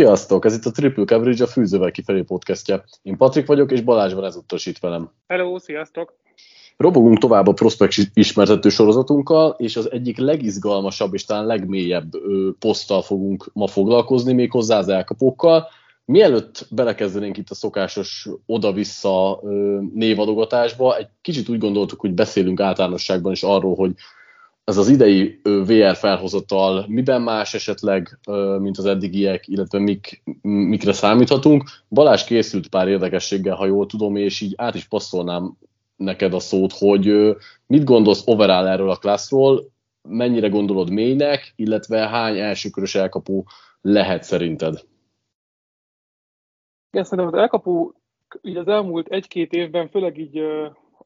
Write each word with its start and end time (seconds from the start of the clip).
Sziasztok! 0.00 0.44
Ez 0.44 0.54
itt 0.54 0.64
a 0.64 0.70
Triple 0.70 1.04
Coverage, 1.04 1.44
a 1.44 1.46
Fűzővel 1.46 1.90
kifelé 1.90 2.22
podcastja. 2.22 2.84
Én 3.02 3.16
Patrik 3.16 3.46
vagyok, 3.46 3.72
és 3.72 3.80
Balázs 3.80 4.12
van 4.12 4.24
ezúttal 4.24 4.58
itt 4.64 4.78
velem. 4.78 5.10
Hello, 5.26 5.58
sziasztok! 5.58 6.14
Robogunk 6.76 7.18
tovább 7.18 7.46
a 7.46 7.52
Prospect 7.52 8.10
ismertető 8.14 8.68
sorozatunkkal, 8.68 9.54
és 9.58 9.76
az 9.76 9.90
egyik 9.90 10.18
legizgalmasabb 10.18 11.14
és 11.14 11.24
talán 11.24 11.46
legmélyebb 11.46 12.14
ö, 12.14 12.50
poszttal 12.58 13.02
fogunk 13.02 13.50
ma 13.52 13.66
foglalkozni, 13.66 14.32
méghozzá 14.32 14.78
az 14.78 14.88
elkapókkal. 14.88 15.68
Mielőtt 16.04 16.66
belekezdenénk 16.70 17.36
itt 17.36 17.50
a 17.50 17.54
szokásos 17.54 18.28
oda-vissza 18.46 19.40
névadogatásba, 19.94 20.96
egy 20.96 21.08
kicsit 21.20 21.48
úgy 21.48 21.58
gondoltuk, 21.58 22.00
hogy 22.00 22.12
beszélünk 22.12 22.60
általánosságban 22.60 23.32
is 23.32 23.42
arról, 23.42 23.74
hogy 23.74 23.92
ez 24.70 24.76
az 24.76 24.88
idei 24.88 25.40
VR 25.42 25.96
felhozatal 25.96 26.84
miben 26.88 27.22
más 27.22 27.54
esetleg, 27.54 28.18
mint 28.58 28.78
az 28.78 28.84
eddigiek, 28.84 29.48
illetve 29.48 29.78
mik, 29.78 30.22
mikre 30.42 30.92
számíthatunk. 30.92 31.62
Balázs 31.88 32.24
készült 32.24 32.68
pár 32.68 32.88
érdekességgel, 32.88 33.56
ha 33.56 33.66
jól 33.66 33.86
tudom, 33.86 34.16
és 34.16 34.40
így 34.40 34.54
át 34.56 34.74
is 34.74 34.88
passzolnám 34.88 35.56
neked 35.96 36.34
a 36.34 36.38
szót, 36.38 36.72
hogy 36.72 37.36
mit 37.66 37.84
gondolsz 37.84 38.22
overall 38.26 38.66
erről 38.66 38.90
a 38.90 38.96
klasszról, 38.96 39.70
mennyire 40.08 40.48
gondolod 40.48 40.90
mélynek, 40.90 41.52
illetve 41.56 42.08
hány 42.08 42.38
elsőkörös 42.38 42.94
elkapó 42.94 43.46
lehet 43.80 44.22
szerinted? 44.22 44.84
Igen, 46.90 47.04
szerintem 47.04 47.34
az 47.34 47.40
elkapó 47.40 47.94
így 48.42 48.56
az 48.56 48.68
elmúlt 48.68 49.08
egy-két 49.08 49.52
évben, 49.52 49.88
főleg 49.88 50.18
így 50.18 50.38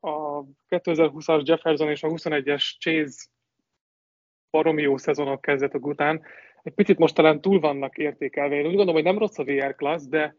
a 0.01 0.45
2020-as 0.69 1.45
Jefferson 1.45 1.89
és 1.89 2.03
a 2.03 2.09
21-es 2.09 2.79
Chase 2.79 3.33
baromi 4.55 4.83
jó 4.83 4.97
szezonok 4.97 5.41
kezdetek 5.41 5.87
után, 5.87 6.23
egy 6.63 6.73
picit 6.73 6.99
most 6.99 7.15
talán 7.15 7.41
túl 7.41 7.61
vannak 7.61 7.99
értékelve. 7.99 8.55
Én 8.55 8.67
úgy 8.67 8.67
gondolom, 8.67 8.95
hogy 8.95 9.03
nem 9.03 9.19
rossz 9.19 9.39
a 9.39 9.45
VR 9.45 9.75
class, 9.75 10.03
de 10.03 10.35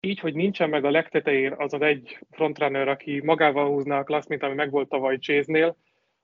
így, 0.00 0.18
hogy 0.18 0.34
nincsen 0.34 0.68
meg 0.68 0.84
a 0.84 0.90
legtetején 0.90 1.52
az 1.56 1.72
az 1.72 1.80
egy 1.80 2.18
frontrunner, 2.30 2.88
aki 2.88 3.20
magával 3.24 3.68
húzná 3.68 3.98
a 3.98 4.04
klassz, 4.04 4.28
mint 4.28 4.42
ami 4.42 4.54
megvolt 4.54 4.88
tavaly 4.88 5.18
Chase-nél, 5.18 5.76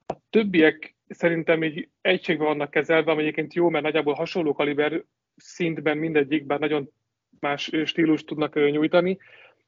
a 0.06 0.14
többiek 0.30 0.94
szerintem 1.08 1.62
így 1.62 1.88
egységben 2.00 2.46
vannak 2.46 2.70
kezelve, 2.70 3.10
ami 3.10 3.22
egyébként 3.22 3.54
jó, 3.54 3.68
mert 3.68 3.84
nagyjából 3.84 4.14
hasonló 4.14 4.52
kaliber 4.52 5.04
szintben 5.36 5.98
mindegyik, 5.98 6.46
bár 6.46 6.58
nagyon 6.58 6.90
más 7.40 7.70
stílus 7.84 8.24
tudnak 8.24 8.54
nyújtani, 8.54 9.18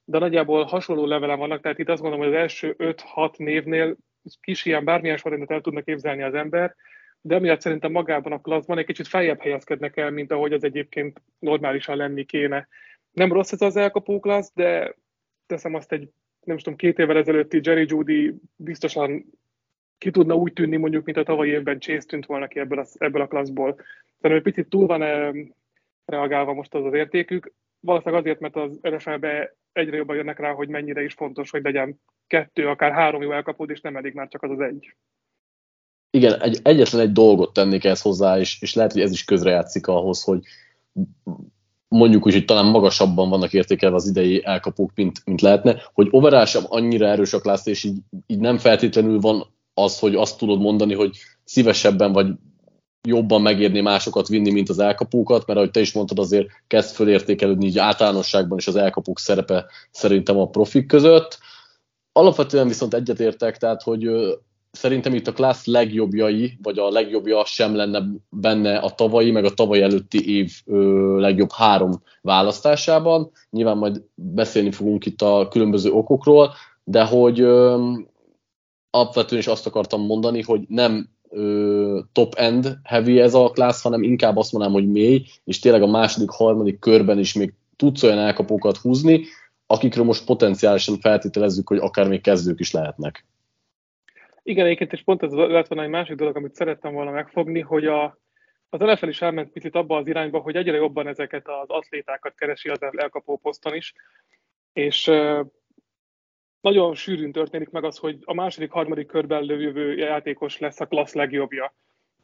de 0.04 0.18
nagyjából 0.18 0.64
hasonló 0.64 1.06
levelen 1.06 1.38
vannak, 1.38 1.60
tehát 1.60 1.78
itt 1.78 1.88
azt 1.88 2.02
gondolom, 2.02 2.26
hogy 2.26 2.34
az 2.34 2.40
első 2.40 2.74
5-6 2.78 3.36
névnél 3.36 3.96
kis 4.40 4.64
ilyen 4.64 4.84
bármilyen 4.84 5.16
sorrendet 5.16 5.50
el 5.50 5.60
tudnak 5.60 5.84
képzelni 5.84 6.22
az 6.22 6.34
ember, 6.34 6.74
de 7.22 7.34
emiatt 7.34 7.60
szerintem 7.60 7.92
magában 7.92 8.32
a 8.32 8.40
klasszban 8.40 8.78
egy 8.78 8.84
kicsit 8.84 9.08
feljebb 9.08 9.40
helyezkednek 9.40 9.96
el, 9.96 10.10
mint 10.10 10.32
ahogy 10.32 10.52
az 10.52 10.64
egyébként 10.64 11.22
normálisan 11.38 11.96
lenni 11.96 12.24
kéne. 12.24 12.68
Nem 13.10 13.32
rossz 13.32 13.52
ez 13.52 13.60
az 13.60 13.76
elkapó 13.76 14.20
klassz, 14.20 14.52
de 14.54 14.94
teszem 15.46 15.74
azt 15.74 15.92
egy, 15.92 16.08
nem 16.40 16.56
tudom, 16.56 16.76
két 16.76 16.98
évvel 16.98 17.16
ezelőtti 17.16 17.60
Jerry 17.62 17.84
Judy 17.88 18.34
biztosan 18.56 19.24
ki 19.98 20.10
tudna 20.10 20.34
úgy 20.34 20.52
tűnni 20.52 20.76
mondjuk, 20.76 21.04
mint 21.04 21.16
a 21.16 21.22
tavalyi 21.22 21.50
évben 21.50 21.80
Chase 21.80 22.06
tűnt 22.06 22.26
volna 22.26 22.48
ki 22.48 22.58
ebből 22.58 22.78
a, 22.78 22.84
ebből 22.98 23.22
a 23.22 23.26
klasszból. 23.26 23.76
Szerintem 24.20 24.32
egy 24.32 24.42
picit 24.42 24.68
túl 24.68 24.86
van 24.86 25.02
-e 25.02 25.32
reagálva 26.04 26.52
most 26.52 26.74
az 26.74 26.84
az 26.84 26.92
értékük. 26.92 27.52
Valószínűleg 27.80 28.20
azért, 28.20 28.40
mert 28.40 28.56
az 28.56 28.78
NFL-be 28.80 29.56
egyre 29.72 29.96
jobban 29.96 30.16
jönnek 30.16 30.38
rá, 30.38 30.52
hogy 30.52 30.68
mennyire 30.68 31.02
is 31.02 31.14
fontos, 31.14 31.50
hogy 31.50 31.62
legyen 31.62 32.00
kettő, 32.26 32.68
akár 32.68 32.92
három 32.92 33.22
jó 33.22 33.32
elkapód, 33.32 33.70
és 33.70 33.80
nem 33.80 33.96
elég 33.96 34.14
már 34.14 34.28
csak 34.28 34.42
az 34.42 34.50
az 34.50 34.60
egy 34.60 34.94
igen, 36.14 36.40
egy, 36.40 36.60
egyetlen 36.62 37.00
egy 37.00 37.12
dolgot 37.12 37.52
tennék 37.52 37.84
ehhez 37.84 38.00
hozzá, 38.00 38.38
és, 38.38 38.60
és 38.60 38.74
lehet, 38.74 38.92
hogy 38.92 39.00
ez 39.00 39.10
is 39.10 39.24
közrejátszik 39.24 39.86
ahhoz, 39.86 40.22
hogy 40.22 40.40
mondjuk 41.88 42.26
úgy, 42.26 42.32
hogy 42.32 42.44
talán 42.44 42.66
magasabban 42.66 43.28
vannak 43.28 43.52
értékelve 43.52 43.96
az 43.96 44.08
idei 44.08 44.44
elkapók, 44.44 44.90
mint, 44.94 45.22
mint 45.24 45.40
lehetne, 45.40 45.82
hogy 45.92 46.08
overall 46.10 46.44
sem 46.44 46.62
annyira 46.68 47.06
erős 47.06 47.32
a 47.32 47.40
klassz, 47.40 47.66
és 47.66 47.84
így, 47.84 47.98
így 48.26 48.38
nem 48.38 48.58
feltétlenül 48.58 49.20
van 49.20 49.46
az, 49.74 49.98
hogy 49.98 50.14
azt 50.14 50.38
tudod 50.38 50.60
mondani, 50.60 50.94
hogy 50.94 51.16
szívesebben 51.44 52.12
vagy 52.12 52.26
jobban 53.08 53.42
megérni 53.42 53.80
másokat 53.80 54.28
vinni, 54.28 54.50
mint 54.50 54.68
az 54.68 54.78
elkapókat, 54.78 55.46
mert 55.46 55.58
ahogy 55.58 55.70
te 55.70 55.80
is 55.80 55.92
mondtad, 55.92 56.18
azért 56.18 56.48
kezd 56.66 56.94
fölértékelődni 56.94 57.66
így 57.66 57.78
általánosságban 57.78 58.58
is 58.58 58.66
az 58.66 58.76
elkapók 58.76 59.18
szerepe 59.18 59.66
szerintem 59.90 60.38
a 60.38 60.48
profik 60.48 60.86
között. 60.86 61.38
Alapvetően 62.12 62.68
viszont 62.68 62.94
egyetértek, 62.94 63.56
tehát 63.56 63.82
hogy 63.82 64.08
szerintem 64.72 65.14
itt 65.14 65.26
a 65.26 65.32
klassz 65.32 65.66
legjobbjai, 65.66 66.58
vagy 66.62 66.78
a 66.78 66.90
legjobbja 66.90 67.44
sem 67.44 67.74
lenne 67.74 68.02
benne 68.28 68.78
a 68.78 68.90
tavalyi, 68.90 69.30
meg 69.30 69.44
a 69.44 69.54
tavaly 69.54 69.82
előtti 69.82 70.36
év 70.36 70.52
legjobb 71.16 71.50
három 71.52 72.02
választásában. 72.20 73.30
Nyilván 73.50 73.76
majd 73.76 74.02
beszélni 74.14 74.70
fogunk 74.70 75.06
itt 75.06 75.22
a 75.22 75.48
különböző 75.50 75.90
okokról, 75.90 76.52
de 76.84 77.04
hogy 77.04 77.40
ö, 77.40 77.90
alapvetően 78.90 79.40
is 79.40 79.46
azt 79.46 79.66
akartam 79.66 80.06
mondani, 80.06 80.42
hogy 80.42 80.64
nem 80.68 81.10
top-end 82.12 82.78
heavy 82.82 83.20
ez 83.20 83.34
a 83.34 83.50
klassz, 83.50 83.82
hanem 83.82 84.02
inkább 84.02 84.36
azt 84.36 84.52
mondanám, 84.52 84.76
hogy 84.76 84.90
mély, 84.90 85.24
és 85.44 85.58
tényleg 85.58 85.82
a 85.82 85.86
második, 85.86 86.30
harmadik 86.30 86.78
körben 86.78 87.18
is 87.18 87.32
még 87.32 87.54
tudsz 87.76 88.02
olyan 88.02 88.18
elkapókat 88.18 88.76
húzni, 88.76 89.24
akikről 89.66 90.04
most 90.04 90.24
potenciálisan 90.24 90.98
feltételezzük, 90.98 91.68
hogy 91.68 91.78
akár 91.78 92.08
még 92.08 92.20
kezdők 92.20 92.60
is 92.60 92.70
lehetnek. 92.70 93.26
Igen, 94.42 94.64
egyébként, 94.64 94.92
és 94.92 95.02
pont 95.02 95.22
ez 95.22 95.32
lett 95.32 95.66
volna 95.66 95.84
egy 95.84 95.90
másik 95.90 96.16
dolog, 96.16 96.36
amit 96.36 96.54
szerettem 96.54 96.92
volna 96.92 97.10
megfogni, 97.10 97.60
hogy 97.60 97.86
a, 97.86 98.18
az 98.68 98.80
NFL 98.80 99.08
is 99.08 99.22
elment 99.22 99.52
picit 99.52 99.74
abba 99.74 99.96
az 99.96 100.06
irányba, 100.06 100.38
hogy 100.38 100.56
egyre 100.56 100.76
jobban 100.76 101.06
ezeket 101.06 101.48
az 101.48 101.68
atlétákat 101.68 102.34
keresi 102.34 102.68
az 102.68 102.82
elkapó 102.96 103.36
poszton 103.36 103.74
is, 103.74 103.94
és 104.72 105.10
nagyon 106.60 106.94
sűrűn 106.94 107.32
történik 107.32 107.70
meg 107.70 107.84
az, 107.84 107.96
hogy 107.96 108.18
a 108.24 108.34
második, 108.34 108.70
harmadik 108.70 109.06
körben 109.06 109.42
lövő 109.42 109.94
játékos 109.96 110.58
lesz 110.58 110.80
a 110.80 110.86
klassz 110.86 111.14
legjobbja. 111.14 111.74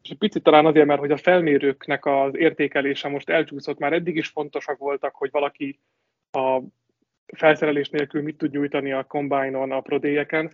És 0.02 0.14
picit 0.18 0.42
talán 0.42 0.66
azért, 0.66 0.86
mert 0.86 1.00
hogy 1.00 1.10
a 1.10 1.16
felmérőknek 1.16 2.06
az 2.06 2.36
értékelése 2.36 3.08
most 3.08 3.28
elcsúszott, 3.28 3.78
már 3.78 3.92
eddig 3.92 4.16
is 4.16 4.28
fontosak 4.28 4.78
voltak, 4.78 5.14
hogy 5.14 5.30
valaki 5.30 5.78
a 6.30 6.60
felszerelés 7.36 7.88
nélkül 7.88 8.22
mit 8.22 8.36
tud 8.36 8.50
nyújtani 8.50 8.92
a 8.92 9.04
combine-on, 9.04 9.72
a 9.72 9.80
prodéjeken, 9.80 10.52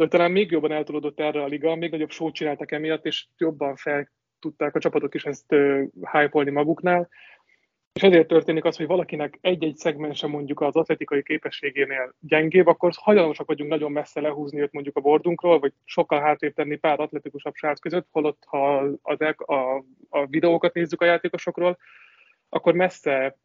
de 0.00 0.08
talán 0.08 0.30
még 0.30 0.50
jobban 0.50 0.72
eltolódott 0.72 1.20
erre 1.20 1.42
a 1.42 1.46
liga, 1.46 1.74
még 1.74 1.90
nagyobb 1.90 2.10
sót 2.10 2.34
csináltak 2.34 2.72
emiatt, 2.72 3.06
és 3.06 3.26
jobban 3.38 3.76
fel 3.76 4.10
tudták 4.38 4.74
a 4.74 4.78
csapatok 4.78 5.14
is 5.14 5.24
ezt 5.24 5.54
hype 6.12 6.50
maguknál. 6.50 7.08
És 7.92 8.02
ezért 8.02 8.28
történik 8.28 8.64
az, 8.64 8.76
hogy 8.76 8.86
valakinek 8.86 9.38
egy-egy 9.40 9.76
szegmense 9.76 10.26
mondjuk 10.26 10.60
az 10.60 10.76
atletikai 10.76 11.22
képességénél 11.22 12.14
gyengébb, 12.20 12.66
akkor 12.66 12.92
hajlamosak 12.96 13.46
vagyunk 13.46 13.70
nagyon 13.70 13.92
messze 13.92 14.20
lehúzni 14.20 14.60
őt 14.60 14.72
mondjuk 14.72 14.96
a 14.96 15.00
bordunkról, 15.00 15.58
vagy 15.58 15.72
sokkal 15.84 16.20
hátrébb 16.20 16.54
tenni 16.54 16.76
pár 16.76 17.00
atletikusabb 17.00 17.54
srác 17.54 17.80
között, 17.80 18.06
holott 18.10 18.42
ha 18.46 18.76
az 19.02 19.20
a, 19.36 19.84
a 20.08 20.26
videókat 20.26 20.74
nézzük 20.74 21.00
a 21.00 21.04
játékosokról, 21.04 21.78
akkor 22.48 22.74
messze 22.74 23.36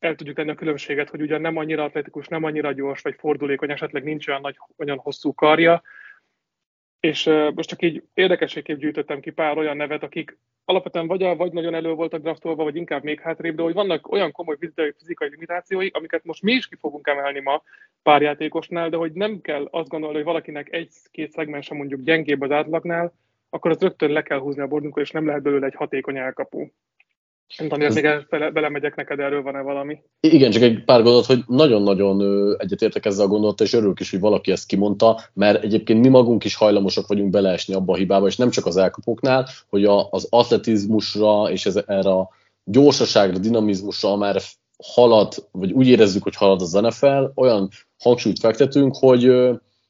el 0.00 0.14
tudjuk 0.14 0.36
tenni 0.36 0.50
a 0.50 0.54
különbséget, 0.54 1.08
hogy 1.08 1.20
ugyan 1.20 1.40
nem 1.40 1.56
annyira 1.56 1.84
atletikus, 1.84 2.28
nem 2.28 2.44
annyira 2.44 2.72
gyors, 2.72 3.02
vagy 3.02 3.14
fordulékony, 3.18 3.70
esetleg 3.70 4.02
nincs 4.02 4.28
olyan 4.28 4.40
nagy, 4.40 4.56
olyan 4.76 4.98
hosszú 4.98 5.34
karja, 5.34 5.82
és 7.00 7.24
most 7.54 7.68
csak 7.68 7.82
így 7.82 8.02
érdekességképp 8.14 8.78
gyűjtöttem 8.78 9.20
ki 9.20 9.30
pár 9.30 9.58
olyan 9.58 9.76
nevet, 9.76 10.02
akik 10.02 10.38
alapvetően 10.64 11.06
vagy, 11.06 11.36
vagy 11.36 11.52
nagyon 11.52 11.74
elő 11.74 11.92
voltak 11.92 12.20
draftolva, 12.20 12.64
vagy 12.64 12.76
inkább 12.76 13.02
még 13.02 13.20
hátrébb, 13.20 13.56
de 13.56 13.62
hogy 13.62 13.74
vannak 13.74 14.12
olyan 14.12 14.32
komoly 14.32 14.56
fizikai 14.96 15.28
limitációi, 15.28 15.88
amiket 15.92 16.24
most 16.24 16.42
mi 16.42 16.52
is 16.52 16.68
ki 16.68 16.76
fogunk 16.76 17.06
emelni 17.06 17.40
ma 17.40 17.62
pár 18.02 18.22
játékosnál, 18.22 18.88
de 18.88 18.96
hogy 18.96 19.12
nem 19.12 19.40
kell 19.40 19.68
azt 19.70 19.88
gondolni, 19.88 20.16
hogy 20.16 20.24
valakinek 20.24 20.72
egy-két 20.72 21.32
szegmense 21.32 21.74
mondjuk 21.74 22.00
gyengébb 22.00 22.40
az 22.40 22.50
átlagnál, 22.50 23.12
akkor 23.48 23.70
az 23.70 23.80
rögtön 23.80 24.10
le 24.10 24.22
kell 24.22 24.38
húzni 24.38 24.62
a 24.62 24.66
bordunkon, 24.66 25.02
és 25.02 25.10
nem 25.10 25.26
lehet 25.26 25.42
belőle 25.42 25.66
egy 25.66 25.74
hatékony 25.74 26.16
elkapó. 26.16 26.72
Nem 27.58 27.68
tudom, 27.68 27.86
hogy 27.86 28.02
még 28.02 28.26
bele, 28.30 28.50
belemegyek 28.50 28.94
neked, 28.94 29.18
erről 29.18 29.42
van-e 29.42 29.60
valami? 29.60 29.98
Igen, 30.20 30.50
csak 30.50 30.62
egy 30.62 30.84
pár 30.84 31.02
gondolat, 31.02 31.26
hogy 31.26 31.42
nagyon-nagyon 31.46 32.20
egyetértek 32.58 33.06
ezzel 33.06 33.24
a 33.24 33.28
gondolattal, 33.28 33.66
és 33.66 33.72
örülök 33.72 34.00
is, 34.00 34.10
hogy 34.10 34.20
valaki 34.20 34.50
ezt 34.50 34.66
kimondta, 34.66 35.20
mert 35.32 35.64
egyébként 35.64 36.00
mi 36.00 36.08
magunk 36.08 36.44
is 36.44 36.54
hajlamosak 36.54 37.06
vagyunk 37.06 37.30
beleesni 37.30 37.74
abba 37.74 37.92
a 37.92 37.96
hibába, 37.96 38.26
és 38.26 38.36
nem 38.36 38.50
csak 38.50 38.66
az 38.66 38.76
elkapóknál, 38.76 39.46
hogy 39.68 39.84
a, 39.84 40.08
az 40.10 40.26
atletizmusra 40.30 41.50
és 41.50 41.66
ez, 41.66 41.76
erre 41.86 42.10
a 42.10 42.28
gyorsaságra, 42.64 43.38
dinamizmusra, 43.38 44.12
amerre 44.12 44.40
halad, 44.82 45.34
vagy 45.52 45.72
úgy 45.72 45.88
érezzük, 45.88 46.22
hogy 46.22 46.36
halad 46.36 46.60
az 46.60 46.72
NFL, 46.72 47.24
olyan 47.34 47.68
hangsúlyt 47.98 48.38
fektetünk, 48.38 48.96
hogy 48.96 49.24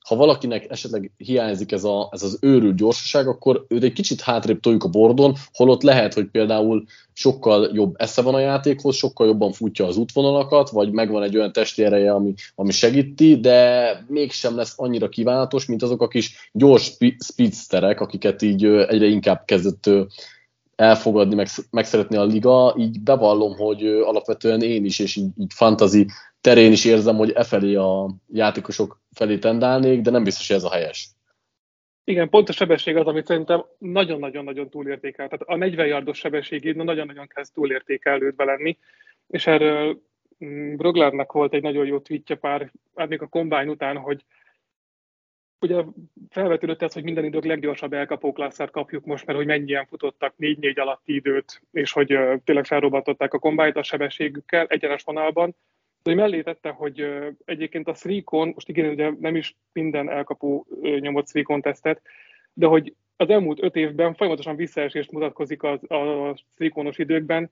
ha 0.08 0.16
valakinek 0.16 0.70
esetleg 0.70 1.10
hiányzik 1.16 1.72
ez, 1.72 1.84
a, 1.84 2.08
ez 2.12 2.22
az 2.22 2.38
őrült 2.40 2.76
gyorsaság, 2.76 3.26
akkor 3.26 3.64
őt 3.68 3.82
egy 3.82 3.92
kicsit 3.92 4.20
hátrébb 4.20 4.60
toljuk 4.60 4.84
a 4.84 4.88
bordon, 4.88 5.34
holott 5.52 5.82
lehet, 5.82 6.14
hogy 6.14 6.26
például 6.26 6.84
sokkal 7.12 7.70
jobb 7.72 7.94
esze 7.98 8.22
van 8.22 8.34
a 8.34 8.38
játékhoz, 8.38 8.96
sokkal 8.96 9.26
jobban 9.26 9.52
futja 9.52 9.86
az 9.86 9.96
útvonalakat, 9.96 10.70
vagy 10.70 10.92
megvan 10.92 11.22
egy 11.22 11.36
olyan 11.36 11.52
testi 11.52 11.84
ereje, 11.84 12.12
ami, 12.12 12.34
ami 12.54 12.70
segíti, 12.70 13.40
de 13.40 14.04
mégsem 14.08 14.56
lesz 14.56 14.74
annyira 14.76 15.08
kívánatos, 15.08 15.66
mint 15.66 15.82
azok 15.82 16.02
a 16.02 16.08
kis 16.08 16.50
gyors 16.52 16.96
speedsterek, 17.18 18.00
akiket 18.00 18.42
így 18.42 18.64
egyre 18.64 19.06
inkább 19.06 19.44
kezdett 19.44 19.90
elfogadni, 20.76 21.34
meg, 21.34 21.48
meg 21.70 21.84
szeretni 21.84 22.16
a 22.16 22.24
liga, 22.24 22.74
így 22.78 23.00
bevallom, 23.00 23.56
hogy 23.56 23.86
alapvetően 23.86 24.62
én 24.62 24.84
is, 24.84 24.98
és 24.98 25.16
így, 25.16 25.28
így 25.38 25.52
fantazi 25.54 26.06
terén 26.40 26.72
is 26.72 26.84
érzem, 26.84 27.16
hogy 27.16 27.30
e 27.30 27.44
felé 27.44 27.74
a 27.74 28.10
játékosok 28.32 29.00
felé 29.12 29.38
tendálnék, 29.38 30.00
de 30.00 30.10
nem 30.10 30.24
biztos, 30.24 30.48
hogy 30.48 30.56
ez 30.56 30.64
a 30.64 30.70
helyes. 30.70 31.08
Igen, 32.04 32.28
pont 32.28 32.48
a 32.48 32.52
sebesség 32.52 32.96
az, 32.96 33.06
amit 33.06 33.26
szerintem 33.26 33.64
nagyon-nagyon-nagyon 33.78 34.68
túlértékel. 34.68 35.28
Tehát 35.28 35.42
a 35.46 35.56
40 35.56 35.86
yardos 35.86 36.18
sebességét 36.18 36.76
nagyon-nagyon 36.76 37.26
kezd 37.26 37.52
túlértékelődve 37.52 38.44
lenni, 38.44 38.78
és 39.26 39.46
erről 39.46 40.00
mm, 40.44 40.76
Broglernek 40.76 41.32
volt 41.32 41.54
egy 41.54 41.62
nagyon 41.62 41.86
jó 41.86 41.98
tweetje 41.98 42.36
pár, 42.36 42.72
hát 42.94 43.08
még 43.08 43.22
a 43.22 43.26
kombány 43.26 43.68
után, 43.68 43.96
hogy 43.96 44.24
ugye 45.60 45.84
felvetődött 46.28 46.82
ez, 46.82 46.92
hogy 46.92 47.02
minden 47.02 47.24
idők 47.24 47.44
leggyorsabb 47.44 47.92
elkapó 47.92 48.32
kapjuk 48.70 49.04
most, 49.04 49.26
mert 49.26 49.38
hogy 49.38 49.46
mennyien 49.46 49.86
futottak 49.86 50.34
4-4 50.38 50.80
alatti 50.80 51.14
időt, 51.14 51.62
és 51.72 51.92
hogy 51.92 52.18
tényleg 52.44 52.64
felrobbantották 52.64 53.34
a 53.34 53.38
kombányt 53.38 53.76
a 53.76 53.82
sebességükkel 53.82 54.66
egyenes 54.66 55.02
vonalban. 55.02 55.56
De 56.02 56.14
mellé 56.14 56.42
tette, 56.42 56.70
hogy 56.70 57.06
egyébként 57.44 57.88
a 57.88 57.94
Srikon, 57.94 58.48
most 58.54 58.68
igen, 58.68 58.90
ugye 58.90 59.10
nem 59.20 59.36
is 59.36 59.56
minden 59.72 60.10
elkapó 60.10 60.66
nyomott 60.80 61.28
Srikon 61.28 61.60
tesztet, 61.60 62.02
de 62.52 62.66
hogy 62.66 62.94
az 63.16 63.30
elmúlt 63.30 63.62
öt 63.62 63.76
évben 63.76 64.14
folyamatosan 64.14 64.56
visszaesést 64.56 65.12
mutatkozik 65.12 65.62
az, 65.62 65.90
a 65.90 66.34
Srikonos 66.54 66.98
időkben, 66.98 67.50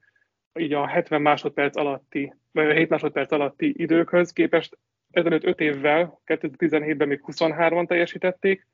így 0.58 0.72
a 0.72 0.86
70 0.86 1.22
másodperc 1.22 1.76
alatti, 1.76 2.34
vagy 2.52 2.66
a 2.70 2.72
7 2.72 2.88
másodperc 2.88 3.32
alatti 3.32 3.74
időkhöz 3.76 4.32
képest. 4.32 4.78
Ezelőtt 5.10 5.44
5 5.44 5.60
évvel, 5.60 6.20
2017-ben 6.26 7.08
még 7.08 7.20
23-an 7.26 7.86
teljesítették, 7.86 8.66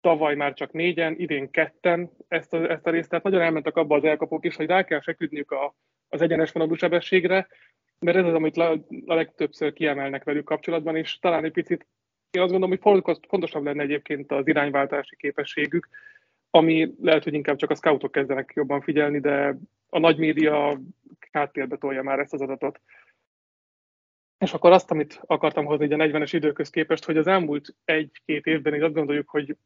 tavaly 0.00 0.34
már 0.34 0.54
csak 0.54 0.72
négyen, 0.72 1.14
idén 1.18 1.50
ketten 1.50 2.10
ezt 2.28 2.52
a, 2.52 2.70
ezt 2.70 2.86
a 2.86 2.90
részt, 2.90 3.08
tehát 3.08 3.24
nagyon 3.24 3.40
elmentek 3.40 3.76
abba 3.76 3.96
az 3.96 4.04
elkapók 4.04 4.44
is, 4.44 4.56
hogy 4.56 4.66
rá 4.66 4.84
kell 4.84 5.00
feküdniük 5.00 5.50
a, 5.50 5.74
az 6.08 6.20
egyenes 6.20 6.52
vonalú 6.52 6.74
sebességre, 6.74 7.46
mert 8.00 8.16
ez 8.16 8.24
az, 8.24 8.34
amit 8.34 8.56
a 8.56 9.14
legtöbbször 9.14 9.72
kiemelnek 9.72 10.24
velük 10.24 10.44
kapcsolatban, 10.44 10.96
és 10.96 11.18
talán 11.18 11.44
egy 11.44 11.52
picit 11.52 11.86
én 12.30 12.42
azt 12.42 12.50
gondolom, 12.50 12.78
hogy 12.82 13.18
fontosabb 13.28 13.64
lenne 13.64 13.82
egyébként 13.82 14.32
az 14.32 14.46
irányváltási 14.46 15.16
képességük, 15.16 15.88
ami 16.50 16.94
lehet, 17.00 17.24
hogy 17.24 17.34
inkább 17.34 17.56
csak 17.56 17.70
a 17.70 17.74
scoutok 17.74 18.12
kezdenek 18.12 18.52
jobban 18.54 18.80
figyelni, 18.80 19.20
de 19.20 19.56
a 19.88 19.98
nagy 19.98 20.18
média 20.18 20.80
háttérbe 21.32 21.76
tolja 21.76 22.02
már 22.02 22.18
ezt 22.18 22.32
az 22.32 22.40
adatot. 22.40 22.80
És 24.38 24.52
akkor 24.52 24.72
azt, 24.72 24.90
amit 24.90 25.20
akartam 25.26 25.64
hozni 25.64 25.92
a 25.92 25.96
40-es 25.96 26.30
időköz 26.32 26.70
képest, 26.70 27.04
hogy 27.04 27.16
az 27.16 27.26
elmúlt 27.26 27.74
egy-két 27.84 28.46
évben 28.46 28.74
is 28.74 28.80
azt 28.80 28.94
gondoljuk, 28.94 29.28
hogy 29.28 29.56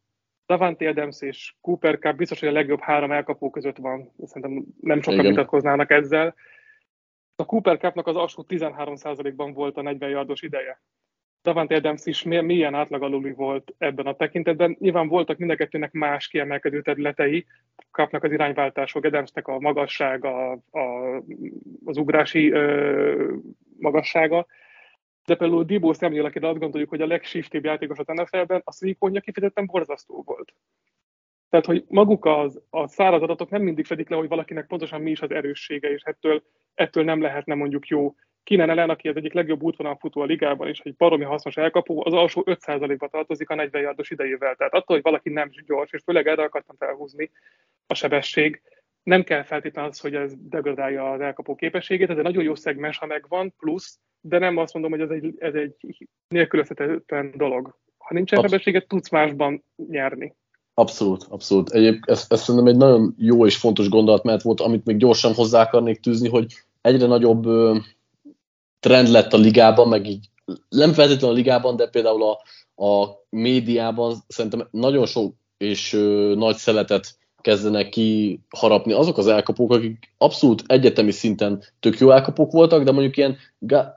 Davante 0.47 0.89
Adams 0.89 1.21
és 1.23 1.55
Cooper 1.61 1.99
Cup 1.99 2.17
biztos, 2.17 2.41
hogy 2.41 2.49
a 2.49 2.53
legjobb 2.53 2.81
három 2.81 3.13
elkapó 3.13 3.51
között 3.51 3.77
van. 3.77 4.13
Szerintem 4.25 4.65
nem 4.81 5.01
sokan 5.01 5.19
Igen. 5.19 5.31
vitatkoznának 5.31 5.91
ezzel. 5.91 6.35
A 7.37 7.45
Cooper 7.45 7.79
Cupnak 7.79 8.07
az 8.07 8.17
alsó 8.17 8.45
13%-ban 8.49 9.53
volt 9.53 9.77
a 9.77 9.83
40 9.83 10.11
yardos 10.11 10.43
ideje. 10.43 10.81
Davante 11.43 11.75
Adams 11.75 12.07
is 12.07 12.23
milyen 12.23 12.75
átlagaluli 12.75 13.33
volt 13.33 13.75
ebben 13.79 14.07
a 14.07 14.17
tekintetben. 14.17 14.77
Nyilván 14.79 15.09
voltak 15.09 15.39
mind 15.39 15.51
a 15.51 15.55
kettőnek 15.55 15.93
más 15.93 16.29
kiemelkedő 16.29 16.83
területei, 16.83 17.47
kapnak 17.91 18.25
az 18.25 18.33
irányváltások, 18.33 19.05
Adamsnek 19.05 19.49
a 19.49 19.59
magassága, 19.59 20.51
a, 20.53 21.17
az 21.85 21.97
ugrási 21.97 22.51
ö, 22.51 23.35
magassága, 23.79 24.47
de 25.25 25.35
például 25.35 25.65
Dibó 25.65 25.93
szemlél, 25.93 26.25
akire 26.25 26.49
azt 26.49 26.59
gondoljuk, 26.59 26.91
hogy 26.91 27.01
a 27.01 27.07
legshiftibb 27.07 27.65
játékos 27.65 27.99
az 27.99 28.07
NFL-ben, 28.07 28.63
a 28.65 28.73
szíkonja 28.73 29.21
kifejezetten 29.21 29.67
borzasztó 29.67 30.23
volt. 30.27 30.55
Tehát, 31.55 31.69
hogy 31.69 31.85
maguk 31.89 32.25
az, 32.25 32.63
a 32.71 32.89
száraz 32.89 33.23
adatok 33.23 33.51
nem 33.51 33.63
mindig 33.63 33.87
fedik 33.87 34.09
le, 34.09 34.17
hogy 34.17 34.29
valakinek 34.29 34.67
pontosan 34.67 35.01
mi 35.01 35.11
is 35.11 35.21
az 35.21 35.31
erőssége, 35.31 35.93
és 35.93 36.03
ettől, 36.03 36.43
ettől 36.75 37.05
nem 37.05 37.21
lehetne 37.21 37.55
mondjuk 37.55 37.87
jó. 37.87 38.15
Kinen 38.43 38.71
ellen, 38.71 38.91
aki 38.91 39.09
az 39.09 39.17
egyik 39.17 39.33
legjobb 39.33 39.63
útvonalfutó 39.63 40.21
a 40.21 40.25
ligában, 40.25 40.69
és 40.69 40.81
egy 40.81 40.97
baromi 40.97 41.25
hasznos 41.25 41.57
elkapó, 41.57 42.03
az 42.07 42.13
alsó 42.13 42.43
5%-ba 42.47 43.09
tartozik 43.09 43.51
a 43.51 43.55
40 43.55 43.83
yardos 43.83 44.11
idejével. 44.11 44.55
Tehát 44.55 44.73
attól, 44.73 44.97
hogy 44.97 45.05
valaki 45.05 45.31
nem 45.31 45.51
gyors, 45.67 45.93
és 45.93 46.03
főleg 46.05 46.27
erre 46.27 46.43
akartam 46.43 46.77
felhúzni 46.79 47.31
a 47.87 47.95
sebesség, 47.95 48.63
nem 49.03 49.23
kell 49.23 49.43
feltétlenül 49.43 49.91
az, 49.91 50.01
hogy 50.01 50.15
ez 50.15 50.35
degradálja 50.39 51.11
az 51.11 51.21
elkapó 51.21 51.55
képességét, 51.55 52.11
ez 52.11 52.17
egy 52.17 52.23
nagyon 52.23 52.45
jó 52.45 52.55
szegmens, 52.55 52.99
ha 52.99 53.07
megvan, 53.07 53.55
plusz, 53.57 54.01
de 54.21 54.39
nem 54.39 54.57
azt 54.57 54.73
mondom, 54.73 54.91
hogy 54.91 55.01
ez 55.01 55.11
egy, 55.11 55.35
ez 55.39 55.55
egy 55.55 56.09
nélkülözhetetlen 56.29 57.33
dolog. 57.37 57.79
Ha 57.97 58.15
nincsen 58.15 58.43
sebességet, 58.43 58.89
tudsz 58.89 59.11
másban 59.11 59.65
nyerni. 59.89 60.35
Abszolút, 60.75 61.27
abszolút. 61.29 61.71
Egyébként 61.71 62.07
ez, 62.07 62.25
ez 62.29 62.41
szerintem 62.41 62.67
egy 62.67 62.77
nagyon 62.77 63.15
jó 63.19 63.47
és 63.47 63.57
fontos 63.57 63.89
gondolat, 63.89 64.23
mert 64.23 64.43
volt, 64.43 64.61
amit 64.61 64.85
még 64.85 64.97
gyorsan 64.97 65.35
hozzá 65.35 65.63
akarnék 65.63 66.01
tűzni, 66.01 66.29
hogy 66.29 66.47
egyre 66.81 67.07
nagyobb 67.07 67.47
ö, 67.47 67.77
trend 68.81 69.09
lett 69.09 69.33
a 69.33 69.37
ligában, 69.37 69.89
meg 69.89 70.07
így 70.07 70.29
nem 70.69 70.93
feltétlenül 70.93 71.37
a 71.37 71.39
ligában, 71.39 71.77
de 71.77 71.89
például 71.89 72.23
a, 72.23 72.43
a 72.85 73.09
médiában 73.29 74.17
szerintem 74.29 74.69
nagyon 74.71 75.07
sok 75.07 75.35
és 75.57 75.93
ö, 75.93 76.35
nagy 76.37 76.57
szeletet 76.57 77.17
kezdenek 77.45 77.89
kiharapni 77.89 78.93
azok 78.93 79.19
az 79.19 79.27
elkapók, 79.27 79.73
akik 79.73 80.11
abszolút 80.19 80.63
egyetemi 80.67 81.11
szinten 81.11 81.63
tök 81.81 81.99
jó 81.99 82.11
elkapók 82.11 82.53
voltak, 82.53 82.83
de 82.83 82.93
mondjuk 82.93 83.17
ilyen 83.17 83.37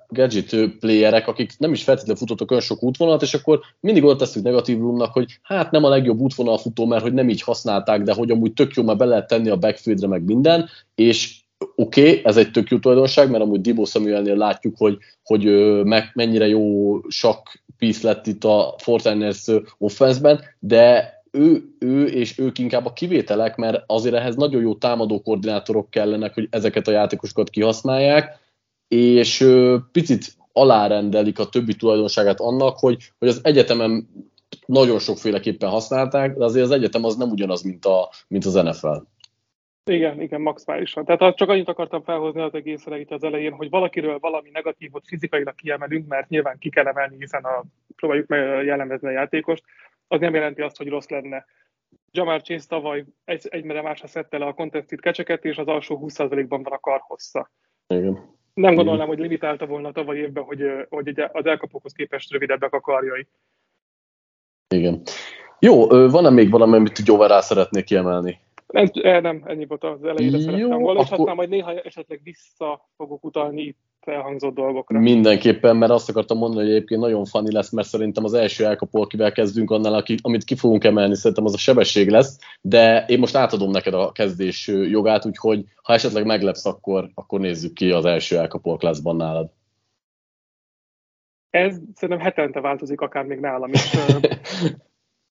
gadget 0.07 0.55
playerek, 0.79 1.27
akik 1.27 1.51
nem 1.57 1.73
is 1.73 1.83
feltétlenül 1.83 2.19
futottak 2.19 2.51
olyan 2.51 2.63
sok 2.63 2.83
útvonalat, 2.83 3.21
és 3.21 3.33
akkor 3.33 3.59
mindig 3.79 4.03
ott 4.03 4.17
teszünk 4.19 4.45
negatívumnak, 4.45 5.13
hogy 5.13 5.39
hát 5.41 5.71
nem 5.71 5.83
a 5.83 5.89
legjobb 5.89 6.19
útvonal 6.19 6.57
futó, 6.57 6.85
mert 6.85 7.01
hogy 7.01 7.13
nem 7.13 7.29
így 7.29 7.41
használták, 7.41 8.01
de 8.01 8.13
hogy 8.13 8.31
amúgy 8.31 8.53
tök 8.53 8.73
jó, 8.73 8.83
mert 8.83 8.97
be 8.97 9.05
lehet 9.05 9.27
tenni 9.27 9.49
a 9.49 9.57
backfieldre 9.57 10.07
meg 10.07 10.23
minden, 10.23 10.69
és 10.95 11.35
oké, 11.75 12.09
okay, 12.09 12.21
ez 12.23 12.37
egy 12.37 12.51
tök 12.51 12.69
jó 12.69 12.79
tulajdonság, 12.79 13.29
mert 13.29 13.43
amúgy 13.43 13.61
Dibo 13.61 13.85
Samuelnél 13.85 14.35
látjuk, 14.35 14.75
hogy, 14.77 14.97
hogy 15.23 15.43
meg, 15.83 16.11
mennyire 16.13 16.47
jó 16.47 16.97
sok 17.07 17.41
piece 17.77 18.07
lett 18.07 18.27
itt 18.27 18.43
a 18.43 18.75
Fortiners 18.77 19.45
offense-ben, 19.77 20.39
de 20.59 21.15
ő, 21.31 21.63
ő 21.79 22.05
és 22.05 22.39
ők 22.39 22.57
inkább 22.57 22.85
a 22.85 22.93
kivételek, 22.93 23.55
mert 23.55 23.83
azért 23.87 24.15
ehhez 24.15 24.35
nagyon 24.35 24.61
jó 24.61 24.75
támadó 24.75 25.21
koordinátorok 25.21 25.89
kellenek, 25.89 26.33
hogy 26.33 26.47
ezeket 26.51 26.87
a 26.87 26.91
játékosokat 26.91 27.49
kihasználják, 27.49 28.39
és 28.87 29.41
ö, 29.41 29.77
picit 29.91 30.35
alárendelik 30.51 31.39
a 31.39 31.49
többi 31.49 31.75
tulajdonságát 31.75 32.39
annak, 32.39 32.77
hogy, 32.77 33.11
hogy 33.19 33.27
az 33.27 33.39
egyetemen 33.43 34.09
nagyon 34.65 34.99
sokféleképpen 34.99 35.69
használták, 35.69 36.37
de 36.37 36.43
azért 36.43 36.65
az 36.65 36.71
egyetem 36.71 37.03
az 37.03 37.15
nem 37.15 37.29
ugyanaz, 37.29 37.61
mint, 37.61 37.85
a, 37.85 38.09
mint 38.27 38.45
az 38.45 38.53
NFL. 38.53 38.97
Igen, 39.91 40.21
igen, 40.21 40.41
maximálisan. 40.41 41.05
Tehát 41.05 41.35
csak 41.35 41.49
annyit 41.49 41.67
akartam 41.67 42.03
felhozni 42.03 42.41
az 42.41 42.53
egészre 42.53 42.99
itt 42.99 43.11
az 43.11 43.23
elején, 43.23 43.51
hogy 43.51 43.69
valakiről 43.69 44.19
valami 44.19 44.49
negatívot 44.53 45.03
fizikailag 45.07 45.55
kiemelünk, 45.55 46.07
mert 46.07 46.29
nyilván 46.29 46.57
ki 46.57 46.69
kell 46.69 46.85
emelni, 46.85 47.15
hiszen 47.19 47.43
a, 47.43 47.63
próbáljuk 47.95 48.27
meg 48.27 48.65
jellemezni 48.65 49.07
a 49.07 49.11
játékost, 49.11 49.63
az 50.07 50.19
nem 50.19 50.33
jelenti 50.33 50.61
azt, 50.61 50.77
hogy 50.77 50.87
rossz 50.87 51.07
lenne. 51.07 51.45
Jamar 52.11 52.41
Chase 52.41 52.67
tavaly 52.67 53.05
egy, 53.25 53.47
egy 53.49 53.63
mere 53.63 53.81
másra 53.81 54.07
szedte 54.07 54.37
le 54.37 54.45
a 54.45 54.53
contested 54.53 54.99
kecseket, 54.99 55.45
és 55.45 55.57
az 55.57 55.67
alsó 55.67 55.99
20%-ban 56.03 56.63
van 56.63 56.73
a 56.73 56.79
karhossza. 56.79 57.51
Igen. 57.87 58.35
Nem 58.53 58.75
gondolnám, 58.75 59.07
hogy 59.07 59.19
limitálta 59.19 59.65
volna 59.65 59.91
tavaly 59.91 60.17
évben, 60.17 60.43
hogy, 60.43 60.63
hogy 60.89 61.19
az 61.31 61.45
elkapókhoz 61.45 61.93
képest 61.93 62.31
rövidebbek 62.31 62.73
a 62.73 62.79
karjai. 62.79 63.27
Igen. 64.75 65.01
Jó, 65.59 65.87
van-e 65.87 66.29
még 66.29 66.49
valami, 66.49 66.75
amit 66.75 67.01
Jóval 67.05 67.27
rá 67.27 67.39
szeretnék 67.39 67.83
kiemelni? 67.83 68.39
Nem, 68.67 68.89
nem, 69.21 69.43
ennyi 69.45 69.65
volt 69.65 69.83
az 69.83 70.03
elejére 70.03 70.37
Jó, 70.37 70.43
szerettem 70.43 70.79
volna, 70.79 70.99
és 70.99 71.05
akkor... 71.05 71.19
aztán 71.19 71.35
majd 71.35 71.49
néha 71.49 71.81
esetleg 71.81 72.19
vissza 72.23 72.89
fogok 72.95 73.23
utalni 73.23 73.61
itt 73.61 73.79
elhangzott 74.07 74.53
dolgokra. 74.53 74.99
Mindenképpen, 74.99 75.77
mert 75.77 75.91
azt 75.91 76.09
akartam 76.09 76.37
mondani, 76.37 76.65
hogy 76.65 76.75
egyébként 76.75 77.01
nagyon 77.01 77.25
fani 77.25 77.51
lesz, 77.51 77.71
mert 77.71 77.87
szerintem 77.87 78.23
az 78.23 78.33
első 78.33 78.65
elkapó, 78.65 79.01
akivel 79.01 79.31
kezdünk, 79.31 79.71
annál, 79.71 79.93
aki, 79.93 80.15
amit 80.21 80.43
ki 80.43 80.55
fogunk 80.55 80.83
emelni, 80.83 81.15
szerintem 81.15 81.45
az 81.45 81.53
a 81.53 81.57
sebesség 81.57 82.09
lesz, 82.09 82.39
de 82.61 83.05
én 83.07 83.19
most 83.19 83.35
átadom 83.35 83.71
neked 83.71 83.93
a 83.93 84.11
kezdés 84.11 84.67
jogát, 84.67 85.25
úgyhogy 85.25 85.65
ha 85.83 85.93
esetleg 85.93 86.25
meglepsz, 86.25 86.65
akkor, 86.65 87.09
akkor 87.13 87.39
nézzük 87.39 87.73
ki 87.73 87.91
az 87.91 88.05
első 88.05 88.37
elkapó 88.37 88.71
a 88.71 88.77
klasszban 88.77 89.15
nálad. 89.15 89.49
Ez 91.49 91.79
szerintem 91.93 92.25
hetente 92.25 92.61
változik, 92.61 93.01
akár 93.01 93.25
még 93.25 93.39
nálam 93.39 93.71
is. 93.73 93.91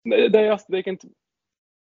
de 0.31 0.53
azt 0.53 0.67
egyébként 0.69 1.03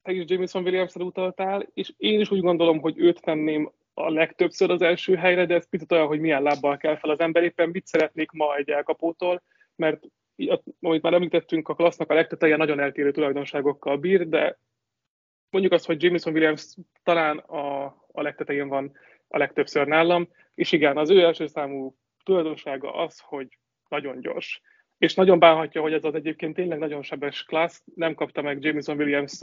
te 0.01 0.11
is 0.11 0.23
Jameson 0.27 0.63
williams 0.63 0.95
utaltál, 0.95 1.67
és 1.73 1.93
én 1.97 2.19
is 2.19 2.31
úgy 2.31 2.41
gondolom, 2.41 2.79
hogy 2.79 2.97
őt 2.97 3.21
tenném 3.21 3.71
a 3.99 4.09
legtöbbször 4.09 4.69
az 4.69 4.81
első 4.81 5.15
helyre, 5.15 5.45
de 5.45 5.55
ez 5.55 5.69
picit 5.69 5.91
olyan, 5.91 6.07
hogy 6.07 6.19
milyen 6.19 6.41
lábbal 6.41 6.77
kell 6.77 6.97
fel 6.97 7.09
az 7.09 7.19
ember. 7.19 7.43
Éppen 7.43 7.69
mit 7.69 7.87
szeretnék 7.87 8.31
ma 8.31 8.55
egy 8.55 8.69
elkapótól, 8.69 9.43
mert 9.75 10.03
amit 10.81 11.01
már 11.01 11.13
említettünk, 11.13 11.67
a 11.67 11.75
klassznak 11.75 12.09
a 12.09 12.13
legteteje 12.13 12.55
nagyon 12.55 12.79
eltérő 12.79 13.11
tulajdonságokkal 13.11 13.97
bír, 13.97 14.27
de 14.27 14.59
mondjuk 15.49 15.73
azt, 15.73 15.85
hogy 15.85 16.03
Jameson 16.03 16.33
Williams 16.33 16.75
talán 17.03 17.37
a, 17.37 17.85
a 18.11 18.21
legtetején 18.21 18.67
van 18.67 18.91
a 19.27 19.37
legtöbbször 19.37 19.87
nálam, 19.87 20.29
és 20.55 20.71
igen, 20.71 20.97
az 20.97 21.09
ő 21.09 21.21
első 21.21 21.47
számú 21.47 21.95
tulajdonsága 22.23 22.93
az, 22.93 23.19
hogy 23.19 23.59
nagyon 23.89 24.21
gyors. 24.21 24.61
És 24.97 25.13
nagyon 25.13 25.39
bánhatja, 25.39 25.81
hogy 25.81 25.93
ez 25.93 26.03
az 26.03 26.15
egyébként 26.15 26.55
tényleg 26.55 26.79
nagyon 26.79 27.01
sebes 27.01 27.43
klassz, 27.43 27.83
nem 27.95 28.13
kapta 28.13 28.41
meg 28.41 28.63
Jameson 28.63 28.97
Williams 28.97 29.37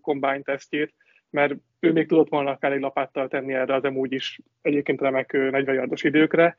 combine 0.00 0.42
tesztjét, 0.42 0.94
mert 1.34 1.54
ő 1.80 1.92
még 1.92 2.08
tudott 2.08 2.28
volna 2.28 2.50
akár 2.50 2.72
egy 2.72 2.80
lapáttal 2.80 3.28
tenni 3.28 3.52
erre 3.52 3.74
az 3.74 3.84
amúgy 3.84 4.12
is 4.12 4.40
egyébként 4.62 5.00
remek 5.00 5.32
40 5.32 5.74
yardos 5.74 6.02
időkre. 6.02 6.56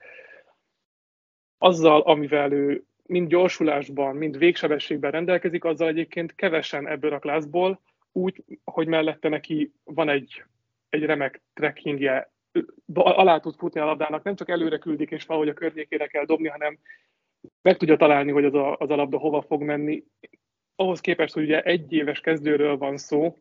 Azzal, 1.57 2.01
amivel 2.01 2.51
ő 2.51 2.83
mind 3.05 3.27
gyorsulásban, 3.27 4.15
mind 4.15 4.37
végsebességben 4.37 5.11
rendelkezik, 5.11 5.63
azzal 5.63 5.87
egyébként 5.87 6.35
kevesen 6.35 6.87
ebből 6.87 7.13
a 7.13 7.19
klászból, 7.19 7.81
úgy, 8.11 8.43
hogy 8.63 8.87
mellette 8.87 9.29
neki 9.29 9.71
van 9.83 10.09
egy, 10.09 10.43
egy 10.89 11.03
remek 11.03 11.41
trekkingje, 11.53 12.31
alá 12.93 13.39
tud 13.39 13.55
futni 13.55 13.79
a 13.79 13.85
labdának, 13.85 14.23
nem 14.23 14.35
csak 14.35 14.49
előre 14.49 14.77
küldik 14.77 15.11
és 15.11 15.25
valahogy 15.25 15.49
a 15.49 15.53
környékére 15.53 16.07
kell 16.07 16.25
dobni, 16.25 16.47
hanem 16.47 16.77
meg 17.61 17.77
tudja 17.77 17.95
találni, 17.95 18.31
hogy 18.31 18.45
az 18.45 18.53
a, 18.53 18.77
az 18.77 18.89
a 18.89 18.95
labda 18.95 19.17
hova 19.17 19.41
fog 19.41 19.61
menni. 19.61 20.03
Ahhoz 20.75 20.99
képest, 20.99 21.33
hogy 21.33 21.43
ugye 21.43 21.61
egy 21.61 21.93
éves 21.93 22.19
kezdőről 22.19 22.77
van 22.77 22.97
szó, 22.97 23.37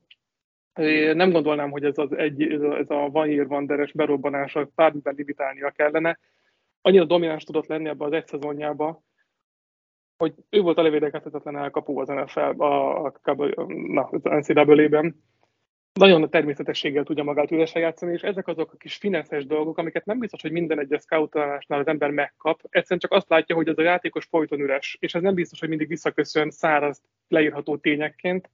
én 0.78 1.16
nem 1.16 1.30
gondolnám, 1.30 1.70
hogy 1.70 1.84
ez, 1.84 1.98
az 1.98 2.16
egy, 2.16 2.42
ez 2.42 2.60
a, 2.60 2.76
ez 2.76 3.24
Hier 3.24 3.46
Vanderes 3.46 3.92
berobbanása 3.92 4.70
bármiben 4.74 5.14
limitálnia 5.16 5.70
kellene. 5.70 6.18
Annyira 6.80 7.04
domináns 7.04 7.44
tudott 7.44 7.66
lenni 7.66 7.88
ebbe 7.88 8.04
az 8.04 8.12
egy 8.12 8.26
szezonjába, 8.26 9.02
hogy 10.16 10.34
ő 10.50 10.60
volt 10.60 10.78
a 10.78 10.82
levédekezhetetlen 10.82 11.56
elkapó 11.56 11.98
az 11.98 12.08
NFL, 12.08 12.40
a, 12.40 13.04
a, 13.04 13.12
na, 13.66 14.02
az 14.02 14.22
NCAA-ben. 14.22 15.22
Nagyon 15.92 16.22
a 16.22 16.28
természetességgel 16.28 17.04
tudja 17.04 17.22
magát 17.22 17.50
üresen 17.50 17.82
játszani, 17.82 18.12
és 18.12 18.22
ezek 18.22 18.46
azok 18.46 18.72
a 18.72 18.76
kis 18.76 18.96
fineszes 18.96 19.46
dolgok, 19.46 19.78
amiket 19.78 20.04
nem 20.04 20.18
biztos, 20.18 20.42
hogy 20.42 20.52
minden 20.52 20.78
egyes 20.78 21.02
scoutalásnál 21.02 21.80
az 21.80 21.86
ember 21.86 22.10
megkap. 22.10 22.60
Egyszerűen 22.62 23.00
csak 23.00 23.12
azt 23.12 23.28
látja, 23.28 23.54
hogy 23.54 23.68
az 23.68 23.78
a 23.78 23.82
játékos 23.82 24.24
folyton 24.24 24.60
üres, 24.60 24.96
és 25.00 25.14
ez 25.14 25.22
nem 25.22 25.34
biztos, 25.34 25.60
hogy 25.60 25.68
mindig 25.68 25.88
visszaköszön 25.88 26.50
száraz, 26.50 27.02
leírható 27.28 27.76
tényekként. 27.76 28.50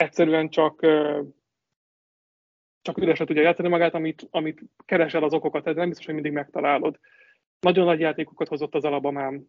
Egyszerűen 0.00 0.48
csak 0.48 0.86
csak 2.82 2.98
üresre 2.98 3.24
tudja 3.24 3.42
játszani 3.42 3.68
magát, 3.68 3.94
amit, 3.94 4.28
amit 4.30 4.62
keresel 4.84 5.22
az 5.24 5.32
okokat, 5.32 5.66
ez 5.66 5.76
nem 5.76 5.88
biztos, 5.88 6.04
hogy 6.04 6.14
mindig 6.14 6.32
megtalálod. 6.32 6.98
Nagyon 7.60 7.84
nagy 7.84 8.00
játékokat 8.00 8.48
hozott 8.48 8.74
az 8.74 8.84
Alabamám, 8.84 9.46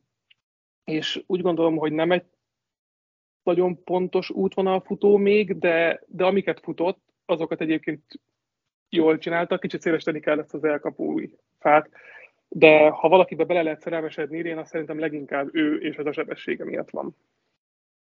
és 0.84 1.24
úgy 1.28 1.42
gondolom, 1.42 1.78
hogy 1.78 1.92
nem 1.92 2.12
egy 2.12 2.26
nagyon 3.44 3.84
pontos 3.84 4.30
útvonal 4.30 4.82
futó 4.82 5.18
még, 5.18 5.58
de, 5.58 6.02
de 6.08 6.26
amiket 6.26 6.60
futott, 6.60 7.00
azokat 7.26 7.62
egyébként 7.62 8.04
jól 8.90 9.18
csinálta, 9.18 9.58
kicsit 9.58 9.82
szélesíteni 9.82 10.20
kell 10.20 10.40
ezt 10.40 10.54
az 10.54 10.64
elkapói 10.64 11.30
fát, 11.60 11.90
de 12.48 12.90
ha 12.90 13.10
valakibe 13.10 13.44
bele 13.44 13.62
lehet 13.62 13.82
szerelmesedni, 13.82 14.38
én 14.38 14.58
azt 14.58 14.70
szerintem 14.70 15.00
leginkább 15.00 15.56
ő 15.56 15.78
és 15.78 15.98
az 15.98 16.06
a 16.06 16.12
sebessége 16.14 16.66
miatt 16.66 16.90
van. 16.90 17.16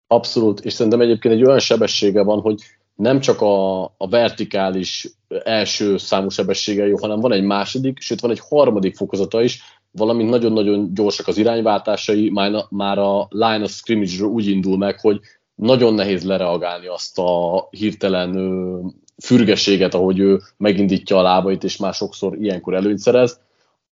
Abszolút, 0.07 0.59
és 0.59 0.73
szerintem 0.73 1.01
egyébként 1.01 1.33
egy 1.33 1.45
olyan 1.45 1.59
sebessége 1.59 2.23
van, 2.23 2.39
hogy 2.39 2.61
nem 2.95 3.19
csak 3.19 3.41
a, 3.41 3.83
a 3.83 4.07
vertikális 4.09 5.07
első 5.43 5.97
számú 5.97 6.29
sebessége 6.29 6.87
jó, 6.87 6.97
hanem 6.97 7.19
van 7.19 7.31
egy 7.31 7.43
második, 7.43 7.99
sőt 7.99 8.19
van 8.19 8.31
egy 8.31 8.41
harmadik 8.49 8.95
fokozata 8.95 9.41
is, 9.41 9.61
valamint 9.91 10.29
nagyon-nagyon 10.29 10.93
gyorsak 10.93 11.27
az 11.27 11.37
irányváltásai, 11.37 12.29
már, 12.69 12.97
a 12.97 13.27
line 13.29 13.63
of 13.63 13.71
scrimmage 13.71 14.23
úgy 14.23 14.47
indul 14.47 14.77
meg, 14.77 14.99
hogy 14.99 15.19
nagyon 15.55 15.93
nehéz 15.93 16.23
lereagálni 16.23 16.87
azt 16.87 17.19
a 17.19 17.67
hirtelen 17.69 18.35
ö, 18.35 18.79
fürgességet, 19.23 19.93
ahogy 19.93 20.19
ő 20.19 20.41
megindítja 20.57 21.17
a 21.17 21.21
lábait, 21.21 21.63
és 21.63 21.77
már 21.77 21.93
sokszor 21.93 22.37
ilyenkor 22.41 22.73
előnyt 22.73 22.99
szerez. 22.99 23.39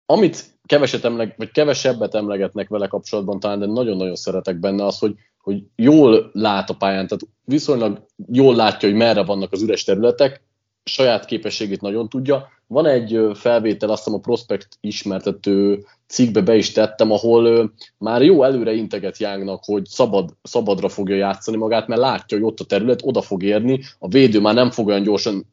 Amit 0.06 0.46
keveset 0.66 1.06
emleg, 1.06 1.34
vagy 1.38 1.52
kevesebbet 1.52 2.16
emlegetnek 2.16 2.70
vele 2.70 2.88
kapcsolatban 2.88 3.40
talán, 3.40 3.60
de 3.60 3.66
nagyon-nagyon 3.66 4.16
szeretek 4.16 4.60
benne 4.60 4.86
az, 4.86 5.00
hogy, 5.00 5.16
hogy 5.50 5.64
jól 5.76 6.30
lát 6.34 6.70
a 6.70 6.74
pályán, 6.74 7.08
tehát 7.08 7.28
viszonylag 7.46 8.06
jól 8.32 8.56
látja, 8.56 8.90
hogy 8.90 8.98
merre 8.98 9.24
vannak 9.24 9.52
az 9.52 9.62
üres 9.62 9.84
területek, 9.84 10.42
saját 10.84 11.26
képességét 11.26 11.82
nagyon 11.82 12.10
tudja. 12.10 12.48
Van 12.68 12.86
egy 12.86 13.20
felvétel, 13.34 13.90
azt 13.90 14.04
hiszem 14.04 14.20
a 14.20 14.22
Prospect 14.22 14.68
ismertető 14.82 15.86
cikkbe 16.08 16.42
be 16.42 16.56
is 16.56 16.72
tettem, 16.72 17.12
ahol 17.12 17.74
már 17.98 18.22
jó 18.22 18.44
előre 18.44 18.74
integet 18.74 19.18
Jángnak, 19.18 19.64
hogy 19.66 19.86
szabad, 19.86 20.30
szabadra 20.42 20.90
fogja 20.90 21.16
játszani 21.16 21.58
magát, 21.58 21.88
mert 21.88 22.02
látja, 22.02 22.38
hogy 22.38 22.46
ott 22.46 22.60
a 22.60 22.64
terület 22.66 23.00
oda 23.04 23.22
fog 23.22 23.44
érni, 23.44 23.80
a 24.00 24.08
védő 24.08 24.40
már 24.40 24.54
nem 24.54 24.72
fog 24.72 24.88
olyan 24.88 25.04
gyorsan 25.04 25.46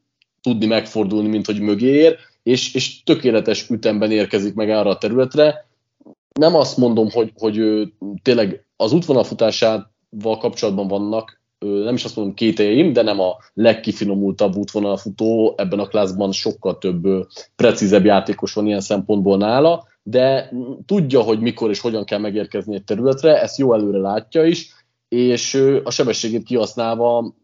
tudni 0.42 0.66
megfordulni, 0.66 1.28
mint 1.28 1.46
hogy 1.46 1.60
mögé 1.60 1.86
ér, 1.86 2.16
és, 2.42 2.74
és 2.74 3.02
tökéletes 3.02 3.70
ütemben 3.70 4.10
érkezik 4.10 4.54
meg 4.54 4.70
arra 4.70 4.90
a 4.90 4.98
területre. 4.98 5.65
Nem 6.36 6.54
azt 6.54 6.76
mondom, 6.76 7.10
hogy, 7.10 7.32
hogy 7.34 7.88
tényleg 8.22 8.66
az 8.76 8.92
útvonalfutásával 8.92 10.38
kapcsolatban 10.38 10.88
vannak 10.88 11.44
nem 11.58 11.94
is 11.94 12.04
azt 12.04 12.16
mondom 12.16 12.34
kételjeim, 12.34 12.92
de 12.92 13.02
nem 13.02 13.20
a 13.20 13.36
legkifinomultabb 13.54 14.56
útvonalfutó, 14.56 15.54
ebben 15.56 15.78
a 15.78 15.86
klászban 15.86 16.32
sokkal 16.32 16.78
több 16.78 17.26
precízebb 17.56 18.04
játékos 18.04 18.52
van 18.52 18.66
ilyen 18.66 18.80
szempontból 18.80 19.36
nála, 19.36 19.86
de 20.02 20.52
tudja, 20.86 21.20
hogy 21.20 21.40
mikor 21.40 21.70
és 21.70 21.80
hogyan 21.80 22.04
kell 22.04 22.18
megérkezni 22.18 22.74
egy 22.74 22.84
területre, 22.84 23.40
ezt 23.40 23.58
jó 23.58 23.74
előre 23.74 23.98
látja 23.98 24.44
is, 24.44 24.74
és 25.08 25.54
a 25.84 25.90
sebességét 25.90 26.44
kihasználva 26.44 27.34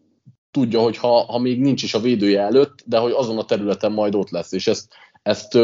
tudja, 0.51 0.81
hogy 0.81 0.97
ha, 0.97 1.25
ha 1.25 1.39
még 1.39 1.61
nincs 1.61 1.83
is 1.83 1.95
a 1.95 2.01
védője 2.01 2.41
előtt, 2.41 2.83
de 2.87 2.99
hogy 2.99 3.13
azon 3.13 3.39
a 3.39 3.45
területen 3.45 3.93
majd 3.93 4.15
ott 4.15 4.31
lesz, 4.31 4.53
és 4.53 4.67
ezt, 4.67 4.93
ezt 5.23 5.59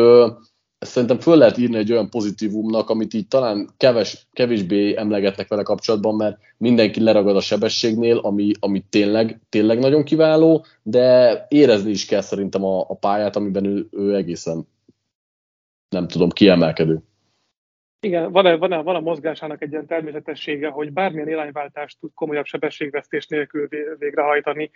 ezt 0.78 0.90
szerintem 0.90 1.18
föl 1.18 1.36
lehet 1.36 1.58
írni 1.58 1.76
egy 1.76 1.92
olyan 1.92 2.10
pozitívumnak, 2.10 2.90
amit 2.90 3.14
így 3.14 3.28
talán 3.28 3.68
keves, 3.76 4.26
kevésbé 4.32 4.96
emlegetnek 4.96 5.48
vele 5.48 5.62
kapcsolatban, 5.62 6.14
mert 6.14 6.38
mindenki 6.56 7.02
leragad 7.02 7.36
a 7.36 7.40
sebességnél, 7.40 8.18
ami, 8.18 8.52
ami 8.60 8.84
tényleg, 8.90 9.40
tényleg 9.48 9.78
nagyon 9.78 10.04
kiváló, 10.04 10.64
de 10.82 11.46
érezni 11.48 11.90
is 11.90 12.06
kell 12.06 12.20
szerintem 12.20 12.64
a, 12.64 12.80
a 12.80 12.94
pályát, 12.94 13.36
amiben 13.36 13.64
ő, 13.64 13.86
ő 13.90 14.14
egészen 14.14 14.66
nem 15.88 16.08
tudom, 16.08 16.28
kiemelkedő. 16.28 17.02
Igen, 18.00 18.32
van, 18.32 18.46
-e, 18.46 18.56
van, 18.56 18.72
-e, 18.72 18.76
van 18.76 18.94
a 18.94 19.00
mozgásának 19.00 19.62
egy 19.62 19.70
ilyen 19.70 19.86
természetessége, 19.86 20.68
hogy 20.68 20.92
bármilyen 20.92 21.28
irányváltást 21.28 22.00
tud 22.00 22.10
komolyabb 22.14 22.44
sebességvesztés 22.44 23.26
nélkül 23.26 23.68
végrehajtani. 23.98 24.70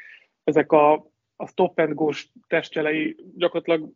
Ezek 0.45 0.73
a, 0.73 0.93
a 1.37 1.47
stop 1.47 1.79
and 1.79 1.95
go 1.95 2.11
testjelei 2.47 3.17
gyakorlatilag 3.37 3.93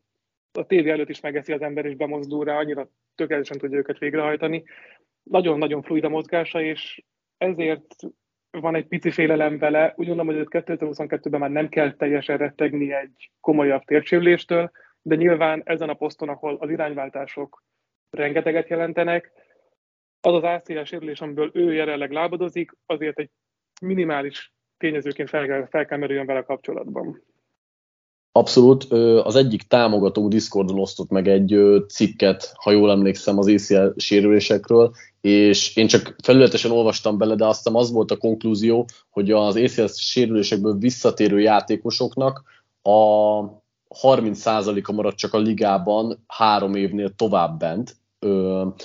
a 0.57 0.67
tévé 0.67 0.91
előtt 0.91 1.09
is 1.09 1.21
megeszi 1.21 1.53
az 1.53 1.63
ember, 1.63 1.85
és 1.85 1.97
bemozdul 1.97 2.45
rá, 2.45 2.57
annyira 2.57 2.89
tökéletesen 3.15 3.59
tudja 3.59 3.79
őket 3.79 3.99
végrehajtani. 3.99 4.65
Nagyon-nagyon 5.23 5.83
fluid 5.83 6.05
a 6.05 6.09
mozgása, 6.09 6.63
és 6.63 7.05
ezért 7.39 7.95
van 8.51 8.75
egy 8.75 8.87
pici 8.87 9.11
félelem 9.11 9.59
vele. 9.59 9.95
Úgy 9.97 10.07
gondolom, 10.07 10.37
hogy 10.37 10.47
2022-ben 10.51 11.41
már 11.41 11.51
nem 11.51 11.69
kell 11.69 11.93
teljesen 11.93 12.37
rettegni 12.37 12.93
egy 12.93 13.31
komolyabb 13.41 13.83
térsérüléstől, 13.83 14.71
de 15.03 15.15
nyilván 15.15 15.63
ezen 15.65 15.89
a 15.89 15.95
poszton, 15.95 16.29
ahol 16.29 16.57
az 16.61 16.71
irányváltások 16.71 17.65
rengeteget 18.11 18.69
jelentenek, 18.69 19.33
az 20.21 20.35
az 20.35 20.43
ACL 20.43 20.83
sérülés, 20.83 21.21
amiből 21.21 21.51
ő 21.55 21.73
jelenleg 21.73 22.11
lábadozik, 22.11 22.73
azért 22.87 23.19
egy 23.19 23.31
minimális 23.81 24.53
tényezőként 24.77 25.29
fel 25.29 25.47
kell, 25.47 25.67
fel 25.67 25.87
kell 25.87 25.99
merüljön 25.99 26.27
vele 26.27 26.43
kapcsolatban. 26.43 27.23
Abszolút. 28.37 28.85
Az 29.25 29.37
egyik 29.37 29.63
támogató 29.63 30.29
Discordon 30.29 30.79
osztott 30.79 31.11
meg 31.11 31.29
egy 31.29 31.59
cikket, 31.89 32.53
ha 32.55 32.71
jól 32.71 32.91
emlékszem, 32.91 33.39
az 33.39 33.47
ACL 33.49 33.87
sérülésekről, 33.97 34.93
és 35.21 35.77
én 35.77 35.87
csak 35.87 36.17
felületesen 36.23 36.71
olvastam 36.71 37.19
bele, 37.19 37.35
de 37.35 37.47
aztán 37.47 37.75
az 37.75 37.91
volt 37.93 38.11
a 38.11 38.17
konklúzió, 38.17 38.87
hogy 39.11 39.31
az 39.31 39.57
ACL 39.57 39.87
sérülésekből 39.87 40.79
visszatérő 40.79 41.41
játékosoknak 41.41 42.43
a 42.83 42.91
30%-a 44.03 44.93
maradt 44.93 45.17
csak 45.17 45.35
a 45.35 45.39
ligában 45.39 46.25
három 46.27 46.75
évnél 46.75 47.15
tovább 47.15 47.59
bent, 47.59 47.97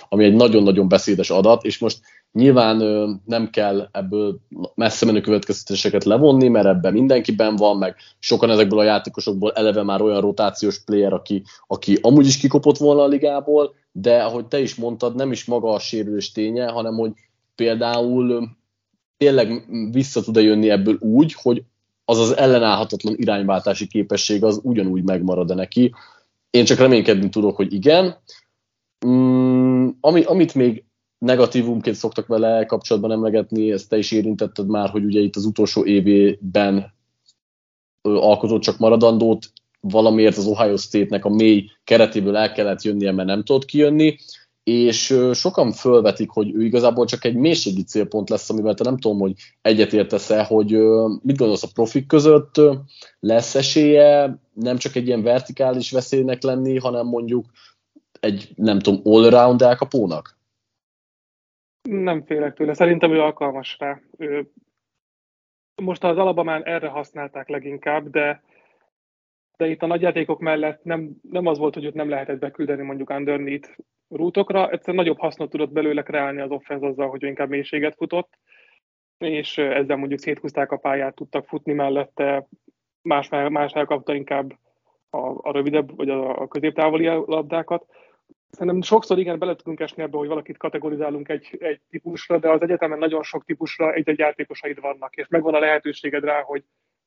ami 0.09 0.23
egy 0.23 0.35
nagyon-nagyon 0.35 0.87
beszédes 0.87 1.29
adat, 1.29 1.63
és 1.63 1.79
most 1.79 1.99
Nyilván 2.31 2.77
nem 3.25 3.49
kell 3.49 3.89
ebből 3.91 4.39
messze 4.75 5.05
menő 5.05 5.21
következtetéseket 5.21 6.03
levonni, 6.03 6.47
mert 6.47 6.65
ebben 6.65 6.93
mindenkiben 6.93 7.55
van, 7.55 7.77
meg 7.77 7.95
sokan 8.19 8.49
ezekből 8.49 8.79
a 8.79 8.83
játékosokból 8.83 9.51
eleve 9.51 9.83
már 9.83 10.01
olyan 10.01 10.21
rotációs 10.21 10.83
player, 10.83 11.13
aki, 11.13 11.43
aki 11.67 11.97
amúgy 12.01 12.25
is 12.25 12.37
kikopott 12.37 12.77
volna 12.77 13.01
a 13.01 13.07
ligából, 13.07 13.73
de 13.91 14.23
ahogy 14.23 14.45
te 14.45 14.59
is 14.59 14.75
mondtad, 14.75 15.15
nem 15.15 15.31
is 15.31 15.45
maga 15.45 15.73
a 15.73 15.79
sérülés 15.79 16.31
ténye, 16.31 16.67
hanem 16.67 16.95
hogy 16.95 17.11
például 17.55 18.47
tényleg 19.17 19.65
vissza 19.91 20.21
tud-e 20.21 20.41
jönni 20.41 20.69
ebből 20.69 20.97
úgy, 20.99 21.33
hogy 21.41 21.63
az 22.05 22.19
az 22.19 22.37
ellenállhatatlan 22.37 23.15
irányváltási 23.17 23.87
képesség 23.87 24.43
az 24.43 24.59
ugyanúgy 24.63 25.03
megmarad-e 25.03 25.53
neki. 25.53 25.93
Én 26.49 26.65
csak 26.65 26.77
reménykedni 26.77 27.29
tudok, 27.29 27.55
hogy 27.55 27.73
igen. 27.73 28.17
Mm, 29.07 29.89
ami, 29.99 30.23
amit 30.23 30.55
még 30.55 30.83
negatívumként 31.25 31.95
szoktak 31.95 32.27
vele 32.27 32.65
kapcsolatban 32.65 33.11
emlegetni, 33.11 33.71
ezt 33.71 33.89
te 33.89 33.97
is 33.97 34.11
érintetted 34.11 34.67
már, 34.67 34.89
hogy 34.89 35.03
ugye 35.03 35.19
itt 35.19 35.35
az 35.35 35.45
utolsó 35.45 35.85
évében 35.85 36.93
alkotott 38.01 38.61
csak 38.61 38.77
maradandót, 38.77 39.51
valamiért 39.79 40.37
az 40.37 40.45
Ohio 40.45 40.77
State-nek 40.77 41.25
a 41.25 41.29
mély 41.29 41.69
keretéből 41.83 42.37
el 42.37 42.51
kellett 42.51 42.81
jönnie, 42.81 43.11
mert 43.11 43.27
nem 43.27 43.43
tudott 43.43 43.65
kijönni, 43.65 44.17
és 44.63 45.17
sokan 45.33 45.71
fölvetik, 45.71 46.29
hogy 46.29 46.55
ő 46.55 46.63
igazából 46.63 47.05
csak 47.05 47.25
egy 47.25 47.35
mélységi 47.35 47.83
célpont 47.83 48.29
lesz, 48.29 48.49
amivel 48.49 48.73
te 48.73 48.83
nem 48.83 48.97
tudom, 48.97 49.19
hogy 49.19 49.33
egyetértesz-e, 49.61 50.43
hogy 50.43 50.71
mit 51.21 51.37
gondolsz 51.37 51.63
a 51.63 51.71
profik 51.73 52.07
között, 52.07 52.61
lesz 53.19 53.55
esélye 53.55 54.39
nem 54.53 54.77
csak 54.77 54.95
egy 54.95 55.07
ilyen 55.07 55.23
vertikális 55.23 55.91
veszélynek 55.91 56.43
lenni, 56.43 56.77
hanem 56.77 57.05
mondjuk 57.05 57.45
egy, 58.19 58.49
nem 58.55 58.79
tudom, 58.79 59.01
all-around 59.03 59.61
elkapónak? 59.61 60.39
Nem 61.81 62.23
félek 62.25 62.53
tőle. 62.53 62.73
Szerintem 62.73 63.11
ő 63.11 63.21
alkalmas 63.21 63.77
rá. 63.79 63.99
Ő... 64.17 64.51
Most 65.75 66.03
az 66.03 66.17
Alabamán 66.17 66.63
erre 66.63 66.87
használták 66.87 67.47
leginkább, 67.47 68.09
de 68.09 68.41
de 69.61 69.67
itt 69.67 69.81
a 69.81 69.85
nagyjátékok 69.85 70.39
mellett 70.39 70.83
nem, 70.83 71.09
nem 71.29 71.45
az 71.45 71.57
volt, 71.57 71.73
hogy 71.73 71.85
őt 71.85 71.93
nem 71.93 72.09
lehetett 72.09 72.39
beküldeni 72.39 72.81
mondjuk 72.83 73.09
underneath 73.09 73.69
rútokra, 74.09 74.69
egyszerűen 74.69 75.03
nagyobb 75.03 75.19
hasznot 75.19 75.49
tudott 75.49 75.71
belőle 75.71 76.01
kreálni 76.01 76.41
az 76.41 76.51
offense 76.51 76.87
azzal, 76.87 77.09
hogy 77.09 77.23
inkább 77.23 77.49
mélységet 77.49 77.95
futott, 77.95 78.37
és 79.17 79.57
ezzel 79.57 79.95
mondjuk 79.97 80.19
széthúzták 80.19 80.71
a 80.71 80.77
pályát, 80.77 81.15
tudtak 81.15 81.45
futni 81.45 81.73
mellette, 81.73 82.47
más, 83.01 83.29
más 83.29 83.71
elkapta 83.71 84.13
inkább 84.13 84.53
a, 85.09 85.17
a 85.17 85.51
rövidebb, 85.51 85.95
vagy 85.95 86.09
a, 86.09 86.41
a 86.41 86.47
középtávoli 86.47 87.05
labdákat. 87.05 87.85
Szerintem 88.51 88.81
sokszor 88.81 89.19
igen, 89.19 89.39
bele 89.39 89.55
tudunk 89.55 89.79
esni 89.79 90.03
ebbe, 90.03 90.17
hogy 90.17 90.27
valakit 90.27 90.57
kategorizálunk 90.57 91.29
egy, 91.29 91.57
egy 91.59 91.81
típusra, 91.89 92.37
de 92.37 92.49
az 92.49 92.61
egyetemen 92.61 92.97
nagyon 92.97 93.23
sok 93.23 93.45
típusra 93.45 93.93
egy-egy 93.93 94.17
játékosaid 94.17 94.79
vannak, 94.79 95.15
és 95.15 95.27
megvan 95.27 95.53
a 95.53 95.59
lehetőséged 95.59 96.23
rá, 96.23 96.41
hogy 96.41 96.63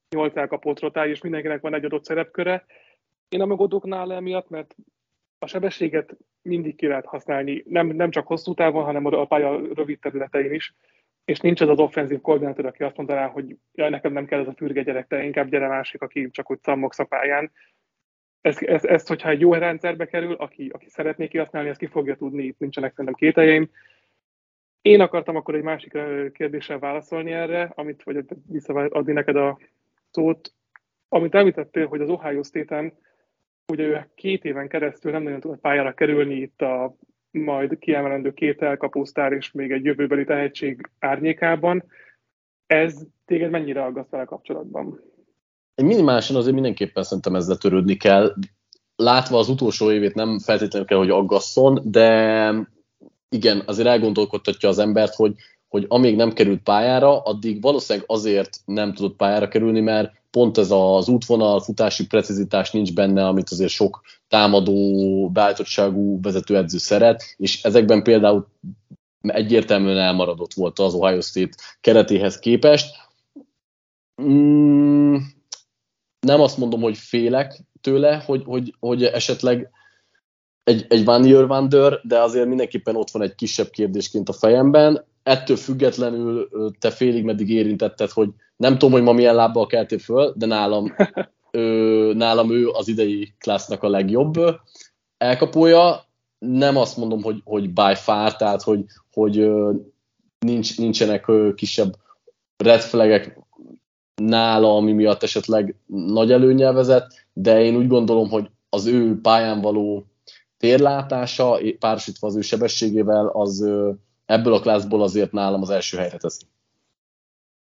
nyolc 0.09 0.37
elkapott 0.37 0.81
rotálj, 0.81 1.11
és 1.11 1.21
mindenkinek 1.21 1.61
van 1.61 1.75
egy 1.75 1.85
adott 1.85 2.05
szerepköre. 2.05 2.65
Én 3.29 3.39
nem 3.39 3.51
aggódok 3.51 3.85
nála 3.85 4.15
emiatt, 4.15 4.49
mert 4.49 4.75
a 5.39 5.47
sebességet 5.47 6.17
mindig 6.43 6.77
ki 6.77 6.87
lehet 6.87 7.07
használni, 7.07 7.65
nem, 7.69 7.87
nem 7.87 8.11
csak 8.11 8.27
hosszú 8.27 8.55
távon, 8.55 8.85
hanem 8.85 9.07
a 9.07 9.25
pálya 9.25 9.75
rövid 9.75 9.99
területein 9.99 10.53
is, 10.53 10.75
és 11.25 11.41
nincs 11.41 11.61
az 11.61 11.69
az 11.69 11.79
offenzív 11.79 12.21
koordinátor, 12.21 12.67
aki 12.67 12.83
azt 12.83 12.97
mondaná, 12.97 13.27
hogy 13.27 13.57
jaj, 13.73 13.91
nekem 13.91 14.13
nem 14.13 14.27
kell 14.27 14.41
ez 14.41 14.49
a 14.49 14.55
fürge 14.57 14.83
gyerek, 14.83 15.07
te 15.07 15.25
inkább 15.25 15.49
gyere 15.49 15.69
másik, 15.69 16.03
aki 16.03 16.31
csak 16.31 16.51
úgy 16.51 16.61
szammogsz 16.63 16.99
a 16.99 17.05
pályán. 17.05 17.53
Ezt, 18.45 18.63
ezt, 18.63 18.85
ezt, 18.85 19.09
hogyha 19.09 19.29
egy 19.29 19.41
jó 19.41 19.55
rendszerbe 19.55 20.07
kerül, 20.07 20.33
aki, 20.33 20.71
aki 20.73 20.89
szeretné 20.89 21.29
kihasználni, 21.29 21.69
ezt 21.69 21.79
ki 21.79 21.87
fogja 21.87 22.17
tudni, 22.17 22.45
itt 22.45 22.59
nincsenek 22.59 22.91
szerintem 22.91 23.15
kételjeim. 23.15 23.71
Én 24.83 25.01
akartam 25.01 25.37
akkor 25.37 25.55
egy 25.55 25.63
másik 25.63 25.99
kérdéssel 26.33 26.79
válaszolni 26.79 27.33
erre, 27.33 27.73
amit 27.75 28.03
vagy 28.03 28.25
visszaadni 28.47 29.13
neked 29.13 29.37
a 29.37 29.59
szót, 30.11 30.53
amit 31.09 31.35
említettél, 31.35 31.87
hogy 31.87 32.01
az 32.01 32.09
Ohio 32.09 32.43
State-en 32.43 32.93
ugye 33.73 33.85
ő 33.85 34.11
két 34.15 34.45
éven 34.45 34.69
keresztül 34.69 35.13
nem 35.13 35.23
nagyon 35.23 35.41
tudott 35.41 35.61
pályára 35.61 35.95
kerülni 35.95 36.35
itt 36.35 36.61
a 36.63 36.97
majd 37.31 37.79
kiemelendő 37.79 38.33
két 38.33 38.63
elkapósztár 38.63 39.33
és 39.33 39.53
még 39.53 39.73
egy 39.73 39.85
jövőbeli 39.85 40.25
tehetség 40.25 40.91
árnyékában. 40.99 41.85
Ez 42.67 43.07
téged 43.25 43.51
mennyire 43.51 43.85
aggaszt 43.85 44.11
vele 44.11 44.25
kapcsolatban? 44.25 45.14
Minimálisan 45.83 46.37
azért 46.37 46.55
mindenképpen 46.55 47.03
szerintem 47.03 47.35
ezzel 47.35 47.57
törődni 47.57 47.97
kell. 47.97 48.35
Látva 48.97 49.39
az 49.39 49.49
utolsó 49.49 49.91
évét 49.91 50.15
nem 50.15 50.39
feltétlenül 50.39 50.87
kell, 50.89 50.99
hogy 50.99 51.11
aggasszon, 51.11 51.81
de 51.85 52.53
igen, 53.29 53.63
azért 53.67 53.89
elgondolkodtatja 53.89 54.69
az 54.69 54.79
embert, 54.79 55.15
hogy, 55.15 55.35
hogy 55.69 55.85
amíg 55.89 56.17
nem 56.17 56.33
került 56.33 56.63
pályára, 56.63 57.23
addig 57.23 57.63
valószínűleg 57.63 58.09
azért 58.11 58.61
nem 58.65 58.95
tudott 58.95 59.17
pályára 59.17 59.49
kerülni, 59.49 59.81
mert 59.81 60.13
pont 60.31 60.59
ez 60.59 60.71
az 60.71 61.09
útvonal, 61.09 61.61
futási 61.61 62.07
precizitás 62.07 62.71
nincs 62.71 62.95
benne, 62.95 63.27
amit 63.27 63.51
azért 63.51 63.71
sok 63.71 64.03
támadó, 64.29 65.31
beállítottságú 65.31 66.21
vezetőedző 66.21 66.79
szeret, 66.79 67.35
és 67.37 67.63
ezekben 67.63 68.03
például 68.03 68.47
egyértelműen 69.21 69.99
elmaradott 69.99 70.55
volt 70.55 70.79
az 70.79 70.95
Ohio 70.95 71.21
State 71.21 71.57
keretéhez 71.81 72.39
képest. 72.39 72.97
Mm, 74.23 75.17
nem 76.25 76.41
azt 76.41 76.59
mondom, 76.59 76.81
hogy 76.81 76.97
félek 76.97 77.61
tőle, 77.81 78.23
hogy, 78.27 78.43
hogy, 78.45 78.75
hogy 78.81 79.05
esetleg 79.05 79.71
egy, 80.65 80.87
egy 80.89 81.05
Van 81.05 81.25
Year 81.25 81.51
Wonder, 81.51 82.01
de 82.03 82.21
azért 82.21 82.47
mindenképpen 82.47 82.97
ott 82.97 83.11
van 83.11 83.23
egy 83.23 83.35
kisebb 83.35 83.71
kérdésként 83.71 84.29
a 84.29 84.33
fejemben. 84.33 85.05
Ettől 85.23 85.57
függetlenül 85.57 86.49
te 86.79 86.91
félig 86.91 87.25
meddig 87.25 87.51
érintetted, 87.51 88.11
hogy 88.11 88.29
nem 88.57 88.73
tudom, 88.73 88.93
hogy 88.93 89.03
ma 89.03 89.13
milyen 89.13 89.35
lábbal 89.35 89.67
keltél 89.67 89.99
föl, 89.99 90.33
de 90.37 90.47
nálam, 90.47 90.95
ő, 91.51 92.13
nálam 92.13 92.51
ő 92.51 92.69
az 92.69 92.89
idei 92.89 93.35
klassznak 93.39 93.83
a 93.83 93.89
legjobb 93.89 94.35
elkapója. 95.17 96.05
Nem 96.39 96.77
azt 96.77 96.97
mondom, 96.97 97.23
hogy, 97.23 97.41
hogy 97.45 97.71
by 97.71 97.95
far, 97.95 98.37
tehát 98.37 98.63
hogy, 98.63 98.85
hogy 99.13 99.51
nincs, 100.39 100.79
nincsenek 100.79 101.31
kisebb 101.55 101.95
red 102.57 102.81
flagek 102.81 103.44
nála, 104.23 104.77
ami 104.77 104.93
miatt 104.93 105.23
esetleg 105.23 105.75
nagy 105.87 106.33
előnyel 106.33 106.73
vezet, 106.73 107.27
de 107.33 107.63
én 107.63 107.77
úgy 107.77 107.87
gondolom, 107.87 108.29
hogy 108.29 108.51
az 108.69 108.87
ő 108.87 109.21
pályán 109.21 109.61
való 109.61 110.05
térlátása, 110.57 111.59
párosítva 111.79 112.27
az 112.27 112.37
ő 112.37 112.41
sebességével, 112.41 113.27
az 113.27 113.69
ebből 114.27 114.53
a 114.53 114.61
klászból 114.61 115.03
azért 115.03 115.33
nálam 115.33 115.63
az 115.63 115.71
első 115.71 115.97
helyre 115.97 116.17
teszi. 116.17 116.45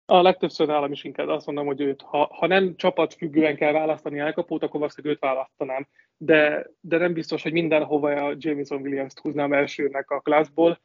A 0.05 0.21
legtöbbször 0.21 0.67
nálam 0.67 0.91
is 0.91 1.03
inkább 1.03 1.27
azt 1.27 1.45
mondom, 1.45 1.65
hogy 1.65 1.81
őt, 1.81 2.01
ha, 2.01 2.29
ha 2.31 2.47
nem 2.47 2.75
csapatfüggően 2.75 3.55
kell 3.55 3.71
választani 3.71 4.19
elkapót, 4.19 4.63
akkor 4.63 4.79
valószínűleg 4.79 5.15
őt 5.15 5.21
választanám. 5.21 5.87
De, 6.17 6.69
de 6.81 6.97
nem 6.97 7.13
biztos, 7.13 7.43
hogy 7.43 7.51
mindenhova 7.51 8.09
a 8.09 8.35
Jameson 8.37 8.81
Williams-t 8.81 9.19
húznám 9.19 9.53
elsőnek 9.53 10.09
a 10.09 10.19
klászból, 10.19 10.79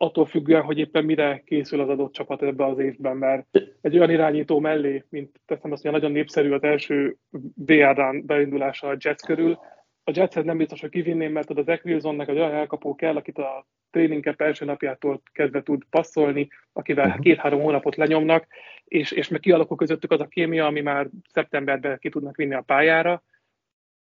attól 0.00 0.26
függően, 0.26 0.62
hogy 0.62 0.78
éppen 0.78 1.04
mire 1.04 1.42
készül 1.46 1.80
az 1.80 1.88
adott 1.88 2.12
csapat 2.12 2.42
ebbe 2.42 2.64
az 2.64 2.78
évben, 2.78 3.16
mert 3.16 3.46
egy 3.80 3.96
olyan 3.96 4.10
irányító 4.10 4.58
mellé, 4.58 5.04
mint 5.08 5.40
teszem 5.46 5.72
azt, 5.72 5.82
hogy 5.82 5.92
nagyon 5.92 6.12
népszerű 6.12 6.52
az 6.52 6.62
első 6.62 7.16
BR 7.54 8.22
beindulása 8.24 8.88
a 8.88 8.96
Jets 8.98 9.22
körül, 9.22 9.58
a 10.08 10.10
Jetshez 10.14 10.44
nem 10.44 10.56
biztos, 10.56 10.80
hogy 10.80 10.90
kivinném, 10.90 11.32
mert 11.32 11.50
az 11.50 11.64
Zach 11.64 11.86
Wilsonnek 11.86 12.28
egy 12.28 12.38
olyan 12.38 12.54
elkapó 12.54 12.94
kell, 12.94 13.16
akit 13.16 13.38
a 13.38 13.66
training 13.90 14.22
camp 14.22 14.40
első 14.40 14.64
napjától 14.64 15.22
kezdve 15.32 15.62
tud 15.62 15.82
passzolni, 15.90 16.48
akivel 16.72 17.06
uh-huh. 17.06 17.22
két-három 17.22 17.60
hónapot 17.60 17.96
lenyomnak, 17.96 18.46
és, 18.84 19.10
és 19.10 19.28
meg 19.28 19.40
kialakul 19.40 19.76
közöttük 19.76 20.10
az 20.10 20.20
a 20.20 20.26
kémia, 20.26 20.66
ami 20.66 20.80
már 20.80 21.08
szeptemberben 21.32 21.98
ki 21.98 22.08
tudnak 22.08 22.36
vinni 22.36 22.54
a 22.54 22.60
pályára. 22.60 23.22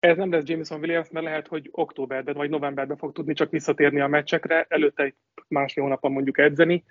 Ez 0.07 0.17
nem 0.17 0.31
lesz 0.31 0.47
Jameson 0.47 0.79
Williams, 0.79 1.09
mert 1.09 1.25
lehet, 1.25 1.47
hogy 1.47 1.69
októberben 1.71 2.35
vagy 2.35 2.49
novemberben 2.49 2.97
fog 2.97 3.11
tudni 3.11 3.33
csak 3.33 3.51
visszatérni 3.51 3.99
a 3.99 4.07
meccsekre, 4.07 4.65
előtte 4.69 5.03
egy 5.03 5.15
másfél 5.47 5.83
hónapban 5.83 6.11
mondjuk 6.11 6.37
edzeni. 6.37 6.83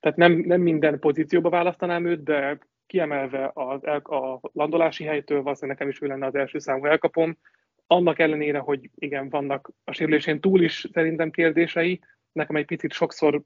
Tehát 0.00 0.16
nem, 0.16 0.32
nem 0.32 0.60
minden 0.60 0.98
pozícióba 0.98 1.48
választanám 1.48 2.06
őt, 2.06 2.22
de 2.22 2.58
kiemelve 2.86 3.50
az, 3.54 3.82
a 3.84 4.40
landolási 4.52 5.04
helytől 5.04 5.42
valószínűleg 5.42 5.78
nekem 5.78 5.92
is 5.92 6.02
ő 6.02 6.06
lenne 6.06 6.26
az 6.26 6.34
első 6.34 6.58
számú 6.58 6.84
elkapom, 6.84 7.38
annak 7.86 8.18
ellenére, 8.18 8.58
hogy 8.58 8.90
igen, 8.94 9.28
vannak 9.28 9.70
a 9.84 9.92
sérülésén 9.92 10.40
túl 10.40 10.62
is 10.62 10.86
szerintem 10.92 11.30
kérdései, 11.30 12.00
nekem 12.32 12.56
egy 12.56 12.66
picit 12.66 12.92
sokszor 12.92 13.42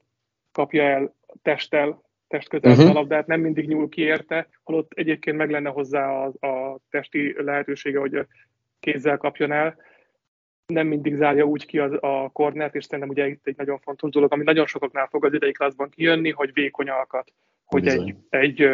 kapja 0.53 0.83
el 0.83 1.15
testtel, 1.43 2.03
test 2.29 2.49
közel 2.49 2.71
uh-huh. 2.71 2.91
a 2.91 2.93
labdát, 2.93 3.27
nem 3.27 3.41
mindig 3.41 3.69
nyúl 3.69 3.89
ki 3.89 4.03
érte, 4.03 4.49
holott 4.63 4.93
egyébként 4.95 5.37
meg 5.37 5.51
lenne 5.51 5.69
hozzá 5.69 6.11
a, 6.11 6.47
a 6.47 6.79
testi 6.91 7.35
lehetősége, 7.43 7.99
hogy 7.99 8.27
kézzel 8.81 9.17
kapjon 9.17 9.53
el. 9.53 9.77
Nem 10.67 10.87
mindig 10.87 11.15
zárja 11.15 11.45
úgy 11.45 11.67
ki 11.67 11.79
a, 11.79 11.99
a 12.01 12.29
kornert, 12.29 12.75
és 12.75 12.85
szerintem 12.85 13.09
ugye 13.09 13.29
itt 13.29 13.47
egy 13.47 13.57
nagyon 13.57 13.79
fontos 13.79 14.11
dolog, 14.11 14.33
ami 14.33 14.45
nagyon 14.45 14.67
sokaknál 14.67 15.07
fog 15.07 15.25
az 15.25 15.33
idei 15.33 15.53
klaszban 15.53 15.89
kijönni, 15.89 16.31
hogy 16.31 16.53
vékony 16.53 16.89
alkat, 16.89 17.33
hogy 17.65 17.89
egy, 17.89 18.15
egy, 18.29 18.69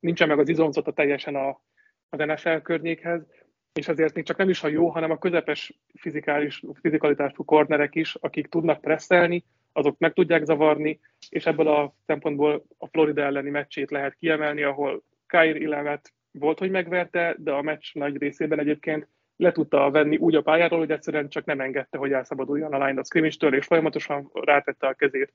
nincsen 0.00 0.28
meg 0.28 0.38
az 0.38 0.48
izomzata 0.48 0.92
teljesen 0.92 1.34
a, 1.34 1.60
az 2.08 2.18
NFL 2.18 2.56
környékhez, 2.56 3.26
és 3.72 3.88
azért 3.88 4.14
még 4.14 4.24
csak 4.24 4.36
nem 4.36 4.48
is 4.48 4.62
a 4.62 4.68
jó, 4.68 4.88
hanem 4.88 5.10
a 5.10 5.18
közepes 5.18 5.78
fizikális, 5.94 6.62
fizikalitású 6.80 7.44
kornerek 7.44 7.94
is, 7.94 8.14
akik 8.14 8.46
tudnak 8.46 8.80
presszelni, 8.80 9.44
azok 9.72 9.98
meg 9.98 10.12
tudják 10.12 10.44
zavarni, 10.44 11.00
és 11.28 11.46
ebből 11.46 11.68
a 11.68 11.94
szempontból 12.06 12.64
a 12.78 12.86
Florida 12.86 13.22
elleni 13.22 13.50
meccsét 13.50 13.90
lehet 13.90 14.14
kiemelni, 14.14 14.62
ahol 14.62 15.02
Kyrie 15.26 15.60
Ilemet 15.60 16.12
volt, 16.30 16.58
hogy 16.58 16.70
megverte, 16.70 17.36
de 17.38 17.52
a 17.52 17.62
meccs 17.62 17.94
nagy 17.94 18.16
részében 18.16 18.58
egyébként 18.58 19.08
le 19.42 19.52
tudta 19.52 19.90
venni 19.90 20.16
úgy 20.16 20.34
a 20.34 20.42
pályáról, 20.42 20.78
hogy 20.78 20.90
egyszerűen 20.90 21.28
csak 21.28 21.44
nem 21.44 21.60
engedte, 21.60 21.98
hogy 21.98 22.12
elszabaduljon 22.12 22.72
a 22.72 22.86
line 22.86 23.00
of 23.00 23.06
scrimmage 23.06 23.56
és 23.56 23.66
folyamatosan 23.66 24.30
rátette 24.32 24.86
a 24.86 24.92
kezét. 24.92 25.32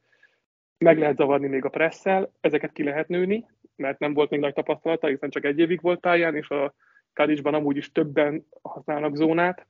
Meg 0.78 1.00
lehet 1.00 1.16
zavarni 1.16 1.48
még 1.48 1.66
a 1.66 1.70
presszel, 1.70 2.32
ezeket 2.42 2.72
ki 2.72 2.84
lehet 2.84 3.08
nőni, 3.08 3.46
mert 3.76 4.00
nem 4.00 4.14
volt 4.14 4.30
még 4.30 4.40
nagy 4.40 4.54
tapasztalata, 4.54 5.08
hiszen 5.08 5.30
csak 5.30 5.46
egy 5.46 5.60
évig 5.60 5.82
volt 5.82 6.00
pályán, 6.00 6.36
és 6.36 6.50
a 6.50 6.74
Kadicsban 7.14 7.54
amúgy 7.54 7.78
is 7.78 7.92
többen 7.92 8.48
használnak 8.62 9.16
zónát, 9.16 9.66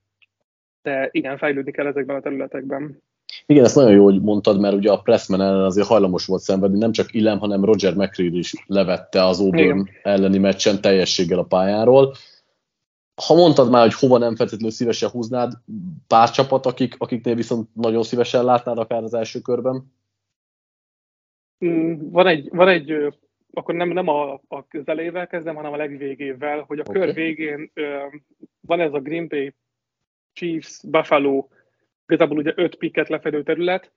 de 0.82 1.10
igen, 1.12 1.38
fejlődni 1.38 1.72
kell 1.72 1.88
ezekben 1.88 2.16
a 2.16 2.22
területekben. 2.22 3.02
Igen, 3.46 3.64
ezt 3.64 3.76
nagyon 3.76 3.92
jó, 3.92 4.04
hogy 4.04 4.22
mondtad, 4.22 4.60
mert 4.60 4.76
ugye 4.76 4.92
a 4.92 5.02
Pressman 5.02 5.42
ellen 5.42 5.64
azért 5.64 5.88
hajlamos 5.88 6.26
volt 6.26 6.42
szenvedni, 6.42 6.78
nem 6.78 6.92
csak 6.92 7.14
Ilem, 7.14 7.40
hanem 7.40 7.66
Roger 7.66 7.96
McCreed 7.96 8.34
is 8.34 8.54
levette 8.66 9.26
az 9.26 9.40
Auburn 9.40 9.60
igen. 9.60 9.90
elleni 10.04 10.38
meccsen 10.38 10.82
teljességgel 10.82 11.40
a 11.40 11.44
pályáról. 11.44 12.14
Ha 13.26 13.36
mondtad 13.36 13.70
már, 13.70 13.82
hogy 13.82 13.94
hova 13.94 14.18
nem 14.18 14.36
feltétlenül 14.36 14.72
szívesen 14.72 15.10
húznád, 15.10 15.54
pár 16.08 16.30
csapat, 16.30 16.66
akik, 16.66 16.96
akiknél 16.98 17.36
viszont 17.36 17.70
nagyon 17.76 18.04
szívesen 18.04 18.44
látnád 18.44 18.78
akár 18.78 19.04
az 19.04 19.14
első 19.14 19.40
körben? 19.40 19.94
Mm, 21.66 22.12
van 22.12 22.28
egy, 22.28 22.50
van 22.52 22.68
egy 22.68 23.14
akkor 23.52 23.76
nem, 23.76 23.90
nem 23.90 24.08
a, 24.08 24.42
a 24.48 24.68
közelével 24.68 25.28
kezdem, 25.28 25.56
hanem 25.56 25.74
a 25.74 25.78
legvégével, 25.78 26.64
hogy 26.68 26.80
a 26.80 26.84
okay. 26.88 27.02
kör 27.02 27.14
végén 27.14 27.72
van 28.62 28.80
ez 28.80 28.94
a 28.94 29.00
Green 29.00 29.28
Bay, 29.28 29.54
Chiefs, 30.34 30.82
Buffalo, 30.84 31.48
igazából 32.08 32.38
ugye 32.38 32.54
öt 32.56 32.76
piket 32.76 33.10
lefedő 33.10 33.44
terület, 33.44 33.92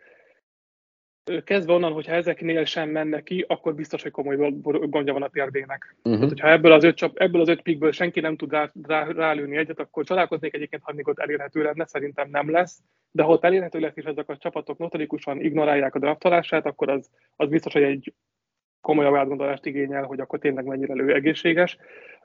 kezdve 1.45 1.73
onnan, 1.73 1.93
hogyha 1.93 2.13
ezeknél 2.13 2.65
sem 2.65 2.89
menne 2.89 3.23
ki, 3.23 3.45
akkor 3.49 3.75
biztos, 3.75 4.03
hogy 4.03 4.11
komoly 4.11 4.37
gondja 4.63 5.13
van 5.13 5.23
a 5.23 5.29
térdének. 5.29 5.97
Uh-huh. 5.97 6.15
Tehát, 6.15 6.29
hogyha 6.29 6.51
ebből 6.51 6.73
az 6.73 6.85
öt, 6.85 6.97
csap, 6.97 7.19
ebből 7.19 7.41
az 7.41 7.49
öt 7.49 7.63
pikből 7.63 7.93
senki 7.93 8.21
nem 8.21 8.37
tud 8.37 8.51
rá, 8.51 8.71
rá, 8.83 9.05
rálőni 9.05 9.57
egyet, 9.57 9.79
akkor 9.79 10.05
csodálkoznék 10.05 10.55
egyébként, 10.55 10.83
ha 10.83 10.93
még 10.93 11.09
ott 11.09 11.19
elérhető 11.19 11.63
lenne, 11.63 11.87
szerintem 11.87 12.31
nem 12.31 12.51
lesz. 12.51 12.79
De 13.11 13.23
ha 13.23 13.33
ott 13.33 13.45
elérhető 13.45 13.79
lesz, 13.79 13.97
és 13.97 14.05
ezek 14.05 14.29
a 14.29 14.37
csapatok 14.37 14.79
notorikusan 14.79 15.41
ignorálják 15.41 15.95
a 15.95 15.99
draftolását, 15.99 16.67
akkor 16.67 16.89
az, 16.89 17.11
az 17.37 17.49
biztos, 17.49 17.73
hogy 17.73 17.83
egy 17.83 18.15
komolyabb 18.81 19.15
átgondolást 19.15 19.67
igényel, 19.67 20.05
hogy 20.05 20.21
akkor 20.21 20.39
tényleg 20.39 20.65
mennyire 20.65 20.95
lő 20.95 21.15
egészséges. 21.15 21.77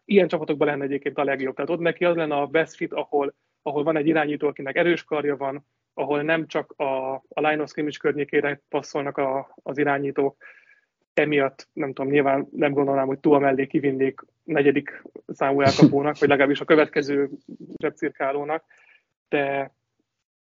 Ilyen 0.06 0.28
csapatokban 0.28 0.68
lenne 0.68 0.84
egyébként 0.84 1.18
a 1.18 1.24
legjobb. 1.24 1.56
Tehát 1.56 1.70
ott 1.70 1.80
neki 1.80 2.06
az 2.06 2.16
lenne 2.16 2.36
a 2.36 2.46
best 2.46 2.76
fit, 2.76 2.94
ahol, 2.94 3.34
ahol 3.62 3.84
van 3.84 3.98
egy 3.98 4.08
irányító, 4.08 4.48
akinek 4.48 4.76
erős 4.76 5.04
karja 5.04 5.38
van, 5.38 5.66
ahol 5.98 6.22
nem 6.22 6.48
csak 6.48 6.72
a, 6.72 7.14
a 7.14 7.48
line 7.48 7.62
of 7.62 7.70
scrimmage 7.70 7.98
környékére 8.00 8.62
passzolnak 8.70 9.18
a, 9.18 9.56
az 9.64 9.78
irányítók, 9.78 10.38
emiatt 11.14 11.68
nem 11.74 11.94
tudom, 11.94 12.12
nyilván 12.12 12.48
nem 12.52 12.72
gondolnám, 12.72 13.08
hogy 13.08 13.20
túl 13.20 13.40
mellé 13.40 13.68
kivinnék 13.68 14.20
negyedik 14.44 15.04
számú 15.28 15.62
elkapónak, 15.62 16.20
vagy 16.20 16.30
legalábbis 16.30 16.60
a 16.60 16.66
következő 16.66 17.30
zsebcirkálónak, 17.78 18.64
de 19.30 19.74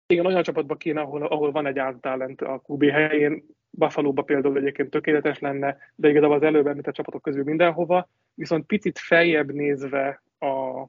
igen, 0.07 0.27
olyan 0.27 0.43
csapatba 0.43 0.77
kéne, 0.77 1.01
ahol, 1.01 1.27
ahol 1.27 1.51
van 1.51 1.67
egy 1.67 1.79
általent 1.79 2.41
a 2.41 2.63
QB 2.67 2.85
helyén, 2.85 3.45
buffalo 3.71 4.13
például 4.13 4.57
egyébként 4.57 4.91
tökéletes 4.91 5.39
lenne, 5.39 5.77
de 5.95 6.09
igazából 6.09 6.37
az 6.37 6.43
előbb 6.43 6.67
említett 6.67 6.95
csapatok 6.95 7.23
közül 7.23 7.45
mindenhova, 7.45 8.09
viszont 8.35 8.67
picit 8.67 8.99
feljebb 8.99 9.53
nézve 9.53 10.23
a, 10.39 10.81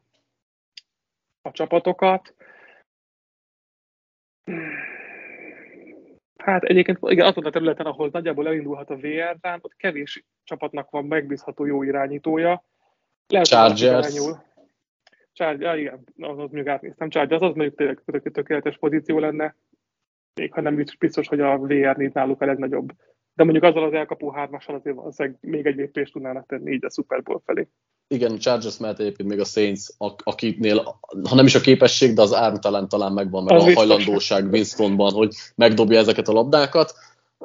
a 1.42 1.52
csapatokat, 1.52 2.34
Hát 6.38 6.64
egyébként 6.64 6.98
igen, 7.02 7.26
azon 7.26 7.46
a 7.46 7.50
területen, 7.50 7.86
ahol 7.86 8.10
nagyjából 8.12 8.48
elindulhat 8.48 8.90
a 8.90 8.96
VR-rán, 8.96 9.60
ott 9.62 9.76
kevés 9.76 10.26
csapatnak 10.44 10.90
van 10.90 11.06
megbízható 11.06 11.66
jó 11.66 11.84
irányítója. 11.84 12.64
Lehet, 13.28 13.48
Chargers. 13.48 14.16
Chargers, 15.34 15.80
igen, 15.80 16.04
az, 16.18 16.30
az 16.30 16.36
mondjuk 16.38 16.68
átnéztem. 16.68 17.10
Chargers 17.10 17.42
az 17.42 17.56
mondjuk 17.56 17.76
tényleg 17.76 18.32
tökéletes 18.32 18.78
pozíció 18.78 19.20
lenne, 19.20 19.56
még 20.34 20.54
ha 20.54 20.62
nem 20.62 20.86
biztos, 21.00 21.28
hogy 21.28 21.40
a 21.40 21.58
VR 21.58 21.98
néz 21.98 22.14
náluk 22.14 22.42
a 22.42 22.46
legnagyobb. 22.46 22.92
De 23.34 23.44
mondjuk 23.44 23.64
azzal 23.64 23.84
az 23.84 23.94
elkapó 23.94 24.32
hármassal 24.32 24.76
azért 24.76 24.96
valószínűleg 24.96 25.38
még 25.42 25.66
egy 25.66 25.76
lépést 25.76 26.14
tudnának 26.14 26.46
tenni 26.46 26.72
így 26.72 26.86
a 26.86 26.90
Super 26.90 27.24
Bowl 27.24 27.42
felé 27.46 27.68
igen, 28.10 28.38
Chargers 28.38 28.78
mellett 28.78 29.00
egyébként 29.00 29.30
még 29.30 29.40
a 29.40 29.46
Saints, 29.46 29.82
akiknél, 30.24 31.00
ha 31.30 31.36
nem 31.36 31.46
is 31.46 31.56
a 31.56 31.62
képesség, 31.62 32.14
de 32.14 32.22
az 32.22 32.34
ármtalán 32.34 32.90
talán 32.90 33.12
megvan, 33.12 33.44
meg 33.44 33.56
az 33.56 33.62
a 33.62 33.66
biztos. 33.66 33.84
hajlandóság 33.84 34.52
Winstonban, 34.52 35.12
hogy 35.12 35.36
megdobja 35.56 36.00
ezeket 36.00 36.28
a 36.28 36.32
labdákat. 36.32 36.94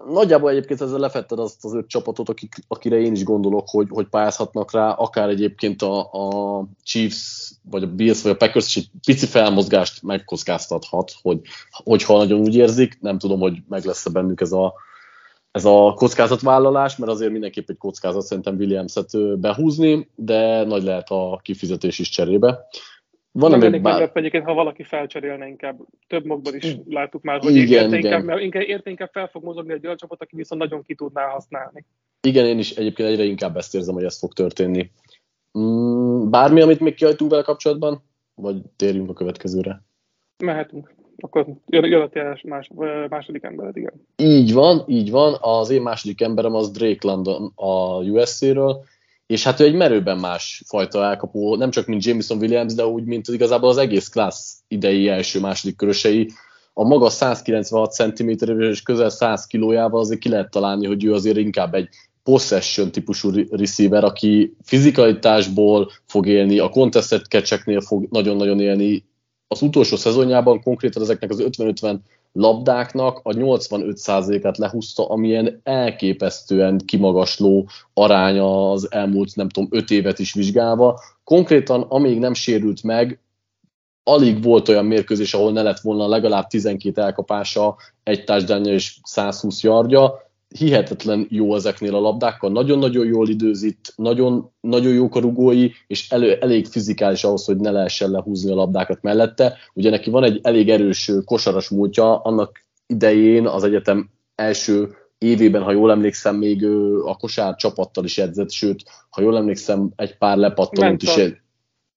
Nagyjából 0.09 0.51
egyébként 0.51 0.81
ezzel 0.81 0.99
lefetted 0.99 1.39
azt 1.39 1.65
az 1.65 1.75
öt 1.75 1.89
csapatot, 1.89 2.29
akik, 2.29 2.55
akire 2.69 3.01
én 3.01 3.13
is 3.13 3.25
gondolok, 3.25 3.69
hogy, 3.71 3.87
hogy 3.91 4.07
pályázhatnak 4.07 4.73
rá, 4.73 4.91
akár 4.91 5.29
egyébként 5.29 5.83
a, 5.83 6.13
a 6.13 6.67
Chiefs, 6.83 7.53
vagy 7.71 7.83
a 7.83 7.87
Bills, 7.87 8.23
vagy 8.23 8.33
a 8.33 8.37
Packers 8.37 8.67
is 8.67 8.77
egy 8.77 8.91
pici 9.05 9.27
felmozgást 9.27 10.03
megkockáztathat, 10.03 11.13
hogy, 11.23 11.41
hogyha 11.71 12.17
nagyon 12.17 12.41
úgy 12.41 12.57
érzik, 12.57 12.99
nem 13.01 13.19
tudom, 13.19 13.41
hogy 13.41 13.57
meg 13.69 13.85
lesz-e 13.85 14.11
bennük 14.11 14.41
ez 14.41 14.53
a, 14.53 14.75
ez 15.55 15.65
a 15.65 15.93
kockázatvállalás, 15.97 16.97
mert 16.97 17.11
azért 17.11 17.33
mindenképp 17.33 17.69
egy 17.69 17.77
kockázat 17.77 18.23
szerintem 18.23 18.57
Williams-et 18.57 19.39
behúzni, 19.39 20.09
de 20.15 20.65
nagy 20.65 20.83
lehet 20.83 21.11
a 21.11 21.41
kifizetés 21.43 21.99
is 21.99 22.09
cserébe. 22.09 22.67
Van 23.33 23.59
nem 23.59 23.71
még 23.71 23.83
bár... 23.83 24.11
egyébként, 24.15 24.45
ha 24.45 24.55
valaki 24.55 24.83
felcserélne 24.83 25.47
inkább. 25.47 25.79
Több 26.07 26.25
mokban 26.25 26.55
is 26.55 26.77
láttuk 26.89 27.23
már, 27.23 27.41
hogy 27.41 27.57
igen, 27.57 27.85
érte, 27.85 27.99
igen. 27.99 28.21
Inkább, 28.21 28.39
inkább, 28.39 28.63
érte 28.63 28.91
inkább 28.91 29.11
fel 29.13 29.29
fog 29.29 29.45
mozogni 29.45 29.73
egy 29.73 29.85
olyan 29.85 29.97
csapat, 29.97 30.23
aki 30.23 30.37
viszont 30.37 30.61
nagyon 30.61 30.83
ki 30.83 30.95
tudná 30.95 31.27
használni. 31.27 31.85
Igen, 32.21 32.47
én 32.47 32.59
is 32.59 32.71
egyébként 32.71 33.09
egyre 33.09 33.25
inkább 33.25 33.57
ezt 33.57 33.75
érzem, 33.75 33.95
hogy 33.95 34.05
ez 34.05 34.19
fog 34.19 34.33
történni. 34.33 34.91
Mm, 35.59 36.31
bármi, 36.31 36.61
amit 36.61 36.81
még 36.81 36.95
kiajtunk 36.95 37.31
vele 37.31 37.43
kapcsolatban? 37.43 38.03
Vagy 38.35 38.63
térjünk 38.77 39.11
a 39.11 39.13
következőre? 39.13 39.83
Mehetünk 40.45 40.95
akkor 41.17 41.47
jön 41.67 42.11
a 42.15 42.39
más, 42.43 42.71
második 43.09 43.43
embered, 43.43 43.77
igen. 43.77 43.93
Így 44.17 44.53
van, 44.53 44.85
így 44.87 45.11
van. 45.11 45.37
Az 45.41 45.71
én 45.71 45.83
második 45.83 46.21
emberem 46.21 46.55
az 46.55 46.71
Drake 46.71 47.09
London 47.09 47.53
a 47.55 48.03
USC-ről, 48.03 48.85
és 49.27 49.45
hát 49.45 49.61
ő 49.61 49.65
egy 49.65 49.75
merőben 49.75 50.19
más 50.19 50.63
fajta 50.67 51.05
elkapó, 51.05 51.57
nem 51.57 51.71
csak 51.71 51.87
mint 51.87 52.05
Jameson 52.05 52.39
Williams, 52.39 52.75
de 52.75 52.87
úgy, 52.87 53.05
mint 53.05 53.29
igazából 53.29 53.69
az 53.69 53.77
egész 53.77 54.09
klassz 54.09 54.63
idei 54.69 55.09
első-második 55.09 55.77
körösei. 55.77 56.31
A 56.73 56.85
maga 56.85 57.11
196 57.11 57.93
cm 57.93 58.29
és 58.61 58.83
közel 58.83 59.09
100 59.09 59.47
kilójával 59.47 60.01
azért 60.01 60.21
ki 60.21 60.29
lehet 60.29 60.51
találni, 60.51 60.87
hogy 60.87 61.05
ő 61.05 61.13
azért 61.13 61.37
inkább 61.37 61.75
egy 61.75 61.89
possession 62.23 62.91
típusú 62.91 63.31
receiver, 63.51 64.05
aki 64.05 64.57
fizikalitásból 64.63 65.91
fog 66.07 66.27
élni, 66.27 66.59
a 66.59 66.69
contested 66.69 67.25
catcheknél 67.25 67.81
fog 67.81 68.07
nagyon-nagyon 68.11 68.61
élni, 68.61 69.05
az 69.49 69.63
utolsó 69.63 69.97
szezonjában 69.97 70.63
konkrétan 70.63 71.03
ezeknek 71.03 71.31
az 71.31 71.43
50-50 71.49 71.97
labdáknak 72.33 73.21
a 73.23 73.33
85%-át 73.33 74.59
lehúzta, 74.59 75.09
amilyen 75.09 75.61
elképesztően 75.63 76.79
kimagasló 76.87 77.69
aránya 77.95 78.71
az 78.71 78.93
elmúlt, 78.93 79.37
nem 79.37 79.49
tudom, 79.49 79.69
5 79.73 79.91
évet 79.91 80.19
is 80.19 80.33
vizsgálva. 80.33 81.01
Konkrétan, 81.25 81.83
amíg 81.83 82.19
nem 82.19 82.35
sérült 82.35 82.83
meg, 82.83 83.19
alig 84.05 84.43
volt 84.43 84.69
olyan 84.69 84.85
mérkőzés, 84.85 85.35
ahol 85.35 85.53
ne 85.53 85.63
lett 85.63 85.81
volna 85.81 86.09
legalább 86.09 86.47
12 86.47 87.01
elkapása, 87.01 87.77
egy 88.03 88.25
társadalnya 88.25 88.73
és 88.73 88.97
120 89.03 89.63
yardja 89.63 90.24
hihetetlen 90.59 91.27
jó 91.31 91.55
ezeknél 91.55 91.95
a 91.95 92.01
labdákkal, 92.01 92.51
nagyon-nagyon 92.51 93.07
jól 93.07 93.29
időzít, 93.29 93.93
nagyon, 93.97 94.51
nagyon 94.61 94.93
jók 94.93 95.17
a 95.17 95.21
rugói, 95.21 95.71
és 95.87 96.11
elő, 96.11 96.33
elég 96.33 96.67
fizikális 96.67 97.25
ahhoz, 97.25 97.45
hogy 97.45 97.57
ne 97.57 97.71
lehessen 97.71 98.11
lehúzni 98.11 98.51
a 98.51 98.55
labdákat 98.55 99.03
mellette. 99.03 99.57
Ugye 99.75 99.91
neki 99.91 100.11
van 100.11 100.25
egy 100.25 100.41
elég 100.43 100.71
erős 100.71 101.13
kosaras 101.25 101.69
múltja, 101.69 102.21
annak 102.21 102.67
idején 102.87 103.47
az 103.47 103.65
egyetem 103.65 104.11
első 104.35 104.95
évében, 105.19 105.63
ha 105.63 105.73
jól 105.73 105.91
emlékszem, 105.91 106.37
még 106.37 106.67
a 107.05 107.17
kosár 107.17 107.55
csapattal 107.55 108.05
is 108.05 108.19
edzett, 108.19 108.51
sőt, 108.51 108.83
ha 109.11 109.23
jól 109.23 109.37
emlékszem, 109.37 109.93
egy 109.97 110.19
pár 110.19 110.37
lepattanót 110.37 111.03
is. 111.03 111.17
Egy... 111.17 111.37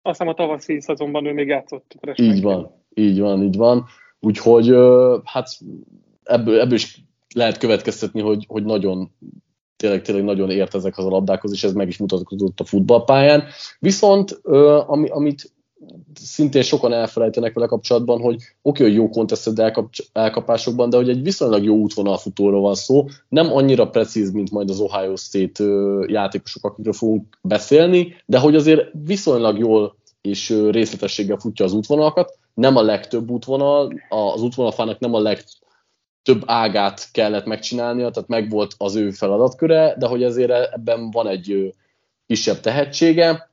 Azt 0.01 0.17
hiszem 0.17 0.27
a 0.27 0.33
tavaszi 0.33 0.81
szezonban 0.81 1.25
ő 1.25 1.33
még 1.33 1.47
játszott. 1.47 1.95
Így 2.15 2.41
van, 2.41 2.71
így 2.93 3.19
van, 3.19 3.43
így 3.43 3.57
van. 3.57 3.85
Úgyhogy 4.19 4.75
hát 5.23 5.47
ebből, 6.23 6.59
ebből 6.59 6.75
is 6.75 7.06
lehet 7.37 7.57
következtetni, 7.57 8.21
hogy, 8.21 8.45
hogy 8.47 8.63
nagyon 8.63 9.11
tényleg, 9.75 10.01
tényleg 10.01 10.23
nagyon 10.23 10.49
ért 10.49 10.75
ezekhez 10.75 11.05
a 11.05 11.09
labdákhoz, 11.09 11.51
és 11.51 11.63
ez 11.63 11.73
meg 11.73 11.87
is 11.87 11.97
mutatkozott 11.97 12.59
a 12.59 12.65
futballpályán. 12.65 13.43
Viszont 13.79 14.31
ami, 14.87 15.09
amit 15.09 15.55
szintén 16.13 16.61
sokan 16.61 16.93
elfelejtenek 16.93 17.53
vele 17.53 17.67
kapcsolatban, 17.67 18.21
hogy 18.21 18.37
oké, 18.61 18.83
hogy 18.83 18.93
jó 18.93 19.09
contested 19.09 19.59
elkap, 19.59 19.89
elkapásokban, 20.13 20.89
de 20.89 20.97
hogy 20.97 21.09
egy 21.09 21.23
viszonylag 21.23 21.63
jó 21.63 21.75
útvonalfutóról 21.75 22.61
van 22.61 22.75
szó, 22.75 23.05
nem 23.29 23.53
annyira 23.53 23.89
precíz, 23.89 24.31
mint 24.31 24.51
majd 24.51 24.69
az 24.69 24.79
Ohio 24.79 25.15
State 25.15 25.63
játékosok, 26.07 26.65
akikről 26.65 26.93
fogunk 26.93 27.37
beszélni, 27.41 28.15
de 28.25 28.39
hogy 28.39 28.55
azért 28.55 28.89
viszonylag 29.05 29.57
jól 29.57 29.95
és 30.21 30.49
részletességgel 30.69 31.37
futja 31.37 31.65
az 31.65 31.73
útvonalakat, 31.73 32.37
nem 32.53 32.75
a 32.75 32.81
legtöbb 32.81 33.29
útvonal, 33.29 33.93
az 34.09 34.41
útvonalfának 34.41 34.99
nem 34.99 35.13
a 35.13 35.19
leg, 35.19 35.43
több 36.27 36.43
ágát 36.45 37.07
kellett 37.11 37.45
megcsinálnia, 37.45 38.09
tehát 38.09 38.29
meg 38.29 38.49
volt 38.49 38.75
az 38.77 38.95
ő 38.95 39.11
feladatköre, 39.11 39.95
de 39.97 40.07
hogy 40.07 40.23
azért 40.23 40.51
ebben 40.51 41.11
van 41.11 41.27
egy 41.27 41.73
kisebb 42.25 42.59
tehetsége, 42.59 43.49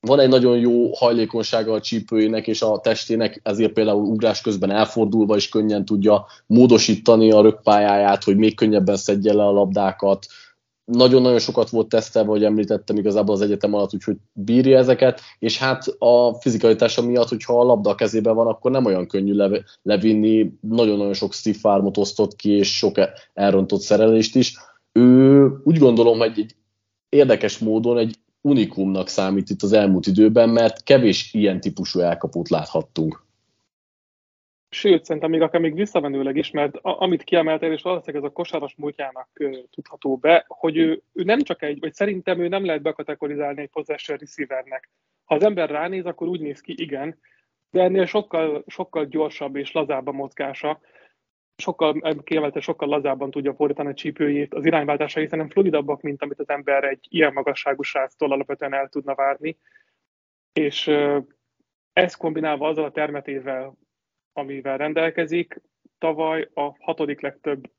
van 0.00 0.20
egy 0.20 0.28
nagyon 0.28 0.58
jó 0.58 0.94
hajlékonysága 0.94 1.72
a 1.72 1.80
csípőjének 1.80 2.46
és 2.46 2.62
a 2.62 2.80
testének, 2.80 3.40
ezért 3.42 3.72
például 3.72 4.02
ugrás 4.02 4.40
közben 4.40 4.70
elfordulva 4.70 5.36
is 5.36 5.48
könnyen 5.48 5.84
tudja 5.84 6.26
módosítani 6.46 7.30
a 7.30 7.42
rögpályáját, 7.42 8.24
hogy 8.24 8.36
még 8.36 8.56
könnyebben 8.56 8.96
szedje 8.96 9.32
le 9.32 9.44
a 9.44 9.52
labdákat, 9.52 10.26
nagyon-nagyon 10.84 11.38
sokat 11.38 11.70
volt 11.70 11.88
tesztelve, 11.88 12.30
hogy 12.30 12.44
említettem 12.44 12.96
igazából 12.96 13.34
az 13.34 13.40
egyetem 13.40 13.74
alatt, 13.74 13.94
úgyhogy 13.94 14.16
bírja 14.32 14.78
ezeket, 14.78 15.20
és 15.38 15.58
hát 15.58 15.86
a 15.98 16.34
fizikalitása 16.40 17.02
miatt, 17.02 17.28
hogyha 17.28 17.60
a 17.60 17.64
labda 17.64 17.90
a 17.90 17.94
kezében 17.94 18.34
van, 18.34 18.46
akkor 18.46 18.70
nem 18.70 18.84
olyan 18.84 19.06
könnyű 19.06 19.34
le, 19.34 19.62
levinni, 19.82 20.52
nagyon-nagyon 20.60 21.14
sok 21.14 21.32
stiff 21.32 21.64
armot 21.64 21.96
osztott 21.96 22.36
ki, 22.36 22.50
és 22.50 22.76
sok 22.76 22.96
elrontott 23.34 23.80
szerelést 23.80 24.36
is. 24.36 24.56
Ő 24.92 25.46
úgy 25.64 25.78
gondolom, 25.78 26.18
hogy 26.18 26.32
egy 26.38 26.54
érdekes 27.08 27.58
módon 27.58 27.98
egy 27.98 28.16
unikumnak 28.40 29.08
számít 29.08 29.50
itt 29.50 29.62
az 29.62 29.72
elmúlt 29.72 30.06
időben, 30.06 30.48
mert 30.48 30.82
kevés 30.82 31.34
ilyen 31.34 31.60
típusú 31.60 32.00
elkapót 32.00 32.48
láthattunk. 32.48 33.21
Sőt, 34.74 35.04
szerintem 35.04 35.30
még 35.30 35.42
akár 35.42 35.60
még 35.60 35.74
visszamenőleg 35.74 36.36
is, 36.36 36.50
mert 36.50 36.76
amit 36.76 37.22
kiemeltél, 37.22 37.72
és 37.72 37.82
valószínűleg 37.82 38.24
ez 38.24 38.30
a 38.30 38.32
kosaras 38.32 38.74
múltjának 38.76 39.28
tudható 39.70 40.16
be, 40.16 40.44
hogy 40.48 40.76
ő, 40.76 41.02
ő 41.12 41.22
nem 41.22 41.40
csak 41.40 41.62
egy, 41.62 41.80
vagy 41.80 41.92
szerintem 41.94 42.40
ő 42.40 42.48
nem 42.48 42.64
lehet 42.64 42.82
bekategorizálni 42.82 43.60
egy 43.60 43.68
possession 43.68 44.18
receivernek. 44.18 44.90
Ha 45.24 45.34
az 45.34 45.42
ember 45.42 45.70
ránéz, 45.70 46.06
akkor 46.06 46.28
úgy 46.28 46.40
néz 46.40 46.60
ki, 46.60 46.74
igen, 46.76 47.18
de 47.70 47.82
ennél 47.82 48.06
sokkal, 48.06 48.64
sokkal 48.66 49.04
gyorsabb 49.04 49.56
és 49.56 49.72
lazább 49.72 50.06
a 50.06 50.12
mozgása, 50.12 50.80
sokkal 51.56 52.22
kiemelte, 52.24 52.60
sokkal 52.60 52.88
lazábban 52.88 53.30
tudja 53.30 53.54
fordítani 53.54 53.88
a 53.88 53.94
csípőjét, 53.94 54.54
az 54.54 54.64
irányváltásai 54.64 55.26
szerintem 55.26 55.48
fluidabbak, 55.48 56.00
mint 56.00 56.22
amit 56.22 56.40
az 56.40 56.48
ember 56.48 56.84
egy 56.84 57.06
ilyen 57.08 57.32
magasságú 57.32 57.82
sráctól 57.82 58.32
alapvetően 58.32 58.74
el 58.74 58.88
tudna 58.88 59.14
várni. 59.14 59.58
És 60.52 60.90
ez 61.92 62.14
kombinálva 62.14 62.68
azzal 62.68 62.84
a 62.84 62.90
termetével, 62.90 63.80
amivel 64.32 64.76
rendelkezik, 64.76 65.60
tavaly 65.98 66.48
a 66.54 66.76
hatodik 66.78 67.20
legtöbb 67.20 67.70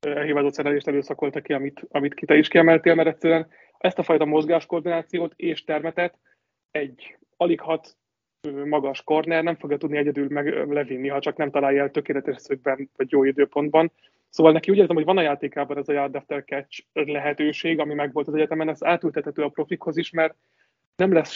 elhívázott 0.00 0.54
szerelést 0.54 0.86
előszakolta 0.86 1.40
ki, 1.40 1.52
amit, 1.52 1.86
amit 1.88 2.14
ki 2.14 2.26
te 2.26 2.36
is 2.36 2.48
kiemeltél, 2.48 2.94
mert 2.94 3.08
egyszerűen 3.08 3.48
ezt 3.78 3.98
a 3.98 4.02
fajta 4.02 4.24
mozgáskoordinációt 4.24 5.32
és 5.36 5.64
termetet 5.64 6.18
egy 6.70 7.18
alig 7.36 7.60
hat 7.60 7.96
magas 8.64 9.02
korner 9.02 9.42
nem 9.42 9.56
fogja 9.56 9.76
tudni 9.76 9.96
egyedül 9.96 10.28
meg 10.28 10.68
levinni, 10.68 11.08
ha 11.08 11.20
csak 11.20 11.36
nem 11.36 11.50
találja 11.50 11.82
el 11.82 11.90
tökéletes 11.90 12.40
szögben 12.40 12.90
vagy 12.96 13.10
jó 13.10 13.24
időpontban. 13.24 13.92
Szóval 14.28 14.52
neki 14.52 14.70
úgy 14.70 14.78
érzem, 14.78 14.96
hogy 14.96 15.04
van 15.04 15.18
a 15.18 15.22
játékában 15.22 15.78
ez 15.78 15.88
a 15.88 15.92
yard 15.92 16.14
after 16.14 16.44
catch 16.44 16.84
lehetőség, 16.92 17.78
ami 17.78 17.94
meg 17.94 18.12
volt 18.12 18.28
az 18.28 18.34
egyetemen, 18.34 18.68
ez 18.68 18.84
átültethető 18.84 19.42
a 19.42 19.48
profikhoz 19.48 19.96
is, 19.96 20.10
mert 20.10 20.34
nem 20.96 21.12
lesz 21.12 21.32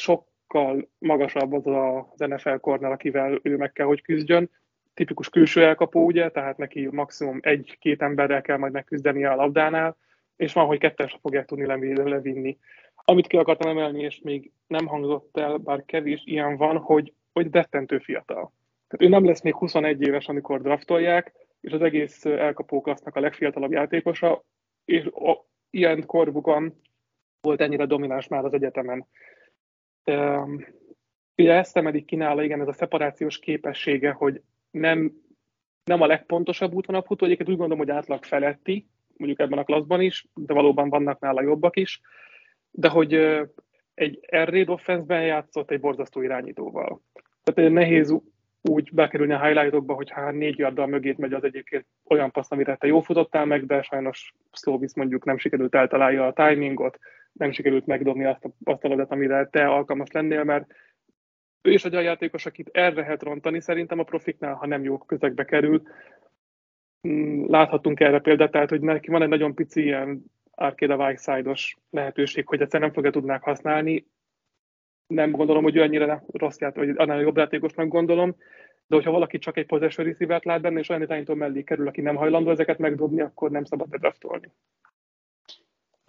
sokkal 0.50 0.88
magasabb 0.98 1.52
az 1.52 1.66
az 1.66 2.28
NFL 2.28 2.54
korner, 2.54 2.92
akivel 2.92 3.38
ő 3.42 3.56
meg 3.56 3.72
kell, 3.72 3.86
hogy 3.86 4.02
küzdjön. 4.02 4.50
Tipikus 4.94 5.28
külső 5.28 5.64
elkapó, 5.64 6.04
ugye, 6.04 6.30
tehát 6.30 6.56
neki 6.56 6.88
maximum 6.90 7.38
egy-két 7.42 8.02
emberrel 8.02 8.42
kell 8.42 8.56
majd 8.56 8.72
megküzdenie 8.72 9.30
a 9.30 9.34
labdánál, 9.34 9.96
és 10.36 10.52
van, 10.52 10.66
hogy 10.66 10.78
kettesre 10.78 11.18
fogják 11.20 11.46
tudni 11.46 11.66
levinni. 11.94 12.58
Amit 12.94 13.26
ki 13.26 13.36
akartam 13.36 13.70
emelni, 13.70 14.02
és 14.02 14.20
még 14.22 14.52
nem 14.66 14.86
hangzott 14.86 15.36
el, 15.36 15.56
bár 15.56 15.84
kevés 15.84 16.22
ilyen 16.24 16.56
van, 16.56 16.76
hogy, 16.76 17.12
hogy 17.32 17.46
rettentő 17.50 17.98
fiatal. 17.98 18.52
Tehát 18.88 19.06
ő 19.06 19.08
nem 19.08 19.24
lesz 19.24 19.42
még 19.42 19.54
21 19.54 20.02
éves, 20.02 20.28
amikor 20.28 20.60
draftolják, 20.60 21.32
és 21.60 21.72
az 21.72 21.82
egész 21.82 22.24
elkapó 22.24 22.80
klassznak 22.80 23.16
a 23.16 23.20
legfiatalabb 23.20 23.72
játékosa, 23.72 24.44
és 24.84 25.04
a, 25.04 25.46
ilyen 25.70 26.06
korukban 26.06 26.80
volt 27.40 27.60
ennyire 27.60 27.86
domináns 27.86 28.28
már 28.28 28.44
az 28.44 28.52
egyetemen. 28.52 29.06
Ugye 31.36 31.52
ezt 31.52 31.76
emelik 31.76 32.04
ki 32.04 32.16
nála, 32.16 32.42
igen, 32.42 32.60
ez 32.60 32.68
a 32.68 32.72
szeparációs 32.72 33.38
képessége, 33.38 34.10
hogy 34.10 34.42
nem, 34.70 35.12
nem 35.84 36.00
a 36.00 36.06
legpontosabb 36.06 36.72
útvonalfutó, 36.72 37.24
egyébként 37.24 37.48
úgy 37.48 37.56
gondolom, 37.56 37.84
hogy 37.84 37.96
átlag 37.96 38.24
feletti, 38.24 38.88
mondjuk 39.16 39.40
ebben 39.40 39.58
a 39.58 39.64
klaszban 39.64 40.00
is, 40.00 40.26
de 40.34 40.54
valóban 40.54 40.88
vannak 40.88 41.20
nála 41.20 41.42
jobbak 41.42 41.76
is, 41.76 42.00
de 42.70 42.88
hogy 42.88 43.14
egy 43.94 44.18
Air 44.30 44.70
offense 44.70 45.20
játszott 45.20 45.70
egy 45.70 45.80
borzasztó 45.80 46.22
irányítóval. 46.22 47.02
Tehát 47.42 47.72
nehéz 47.72 48.14
úgy 48.62 48.90
bekerülni 48.92 49.32
a 49.32 49.44
highlightokba, 49.44 49.94
hogy 49.94 50.10
hát 50.10 50.32
négy 50.32 50.58
yarddal 50.58 50.86
mögét 50.86 51.18
megy 51.18 51.32
az 51.32 51.44
egyébként 51.44 51.86
olyan 52.04 52.30
passz, 52.30 52.50
amire 52.50 52.76
te 52.76 52.86
jó 52.86 53.00
futottál 53.00 53.44
meg, 53.44 53.66
de 53.66 53.82
sajnos 53.82 54.34
Slovis 54.52 54.94
mondjuk 54.94 55.24
nem 55.24 55.38
sikerült 55.38 55.74
eltalálja 55.74 56.26
a 56.26 56.32
timingot, 56.32 56.98
nem 57.40 57.52
sikerült 57.52 57.86
megdobni 57.86 58.24
azt 58.24 58.44
a, 58.44 58.50
azt 58.64 58.84
a 58.84 58.88
labdát, 58.88 59.10
amire 59.10 59.46
te 59.46 59.66
alkalmas 59.66 60.10
lennél, 60.10 60.44
mert 60.44 60.72
ő 61.62 61.72
is 61.72 61.84
egy 61.84 61.92
olyan 61.92 62.04
játékos, 62.04 62.46
akit 62.46 62.70
erre 62.72 63.00
lehet 63.00 63.22
rontani 63.22 63.60
szerintem 63.60 63.98
a 63.98 64.02
profiknál, 64.02 64.54
ha 64.54 64.66
nem 64.66 64.82
jó 64.82 64.98
közegbe 64.98 65.44
kerül. 65.44 65.82
Mm, 67.08 67.44
láthatunk 67.48 68.00
erre 68.00 68.18
példát, 68.18 68.50
tehát 68.50 68.70
hogy 68.70 68.80
neki 68.80 69.10
van 69.10 69.22
egy 69.22 69.28
nagyon 69.28 69.54
pici 69.54 69.82
ilyen 69.82 70.24
Arcade 70.50 70.96
Whiteside-os 70.96 71.76
lehetőség, 71.90 72.46
hogy 72.46 72.60
egyszerűen 72.60 72.88
nem 72.88 72.94
fogja 72.94 73.10
tudnák 73.10 73.42
használni. 73.42 74.06
Nem 75.06 75.30
gondolom, 75.30 75.62
hogy 75.62 75.76
ő 75.76 75.80
annyira 75.80 76.24
rossz 76.32 76.58
játék, 76.58 76.84
vagy 76.84 76.94
annál 76.96 77.20
jobb 77.20 77.36
játékosnak 77.36 77.88
gondolom, 77.88 78.36
de 78.86 78.94
hogyha 78.96 79.10
valaki 79.10 79.38
csak 79.38 79.56
egy 79.56 79.66
possession 79.66 80.06
receiver 80.06 80.40
lát 80.44 80.60
benne, 80.60 80.78
és 80.78 80.88
olyan 80.88 81.02
irányító 81.02 81.34
mellé 81.34 81.62
kerül, 81.62 81.86
aki 81.86 82.00
nem 82.00 82.16
hajlandó 82.16 82.50
ezeket 82.50 82.78
megdobni, 82.78 83.20
akkor 83.20 83.50
nem 83.50 83.64
szabad 83.64 83.88
bedraftolni. 83.88 84.52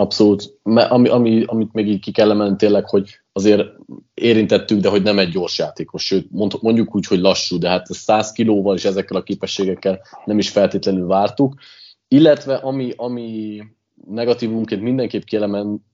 Abszolút. 0.01 0.59
Ami, 0.63 1.09
ami, 1.09 1.43
amit 1.45 1.73
még 1.73 1.87
így 1.87 1.99
ki 1.99 2.11
kell 2.11 2.31
emelni 2.31 2.55
tényleg, 2.55 2.89
hogy 2.89 3.19
azért 3.31 3.67
érintettük, 4.13 4.79
de 4.79 4.89
hogy 4.89 5.03
nem 5.03 5.19
egy 5.19 5.29
gyors 5.29 5.57
játékos, 5.57 6.05
sőt 6.05 6.27
mondjuk 6.61 6.95
úgy, 6.95 7.05
hogy 7.05 7.19
lassú, 7.19 7.57
de 7.57 7.69
hát 7.69 7.85
100 7.85 8.31
kilóval 8.31 8.75
és 8.75 8.85
ezekkel 8.85 9.17
a 9.17 9.23
képességekkel 9.23 10.01
nem 10.25 10.37
is 10.37 10.49
feltétlenül 10.49 11.07
vártuk. 11.07 11.53
Illetve 12.07 12.55
ami, 12.55 12.93
ami 12.95 13.61
negatívunként 14.07 14.81
mindenképp 14.81 15.23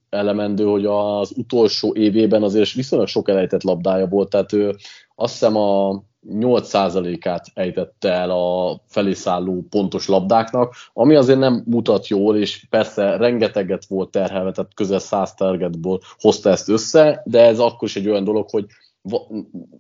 kielemendő, 0.10 0.64
hogy 0.64 0.86
az 0.86 1.34
utolsó 1.36 1.96
évében 1.96 2.44
azért 2.44 2.72
viszonylag 2.72 3.08
sok 3.08 3.30
elejtett 3.30 3.64
labdája 3.64 4.08
volt, 4.08 4.30
tehát 4.30 4.54
ő 4.54 4.76
azt 5.16 5.32
hiszem 5.32 5.56
a 5.56 6.02
8%-át 6.30 7.46
ejtette 7.54 8.12
el 8.12 8.30
a 8.30 8.80
felészálló 8.88 9.66
pontos 9.70 10.08
labdáknak, 10.08 10.74
ami 10.94 11.16
azért 11.16 11.40
nem 11.40 11.64
mutat 11.66 12.08
jól, 12.08 12.38
és 12.38 12.66
persze 12.70 13.18
rengeteget 13.18 13.86
volt 13.86 14.12
terhelve, 14.12 14.52
tehát 14.52 14.74
közel 14.74 15.00
100 15.00 15.34
targetból 15.34 16.00
hozta 16.20 16.50
ezt 16.50 16.70
össze, 16.70 17.22
de 17.26 17.46
ez 17.46 17.60
akkor 17.60 17.88
is 17.88 17.96
egy 17.96 18.10
olyan 18.10 18.24
dolog, 18.24 18.50
hogy 18.50 18.66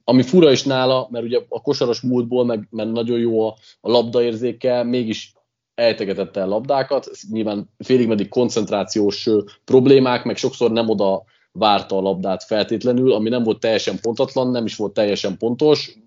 ami 0.04 0.22
fura 0.22 0.52
is 0.52 0.64
nála, 0.64 1.08
mert 1.12 1.26
ugye 1.26 1.40
a 1.50 1.62
kosaras 1.62 2.02
múltból, 2.02 2.46
meg, 2.46 2.68
mert 2.70 2.92
nagyon 2.92 3.20
jó 3.20 3.48
a, 3.48 3.56
a 3.82 3.90
labdaérzéke, 3.90 4.84
mégis 4.84 5.34
ejtegetette 5.78 6.40
el 6.40 6.48
labdákat, 6.48 7.10
nyilván 7.32 7.70
félig 7.78 8.08
meddig 8.08 8.30
koncentrációs 8.30 9.30
problémák, 9.66 10.24
meg 10.24 10.38
sokszor 10.38 10.72
nem 10.72 10.90
oda 10.90 11.24
várta 11.52 11.98
a 11.98 12.02
labdát 12.02 12.44
feltétlenül, 12.44 13.14
ami 13.14 13.30
nem 13.30 13.44
volt 13.44 13.60
teljesen 13.60 14.00
pontatlan, 14.02 14.52
nem 14.52 14.66
is 14.66 14.76
volt 14.76 14.94
teljesen 14.94 15.38
pontos, 15.38 15.98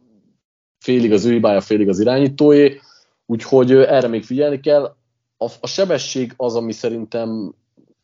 félig 0.79 1.13
az 1.13 1.25
ő 1.25 1.33
hibája, 1.33 1.61
félig 1.61 1.89
az 1.89 2.01
irányítóé, 2.01 2.81
úgyhogy 3.27 3.73
erre 3.73 4.09
még 4.09 4.25
figyelni 4.25 4.61
kell. 4.61 4.97
A, 5.37 5.47
a 5.61 5.67
sebesség 5.67 6.33
az, 6.37 6.57
ami 6.57 6.73
szerintem, 6.73 7.55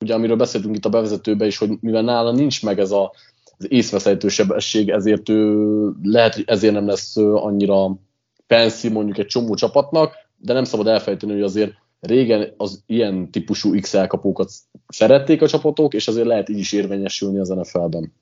ugye 0.01 0.15
amiről 0.15 0.37
beszéltünk 0.37 0.77
itt 0.77 0.85
a 0.85 0.89
bevezetőben 0.89 1.47
is, 1.47 1.59
hogy 1.59 1.71
mivel 1.81 2.03
nála 2.03 2.33
nincs 2.33 2.63
meg 2.63 2.79
ez 2.79 2.91
a, 2.91 3.13
az 3.59 3.73
észveszejtő 3.73 4.29
sebesség, 4.29 4.89
ezért 4.89 5.29
ő 5.29 5.67
lehet, 6.03 6.35
hogy 6.35 6.45
ezért 6.47 6.75
nem 6.75 6.87
lesz 6.87 7.17
annyira 7.17 7.97
penszi 8.47 8.89
mondjuk 8.89 9.19
egy 9.19 9.27
csomó 9.27 9.55
csapatnak, 9.55 10.26
de 10.37 10.53
nem 10.53 10.65
szabad 10.65 10.87
elfelejteni, 10.87 11.33
hogy 11.33 11.43
azért 11.43 11.75
régen 12.01 12.55
az 12.57 12.83
ilyen 12.87 13.31
típusú 13.31 13.81
X 13.81 13.95
elkapókat 13.95 14.51
szerették 14.89 15.43
a 15.43 15.49
csapatok, 15.49 15.95
és 15.95 16.09
azért 16.09 16.27
lehet 16.27 16.49
így 16.49 16.59
is 16.59 16.73
érvényesülni 16.73 17.39
az 17.39 17.49
NFL-ben. 17.49 18.13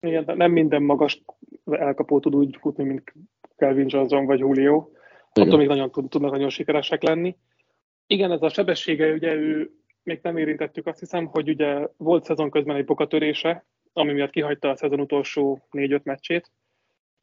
Igen, 0.00 0.24
de 0.24 0.34
nem 0.34 0.52
minden 0.52 0.82
magas 0.82 1.22
elkapó 1.64 2.20
tud 2.20 2.34
úgy 2.34 2.56
futni, 2.60 2.84
mint 2.84 3.12
Kelvin 3.56 3.86
Johnson 3.88 4.26
vagy 4.26 4.38
Julio. 4.38 4.88
Igen. 5.32 5.48
Attól 5.48 5.58
még 5.58 5.68
nagyon 5.68 5.90
tudnak 5.90 6.30
nagyon 6.30 6.48
sikeresek 6.48 7.02
lenni. 7.02 7.36
Igen, 8.06 8.32
ez 8.32 8.42
a 8.42 8.48
sebessége, 8.48 9.12
ugye 9.12 9.34
ő 9.34 9.70
még 10.02 10.20
nem 10.22 10.36
érintettük, 10.36 10.86
azt 10.86 10.98
hiszem, 10.98 11.26
hogy 11.26 11.48
ugye 11.48 11.88
volt 11.96 12.24
szezon 12.24 12.50
közben 12.50 12.76
egy 12.76 12.84
bokatörése, 12.84 13.64
ami 13.92 14.12
miatt 14.12 14.30
kihagyta 14.30 14.70
a 14.70 14.76
szezon 14.76 15.00
utolsó 15.00 15.66
négy-öt 15.70 16.04
meccsét, 16.04 16.50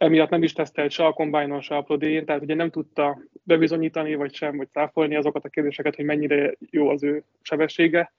emiatt 0.03 0.29
nem 0.29 0.43
is 0.43 0.53
tesztelt 0.53 0.91
se 0.91 1.05
a 1.05 1.13
kombájnon, 1.13 1.61
se 1.61 1.75
a 1.75 1.81
prodén, 1.81 2.25
tehát 2.25 2.41
ugye 2.41 2.55
nem 2.55 2.69
tudta 2.69 3.21
bebizonyítani, 3.43 4.15
vagy 4.15 4.33
sem, 4.33 4.57
vagy 4.57 4.69
száfolni 4.69 5.15
azokat 5.15 5.45
a 5.45 5.49
kérdéseket, 5.49 5.95
hogy 5.95 6.05
mennyire 6.05 6.55
jó 6.59 6.89
az 6.89 7.03
ő 7.03 7.23
sebessége. 7.41 8.13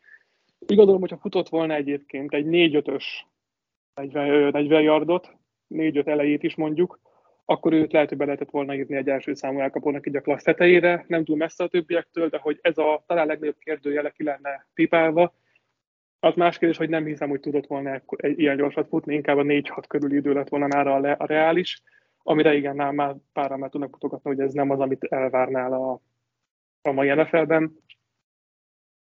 Gondolom, 0.59 1.01
hogyha 1.01 1.19
futott 1.19 1.49
volna 1.49 1.75
egyébként 1.75 2.35
egy 2.35 2.47
4-5-ös 2.49 3.05
40, 3.95 4.51
40 4.51 4.83
yardot, 4.83 5.37
4-5 5.75 6.07
elejét 6.07 6.43
is 6.43 6.55
mondjuk, 6.55 7.01
akkor 7.45 7.73
őt 7.73 7.93
lehet, 7.93 8.09
hogy 8.09 8.19
be 8.19 8.25
lehetett 8.25 8.51
volna 8.51 8.75
írni 8.75 8.97
egy 8.97 9.09
első 9.09 9.35
számú 9.35 9.61
elkapónak 9.61 10.07
így 10.07 10.17
a 10.17 10.21
klassz 10.21 10.45
tetejére, 10.45 11.05
nem 11.09 11.25
túl 11.25 11.37
messze 11.37 11.65
a 11.65 11.69
többiektől, 11.69 12.29
de 12.29 12.39
hogy 12.39 12.59
ez 12.63 12.79
a 12.79 13.05
talán 13.07 13.27
legnagyobb 13.27 13.59
kérdőjele 13.59 14.11
ki 14.11 14.23
lenne 14.23 14.67
pipálva, 14.75 15.35
az 16.25 16.35
más 16.35 16.59
kérdés, 16.59 16.77
hogy 16.77 16.89
nem 16.89 17.05
hiszem, 17.05 17.29
hogy 17.29 17.41
tudott 17.41 17.67
volna 17.67 18.03
egy 18.17 18.39
ilyen 18.39 18.57
gyorsat 18.57 18.89
futni, 18.89 19.15
inkább 19.15 19.37
a 19.37 19.43
4-6 19.43 19.85
körüli 19.89 20.17
idő 20.17 20.33
lett 20.33 20.49
volna 20.49 20.67
nára 20.67 20.95
a, 20.95 20.99
le, 20.99 21.13
a 21.13 21.27
reális, 21.27 21.83
amire 22.23 22.55
igen, 22.55 22.77
nálam 22.77 22.95
már 22.95 23.17
páran 23.33 23.59
már 23.59 23.71
tudnak 23.71 23.91
mutogatni, 23.91 24.31
hogy 24.31 24.41
ez 24.41 24.53
nem 24.53 24.71
az, 24.71 24.81
amit 24.81 25.05
elvárnál 25.05 25.73
a, 25.73 26.01
a 26.83 26.93
mai 26.93 27.15
NFL-ben. 27.15 27.79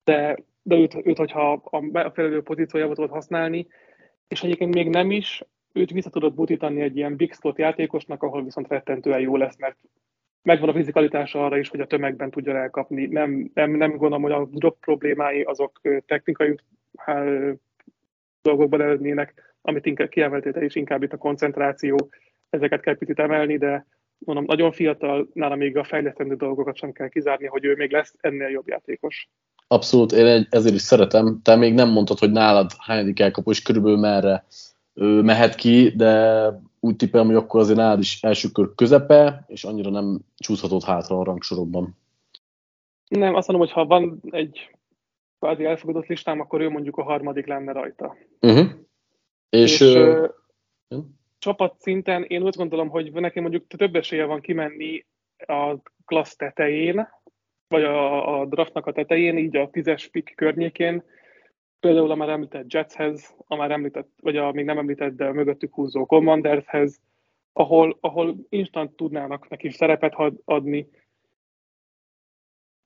De, 0.05 0.37
de 0.62 0.77
őt, 0.77 1.07
őt, 1.07 1.16
hogyha 1.16 1.53
a 1.53 1.81
megfelelő 1.81 2.42
pozíciójába 2.42 2.95
tudod 2.95 3.11
használni, 3.11 3.66
és 4.29 4.42
egyébként 4.42 4.75
még 4.75 4.88
nem 4.88 5.11
is, 5.11 5.42
őt 5.73 5.90
vissza 5.90 6.11
tudod 6.11 6.35
butítani 6.35 6.81
egy 6.81 6.97
ilyen 6.97 7.16
big 7.16 7.33
slot 7.33 7.59
játékosnak, 7.59 8.23
ahol 8.23 8.45
viszont 8.45 8.69
rettentően 8.69 9.21
jó 9.21 9.37
lesz, 9.37 9.59
mert 9.59 9.77
megvan 10.42 10.69
a 10.69 10.73
fizikalitása 10.73 11.45
arra 11.45 11.59
is, 11.59 11.69
hogy 11.69 11.81
a 11.81 11.87
tömegben 11.87 12.31
tudja 12.31 12.57
elkapni. 12.57 13.07
Nem, 13.07 13.51
nem, 13.55 13.71
nem 13.71 13.90
gondolom, 13.90 14.23
hogy 14.23 14.33
a 14.33 14.49
drop 14.53 14.79
problémái 14.81 15.42
azok 15.42 15.81
technikai 16.07 16.55
dolgokban 18.43 18.81
erednének, 18.81 19.55
amit 19.63 19.87
inkább 19.87 20.09
kiemeltél 20.09 20.63
is 20.63 20.75
inkább 20.75 21.03
itt 21.03 21.13
a 21.13 21.17
koncentráció, 21.17 22.11
ezeket 22.51 22.81
kell 22.81 22.97
picit 22.97 23.19
emelni, 23.19 23.57
de 23.57 23.87
mondom, 24.19 24.45
nagyon 24.45 24.73
fiatal, 24.73 25.29
nála 25.33 25.55
még 25.55 25.77
a 25.77 25.85
fejlesztendő 25.85 26.35
dolgokat 26.35 26.77
sem 26.77 26.93
kell 26.93 27.09
kizárni, 27.09 27.47
hogy 27.47 27.65
ő 27.65 27.75
még 27.75 27.93
lesz 27.93 28.15
ennél 28.21 28.49
jobb 28.49 28.69
játékos. 28.69 29.29
Abszolút, 29.69 30.13
én 30.13 30.47
ezért 30.51 30.75
is 30.75 30.81
szeretem. 30.81 31.41
Te 31.43 31.57
még 31.57 31.75
nem 31.75 31.89
mondtad, 31.89 32.19
hogy 32.19 32.31
nálad 32.31 32.71
hányadik 32.79 33.21
elkapó, 33.21 33.51
és 33.51 33.63
körülbelül 33.63 33.99
merre 33.99 34.45
ő 34.95 35.23
mehet 35.23 35.55
ki, 35.55 35.93
de 35.97 36.49
úgy 36.81 36.97
tippelem, 36.97 37.27
hogy 37.27 37.35
akkor 37.35 37.61
azért 37.61 37.79
nálad 37.79 37.99
is 37.99 38.23
első 38.23 38.49
kör 38.49 38.75
közepe, 38.75 39.45
és 39.47 39.65
annyira 39.65 39.91
nem 39.91 40.19
csúszhatott 40.37 40.85
hátra 40.85 41.19
a 41.19 41.25
rangsorokban. 41.25 41.97
Nem, 43.09 43.35
azt 43.35 43.49
mondom, 43.49 43.67
hogy 43.67 43.75
ha 43.75 43.87
van 43.87 44.21
egy 44.31 44.76
kvázi 45.38 45.64
elfogadott 45.64 46.07
listám, 46.07 46.40
akkor 46.40 46.61
ő 46.61 46.68
mondjuk 46.68 46.96
a 46.96 47.03
harmadik 47.03 47.46
lenne 47.46 47.72
rajta. 47.72 48.16
Uh-huh. 48.40 48.66
És, 49.49 49.81
és 49.81 49.94
uh, 49.94 50.29
csapat 51.38 51.81
szinten 51.81 52.22
én 52.22 52.42
úgy 52.42 52.57
gondolom, 52.57 52.88
hogy 52.88 53.12
neki 53.12 53.40
mondjuk 53.40 53.66
több 53.66 53.96
esélye 53.96 54.25
van 54.25 54.40
kimenni 54.40 55.07
a 55.37 55.77
klassz 56.05 56.37
tetején, 56.37 57.09
vagy 57.68 57.83
a, 57.83 58.40
a 58.40 58.44
draftnak 58.46 58.87
a 58.87 58.92
tetején, 58.92 59.38
így 59.38 59.57
a 59.57 59.70
tízes 59.70 60.09
pick 60.09 60.35
környékén, 60.35 61.03
például 61.81 62.11
a 62.11 62.14
már 62.14 62.29
említett 62.29 62.72
Jetshez, 62.72 63.35
a 63.46 63.57
már 63.57 63.70
említett, 63.70 64.09
vagy 64.22 64.37
a 64.37 64.53
még 64.53 64.64
nem 64.64 64.79
említett, 64.79 65.16
de 65.16 65.33
mögöttük 65.33 65.75
húzó 65.75 66.07
Commandershez, 66.07 67.01
ahol, 67.53 67.99
ahol 68.01 68.37
instant 68.49 68.96
tudnának 68.96 69.49
neki 69.49 69.70
szerepet 69.70 70.14
adni. 70.44 70.88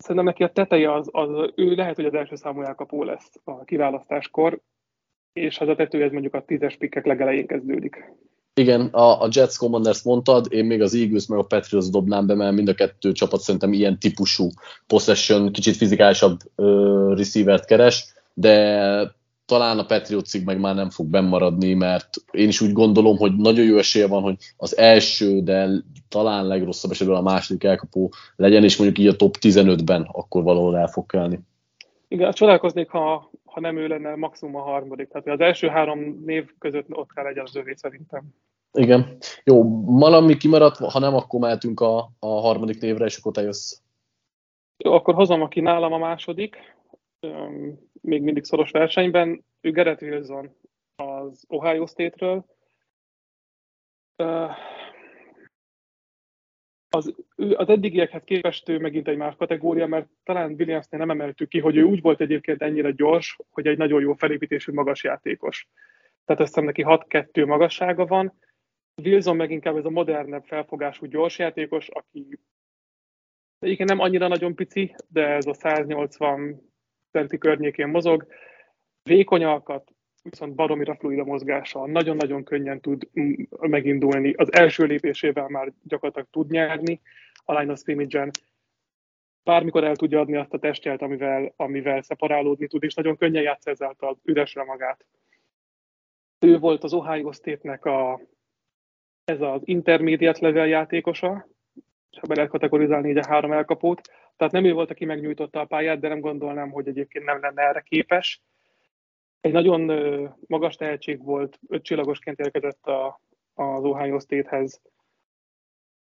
Szerintem 0.00 0.24
neki 0.24 0.42
a 0.42 0.52
teteje 0.52 0.94
az, 0.94 1.08
az, 1.12 1.28
ő 1.54 1.74
lehet, 1.74 1.96
hogy 1.96 2.04
az 2.04 2.14
első 2.14 2.36
számú 2.36 2.62
elkapó 2.62 3.04
lesz 3.04 3.30
a 3.44 3.64
kiválasztáskor, 3.64 4.60
és 5.32 5.58
az 5.58 5.68
a 5.68 5.74
tető 5.74 6.02
ez 6.02 6.12
mondjuk 6.12 6.34
a 6.34 6.44
tízes 6.44 6.76
pikkek 6.76 7.06
legelején 7.06 7.46
kezdődik. 7.46 8.12
Igen, 8.54 8.80
a, 8.80 9.22
a 9.22 9.28
Jets 9.32 9.56
Commanders 9.56 10.02
mondtad, 10.02 10.46
én 10.50 10.64
még 10.64 10.82
az 10.82 10.94
Eagles 10.94 11.26
meg 11.26 11.38
a 11.38 11.44
Patriots 11.44 11.90
dobnám 11.90 12.26
be, 12.26 12.34
mert 12.34 12.54
mind 12.54 12.68
a 12.68 12.74
kettő 12.74 13.12
csapat 13.12 13.40
szerintem 13.40 13.72
ilyen 13.72 13.98
típusú 13.98 14.48
possession, 14.86 15.52
kicsit 15.52 15.76
fizikálisabb 15.76 16.38
uh, 16.56 17.16
receivert 17.16 17.64
keres, 17.64 18.14
de 18.34 19.18
talán 19.50 19.78
a 19.78 19.84
Patriotsig 19.84 20.44
meg 20.44 20.60
már 20.60 20.74
nem 20.74 20.90
fog 20.90 21.06
bennmaradni, 21.06 21.74
mert 21.74 22.08
én 22.30 22.48
is 22.48 22.60
úgy 22.60 22.72
gondolom, 22.72 23.16
hogy 23.16 23.36
nagyon 23.36 23.64
jó 23.64 23.76
esélye 23.76 24.06
van, 24.06 24.22
hogy 24.22 24.36
az 24.56 24.76
első, 24.76 25.40
de 25.40 25.68
talán 26.08 26.46
legrosszabb 26.46 26.90
esetben 26.90 27.16
a 27.16 27.22
második 27.22 27.64
elkapó 27.64 28.12
legyen, 28.36 28.64
és 28.64 28.76
mondjuk 28.76 28.98
így 28.98 29.06
a 29.06 29.16
top 29.16 29.36
15-ben 29.40 30.08
akkor 30.12 30.42
valahol 30.42 30.76
el 30.76 30.86
fog 30.86 31.06
kelni. 31.06 31.40
Igen, 32.08 32.32
csodálkoznék, 32.32 32.90
ha, 32.90 33.30
ha 33.44 33.60
nem 33.60 33.76
ő 33.76 33.86
lenne 33.86 34.14
maximum 34.14 34.56
a 34.56 34.62
harmadik. 34.62 35.08
Tehát 35.08 35.28
az 35.28 35.40
első 35.40 35.68
három 35.68 36.22
név 36.24 36.50
között 36.58 36.86
ott 36.90 37.12
kell 37.12 37.24
legyen 37.24 37.44
az 37.44 37.56
övé 37.56 37.74
szerintem. 37.76 38.22
Igen. 38.72 39.16
Jó, 39.44 39.84
valami 39.84 40.36
kimaradt, 40.36 40.76
ha 40.76 40.98
nem, 40.98 41.14
akkor 41.14 41.40
mehetünk 41.40 41.80
a, 41.80 42.10
a 42.18 42.26
harmadik 42.26 42.80
névre, 42.80 43.04
és 43.04 43.16
akkor 43.16 43.32
te 43.32 43.42
jössz. 43.42 43.80
Jó, 44.84 44.92
akkor 44.92 45.14
hozom, 45.14 45.42
aki 45.42 45.60
nálam 45.60 45.92
a 45.92 45.98
második, 45.98 46.56
még 48.00 48.22
mindig 48.22 48.44
szoros 48.44 48.70
versenyben. 48.70 49.44
Ő 49.60 49.70
Gerett 49.70 50.02
Wilson 50.02 50.56
az 50.96 51.44
Ohio 51.48 51.86
State-ről. 51.86 52.44
Az, 56.92 57.14
az 57.36 57.68
eddigiekhez 57.68 58.22
képest 58.24 58.68
ő 58.68 58.78
megint 58.78 59.08
egy 59.08 59.16
más 59.16 59.34
kategória, 59.36 59.86
mert 59.86 60.08
talán 60.22 60.52
Williamsnél 60.52 61.00
nem 61.00 61.10
emeltük 61.10 61.48
ki, 61.48 61.58
hogy 61.58 61.76
ő 61.76 61.82
úgy 61.82 62.00
volt 62.00 62.20
egyébként 62.20 62.62
ennyire 62.62 62.90
gyors, 62.90 63.36
hogy 63.50 63.66
egy 63.66 63.78
nagyon 63.78 64.00
jó 64.00 64.12
felépítésű 64.14 64.72
magas 64.72 65.04
játékos. 65.04 65.68
Tehát 66.24 66.42
azt 66.42 66.54
hiszem 66.54 66.64
neki 66.64 66.84
6-2 66.86 67.46
magassága 67.46 68.06
van, 68.06 68.38
Wilson 69.02 69.36
meg 69.36 69.50
inkább 69.50 69.76
ez 69.76 69.84
a 69.84 69.90
modernebb 69.90 70.44
felfogású 70.44 71.06
gyors 71.06 71.38
játékos, 71.38 71.88
aki 71.88 72.38
egyébként 73.58 73.88
nem 73.88 74.00
annyira 74.00 74.28
nagyon 74.28 74.54
pici, 74.54 74.94
de 75.08 75.26
ez 75.26 75.46
a 75.46 75.54
180 75.54 76.69
centi 77.10 77.38
környékén 77.38 77.88
mozog. 77.88 78.26
Vékony 79.02 79.44
alkat, 79.44 79.90
viszont 80.22 80.54
baromira 80.54 80.96
fluid 80.96 81.18
a 81.18 81.24
mozgása, 81.24 81.86
nagyon-nagyon 81.86 82.44
könnyen 82.44 82.80
tud 82.80 83.08
megindulni. 83.60 84.32
Az 84.32 84.52
első 84.52 84.84
lépésével 84.84 85.48
már 85.48 85.72
gyakorlatilag 85.82 86.28
tud 86.30 86.50
nyerni 86.50 87.00
a 87.44 87.58
line 87.58 87.72
of 87.72 87.78
scrimmage 87.78 88.30
Bármikor 89.44 89.84
el 89.84 89.96
tudja 89.96 90.20
adni 90.20 90.36
azt 90.36 90.52
a 90.52 90.58
testjelt, 90.58 91.02
amivel, 91.02 91.52
amivel 91.56 92.02
szeparálódni 92.02 92.66
tud, 92.66 92.82
és 92.82 92.94
nagyon 92.94 93.16
könnyen 93.16 93.42
játsz 93.42 93.66
ezáltal 93.66 94.18
üresre 94.24 94.64
magát. 94.64 95.04
Ő 96.38 96.58
volt 96.58 96.84
az 96.84 96.92
Ohio 96.92 97.32
State-nek 97.32 97.84
a 97.84 98.20
ez 99.24 99.40
az 99.40 99.60
intermediate 99.64 100.46
level 100.46 100.66
játékosa, 100.66 101.48
és 102.10 102.18
ha 102.18 102.26
be 102.26 102.34
lehet 102.34 102.50
kategorizálni 102.50 103.10
így 103.10 103.16
a 103.16 103.26
három 103.28 103.52
elkapót. 103.52 104.00
Tehát 104.40 104.54
nem 104.54 104.64
ő 104.64 104.72
volt, 104.72 104.90
aki 104.90 105.04
megnyújtotta 105.04 105.60
a 105.60 105.64
pályát, 105.64 106.00
de 106.00 106.08
nem 106.08 106.20
gondolnám, 106.20 106.70
hogy 106.70 106.88
egyébként 106.88 107.24
nem 107.24 107.40
lenne 107.40 107.62
erre 107.62 107.80
képes. 107.80 108.42
Egy 109.40 109.52
nagyon 109.52 109.80
magas 110.46 110.76
tehetség 110.76 111.24
volt, 111.24 111.58
öt 111.68 111.82
csillagosként 111.82 112.38
érkezett 112.38 112.86
a, 112.86 113.20
az 113.54 113.84
Ohio 113.84 114.18
State-hez. 114.18 114.80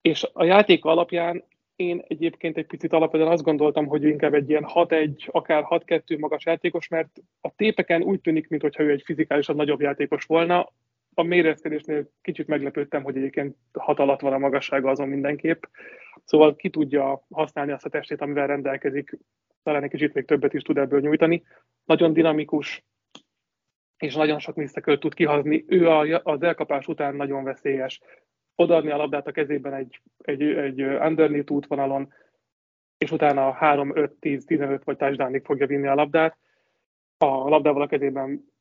És 0.02 0.28
a 0.34 0.44
játék 0.44 0.86
alapján 0.86 1.44
én 1.76 2.04
egyébként 2.08 2.58
egy 2.58 2.66
picit 2.66 2.94
alapvetően 2.94 3.32
azt 3.32 3.44
gondoltam, 3.44 3.86
hogy 3.86 4.04
inkább 4.04 4.34
egy 4.34 4.50
ilyen 4.50 4.66
6-1, 4.74 5.28
akár 5.28 5.64
6-2 5.70 6.20
magas 6.20 6.46
játékos, 6.46 6.88
mert 6.88 7.22
a 7.42 7.56
tépeken 7.56 8.02
úgy 8.02 8.22
tűnik, 8.22 8.48
mintha 8.48 8.84
ő 8.84 8.92
egy 8.92 9.04
fizikálisan 9.06 9.56
nagyobb 9.56 9.82
játékos 9.82 10.26
volna, 10.26 10.72
a 11.14 11.24
mérezkedésnél 11.24 12.10
kicsit 12.22 12.48
meglepődtem, 12.48 13.04
hogy 13.04 13.18
egyébként 13.18 13.56
hat 13.74 14.00
alatt 14.00 14.22
van 14.22 14.34
a 14.34 14.38
magassága 14.38 14.90
azon 14.90 15.08
mindenképp. 15.08 15.64
Szóval 16.28 16.56
ki 16.56 16.70
tudja 16.70 17.26
használni 17.30 17.72
azt 17.72 17.86
a 17.86 17.90
testét, 17.90 18.22
amivel 18.22 18.48
rendelkezik, 18.48 19.18
talán 19.64 19.84
egy 19.84 19.90
kicsit 19.90 20.14
még 20.14 20.26
többet 20.26 20.54
is 20.54 20.62
tud 20.62 20.78
ebből 20.78 21.00
nyújtani. 21.00 21.44
Nagyon 21.86 22.14
dinamikus, 22.14 22.84
és 23.98 24.16
nagyon 24.16 24.40
sok 24.40 24.56
misztekört 24.56 25.00
tud 25.00 25.14
kihazni. 25.14 25.66
Ő 25.68 25.90
az 26.24 26.42
elkapás 26.42 26.88
után 26.88 27.16
nagyon 27.16 27.44
veszélyes. 27.44 28.02
Odaadni 28.56 28.92
a 28.92 28.98
labdát 28.98 29.28
a 29.28 29.32
kezében 29.32 29.74
egy, 29.74 30.02
egy, 30.18 30.42
egy 30.42 30.82
underneath 30.82 31.52
útvonalon, 31.52 32.14
és 32.98 33.12
utána 33.12 33.52
3, 33.52 33.96
5, 33.96 34.12
10, 34.12 34.46
15 34.46 34.84
vagy 34.84 34.98
touchdownig 34.98 35.46
fogja 35.46 35.68
vinni 35.68 35.88
a 35.88 35.96
labdát. 35.96 36.38
A 37.18 37.26
labdával 37.26 37.82
a 37.82 37.88
kezében 37.88 38.52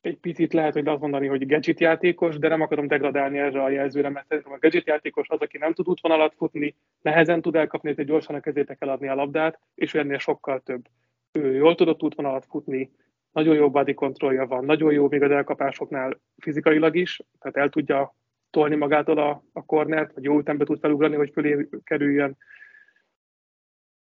egy 0.00 0.18
picit 0.18 0.52
lehet, 0.52 0.72
hogy 0.72 0.88
azt 0.88 1.00
mondani, 1.00 1.26
hogy 1.26 1.46
gadget 1.46 1.80
játékos, 1.80 2.38
de 2.38 2.48
nem 2.48 2.60
akarom 2.60 2.86
degradálni 2.86 3.38
erre 3.38 3.62
a 3.62 3.70
jelzőre, 3.70 4.08
mert 4.08 4.26
szerintem 4.26 4.52
a 4.52 4.58
gadget 4.58 4.86
játékos 4.86 5.28
az, 5.28 5.40
aki 5.40 5.58
nem 5.58 5.72
tud 5.72 5.88
útvonalat 5.88 6.34
futni, 6.36 6.74
nehezen 7.00 7.40
tud 7.40 7.56
elkapni, 7.56 7.94
hogy 7.94 8.04
gyorsan 8.04 8.34
a 8.34 8.40
kezébe 8.40 8.74
kell 8.74 8.88
adni 8.88 9.08
a 9.08 9.14
labdát, 9.14 9.60
és 9.74 9.94
ő 9.94 9.98
ennél 9.98 10.18
sokkal 10.18 10.60
több. 10.60 10.84
Ő 11.32 11.54
jól 11.54 11.74
tudott 11.74 12.02
útvonalat 12.02 12.46
futni, 12.48 12.90
nagyon 13.32 13.54
jó 13.54 13.70
body 13.70 13.94
kontrollja 13.94 14.46
van, 14.46 14.64
nagyon 14.64 14.92
jó 14.92 15.08
még 15.08 15.22
az 15.22 15.30
elkapásoknál 15.30 16.20
fizikailag 16.36 16.96
is, 16.96 17.20
tehát 17.38 17.56
el 17.56 17.68
tudja 17.68 18.14
tolni 18.50 18.76
magától 18.76 19.18
a, 19.18 19.44
a 19.52 19.64
kornert, 19.64 20.12
vagy 20.12 20.24
jó 20.24 20.38
ütembe 20.38 20.64
tud 20.64 20.80
felugrani, 20.80 21.16
hogy 21.16 21.30
fölé 21.32 21.68
kerüljön. 21.84 22.36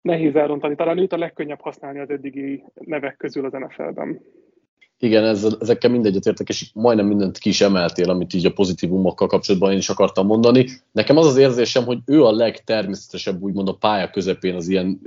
Nehéz 0.01 0.37
elrontani. 0.37 0.75
Talán 0.75 0.99
őt 0.99 1.13
a 1.13 1.19
legkönnyebb 1.19 1.61
használni 1.61 1.99
az 1.99 2.11
eddigi 2.11 2.65
nevek 2.75 3.17
közül 3.17 3.45
az 3.45 3.53
NFL-ben. 3.53 4.21
Igen, 4.99 5.25
ezzel, 5.25 5.57
ezekkel 5.61 5.91
mindegyet 5.91 6.27
értek, 6.27 6.49
és 6.49 6.71
majdnem 6.75 7.07
mindent 7.07 7.39
ki 7.39 7.49
is 7.49 7.61
emeltél, 7.61 8.11
amit 8.11 8.35
így 8.35 8.47
a 8.47 8.53
pozitívumokkal 8.53 9.29
kapcsolatban 9.29 9.73
én 9.73 9.79
is 9.79 9.89
akartam 9.89 10.27
mondani. 10.27 10.67
Nekem 10.93 11.17
az 11.17 11.27
az 11.27 11.37
érzésem, 11.37 11.85
hogy 11.85 11.99
ő 12.05 12.25
a 12.25 12.33
legtermészetesebb, 12.33 13.43
úgymond 13.43 13.69
a 13.69 13.77
pálya 13.77 14.11
közepén 14.11 14.55
az 14.55 14.69
ilyen 14.69 15.01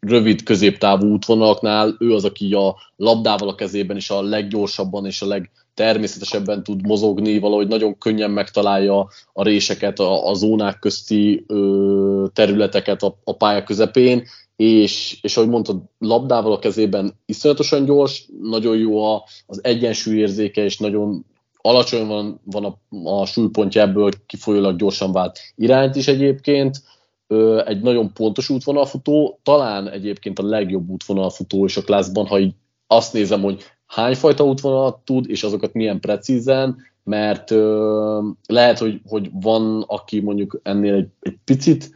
rövid 0.00 0.42
középtávú 0.42 1.06
útvonalaknál, 1.06 1.96
ő 1.98 2.12
az, 2.12 2.24
aki 2.24 2.54
a 2.54 2.76
labdával 2.96 3.48
a 3.48 3.54
kezében 3.54 3.96
is 3.96 4.10
a 4.10 4.22
leggyorsabban 4.22 5.06
és 5.06 5.22
a 5.22 5.26
legtermészetesebben 5.26 6.62
tud 6.62 6.86
mozogni, 6.86 7.38
valahogy 7.38 7.68
nagyon 7.68 7.98
könnyen 7.98 8.30
megtalálja 8.30 9.08
a 9.32 9.42
réseket, 9.42 9.98
a, 9.98 10.28
a 10.28 10.34
zónák 10.34 10.78
közti 10.78 11.44
ö, 11.46 12.26
területeket 12.32 13.02
a, 13.02 13.18
a 13.24 13.36
pálya 13.36 13.62
közepén, 13.62 14.24
és, 14.56 15.18
és 15.22 15.36
ahogy 15.36 15.48
mondtad, 15.48 15.82
labdával 15.98 16.52
a 16.52 16.58
kezében 16.58 17.14
iszonyatosan 17.26 17.84
gyors, 17.84 18.28
nagyon 18.42 18.76
jó 18.76 19.04
a, 19.04 19.24
az 19.46 19.64
egyensúlyérzéke, 19.64 20.64
és 20.64 20.78
nagyon 20.78 21.24
alacsony 21.56 22.06
van, 22.06 22.40
van 22.44 22.64
a, 22.64 23.00
a 23.20 23.26
súlypontja 23.26 23.82
ebből 23.82 24.10
kifolyólag 24.26 24.76
gyorsan 24.76 25.12
vált 25.12 25.38
irányt 25.56 25.96
is 25.96 26.08
egyébként. 26.08 26.82
Ö, 27.26 27.62
egy 27.66 27.80
nagyon 27.80 28.12
pontos 28.12 28.48
útvonalfutó, 28.48 29.40
talán 29.42 29.88
egyébként 29.88 30.38
a 30.38 30.46
legjobb 30.46 30.88
útvonalfutó 30.88 31.64
is 31.64 31.76
a 31.76 31.82
klászban, 31.82 32.26
ha 32.26 32.38
így 32.38 32.54
azt 32.86 33.12
nézem, 33.12 33.42
hogy 33.42 33.62
hányfajta 33.86 34.44
útvonalat 34.44 34.98
tud, 35.04 35.30
és 35.30 35.42
azokat 35.42 35.72
milyen 35.72 36.00
precízen, 36.00 36.76
mert 37.04 37.50
ö, 37.50 38.28
lehet, 38.46 38.78
hogy, 38.78 39.00
hogy 39.04 39.30
van, 39.32 39.84
aki 39.86 40.20
mondjuk 40.20 40.60
ennél 40.62 40.94
egy, 40.94 41.08
egy 41.20 41.38
picit 41.44 41.90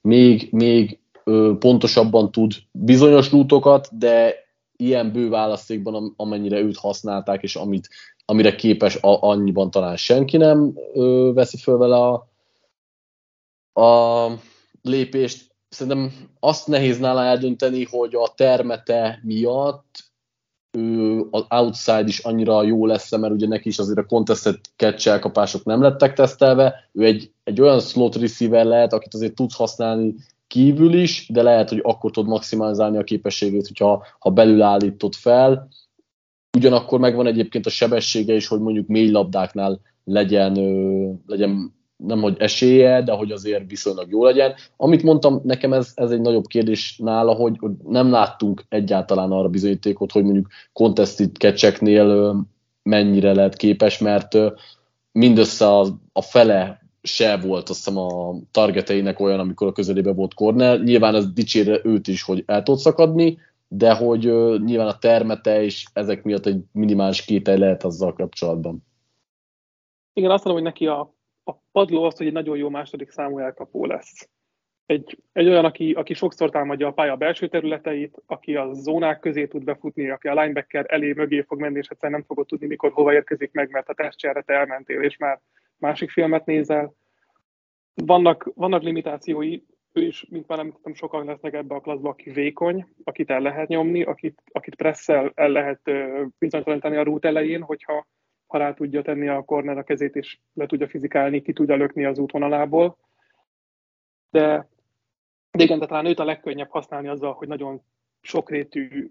még, 0.00 0.48
még 0.50 0.98
pontosabban 1.58 2.30
tud 2.30 2.52
bizonyos 2.72 3.30
rútokat, 3.30 3.98
de 3.98 4.34
ilyen 4.76 5.12
bő 5.12 5.28
választékban, 5.28 6.14
amennyire 6.16 6.58
őt 6.58 6.76
használták, 6.76 7.42
és 7.42 7.56
amit, 7.56 7.88
amire 8.24 8.54
képes, 8.54 8.98
annyiban 9.00 9.70
talán 9.70 9.96
senki 9.96 10.36
nem 10.36 10.74
ö, 10.94 11.30
veszi 11.34 11.56
föl 11.56 11.78
vele 11.78 11.96
a, 11.96 12.28
a 13.82 14.32
lépést. 14.82 15.54
Szerintem 15.68 16.12
azt 16.40 16.66
nehéz 16.66 16.98
nála 16.98 17.24
eldönteni, 17.24 17.84
hogy 17.84 18.14
a 18.14 18.32
termete 18.34 19.20
miatt 19.22 20.04
ő 20.70 21.20
az 21.30 21.44
outside 21.48 22.04
is 22.06 22.18
annyira 22.18 22.62
jó 22.62 22.86
lesz, 22.86 23.16
mert 23.16 23.32
ugye 23.32 23.46
neki 23.46 23.68
is 23.68 23.78
azért 23.78 23.98
a 23.98 24.06
contested 24.06 24.58
catch 24.76 25.08
elkapások 25.08 25.64
nem 25.64 25.82
lettek 25.82 26.14
tesztelve, 26.14 26.88
ő 26.92 27.04
egy, 27.04 27.30
egy 27.44 27.60
olyan 27.60 27.80
slot 27.80 28.16
receiver 28.16 28.64
lehet, 28.64 28.92
akit 28.92 29.14
azért 29.14 29.34
tudsz 29.34 29.56
használni 29.56 30.14
kívül 30.46 30.94
is, 30.94 31.26
de 31.32 31.42
lehet, 31.42 31.68
hogy 31.68 31.80
akkor 31.82 32.10
tud 32.10 32.26
maximalizálni 32.26 32.96
a 32.96 33.04
képességét, 33.04 33.66
hogyha 33.66 34.06
ha 34.18 34.30
belül 34.30 34.62
állítod 34.62 35.14
fel. 35.14 35.68
Ugyanakkor 36.56 37.00
megvan 37.00 37.26
egyébként 37.26 37.66
a 37.66 37.70
sebessége 37.70 38.34
is, 38.34 38.46
hogy 38.46 38.60
mondjuk 38.60 38.86
mély 38.86 39.10
labdáknál 39.10 39.80
legyen, 40.04 40.52
legyen 41.26 41.74
nem 41.96 42.20
hogy 42.20 42.36
esélye, 42.38 43.02
de 43.02 43.12
hogy 43.12 43.30
azért 43.30 43.70
viszonylag 43.70 44.10
jó 44.10 44.24
legyen. 44.24 44.54
Amit 44.76 45.02
mondtam, 45.02 45.40
nekem 45.44 45.72
ez, 45.72 45.92
ez 45.94 46.10
egy 46.10 46.20
nagyobb 46.20 46.46
kérdés 46.46 46.98
nála, 46.98 47.32
hogy, 47.32 47.56
hogy 47.58 47.70
nem 47.88 48.10
láttunk 48.10 48.64
egyáltalán 48.68 49.30
arra 49.30 49.48
bizonyítékot, 49.48 50.12
hogy 50.12 50.24
mondjuk 50.24 50.48
contested 50.72 51.36
catcheknél 51.36 52.36
mennyire 52.82 53.34
lehet 53.34 53.56
képes, 53.56 53.98
mert 53.98 54.36
mindössze 55.12 55.68
a, 55.68 55.86
a 56.12 56.22
fele 56.22 56.85
se 57.06 57.36
volt 57.36 57.68
azt 57.68 57.84
hiszem 57.84 57.98
a 57.98 58.34
targeteinek 58.50 59.20
olyan, 59.20 59.40
amikor 59.40 59.66
a 59.66 59.72
közelébe 59.72 60.12
volt 60.12 60.34
Cornell. 60.34 60.82
Nyilván 60.82 61.14
ez 61.14 61.32
dicsére 61.32 61.80
őt 61.84 62.06
is, 62.06 62.22
hogy 62.22 62.42
el 62.46 62.62
tud 62.62 62.78
szakadni, 62.78 63.38
de 63.68 63.94
hogy 63.94 64.26
uh, 64.26 64.58
nyilván 64.58 64.86
a 64.86 64.98
termete 64.98 65.62
és 65.62 65.84
ezek 65.92 66.22
miatt 66.22 66.46
egy 66.46 66.60
minimális 66.72 67.24
kétel 67.24 67.56
lehet 67.56 67.84
azzal 67.84 68.12
kapcsolatban. 68.12 68.84
Igen, 70.12 70.30
azt 70.30 70.44
mondom, 70.44 70.62
hogy 70.62 70.72
neki 70.72 70.86
a, 70.86 71.14
a 71.44 71.52
padló 71.72 72.02
az, 72.02 72.16
hogy 72.16 72.26
egy 72.26 72.32
nagyon 72.32 72.56
jó 72.56 72.68
második 72.68 73.10
számú 73.10 73.38
elkapó 73.38 73.84
lesz. 73.84 74.28
Egy, 74.86 75.18
egy 75.32 75.48
olyan, 75.48 75.64
aki, 75.64 75.92
aki 75.92 76.14
sokszor 76.14 76.50
támadja 76.50 76.86
a 76.86 76.92
pálya 76.92 77.16
belső 77.16 77.48
területeit, 77.48 78.22
aki 78.26 78.56
a 78.56 78.72
zónák 78.72 79.20
közé 79.20 79.46
tud 79.46 79.64
befutni, 79.64 80.10
aki 80.10 80.28
a 80.28 80.40
linebacker 80.40 80.84
elé 80.88 81.12
mögé 81.12 81.40
fog 81.40 81.60
menni, 81.60 81.78
és 81.78 81.88
egyszerűen 81.88 82.18
nem 82.18 82.28
fogod 82.28 82.46
tudni, 82.46 82.66
mikor 82.66 82.92
hova 82.92 83.12
érkezik 83.12 83.52
meg, 83.52 83.70
mert 83.70 83.88
a 83.88 83.94
testcsere 83.94 84.42
te 84.42 84.54
elmentél, 84.54 85.02
és 85.02 85.16
már 85.16 85.40
másik 85.78 86.10
filmet 86.10 86.46
nézel. 86.46 86.94
Vannak, 87.94 88.50
vannak 88.54 88.82
limitációi, 88.82 89.60
ő 89.92 90.02
is, 90.02 90.26
mint 90.28 90.48
már 90.48 90.58
említettem, 90.58 90.94
sokan 90.94 91.24
lesznek 91.24 91.54
ebbe 91.54 91.74
a 91.74 91.80
klaszba, 91.80 92.08
aki 92.08 92.30
vékony, 92.30 92.86
akit 93.04 93.30
el 93.30 93.40
lehet 93.40 93.68
nyomni, 93.68 94.02
akit, 94.02 94.42
akit 94.52 94.74
presszel 94.74 95.32
el 95.34 95.48
lehet 95.48 95.80
bizonytalanítani 96.38 96.96
a 96.96 97.02
rút 97.02 97.24
elején, 97.24 97.62
hogyha 97.62 98.06
ha 98.46 98.58
rá 98.58 98.74
tudja 98.74 99.02
tenni 99.02 99.28
a 99.28 99.42
corner 99.42 99.78
a 99.78 99.82
kezét, 99.82 100.16
és 100.16 100.38
le 100.52 100.66
tudja 100.66 100.88
fizikálni, 100.88 101.42
ki 101.42 101.52
tudja 101.52 101.76
lökni 101.76 102.04
az 102.04 102.18
útvonalából. 102.18 102.98
De, 104.30 104.68
de 105.50 105.64
igen, 105.64 105.78
de 105.78 105.86
talán 105.86 106.06
őt 106.06 106.18
a 106.18 106.24
legkönnyebb 106.24 106.70
használni 106.70 107.08
azzal, 107.08 107.32
hogy 107.32 107.48
nagyon 107.48 107.82
sokrétű 108.20 109.10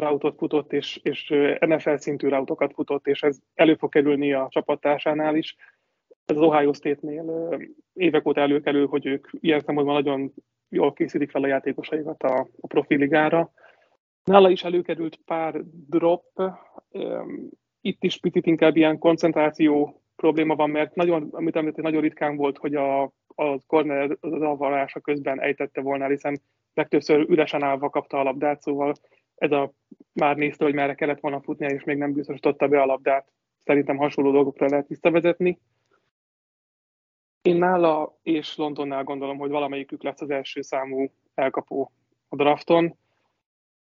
rautot 0.00 0.36
futott, 0.36 0.72
és, 0.72 1.00
és 1.02 1.34
NFL 1.60 1.94
szintű 1.94 2.28
rautokat 2.28 2.72
futott, 2.72 3.06
és 3.06 3.22
ez 3.22 3.38
elő 3.54 3.74
fog 3.74 3.90
kerülni 3.90 4.32
a 4.32 4.46
csapattársánál 4.50 5.36
is, 5.36 5.56
ez 6.24 6.36
az 6.36 6.42
Ohio 6.42 6.72
State-nél 6.72 7.58
évek 7.92 8.26
óta 8.26 8.40
előkerül, 8.40 8.86
hogy 8.86 9.06
ők 9.06 9.28
ilyen 9.40 9.60
szempontból 9.60 9.94
nagyon 9.94 10.32
jól 10.68 10.92
készítik 10.92 11.30
fel 11.30 11.42
a 11.42 11.46
játékosaikat 11.46 12.22
a, 12.22 12.48
a 12.60 12.66
profiligára. 12.66 13.52
Nála 14.24 14.50
is 14.50 14.64
előkerült 14.64 15.18
pár 15.24 15.60
drop, 15.88 16.24
itt 17.80 18.02
is 18.02 18.18
picit 18.18 18.46
inkább 18.46 18.76
ilyen 18.76 18.98
koncentráció 18.98 20.02
probléma 20.16 20.54
van, 20.54 20.70
mert 20.70 20.94
nagyon, 20.94 21.28
amit 21.30 21.56
említett, 21.56 21.84
nagyon 21.84 22.00
ritkán 22.00 22.36
volt, 22.36 22.58
hogy 22.58 22.74
a, 22.74 23.02
a 23.26 23.58
corner 23.66 24.16
az 24.20 24.32
avarása 24.32 25.00
közben 25.00 25.40
ejtette 25.40 25.80
volna, 25.80 26.08
hiszen 26.08 26.40
legtöbbször 26.74 27.26
üresen 27.28 27.62
állva 27.62 27.90
kapta 27.90 28.18
a 28.18 28.22
labdát, 28.22 28.60
szóval 28.60 28.94
ez 29.34 29.52
a 29.52 29.72
már 30.12 30.36
nézte, 30.36 30.64
hogy 30.64 30.74
merre 30.74 30.94
kellett 30.94 31.20
volna 31.20 31.40
futnia, 31.40 31.68
és 31.68 31.84
még 31.84 31.96
nem 31.96 32.12
biztosította 32.12 32.68
be 32.68 32.80
a 32.80 32.86
labdát. 32.86 33.32
Szerintem 33.64 33.96
hasonló 33.96 34.30
dolgokra 34.30 34.68
lehet 34.68 34.88
visszavezetni. 34.88 35.58
Én 37.44 37.56
nála 37.56 38.18
és 38.22 38.56
Londonnál 38.56 39.04
gondolom, 39.04 39.38
hogy 39.38 39.50
valamelyikük 39.50 40.02
lesz 40.02 40.20
az 40.20 40.30
első 40.30 40.62
számú 40.62 41.10
elkapó 41.34 41.92
a 42.28 42.36
drafton. 42.36 42.96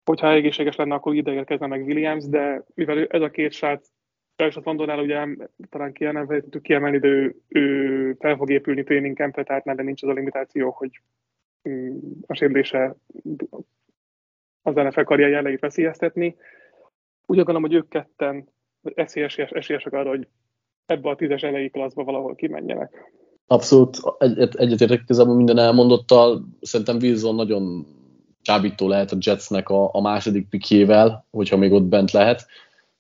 Hogyha 0.06 0.32
egészséges 0.32 0.76
lenne, 0.76 0.96
akkor 0.96 1.16
ide 1.16 1.32
érkezne 1.32 1.68
meg 1.68 1.86
Williams, 1.86 2.28
de 2.28 2.64
mivel 2.74 3.06
ez 3.06 3.22
a 3.22 3.30
két 3.30 3.52
srác, 3.52 3.88
a 4.36 4.62
Londonnál 4.64 5.00
ugye 5.00 5.28
talán 5.70 5.94
kiemelhetjük 5.94 6.62
kiemelni, 6.62 7.00
de 7.00 7.08
ő, 7.08 7.36
ő 7.48 8.16
fel 8.20 8.36
fog 8.36 8.52
épülni 8.52 8.84
training 8.84 9.18
campre, 9.18 9.44
tehát 9.44 9.64
nebe 9.66 9.84
nincs 9.84 10.04
az 10.04 10.10
a 10.10 10.14
limitáció, 10.14 10.70
hogy 10.70 11.02
mm, 11.70 11.98
a 12.28 12.34
sérülése 12.34 12.96
az 14.62 14.76
NFL 14.76 15.02
karrierje 15.02 15.38
elejét 15.38 15.60
veszélyeztetni. 15.60 16.36
Úgy 17.26 17.36
gondolom, 17.36 17.62
hogy 17.62 17.74
ők 17.74 17.90
ketten 17.90 18.50
esélyesek, 18.82 19.52
esélyesek 19.52 19.94
arra, 19.94 20.10
hogy 20.10 20.28
ebbe 20.86 21.10
a 21.10 21.16
tízes 21.16 21.42
elejé 21.42 21.70
klaszba 21.70 22.04
valahol 22.04 22.36
kimenjenek. 22.36 23.22
Abszolút 23.48 23.98
egyet, 24.18 24.56
egyetértek 24.56 25.02
igazából 25.02 25.36
minden 25.36 25.58
elmondottal. 25.58 26.46
Szerintem 26.62 26.98
Wilson 27.02 27.36
nagyon 27.36 27.86
csábító 28.42 28.88
lehet 28.88 29.12
a 29.12 29.18
Jetsnek 29.20 29.70
a, 29.70 29.90
a 29.94 30.02
második 30.02 30.50
pikjével, 30.50 31.26
hogyha 31.32 31.58
még 31.58 31.72
ott 31.72 31.84
bent 31.84 32.12
lehet, 32.12 32.46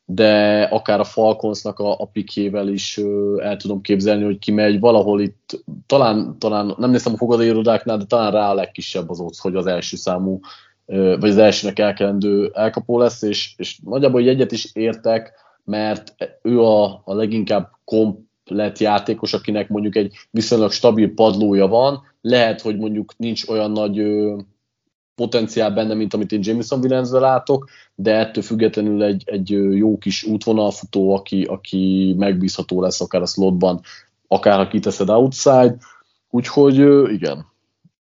de 0.05 0.61
akár 0.63 0.99
a 0.99 1.03
Falconsnak 1.03 1.79
a, 1.79 1.99
a 1.99 2.05
pikjével 2.05 2.67
is 2.67 2.97
ö, 2.97 3.39
el 3.41 3.57
tudom 3.57 3.81
képzelni, 3.81 4.23
hogy 4.23 4.39
kimegy 4.39 4.79
valahol 4.79 5.21
itt, 5.21 5.63
talán, 5.85 6.39
talán 6.39 6.75
nem 6.77 6.91
néztem 6.91 7.13
a 7.13 7.17
fogadóirodáknál, 7.17 7.97
de 7.97 8.05
talán 8.05 8.31
rá 8.31 8.49
a 8.49 8.53
legkisebb 8.53 9.09
az 9.09 9.19
ott, 9.19 9.37
hogy 9.37 9.55
az 9.55 9.65
első 9.65 9.97
számú, 9.97 10.39
ö, 10.85 11.15
vagy 11.19 11.29
az 11.29 11.37
elsőnek 11.37 11.79
elkelendő 11.79 12.51
elkapó 12.53 12.99
lesz, 12.99 13.21
és, 13.21 13.53
és 13.57 13.79
nagyjából 13.83 14.27
egyet 14.27 14.51
is 14.51 14.69
értek, 14.73 15.33
mert 15.63 16.15
ő 16.41 16.61
a, 16.61 17.01
a 17.05 17.13
leginkább 17.13 17.71
komp 17.85 18.19
lett 18.53 18.77
játékos, 18.77 19.33
akinek 19.33 19.69
mondjuk 19.69 19.95
egy 19.95 20.15
viszonylag 20.31 20.71
stabil 20.71 21.13
padlója 21.13 21.67
van, 21.67 22.01
lehet, 22.21 22.61
hogy 22.61 22.77
mondjuk 22.77 23.17
nincs 23.17 23.47
olyan 23.47 23.71
nagy 23.71 23.99
ö, 23.99 24.37
potenciál 25.15 25.71
benne, 25.71 25.93
mint 25.93 26.13
amit 26.13 26.31
én 26.31 26.39
Jameson 26.43 26.79
williams 26.79 27.09
látok, 27.11 27.69
de 27.95 28.15
ettől 28.15 28.43
függetlenül 28.43 29.03
egy, 29.03 29.23
egy 29.25 29.49
jó 29.75 29.97
kis 29.97 30.23
útvonalfutó, 30.23 31.15
aki, 31.15 31.43
aki 31.43 32.15
megbízható 32.17 32.81
lesz 32.81 33.01
akár 33.01 33.21
a 33.21 33.25
slotban, 33.25 33.81
akár 34.27 34.57
ha 34.57 34.67
kiteszed 34.67 35.09
outside, 35.09 35.75
úgyhogy 36.29 36.77
igen. 37.11 37.45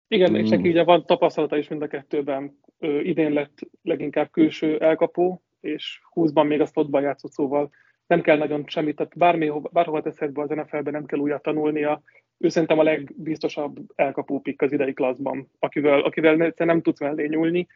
Igen, 0.08 0.34
és 0.34 0.48
neki 0.48 0.68
ugye 0.68 0.84
van 0.84 1.06
tapasztalata 1.06 1.56
is 1.56 1.68
mind 1.68 1.82
a 1.82 1.86
kettőben. 1.86 2.58
Ö, 2.78 3.00
idén 3.00 3.32
lett 3.32 3.58
leginkább 3.82 4.30
külső 4.30 4.78
elkapó, 4.78 5.42
és 5.60 6.00
20-ban 6.14 6.46
még 6.46 6.60
a 6.60 6.66
slotban 6.66 7.02
játszott, 7.02 7.32
szóval 7.32 7.70
nem 8.12 8.20
kell 8.20 8.36
nagyon 8.36 8.64
semmit, 8.66 8.96
tehát 8.96 9.18
bármi, 9.18 9.52
bárhova 9.70 10.02
teszed 10.02 10.32
be 10.32 10.42
az 10.42 10.48
NFL-ben, 10.48 10.92
nem 10.92 11.06
kell 11.06 11.18
újat 11.18 11.42
tanulnia. 11.42 12.02
Ő 12.38 12.48
szerintem 12.48 12.78
a 12.78 12.82
legbiztosabb 12.82 13.78
elkapó 13.94 14.40
pikk 14.40 14.62
az 14.62 14.72
idei 14.72 14.92
klasszban, 14.92 15.50
akivel, 15.58 16.00
akivel 16.00 16.52
nem 16.56 16.82
tudsz 16.82 17.00
mellé 17.00 17.26
nyúlni. 17.26 17.66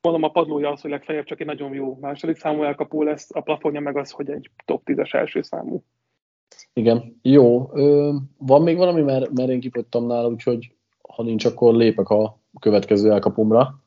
Mondom, 0.00 0.22
a 0.22 0.30
padlója 0.30 0.70
az, 0.70 0.80
hogy 0.80 0.90
legfeljebb 0.90 1.24
csak 1.24 1.40
egy 1.40 1.46
nagyon 1.46 1.74
jó 1.74 1.98
második 2.00 2.36
számú 2.36 2.62
elkapó 2.62 3.02
lesz, 3.02 3.34
a 3.34 3.40
plafonja 3.40 3.80
meg 3.80 3.96
az, 3.96 4.10
hogy 4.10 4.30
egy 4.30 4.50
top 4.64 4.82
10-es 4.84 5.14
első 5.14 5.42
számú. 5.42 5.82
Igen, 6.72 7.18
jó. 7.22 7.70
Ö, 7.72 8.14
van 8.38 8.62
még 8.62 8.76
valami, 8.76 9.02
mert, 9.02 9.30
mert 9.32 9.48
én 9.48 9.60
kifogytam 9.60 10.06
nála, 10.06 10.28
úgyhogy 10.28 10.72
ha 11.08 11.22
nincs, 11.22 11.44
akkor 11.44 11.74
lépek 11.74 12.08
a 12.08 12.38
következő 12.60 13.10
elkapomra. 13.10 13.80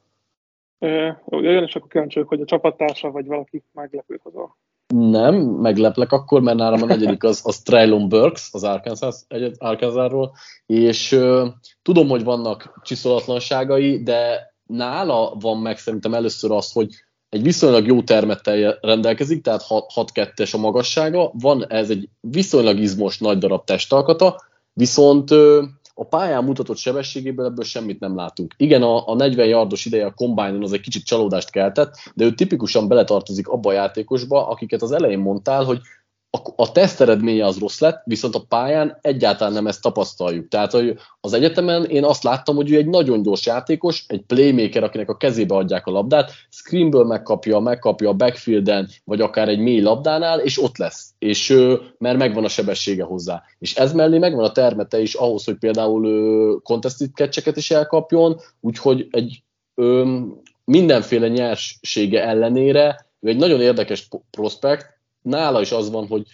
Olyan, 1.26 1.64
és 1.64 1.76
akkor 1.76 1.90
kíváncsi 1.90 2.20
hogy 2.20 2.42
a 2.42 2.46
csapattársa 2.46 3.12
vagy 3.12 3.26
valaki 3.26 3.64
meglepőt 3.72 4.22
hozol. 4.22 4.58
Nem, 4.94 5.36
megleplek 5.36 6.12
akkor, 6.12 6.42
mert 6.42 6.58
nálam 6.58 6.82
a 6.82 6.86
negyedik 6.86 7.24
az, 7.24 7.42
az 7.44 7.60
Traylon 7.60 8.10
Burks, 8.10 8.50
az 8.52 8.64
Arkansas, 8.64 9.16
Arkansasról, 9.58 10.36
és 10.66 11.12
uh, 11.12 11.48
tudom, 11.82 12.08
hogy 12.08 12.24
vannak 12.24 12.80
csiszolatlanságai, 12.84 14.04
de 14.04 14.54
nála 14.66 15.36
van 15.40 15.58
meg 15.58 15.78
szerintem 15.78 16.14
először 16.14 16.52
az, 16.52 16.72
hogy 16.72 16.90
egy 17.30 17.44
viszonylag 17.44 17.86
jó 17.86 18.02
termettel 18.04 18.78
rendelkezik, 18.82 19.44
tehát 19.44 19.66
6-2-es 19.68 20.54
a 20.54 20.58
magassága, 20.58 21.32
van 21.34 21.66
ez 21.68 21.90
egy 21.90 22.10
viszonylag 22.20 22.80
izmos 22.80 23.18
nagy 23.18 23.38
darab 23.38 23.64
testalkata, 23.64 24.42
viszont 24.74 25.32
uh, 25.32 25.64
a 26.00 26.06
pályán 26.06 26.44
mutatott 26.44 26.78
sebességéből 26.78 27.46
ebből 27.46 27.66
semmit 27.66 28.00
nem 28.00 28.16
látunk. 28.16 28.54
Igen, 28.58 28.82
a, 28.82 29.08
a 29.08 29.16
40 29.16 29.48
yardos 29.48 29.86
ideje 29.86 30.06
a 30.06 30.14
combine 30.14 30.64
az 30.64 30.74
egy 30.74 30.82
kicsit 30.82 31.06
csalódást 31.06 31.50
keltett, 31.50 31.96
de 32.14 32.26
ő 32.26 32.34
tipikusan 32.34 32.88
beletartozik 32.88 33.48
abba 33.48 33.70
a 33.70 33.74
játékosba, 33.74 34.48
akiket 34.48 34.82
az 34.82 34.92
elején 34.92 35.20
mondtál, 35.20 35.64
hogy 35.64 35.80
a, 36.32 36.38
a 36.56 36.72
teszt 36.72 37.02
eredménye 37.02 37.46
az 37.46 37.58
rossz 37.58 37.80
lett, 37.80 38.02
viszont 38.06 38.36
a 38.36 38.44
pályán 38.48 38.98
egyáltalán 39.02 39.54
nem 39.54 39.68
ezt 39.68 39.82
tapasztaljuk. 39.82 40.48
Tehát 40.48 40.72
hogy 40.72 40.98
az 41.22 41.34
egyetemen 41.34 41.86
én 41.86 42.04
azt 42.04 42.24
láttam, 42.24 42.56
hogy 42.56 42.72
ő 42.72 42.78
egy 42.78 42.88
nagyon 42.88 43.22
gyors 43.22 43.46
játékos, 43.46 44.06
egy 44.08 44.22
playmaker, 44.22 44.84
akinek 44.84 45.10
a 45.10 45.18
kezébe 45.18 45.56
adják 45.56 45.86
a 45.86 45.92
labdát, 45.92 46.32
screenből 46.50 47.06
megkapja, 47.06 47.60
megkapja 47.60 48.10
a 48.10 48.14
backfielden, 48.14 48.90
vagy 49.04 49.22
akár 49.22 49.48
egy 49.48 49.60
mély 49.60 49.82
labdánál, 49.82 50.40
és 50.40 50.62
ott 50.62 50.78
lesz. 50.78 51.14
És 51.20 51.56
mert 51.98 52.18
megvan 52.18 52.44
a 52.44 52.50
sebessége 52.50 53.04
hozzá. 53.04 53.44
És 53.60 53.76
ez 53.76 53.94
mellé 53.94 54.18
megvan 54.18 54.44
a 54.44 54.52
termete 54.52 55.02
is 55.02 55.14
ahhoz, 55.14 55.44
hogy 55.46 55.58
például 55.58 56.62
contested 56.62 57.10
catcheket 57.14 57.58
is 57.58 57.72
elkapjon, 57.72 58.40
úgyhogy 58.62 59.08
egy 59.12 59.44
ö, 59.76 60.20
mindenféle 60.66 61.28
nyersége 61.28 62.24
ellenére 62.24 63.08
ő 63.20 63.30
egy 63.30 63.38
nagyon 63.38 63.62
érdekes 63.62 64.08
prospekt, 64.32 64.99
nála 65.22 65.62
is 65.62 65.72
az 65.72 65.90
van, 65.90 66.08
hogy 66.08 66.26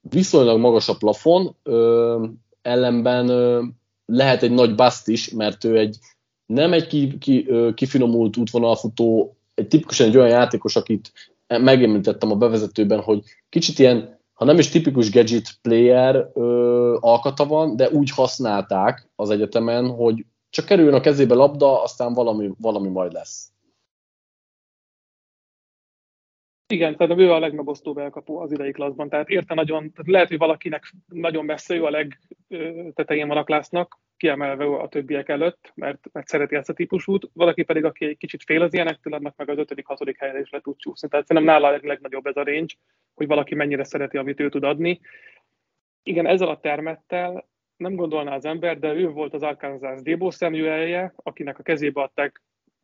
viszonylag 0.00 0.58
magas 0.58 0.88
a 0.88 0.96
plafon, 0.96 1.56
ö, 1.62 2.26
ellenben 2.62 3.28
ö, 3.28 3.62
lehet 4.06 4.42
egy 4.42 4.50
nagy 4.50 4.74
bust 4.74 5.08
is, 5.08 5.30
mert 5.30 5.64
ő 5.64 5.78
egy 5.78 5.98
nem 6.46 6.72
egy 6.72 6.86
ki, 6.86 7.18
ki, 7.18 7.44
ö, 7.48 7.70
kifinomult 7.74 8.36
útvonalfutó, 8.36 9.36
egy 9.54 9.68
tipikusan 9.68 10.06
egy 10.06 10.16
olyan 10.16 10.28
játékos, 10.28 10.76
akit 10.76 11.12
megemlítettem 11.46 12.30
a 12.30 12.36
bevezetőben, 12.36 13.00
hogy 13.00 13.22
kicsit 13.48 13.78
ilyen, 13.78 14.20
ha 14.32 14.44
nem 14.44 14.58
is 14.58 14.68
tipikus 14.68 15.10
gadget 15.10 15.58
player 15.62 16.30
ö, 16.34 16.96
alkata 17.00 17.46
van, 17.46 17.76
de 17.76 17.90
úgy 17.90 18.10
használták 18.10 19.08
az 19.16 19.30
egyetemen, 19.30 19.90
hogy 19.90 20.24
csak 20.50 20.64
kerüljön 20.64 20.94
a 20.94 21.00
kezébe 21.00 21.34
labda, 21.34 21.82
aztán 21.82 22.12
valami, 22.12 22.50
valami 22.60 22.88
majd 22.88 23.12
lesz. 23.12 23.50
Igen, 26.70 26.96
tehát 26.96 27.18
ő 27.18 27.32
a 27.32 27.38
legmegosztóbb 27.38 27.98
elkapó 27.98 28.38
az 28.38 28.52
idei 28.52 28.70
klaszban. 28.70 29.08
Tehát 29.08 29.28
érte 29.28 29.54
nagyon, 29.54 29.92
tehát 29.92 30.10
lehet, 30.10 30.28
hogy 30.28 30.38
valakinek 30.38 30.92
nagyon 31.06 31.44
messze 31.44 31.74
ő 31.74 31.84
a 31.84 31.90
legtetején 31.90 33.28
van 33.28 33.36
a 33.36 33.44
klásznak, 33.44 33.98
kiemelve 34.16 34.64
a 34.64 34.88
többiek 34.88 35.28
előtt, 35.28 35.72
mert, 35.74 36.08
mert 36.12 36.28
szereti 36.28 36.56
ezt 36.56 36.68
a 36.68 36.72
típusút, 36.72 37.30
valaki 37.32 37.62
pedig, 37.62 37.84
aki 37.84 38.04
egy 38.04 38.16
kicsit 38.16 38.42
fél 38.42 38.62
az 38.62 38.74
ilyenektől, 38.74 39.12
annak 39.12 39.36
meg 39.36 39.48
az 39.48 39.58
ötödik, 39.58 39.86
hatodik 39.86 40.18
helyre 40.18 40.40
is 40.40 40.50
le 40.50 40.60
tud 40.60 40.76
csúszni. 40.76 41.08
Tehát 41.08 41.26
szerintem 41.26 41.54
nála 41.54 41.68
a 41.68 41.80
legnagyobb 41.82 42.26
ez 42.26 42.36
a 42.36 42.44
range, 42.44 42.74
hogy 43.14 43.26
valaki 43.26 43.54
mennyire 43.54 43.84
szereti, 43.84 44.16
amit 44.16 44.40
ő 44.40 44.48
tud 44.48 44.64
adni. 44.64 45.00
Igen, 46.02 46.26
ezzel 46.26 46.48
a 46.48 46.60
termettel 46.60 47.48
nem 47.76 47.94
gondolná 47.94 48.34
az 48.34 48.44
ember, 48.44 48.78
de 48.78 48.92
ő 48.92 49.08
volt 49.08 49.34
az 49.34 49.42
Arkansas 49.42 50.02
Debo 50.02 50.30
Samuelje, 50.30 51.12
akinek 51.16 51.58
a 51.58 51.62
kezébe 51.62 52.02
adták 52.02 52.42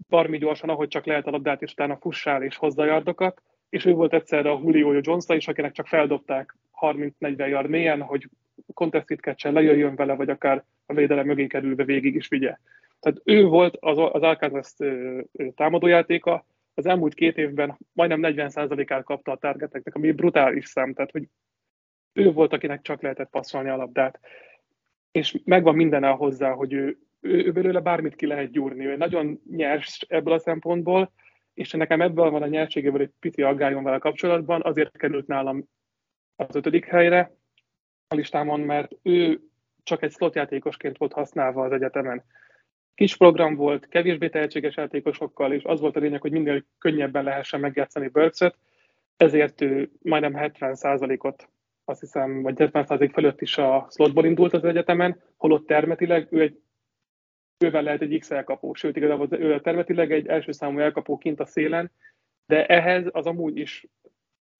barmi 0.08 0.38
gyorsan, 0.38 0.68
ahogy 0.68 0.88
csak 0.88 1.06
lehet 1.06 1.26
a 1.26 1.30
labdát, 1.30 1.62
és 1.62 1.72
utána 1.72 1.96
fussál 1.96 2.42
és 2.42 2.56
hozza 2.56 2.84
yardokat 2.84 3.42
és 3.74 3.84
ő 3.84 3.92
volt 3.92 4.12
egyszerre 4.12 4.50
a 4.50 4.60
Julio 4.62 5.00
jones 5.02 5.24
is, 5.28 5.48
akinek 5.48 5.72
csak 5.72 5.86
feldobták 5.86 6.56
30-40 6.80 7.48
yard 7.48 7.68
mélyen, 7.68 8.02
hogy 8.02 8.28
contested 8.74 9.18
catch 9.18 9.52
lejöjjön 9.52 9.94
vele, 9.94 10.14
vagy 10.14 10.30
akár 10.30 10.64
a 10.86 10.94
védelem 10.94 11.26
mögé 11.26 11.46
kerülve 11.46 11.84
végig 11.84 12.14
is 12.14 12.28
vigye. 12.28 12.56
Tehát 13.00 13.20
ő 13.24 13.44
volt 13.44 13.76
az, 13.80 13.98
az 13.98 14.22
Alcázas 14.22 14.74
támadójátéka, 15.54 16.46
az 16.74 16.86
elmúlt 16.86 17.14
két 17.14 17.38
évben 17.38 17.78
majdnem 17.92 18.20
40%-át 18.22 19.04
kapta 19.04 19.32
a 19.32 19.36
targeteknek, 19.36 19.94
ami 19.94 20.12
brutális 20.12 20.66
szám, 20.66 20.94
tehát 20.94 21.10
hogy 21.10 21.28
ő 22.12 22.32
volt, 22.32 22.52
akinek 22.52 22.82
csak 22.82 23.02
lehetett 23.02 23.30
passzolni 23.30 23.68
a 23.68 23.76
labdát. 23.76 24.20
És 25.10 25.38
megvan 25.44 25.74
minden 25.74 26.04
el 26.04 26.14
hozzá, 26.14 26.50
hogy 26.50 26.72
ő, 26.72 26.98
ő, 27.20 27.44
ő 27.44 27.52
belőle 27.52 27.80
bármit 27.80 28.14
ki 28.14 28.26
lehet 28.26 28.50
gyúrni. 28.50 28.86
Ő 28.86 28.96
nagyon 28.96 29.40
nyers 29.50 30.04
ebből 30.08 30.32
a 30.32 30.38
szempontból, 30.38 31.12
és 31.54 31.70
nekem 31.70 32.00
ebből 32.00 32.30
van 32.30 32.42
a 32.42 32.46
nyerségéből 32.46 33.00
egy 33.00 33.12
pici 33.20 33.42
aggályom 33.42 33.84
vele 33.84 33.98
kapcsolatban, 33.98 34.62
azért 34.64 34.96
került 34.96 35.26
nálam 35.26 35.68
az 36.36 36.56
ötödik 36.56 36.84
helyre 36.84 37.36
a 38.08 38.14
listámon, 38.14 38.60
mert 38.60 38.92
ő 39.02 39.40
csak 39.82 40.02
egy 40.02 40.12
slot 40.12 40.34
játékosként 40.34 40.98
volt 40.98 41.12
használva 41.12 41.64
az 41.64 41.72
egyetemen. 41.72 42.24
Kis 42.94 43.16
program 43.16 43.54
volt, 43.54 43.88
kevésbé 43.88 44.28
tehetséges 44.28 44.76
játékosokkal, 44.76 45.52
és 45.52 45.62
az 45.64 45.80
volt 45.80 45.96
a 45.96 46.00
lényeg, 46.00 46.20
hogy 46.20 46.32
minél 46.32 46.64
könnyebben 46.78 47.24
lehessen 47.24 47.60
megjátszani 47.60 48.08
Burks-et, 48.08 48.56
ezért 49.16 49.60
ő 49.60 49.90
majdnem 50.02 50.32
70%-ot, 50.36 51.48
azt 51.84 52.00
hiszem, 52.00 52.42
vagy 52.42 52.54
70% 52.58 53.10
fölött 53.12 53.40
is 53.40 53.58
a 53.58 53.86
slotból 53.90 54.24
indult 54.24 54.52
az 54.52 54.64
egyetemen, 54.64 55.22
holott 55.36 55.66
termetileg 55.66 56.26
ő 56.30 56.40
egy 56.40 56.60
bőven 57.58 57.82
lehet 57.82 58.00
egy 58.00 58.18
X 58.18 58.30
elkapó, 58.30 58.74
sőt 58.74 58.96
igazából 58.96 59.28
ő 59.30 59.60
termetileg 59.60 60.12
egy 60.12 60.26
első 60.26 60.52
számú 60.52 60.78
elkapó 60.78 61.18
kint 61.18 61.40
a 61.40 61.46
szélen, 61.46 61.90
de 62.46 62.66
ehhez 62.66 63.04
az 63.10 63.26
amúgy 63.26 63.56
is 63.56 63.86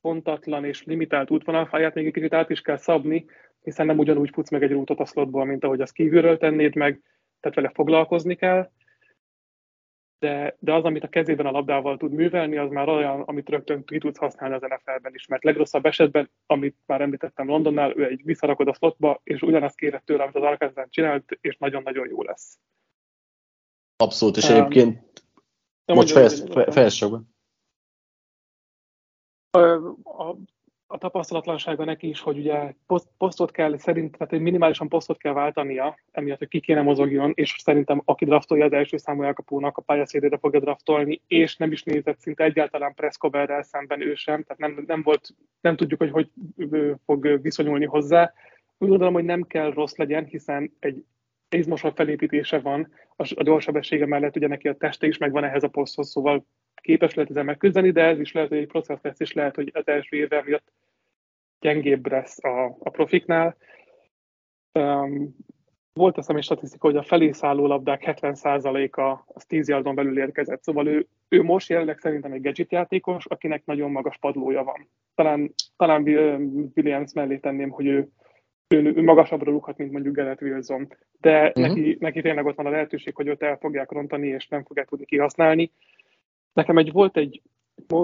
pontatlan 0.00 0.64
és 0.64 0.84
limitált 0.84 1.30
útvonalfáját 1.30 1.94
még 1.94 2.06
egy 2.06 2.12
kicsit 2.12 2.34
át 2.34 2.50
is 2.50 2.60
kell 2.60 2.76
szabni, 2.76 3.24
hiszen 3.62 3.86
nem 3.86 3.98
ugyanúgy 3.98 4.30
futsz 4.32 4.50
meg 4.50 4.62
egy 4.62 4.70
rútot 4.70 5.00
a 5.00 5.04
slotból, 5.04 5.44
mint 5.44 5.64
ahogy 5.64 5.80
az 5.80 5.90
kívülről 5.90 6.38
tennéd 6.38 6.74
meg, 6.74 7.00
tehát 7.40 7.56
vele 7.56 7.70
foglalkozni 7.74 8.34
kell, 8.34 8.70
de, 10.18 10.56
de 10.58 10.72
az, 10.72 10.84
amit 10.84 11.04
a 11.04 11.08
kezében 11.08 11.46
a 11.46 11.50
labdával 11.50 11.96
tud 11.96 12.12
művelni, 12.12 12.56
az 12.56 12.70
már 12.70 12.88
olyan, 12.88 13.20
amit 13.20 13.48
rögtön 13.48 13.84
ki 13.84 13.98
tudsz 13.98 14.18
használni 14.18 14.54
az 14.54 14.62
NFL-ben 14.62 15.14
is, 15.14 15.26
mert 15.26 15.44
legrosszabb 15.44 15.86
esetben, 15.86 16.30
amit 16.46 16.76
már 16.86 17.00
említettem 17.00 17.46
Londonnál, 17.46 17.96
ő 17.96 18.04
egy 18.04 18.20
visszarakod 18.24 18.68
a 18.68 18.74
slotba, 18.74 19.20
és 19.24 19.42
ugyanazt 19.42 19.76
kéred 19.76 20.02
tőle, 20.02 20.22
amit 20.22 20.34
az 20.34 20.42
Arkansas 20.42 20.86
csinált, 20.90 21.38
és 21.40 21.56
nagyon-nagyon 21.56 22.08
jó 22.08 22.22
lesz. 22.22 22.58
Abszolút, 24.04 24.36
és 24.36 24.48
um, 24.48 24.54
egyébként... 24.54 25.02
Most 25.86 26.10
fejezd, 26.10 26.72
fejezd 26.72 26.96
csak 26.96 27.22
a, 30.02 30.36
a 30.86 30.98
tapasztalatlansága 30.98 31.84
neki 31.84 32.08
is, 32.08 32.20
hogy 32.20 32.38
ugye 32.38 32.74
poszt, 32.86 33.08
posztot 33.18 33.50
kell, 33.50 33.76
szerint, 33.78 34.16
tehát 34.16 34.32
egy 34.32 34.40
minimálisan 34.40 34.88
posztot 34.88 35.18
kell 35.18 35.32
váltania, 35.32 35.98
emiatt, 36.10 36.38
hogy 36.38 36.48
ki 36.48 36.60
kéne 36.60 36.82
mozogjon, 36.82 37.32
és 37.34 37.56
szerintem 37.62 38.02
aki 38.04 38.24
draftolja 38.24 38.64
az 38.64 38.72
első 38.72 38.96
számú 38.96 39.22
elkapónak 39.22 39.76
a 39.76 39.82
pályaszédére 39.82 40.38
fogja 40.38 40.60
draftolni, 40.60 41.20
és 41.26 41.56
nem 41.56 41.72
is 41.72 41.82
nézett 41.82 42.18
szinte 42.18 42.44
egyáltalán 42.44 42.94
Prescoberrel 42.94 43.62
szemben 43.62 44.00
ő 44.00 44.14
sem, 44.14 44.42
tehát 44.42 44.58
nem, 44.58 44.84
nem 44.86 45.02
volt, 45.02 45.34
nem 45.60 45.76
tudjuk, 45.76 46.00
hogy 46.00 46.10
hogy 46.10 46.30
fog 47.04 47.42
viszonyulni 47.42 47.84
hozzá. 47.84 48.32
Úgy 48.78 48.88
gondolom, 48.88 49.14
hogy 49.14 49.24
nem 49.24 49.42
kell 49.42 49.72
rossz 49.72 49.96
legyen, 49.96 50.24
hiszen 50.24 50.76
egy 50.78 51.04
izmosabb 51.48 51.96
felépítése 51.96 52.58
van, 52.58 52.92
a 53.16 53.42
gyorsebessége 53.42 54.06
mellett 54.06 54.36
ugye 54.36 54.48
neki 54.48 54.68
a 54.68 54.76
teste 54.76 55.06
is 55.06 55.18
megvan 55.18 55.44
ehhez 55.44 55.62
a 55.62 55.68
poszthoz, 55.68 56.08
szóval 56.08 56.46
képes 56.74 57.14
lehet 57.14 57.30
ezzel 57.30 57.44
megküzdeni, 57.44 57.90
de 57.90 58.02
ez 58.02 58.18
is 58.18 58.32
lehet, 58.32 58.48
hogy 58.48 58.58
egy 58.58 58.66
processz 58.66 59.02
lesz, 59.02 59.20
és 59.20 59.32
lehet, 59.32 59.54
hogy 59.54 59.70
az 59.74 59.88
első 59.88 60.16
éve 60.16 60.42
miatt 60.44 60.72
gyengébb 61.60 62.06
lesz 62.06 62.44
a, 62.44 62.64
a 62.64 62.90
profiknál. 62.90 63.56
Um, 64.72 65.36
volt 65.92 66.18
azt 66.18 66.30
a 66.30 66.42
statisztika, 66.42 66.86
hogy 66.86 66.96
a 66.96 67.02
felé 67.02 67.32
szálló 67.32 67.66
labdák 67.66 68.02
70%-a 68.06 69.22
az 69.26 69.44
10 69.46 69.68
yardon 69.68 69.94
belül 69.94 70.18
érkezett. 70.18 70.62
Szóval 70.62 70.86
ő, 70.86 71.06
ő 71.28 71.42
most 71.42 71.68
jelenleg 71.68 71.98
szerintem 71.98 72.32
egy 72.32 72.42
gadget 72.42 72.72
játékos, 72.72 73.26
akinek 73.26 73.64
nagyon 73.64 73.90
magas 73.90 74.18
padlója 74.18 74.64
van. 74.64 74.88
Talán, 75.14 75.54
talán 75.76 76.02
Williams 76.74 77.12
mellé 77.12 77.36
tenném, 77.36 77.70
hogy 77.70 77.86
ő 77.86 78.08
ő, 78.68 78.94
ő 78.96 79.02
magasabbra 79.02 79.50
rúghat, 79.50 79.76
mint 79.76 79.92
mondjuk 79.92 80.14
Gerett 80.14 80.40
Wilson. 80.40 80.88
De 81.20 81.46
uh-huh. 81.46 81.66
neki, 81.66 81.96
neki 82.00 82.22
tényleg 82.22 82.46
ott 82.46 82.56
van 82.56 82.66
a 82.66 82.70
lehetőség, 82.70 83.14
hogy 83.14 83.26
őt 83.26 83.42
el 83.42 83.56
fogják 83.56 83.90
rontani, 83.90 84.28
és 84.28 84.48
nem 84.48 84.64
fogják 84.64 84.88
tudni 84.88 85.04
kihasználni. 85.04 85.70
Nekem 86.52 86.78
egy 86.78 86.92
volt 86.92 87.16
egy, 87.16 87.42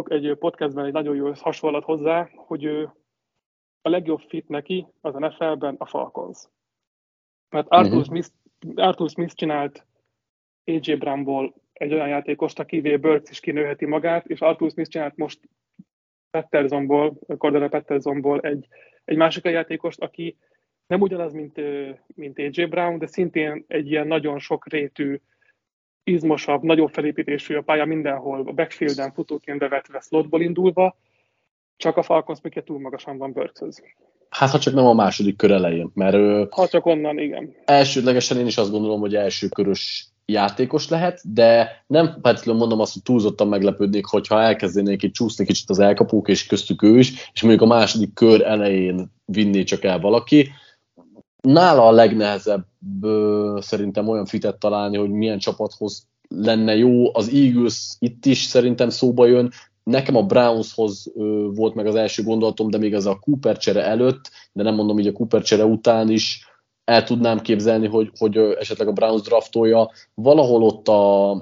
egy 0.05 0.37
podcastben 0.39 0.85
egy 0.85 0.93
nagyon 0.93 1.17
jó 1.17 1.33
hasonlat 1.35 1.85
hozzá, 1.85 2.31
hogy 2.35 2.65
ő 2.65 2.91
a 3.83 3.89
legjobb 3.89 4.21
fit 4.21 4.49
neki 4.49 4.87
az 5.01 5.15
a 5.15 5.19
NFL-ben 5.19 5.75
a 5.79 5.87
Falcons. 5.87 6.49
Mert 7.51 7.67
Arthur, 7.69 7.99
uh-huh. 7.99 8.05
Smith, 8.05 8.29
Arthur 8.75 9.11
Smith 9.11 9.35
csinált 9.35 9.87
AJ 10.65 10.95
Brownból 10.95 11.55
egy 11.73 11.93
olyan 11.93 12.09
játékost, 12.09 12.59
akivé 12.59 12.97
Burks 12.97 13.31
is 13.31 13.41
kinőheti 13.41 13.87
magát, 13.87 14.27
és 14.27 14.41
Arthur 14.41 14.71
Smith 14.71 14.91
csinált 14.91 15.17
most 15.17 15.41
Pettersonból, 16.31 17.19
Cordero 17.39 17.69
Pettersonból 17.69 18.41
egy, 18.41 18.69
egy 19.11 19.17
másik 19.17 19.45
játékost, 19.45 20.01
aki 20.01 20.37
nem 20.87 21.01
ugyanaz, 21.01 21.33
mint, 21.33 21.61
mint 22.15 22.39
AJ 22.39 22.65
Brown, 22.65 22.99
de 22.99 23.07
szintén 23.07 23.65
egy 23.69 23.91
ilyen 23.91 24.07
nagyon 24.07 24.39
sok 24.39 24.69
rétű, 24.69 25.21
izmosabb, 26.05 26.63
nagyobb 26.63 26.89
felépítésű 26.89 27.55
a 27.55 27.63
pálya 27.63 27.85
mindenhol, 27.85 28.45
a 28.47 28.53
backfielden 28.53 29.13
futóként 29.13 29.59
bevetve 29.59 30.01
slotból 30.01 30.43
indulva, 30.43 30.97
csak 31.77 31.97
a 31.97 32.03
Falcons 32.03 32.41
még 32.41 32.63
túl 32.65 32.81
magasan 32.81 33.19
van 33.19 33.33
Burks-höz. 33.33 33.83
Hát, 34.29 34.51
ha 34.51 34.59
csak 34.59 34.75
nem 34.75 34.87
a 34.87 34.95
második 34.95 35.37
kör 35.37 35.51
elején, 35.51 35.91
mert... 35.95 36.53
Ha 36.53 36.69
csak 36.69 36.87
onnan, 36.87 37.19
igen. 37.19 37.55
Elsődlegesen 37.65 38.39
én 38.39 38.47
is 38.47 38.57
azt 38.57 38.71
gondolom, 38.71 39.01
hogy 39.01 39.15
első 39.15 39.49
körös 39.49 40.10
játékos 40.31 40.89
lehet, 40.89 41.33
de 41.33 41.83
nem 41.87 42.19
feltétlenül 42.23 42.61
mondom 42.61 42.81
azt, 42.81 42.93
hogy 42.93 43.03
túlzottan 43.03 43.49
meglepődnék, 43.49 44.05
hogyha 44.05 44.43
elkezdenék 44.43 45.03
itt 45.03 45.13
csúszni 45.13 45.45
kicsit 45.45 45.71
az 45.71 45.79
elkapók, 45.79 46.29
és 46.29 46.47
köztük 46.47 46.83
ő 46.83 46.99
is, 46.99 47.31
és 47.33 47.43
mondjuk 47.43 47.63
a 47.63 47.75
második 47.75 48.15
kör 48.15 48.43
elején 48.43 49.13
vinné 49.25 49.63
csak 49.63 49.85
el 49.85 50.01
valaki 50.01 50.49
nála 51.41 51.87
a 51.87 51.91
legnehezebb 51.91 52.67
szerintem 53.57 54.09
olyan 54.09 54.27
fitet 54.27 54.59
találni, 54.59 54.97
hogy 54.97 55.11
milyen 55.11 55.39
csapathoz 55.39 56.09
lenne 56.29 56.77
jó. 56.77 57.17
Az 57.17 57.29
Eagles 57.29 57.97
itt 57.99 58.27
is 58.27 58.43
szerintem 58.43 58.89
szóba 58.89 59.27
jön, 59.27 59.51
Nekem 59.83 60.17
a 60.17 60.23
Brownshoz 60.23 61.13
volt 61.55 61.75
meg 61.75 61.87
az 61.87 61.95
első 61.95 62.23
gondolatom, 62.23 62.71
de 62.71 62.79
még 62.79 62.95
az 62.95 63.07
a 63.07 63.19
Cooper 63.19 63.59
csere 63.59 63.85
előtt, 63.85 64.31
de 64.53 64.63
nem 64.63 64.75
mondom 64.75 64.99
így 64.99 65.07
a 65.07 65.13
Cooper 65.13 65.43
csere 65.43 65.65
után 65.65 66.11
is 66.11 66.50
el 66.91 67.05
tudnám 67.05 67.41
képzelni, 67.41 67.87
hogy, 67.87 68.11
hogy 68.19 68.37
esetleg 68.37 68.89
a 68.89 68.93
Browns 68.93 69.23
draftolja. 69.23 69.91
Valahol 70.15 70.63
ott 70.63 70.89
a, 70.89 71.33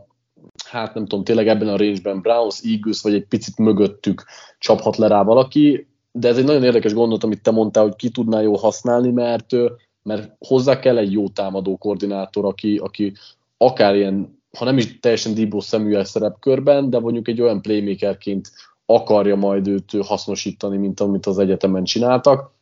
hát 0.70 0.94
nem 0.94 1.06
tudom, 1.06 1.24
tényleg 1.24 1.48
ebben 1.48 1.68
a 1.68 1.76
range-ben 1.76 2.20
Browns, 2.20 2.60
Eagles, 2.64 3.02
vagy 3.02 3.14
egy 3.14 3.26
picit 3.26 3.58
mögöttük 3.58 4.24
csaphat 4.58 4.96
le 4.96 5.06
rá 5.06 5.22
valaki, 5.22 5.86
de 6.12 6.28
ez 6.28 6.38
egy 6.38 6.44
nagyon 6.44 6.64
érdekes 6.64 6.94
gondolat, 6.94 7.24
amit 7.24 7.42
te 7.42 7.50
mondtál, 7.50 7.82
hogy 7.82 7.96
ki 7.96 8.08
tudná 8.10 8.40
jól 8.40 8.56
használni, 8.56 9.10
mert, 9.10 9.52
mert 10.02 10.32
hozzá 10.38 10.78
kell 10.78 10.98
egy 10.98 11.12
jó 11.12 11.28
támadó 11.28 11.76
koordinátor, 11.76 12.44
aki, 12.44 12.76
aki 12.76 13.12
akár 13.56 13.94
ilyen, 13.94 14.40
ha 14.58 14.64
nem 14.64 14.76
is 14.78 14.98
teljesen 15.00 15.34
Debo 15.34 15.60
Samuel 15.60 16.04
szerepkörben, 16.04 16.90
de 16.90 16.98
mondjuk 16.98 17.28
egy 17.28 17.40
olyan 17.40 17.62
playmakerként 17.62 18.50
akarja 18.86 19.36
majd 19.36 19.68
őt 19.68 19.96
hasznosítani, 20.02 20.76
mint 20.76 21.00
amit 21.00 21.26
az 21.26 21.38
egyetemen 21.38 21.84
csináltak. 21.84 22.56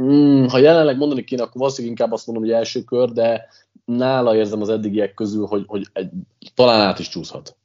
Mm, 0.00 0.44
ha 0.44 0.58
jelenleg 0.58 0.96
mondani 0.96 1.24
kéne, 1.24 1.42
akkor 1.42 1.60
valószínűleg 1.60 1.96
inkább 1.96 2.12
azt 2.12 2.26
mondom, 2.26 2.44
hogy 2.44 2.54
első 2.54 2.82
kör, 2.82 3.10
de 3.10 3.48
nála 3.84 4.36
érzem 4.36 4.60
az 4.60 4.68
eddigiek 4.68 5.14
közül, 5.14 5.46
hogy, 5.46 5.64
hogy 5.66 5.86
egy, 5.92 6.10
talán 6.54 6.80
át 6.80 6.98
is 6.98 7.08
csúszhat. 7.08 7.56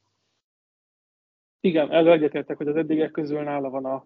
Igen, 1.59 1.91
ezzel 1.91 2.11
egyetértek, 2.11 2.57
hogy 2.57 2.67
az 2.67 2.75
eddigiek 2.75 3.11
közül 3.11 3.41
nála 3.41 3.69
van 3.69 3.85
a 3.85 4.05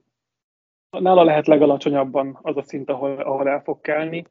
nála 1.00 1.24
lehet 1.24 1.48
legalacsonyabban 1.48 2.40
az 2.42 2.58
a 2.58 2.62
szint, 2.62 2.90
ahol, 2.90 3.20
ahol 3.20 3.48
el 3.48 3.62
fog 3.62 3.82
kelni. 3.82 4.26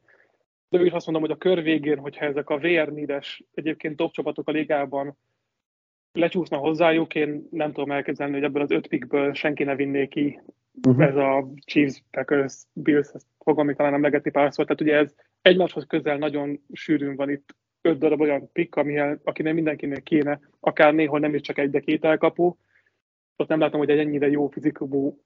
De 0.69 0.79
ő 0.79 0.85
is 0.85 0.91
azt 0.91 1.05
mondom, 1.05 1.23
hogy 1.23 1.35
a 1.35 1.37
kör 1.37 1.61
végén, 1.61 1.97
hogyha 1.97 2.25
ezek 2.25 2.49
a 2.49 2.57
VR 2.57 2.91
nídes 2.91 3.43
egyébként 3.53 3.95
top 3.95 4.11
csapatok 4.11 4.47
a 4.47 4.51
ligában 4.51 5.17
lecsúszna 6.11 6.57
hozzájuk, 6.57 7.15
én 7.15 7.47
nem 7.51 7.71
tudom 7.71 7.91
elképzelni, 7.91 8.33
hogy 8.33 8.43
ebből 8.43 8.61
az 8.61 8.71
öt 8.71 8.87
pickből 8.87 9.33
senki 9.33 9.63
ne 9.63 9.75
vinné 9.75 10.07
ki 10.07 10.39
uh-huh. 10.87 11.05
ez 11.05 11.15
a 11.15 11.47
Chiefs, 11.65 12.03
Packers, 12.11 12.63
Bills, 12.73 13.09
ezt 13.13 13.25
fogom 13.43 13.65
még 13.65 13.75
talán 13.75 13.93
emlegetni 13.93 14.31
párszor. 14.31 14.65
Tehát 14.65 14.81
ugye 14.81 14.95
ez 14.95 15.13
egymáshoz 15.41 15.85
közel 15.87 16.17
nagyon 16.17 16.61
sűrűn 16.73 17.15
van 17.15 17.29
itt 17.29 17.55
öt 17.81 17.97
darab 17.97 18.21
olyan 18.21 18.51
pick, 18.51 18.75
amivel, 18.75 19.19
akinek 19.23 19.53
mindenkinek 19.53 20.03
kéne, 20.03 20.39
akár 20.59 20.93
néhol 20.93 21.19
nem 21.19 21.33
is 21.33 21.41
csak 21.41 21.57
egy, 21.57 21.69
de 21.69 21.79
két 21.79 22.05
elkapó. 22.05 22.57
Ott 23.35 23.47
nem 23.47 23.59
látom, 23.59 23.79
hogy 23.79 23.89
egy 23.89 23.99
ennyire 23.99 24.29
jó 24.29 24.47
fizikumú, 24.47 25.21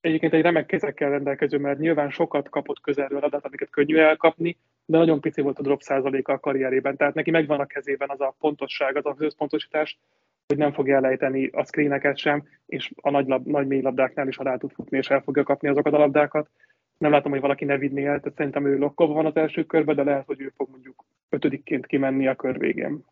egyébként 0.00 0.32
egy 0.32 0.42
remek 0.42 0.66
kezekkel 0.66 1.10
rendelkező, 1.10 1.58
mert 1.58 1.78
nyilván 1.78 2.10
sokat 2.10 2.48
kapott 2.48 2.80
közelről 2.80 3.20
adat, 3.20 3.44
amiket 3.44 3.70
könnyű 3.70 3.96
elkapni, 3.96 4.56
de 4.84 4.98
nagyon 4.98 5.20
pici 5.20 5.40
volt 5.40 5.58
a 5.58 5.62
drop 5.62 5.80
százaléka 5.80 6.32
a 6.32 6.38
karrierében. 6.38 6.96
Tehát 6.96 7.14
neki 7.14 7.30
megvan 7.30 7.60
a 7.60 7.66
kezében 7.66 8.10
az 8.10 8.20
a 8.20 8.34
pontosság, 8.38 8.96
az 8.96 9.06
az 9.06 9.20
összpontosítás, 9.20 9.98
hogy 10.46 10.56
nem 10.56 10.72
fogja 10.72 10.96
elejteni 10.96 11.46
a 11.46 11.64
screeneket 11.64 12.16
sem, 12.16 12.44
és 12.66 12.92
a 13.00 13.10
nagy, 13.10 13.26
lab, 13.26 13.46
nagy 13.46 13.66
mély 13.66 13.80
labdáknál 13.80 14.28
is 14.28 14.36
rá 14.36 14.56
tud 14.56 14.72
futni, 14.72 14.98
és 14.98 15.10
el 15.10 15.20
fogja 15.20 15.42
kapni 15.42 15.68
azokat 15.68 15.92
a 15.92 15.98
labdákat. 15.98 16.50
Nem 16.98 17.10
látom, 17.10 17.32
hogy 17.32 17.40
valaki 17.40 17.64
ne 17.64 17.78
vinni 17.78 18.04
el, 18.04 18.20
tehát 18.20 18.36
szerintem 18.36 18.66
ő 18.66 18.78
lokkolva 18.78 19.12
van 19.12 19.26
az 19.26 19.36
első 19.36 19.64
körben, 19.64 19.94
de 19.94 20.02
lehet, 20.02 20.26
hogy 20.26 20.40
ő 20.40 20.52
fog 20.56 20.68
mondjuk 20.70 21.04
ötödikként 21.28 21.86
kimenni 21.86 22.26
a 22.26 22.34
kör 22.34 22.58
végén. 22.58 23.04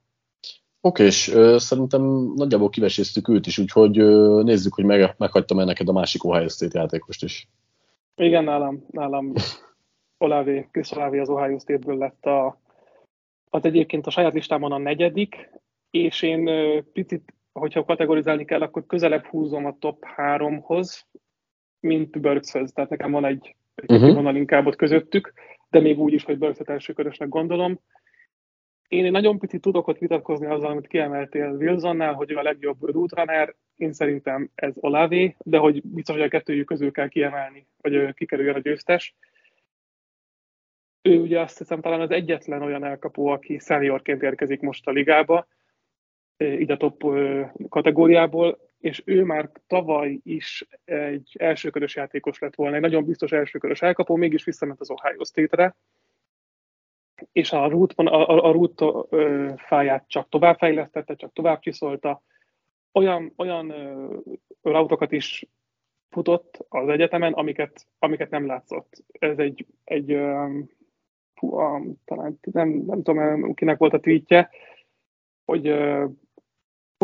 Oké, 0.80 1.04
és 1.04 1.28
ö, 1.28 1.58
szerintem 1.58 2.02
nagyjából 2.34 2.68
kiveséztük 2.68 3.28
őt 3.28 3.46
is, 3.46 3.58
úgyhogy 3.58 3.98
ö, 3.98 4.42
nézzük, 4.42 4.74
hogy 4.74 4.84
meg, 4.84 5.14
meghagytam 5.18 5.58
el 5.58 5.64
neked 5.64 5.88
a 5.88 5.92
másik 5.92 6.24
Ohio 6.24 6.48
State 6.48 6.78
játékost 6.78 7.22
is. 7.22 7.48
Igen, 8.16 8.44
nálam, 8.44 8.86
nálam 8.90 9.32
Olavé, 10.18 10.68
Chris 10.70 10.90
Olavé 10.90 11.18
az 11.18 11.28
Ohio 11.28 11.58
State-ből 11.58 11.96
lett 11.98 12.24
a, 12.24 12.60
az 13.50 13.64
egyébként 13.64 14.06
a 14.06 14.10
saját 14.10 14.32
listámon 14.32 14.72
a 14.72 14.78
negyedik, 14.78 15.50
és 15.90 16.22
én 16.22 16.46
ö, 16.46 16.80
picit, 16.92 17.34
hogyha 17.52 17.84
kategorizálni 17.84 18.44
kell, 18.44 18.60
akkor 18.62 18.86
közelebb 18.86 19.24
húzom 19.24 19.66
a 19.66 19.76
top 19.78 20.04
háromhoz, 20.04 21.06
mint 21.80 22.20
Burkshez. 22.20 22.72
Tehát 22.72 22.90
nekem 22.90 23.10
van 23.10 23.24
egy 23.24 23.56
uh-huh. 23.86 24.14
vonal 24.14 24.36
inkább 24.36 24.66
ott 24.66 24.76
közöttük, 24.76 25.32
de 25.70 25.80
még 25.80 25.98
úgy 25.98 26.12
is, 26.12 26.24
hogy 26.24 26.38
Burkset 26.38 26.68
elsőkörösnek 26.68 27.28
gondolom. 27.28 27.80
Én 28.88 29.04
egy 29.04 29.10
nagyon 29.10 29.38
picit 29.38 29.60
tudok 29.60 29.86
ott 29.86 29.98
vitatkozni 29.98 30.46
azzal, 30.46 30.70
amit 30.70 30.86
kiemeltél 30.86 31.50
Wilsonnál, 31.50 32.12
hogy 32.12 32.30
ő 32.30 32.36
a 32.36 32.42
legjobb 32.42 32.82
roadrunner, 32.82 33.54
én 33.76 33.92
szerintem 33.92 34.50
ez 34.54 34.74
Olavé, 34.80 35.36
de 35.38 35.58
hogy 35.58 35.82
biztos, 35.82 36.14
hogy 36.14 36.24
a 36.24 36.28
kettőjük 36.28 36.66
közül 36.66 36.92
kell 36.92 37.08
kiemelni, 37.08 37.66
hogy 37.80 38.14
kikerüljön 38.14 38.54
a 38.54 38.60
győztes. 38.60 39.14
Ő 41.02 41.20
ugye 41.20 41.40
azt 41.40 41.58
hiszem 41.58 41.80
talán 41.80 42.00
az 42.00 42.10
egyetlen 42.10 42.62
olyan 42.62 42.84
elkapó, 42.84 43.26
aki 43.26 43.58
seniorként 43.58 44.22
érkezik 44.22 44.60
most 44.60 44.86
a 44.86 44.90
ligába, 44.90 45.46
a 46.66 46.76
top 46.76 47.04
kategóriából, 47.68 48.58
és 48.80 49.02
ő 49.04 49.24
már 49.24 49.50
tavaly 49.66 50.18
is 50.22 50.66
egy 50.84 51.36
elsőkörös 51.38 51.96
játékos 51.96 52.38
lett 52.38 52.54
volna, 52.54 52.74
egy 52.74 52.80
nagyon 52.80 53.04
biztos 53.04 53.32
elsőkörös 53.32 53.82
elkapó, 53.82 54.16
mégis 54.16 54.44
visszament 54.44 54.80
az 54.80 54.90
Ohio 54.90 55.24
State-re, 55.24 55.76
és 57.32 57.52
a 57.52 57.68
root, 57.68 57.92
a, 57.92 58.02
a, 58.02 58.44
a 58.44 58.52
root 58.52 58.82
fáját 59.56 60.08
csak 60.08 60.28
továbbfejlesztette, 60.28 61.14
csak 61.14 61.32
tovább 61.32 61.60
csiszolta. 61.60 62.22
Olyan, 62.92 63.32
olyan 63.36 63.70
ö, 63.70 64.14
rautokat 64.62 65.12
is 65.12 65.46
futott 66.10 66.64
az 66.68 66.88
egyetemen, 66.88 67.32
amiket, 67.32 67.86
amiket 67.98 68.30
nem 68.30 68.46
látszott. 68.46 69.04
Ez 69.12 69.38
egy, 69.38 69.66
egy 69.84 70.12
a, 70.12 71.80
talán 72.04 72.38
nem, 72.40 72.68
nem 72.68 73.02
tudom, 73.02 73.54
kinek 73.54 73.78
volt 73.78 73.92
a 73.92 74.00
tweetje, 74.00 74.50
hogy 75.44 75.66
ö, 75.66 76.04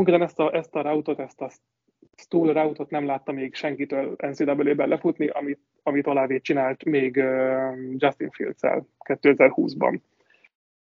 konkrétan 0.05 0.27
ezt 0.27 0.39
a, 0.39 0.55
ezt 0.55 0.75
a 0.75 0.83
routot, 0.83 1.19
ezt 1.19 1.41
a 1.41 1.51
stool 2.17 2.53
routot 2.53 2.91
nem 2.91 3.07
látta 3.07 3.33
még 3.33 3.55
senkitől 3.55 4.17
NCAA-ben 4.19 4.89
lefutni, 4.89 5.27
amit, 5.27 5.61
amit 5.83 6.07
Olávét 6.07 6.43
csinált 6.43 6.85
még 6.85 7.17
Justin 7.97 8.31
Fields-el 8.31 8.87
2020-ban. 9.05 10.01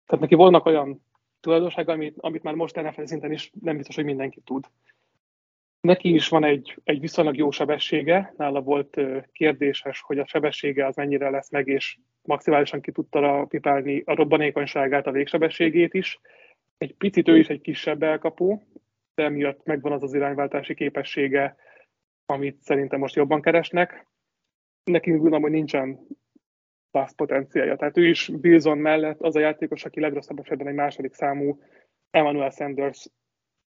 Tehát 0.06 0.20
neki 0.20 0.34
vannak 0.34 0.66
olyan 0.66 1.02
tulajdonsága, 1.40 1.92
amit, 1.92 2.14
amit 2.18 2.42
már 2.42 2.54
most 2.54 2.82
NFL 2.82 3.04
szinten 3.04 3.32
is 3.32 3.50
nem 3.60 3.76
biztos, 3.76 3.94
hogy 3.94 4.04
mindenki 4.04 4.40
tud. 4.44 4.64
Neki 5.80 6.14
is 6.14 6.28
van 6.28 6.44
egy, 6.44 6.78
egy 6.84 7.00
viszonylag 7.00 7.36
jó 7.36 7.50
sebessége, 7.50 8.34
nála 8.36 8.60
volt 8.60 9.00
kérdéses, 9.32 10.00
hogy 10.00 10.18
a 10.18 10.26
sebessége 10.26 10.86
az 10.86 10.96
mennyire 10.96 11.30
lesz 11.30 11.50
meg, 11.50 11.68
és 11.68 11.98
maximálisan 12.22 12.80
ki 12.80 12.92
tudta 12.92 13.46
pipálni 13.48 14.02
a 14.04 14.14
robbanékonyságát, 14.14 15.06
a 15.06 15.10
végsebességét 15.10 15.94
is. 15.94 16.20
Egy 16.78 16.94
picit 16.94 17.28
ő 17.28 17.38
is 17.38 17.48
egy 17.48 17.60
kisebb 17.60 18.02
elkapó, 18.02 18.62
de 19.16 19.24
emiatt 19.24 19.64
megvan 19.64 19.92
az 19.92 20.02
az 20.02 20.14
irányváltási 20.14 20.74
képessége, 20.74 21.56
amit 22.26 22.62
szerintem 22.62 23.00
most 23.00 23.14
jobban 23.14 23.40
keresnek. 23.40 24.06
Neki 24.84 25.10
gondolom, 25.10 25.42
hogy 25.42 25.50
nincsen 25.50 26.06
pass 26.90 27.12
potenciálja. 27.16 27.76
Tehát 27.76 27.96
ő 27.96 28.08
is 28.08 28.28
Wilson 28.28 28.78
mellett 28.78 29.20
az 29.20 29.36
a 29.36 29.40
játékos, 29.40 29.84
aki 29.84 30.00
legrosszabb 30.00 30.38
esetben 30.38 30.66
egy 30.66 30.74
második 30.74 31.14
számú 31.14 31.60
Emmanuel 32.10 32.50
Sanders 32.50 33.10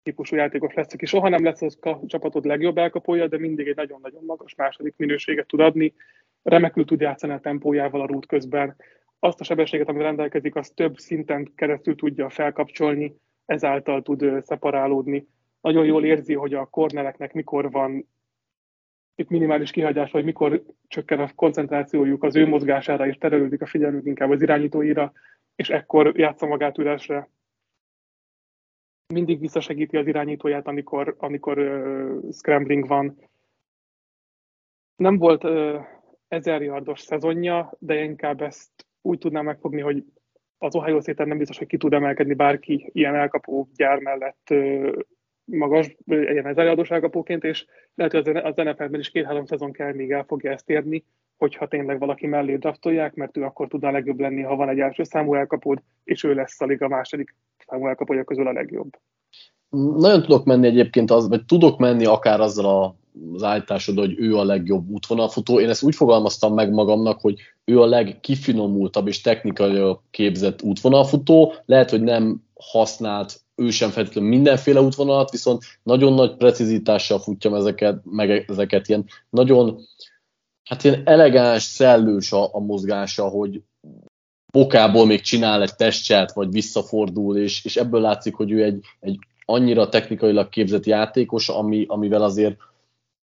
típusú 0.02 0.36
játékos 0.36 0.74
lesz, 0.74 0.92
aki 0.92 1.06
soha 1.06 1.28
nem 1.28 1.44
lesz 1.44 1.62
a 1.62 2.00
csapatod 2.06 2.44
legjobb 2.44 2.78
elkapója, 2.78 3.26
de 3.26 3.38
mindig 3.38 3.68
egy 3.68 3.76
nagyon-nagyon 3.76 4.24
magas 4.24 4.54
második 4.54 4.94
minőséget 4.96 5.46
tud 5.46 5.60
adni, 5.60 5.94
remekül 6.42 6.84
tud 6.84 7.00
játszani 7.00 7.32
a 7.32 7.40
tempójával 7.40 8.00
a 8.00 8.06
rút 8.06 8.26
közben, 8.26 8.76
azt 9.18 9.40
a 9.40 9.44
sebességet, 9.44 9.88
ami 9.88 10.02
rendelkezik, 10.02 10.56
az 10.56 10.70
több 10.70 10.96
szinten 10.96 11.52
keresztül 11.54 11.94
tudja 11.94 12.28
felkapcsolni, 12.28 13.16
ezáltal 13.44 14.02
tud 14.02 14.42
szeparálódni 14.42 15.26
nagyon 15.60 15.84
jól 15.84 16.04
érzi, 16.04 16.34
hogy 16.34 16.54
a 16.54 16.66
kornereknek 16.66 17.32
mikor 17.32 17.70
van 17.70 18.06
itt 19.18 19.28
minimális 19.28 19.70
kihagyás, 19.70 20.10
vagy 20.10 20.24
mikor 20.24 20.62
csökken 20.86 21.20
a 21.20 21.30
koncentrációjuk 21.34 22.22
az 22.22 22.36
ő 22.36 22.46
mozgására, 22.46 23.06
és 23.06 23.16
terelődik 23.16 23.62
a 23.62 23.66
figyelmük 23.66 24.06
inkább 24.06 24.30
az 24.30 24.42
irányítóira, 24.42 25.12
és 25.56 25.70
ekkor 25.70 26.18
játsza 26.18 26.46
magát 26.46 26.78
üresre. 26.78 27.30
Mindig 29.14 29.40
visszasegíti 29.40 29.96
az 29.96 30.06
irányítóját, 30.06 30.66
amikor, 30.66 31.14
amikor 31.18 31.58
uh, 31.58 32.32
scrambling 32.32 32.86
van. 32.86 33.18
Nem 34.96 35.18
volt 35.18 35.44
uh, 35.44 35.84
ezer 36.28 36.62
yardos 36.62 37.00
szezonja, 37.00 37.72
de 37.78 38.02
inkább 38.02 38.42
ezt 38.42 38.86
úgy 39.02 39.18
tudnám 39.18 39.44
megfogni, 39.44 39.80
hogy 39.80 40.04
az 40.58 40.74
Ohio 40.74 41.00
State 41.00 41.24
nem 41.24 41.38
biztos, 41.38 41.58
hogy 41.58 41.66
ki 41.66 41.76
tud 41.76 41.92
emelkedni 41.92 42.34
bárki 42.34 42.90
ilyen 42.92 43.14
elkapó 43.14 43.68
gyár 43.74 43.98
mellett 43.98 44.48
uh, 44.50 44.98
magas, 45.50 45.96
ilyen 46.06 46.46
ez 46.46 46.56
előadóságapóként, 46.56 47.44
és 47.44 47.66
lehet, 47.94 48.12
hogy 48.12 48.36
az 48.36 48.54
NFL-ben 48.56 49.00
is 49.00 49.10
két-három 49.10 49.44
szezon 49.44 49.72
kell, 49.72 49.92
még 49.92 50.10
el 50.10 50.24
fogja 50.24 50.50
ezt 50.52 50.70
érni, 50.70 51.04
hogyha 51.36 51.68
tényleg 51.68 51.98
valaki 51.98 52.26
mellé 52.26 52.56
draftolják, 52.56 53.14
mert 53.14 53.36
ő 53.36 53.42
akkor 53.42 53.68
tudna 53.68 53.90
legjobb 53.90 54.20
lenni, 54.20 54.42
ha 54.42 54.56
van 54.56 54.68
egy 54.68 54.80
első 54.80 55.02
számú 55.02 55.34
elkapód, 55.34 55.78
és 56.04 56.24
ő 56.24 56.34
lesz 56.34 56.60
a 56.60 56.64
liga 56.64 56.88
második 56.88 57.34
számú 57.66 57.86
elkapója 57.86 58.24
közül 58.24 58.46
a 58.46 58.52
legjobb. 58.52 58.90
Nagyon 59.96 60.22
tudok 60.22 60.44
menni 60.44 60.66
egyébként, 60.66 61.10
az, 61.10 61.28
vagy 61.28 61.44
tudok 61.44 61.78
menni 61.78 62.04
akár 62.04 62.40
azzal 62.40 62.82
a, 62.82 62.94
az 63.34 63.42
állításod, 63.42 63.98
hogy 63.98 64.14
ő 64.18 64.36
a 64.36 64.44
legjobb 64.44 64.88
útvonalfutó. 64.88 65.60
Én 65.60 65.68
ezt 65.68 65.82
úgy 65.82 65.94
fogalmaztam 65.94 66.54
meg 66.54 66.72
magamnak, 66.72 67.20
hogy 67.20 67.40
ő 67.64 67.80
a 67.80 67.86
legkifinomultabb 67.86 69.06
és 69.06 69.20
technikai 69.20 69.96
képzett 70.10 70.62
útvonalfutó. 70.62 71.54
Lehet, 71.64 71.90
hogy 71.90 72.02
nem 72.02 72.42
használt 72.54 73.40
ő 73.58 73.70
sem 73.70 73.90
feltétlenül 73.90 74.30
mindenféle 74.30 74.80
útvonalat, 74.80 75.30
viszont 75.30 75.62
nagyon 75.82 76.12
nagy 76.12 76.36
precizitással 76.36 77.18
futja 77.18 77.56
ezeket, 77.56 78.00
meg 78.04 78.44
ezeket 78.48 78.88
ilyen 78.88 79.04
nagyon, 79.30 79.80
hát 80.64 80.84
ilyen 80.84 81.02
elegáns, 81.04 81.62
szellős 81.62 82.32
a, 82.32 82.54
a 82.54 82.58
mozgása, 82.58 83.28
hogy 83.28 83.62
bokából 84.52 85.06
még 85.06 85.20
csinál 85.20 85.62
egy 85.62 85.74
testcselt, 85.74 86.32
vagy 86.32 86.50
visszafordul, 86.50 87.36
és, 87.36 87.64
és 87.64 87.76
ebből 87.76 88.00
látszik, 88.00 88.34
hogy 88.34 88.50
ő 88.50 88.62
egy, 88.62 88.84
egy 89.00 89.18
annyira 89.44 89.88
technikailag 89.88 90.48
képzett 90.48 90.86
játékos, 90.86 91.48
ami, 91.48 91.84
amivel 91.88 92.22
azért 92.22 92.56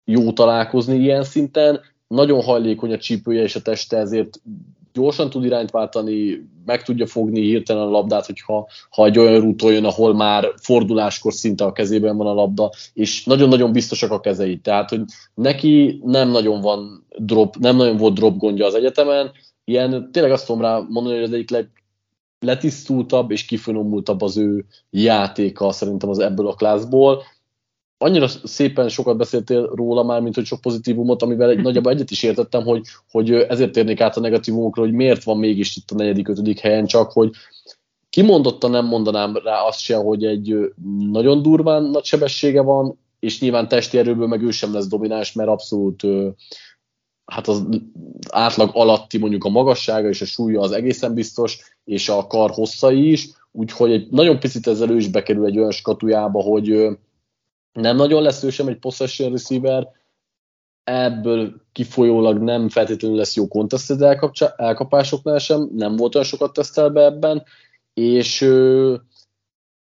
jó 0.05 0.33
találkozni 0.33 0.99
ilyen 0.99 1.25
szinten. 1.25 1.81
Nagyon 2.07 2.43
hajlékony 2.43 2.93
a 2.93 2.99
csípője 2.99 3.43
és 3.43 3.57
a 3.57 3.63
teste, 3.63 3.97
ezért 3.97 4.41
gyorsan 4.93 5.31
tud 5.31 5.45
irányt 5.45 5.71
váltani, 5.71 6.49
meg 6.65 6.83
tudja 6.83 7.07
fogni 7.07 7.41
hirtelen 7.41 7.83
a 7.83 7.91
labdát, 7.91 8.27
hogyha 8.27 8.69
ha 8.91 9.05
egy 9.05 9.19
olyan 9.19 9.41
rúton 9.41 9.73
jön, 9.73 9.85
ahol 9.85 10.15
már 10.15 10.53
forduláskor 10.57 11.33
szinte 11.33 11.65
a 11.65 11.73
kezében 11.73 12.17
van 12.17 12.27
a 12.27 12.35
labda, 12.35 12.71
és 12.93 13.25
nagyon-nagyon 13.25 13.73
biztosak 13.73 14.11
a 14.11 14.21
kezei. 14.21 14.59
Tehát, 14.59 14.89
hogy 14.91 15.03
neki 15.35 16.01
nem 16.05 16.31
nagyon 16.31 16.61
van 16.61 17.07
drop, 17.17 17.57
nem 17.57 17.77
nagyon 17.77 17.97
volt 17.97 18.15
drop 18.15 18.37
gondja 18.37 18.67
az 18.67 18.75
egyetemen, 18.75 19.31
ilyen, 19.65 20.13
tényleg 20.13 20.33
azt 20.33 20.47
tudom 20.47 20.61
rá 20.61 20.83
mondani, 20.89 21.15
hogy 21.15 21.25
az 21.25 21.33
egyik 21.33 21.51
leg, 21.51 21.71
letisztultabb 22.41 23.31
és 23.31 23.45
kifinomultabb 23.45 24.21
az 24.21 24.37
ő 24.37 24.65
játéka 24.91 25.73
szerintem 25.73 26.09
az 26.09 26.19
ebből 26.19 26.47
a 26.47 26.55
klászból. 26.55 27.23
Annyira 28.03 28.29
szépen 28.29 28.89
sokat 28.89 29.17
beszéltél 29.17 29.71
róla 29.75 30.03
már, 30.03 30.21
mint 30.21 30.35
hogy 30.35 30.45
sok 30.45 30.61
pozitívumot, 30.61 31.23
amivel 31.23 31.51
egy, 31.51 31.63
nagyjából 31.63 31.93
egyet 31.93 32.11
is 32.11 32.23
értettem, 32.23 32.63
hogy, 32.65 32.83
hogy 33.11 33.33
ezért 33.33 33.73
térnék 33.73 34.01
át 34.01 34.17
a 34.17 34.21
negatívumokra, 34.21 34.83
hogy 34.83 34.93
miért 34.93 35.25
van 35.25 35.39
mégis 35.39 35.77
itt 35.77 35.91
a 35.91 35.95
negyedik, 35.95 36.29
ötödik 36.29 36.59
helyen, 36.59 36.87
csak 36.87 37.13
hogy 37.13 37.31
kimondottan 38.11 38.71
nem 38.71 38.87
mondanám 38.87 39.37
rá 39.37 39.61
azt 39.61 39.81
se, 39.81 39.97
hogy 39.97 40.25
egy 40.25 40.73
nagyon 41.11 41.43
durván 41.43 41.83
nagy 41.83 42.05
sebessége 42.05 42.63
van, 42.63 42.99
és 43.19 43.41
nyilván 43.41 43.69
testi 43.69 43.99
erőből 43.99 44.27
meg 44.27 44.43
ő 44.43 44.51
sem 44.51 44.73
lesz 44.73 44.87
domináns, 44.87 45.33
mert 45.33 45.49
abszolút 45.49 46.03
hát 47.25 47.49
az 47.49 47.67
átlag 48.31 48.71
alatti 48.73 49.19
mondjuk 49.19 49.45
a 49.45 49.49
magassága 49.49 50.09
és 50.09 50.21
a 50.21 50.25
súlya 50.25 50.61
az 50.61 50.73
egészen 50.73 51.15
biztos, 51.15 51.59
és 51.85 52.09
a 52.09 52.27
kar 52.27 52.51
hosszai 52.51 53.11
is, 53.11 53.29
úgyhogy 53.53 53.93
egy 53.93 54.09
nagyon 54.11 54.39
picit 54.39 54.67
ezzel 54.67 54.91
ő 54.91 54.97
is 54.97 55.09
bekerül 55.09 55.47
egy 55.47 55.59
olyan 55.59 55.71
skatujába, 55.71 56.41
hogy 56.43 56.89
nem 57.73 57.97
nagyon 57.97 58.23
lesz 58.23 58.43
ő 58.43 58.51
sem 58.51 58.69
egy 58.69 58.79
possession 58.79 59.31
receiver, 59.31 59.89
ebből 60.85 61.63
kifolyólag 61.73 62.39
nem 62.39 62.69
feltétlenül 62.69 63.17
lesz 63.17 63.37
jó 63.37 63.49
contested 63.49 64.03
elkapásoknál 64.57 65.39
sem, 65.39 65.69
nem 65.75 65.97
volt 65.97 66.15
olyan 66.15 66.27
sokat 66.27 66.53
tesztelve 66.53 67.05
ebben, 67.05 67.43
és 67.95 68.43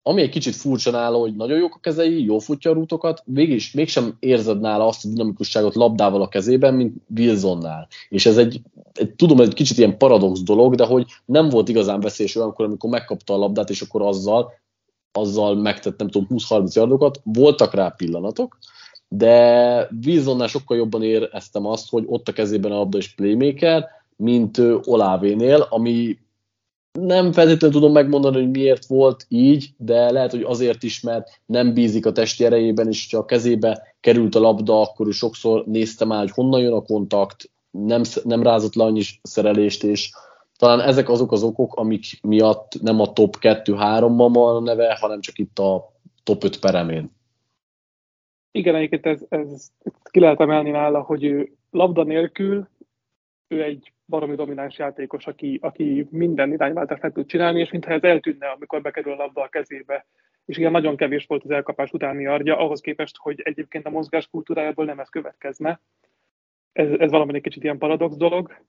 ami 0.03 0.23
egy 0.23 0.31
kicsit 0.31 0.55
furcsa 0.55 0.91
nála, 0.91 1.19
hogy 1.19 1.37
nagyon 1.37 1.59
jók 1.59 1.75
a 1.75 1.81
kezei, 1.81 2.25
jó 2.25 2.39
futja 2.39 2.71
a 2.71 2.75
rútokat, 2.75 3.23
mégis 3.27 3.73
mégsem 3.73 4.17
érzed 4.19 4.61
nála 4.61 4.87
azt 4.87 5.05
a 5.05 5.09
dinamikusságot 5.09 5.75
labdával 5.75 6.23
a 6.23 6.29
kezében, 6.29 6.75
mint 6.75 6.95
Wilsonnál. 7.17 7.89
És 8.09 8.27
ez 8.27 8.37
egy, 8.37 8.61
egy 8.93 9.15
tudom, 9.15 9.41
egy 9.41 9.55
kicsit 9.55 9.79
ilyen 9.79 9.99
paradox 9.99 10.43
dolog, 10.43 10.75
de 10.75 10.85
hogy 10.85 11.07
nem 11.25 11.49
volt 11.49 11.69
igazán 11.69 12.01
veszélyes 12.01 12.37
olyankor, 12.37 12.65
amikor 12.65 12.91
megkapta 12.91 13.35
a 13.35 13.37
labdát, 13.37 13.71
és 13.71 13.81
akkor 13.81 14.03
azzal, 14.03 14.53
azzal 15.13 15.55
megtett, 15.55 15.99
nem 15.99 16.09
tudom, 16.09 16.29
20-30 16.31 16.73
yardokat, 16.73 17.21
voltak 17.25 17.75
rá 17.75 17.89
pillanatok, 17.89 18.59
de 19.09 19.89
Wilsonnál 20.07 20.47
sokkal 20.47 20.77
jobban 20.77 21.03
éreztem 21.03 21.67
azt, 21.67 21.91
hogy 21.91 22.05
ott 22.07 22.29
a 22.29 22.33
kezében 22.33 22.73
a 22.73 22.77
labda 22.77 22.99
és 22.99 23.15
playmaker, 23.15 23.89
mint 24.17 24.61
Olávénél, 24.85 25.67
ami 25.71 26.19
nem 26.99 27.33
feltétlenül 27.33 27.77
tudom 27.77 27.93
megmondani, 27.93 28.37
hogy 28.37 28.51
miért 28.51 28.87
volt 28.87 29.27
így, 29.29 29.71
de 29.77 30.11
lehet, 30.11 30.31
hogy 30.31 30.43
azért 30.43 30.83
is, 30.83 31.01
mert 31.01 31.41
nem 31.47 31.75
bízik 31.75 32.07
a 32.07 32.13
testi 32.13 32.45
erejében, 32.45 32.89
és 32.89 33.09
ha 33.13 33.19
a 33.19 33.25
kezébe 33.25 33.95
került 34.01 34.35
a 34.35 34.41
labda, 34.41 34.81
akkor 34.81 35.07
ő 35.07 35.11
sokszor 35.11 35.65
nézte 35.67 36.05
már, 36.05 36.21
hogy 36.21 36.31
honnan 36.31 36.61
jön 36.61 36.73
a 36.73 36.83
kontakt, 36.83 37.51
nem, 37.71 38.03
nem 38.25 38.43
rázott 38.43 38.75
le 38.75 38.85
annyi 38.85 39.03
szerelést, 39.23 39.85
és 39.85 40.11
talán 40.61 40.81
ezek 40.81 41.09
azok 41.09 41.33
az 41.33 41.43
okok, 41.43 41.75
amik 41.75 42.05
miatt 42.23 42.81
nem 42.81 43.01
a 43.01 43.13
top 43.13 43.37
2-3-ban 43.41 44.31
van 44.33 44.57
a 44.57 44.61
neve, 44.61 44.97
hanem 45.01 45.21
csak 45.21 45.39
itt 45.39 45.59
a 45.59 45.93
top 46.23 46.45
5 46.45 46.61
peremén. 46.61 47.11
Igen, 48.51 48.75
egyébként 48.75 49.07
ez, 49.07 49.25
ez 49.29 49.69
ki 50.11 50.21
lehet 50.21 50.41
emelni 50.41 50.71
nála, 50.71 51.01
hogy 51.01 51.25
ő 51.25 51.53
labda 51.71 52.03
nélkül, 52.03 52.69
ő 53.49 53.63
egy 53.63 53.93
baromi 54.07 54.35
domináns 54.35 54.79
játékos, 54.79 55.27
aki, 55.27 55.59
aki 55.63 56.07
minden 56.11 56.53
irányváltást 56.53 57.03
meg 57.03 57.13
tud 57.13 57.27
csinálni, 57.27 57.61
és 57.61 57.71
mintha 57.71 57.93
ez 57.93 58.03
eltűnne, 58.03 58.47
amikor 58.47 58.83
bekerül 58.83 59.13
a 59.13 59.17
labda 59.17 59.43
a 59.43 59.49
kezébe. 59.49 60.07
És 60.45 60.57
igen, 60.57 60.71
nagyon 60.71 60.97
kevés 60.97 61.27
volt 61.27 61.45
az 61.45 61.51
elkapás 61.51 61.93
utáni 61.93 62.27
arja, 62.27 62.59
ahhoz 62.59 62.81
képest, 62.81 63.17
hogy 63.17 63.41
egyébként 63.41 63.87
a 63.87 63.91
mozgás 63.91 64.29
kultúrájából 64.29 64.85
nem 64.85 65.01
ez 65.01 65.09
következne. 65.09 65.81
Ez, 66.73 66.91
ez 66.91 67.11
valami 67.11 67.35
egy 67.35 67.43
kicsit 67.43 67.63
ilyen 67.63 67.79
paradox 67.79 68.17
dolog. 68.17 68.63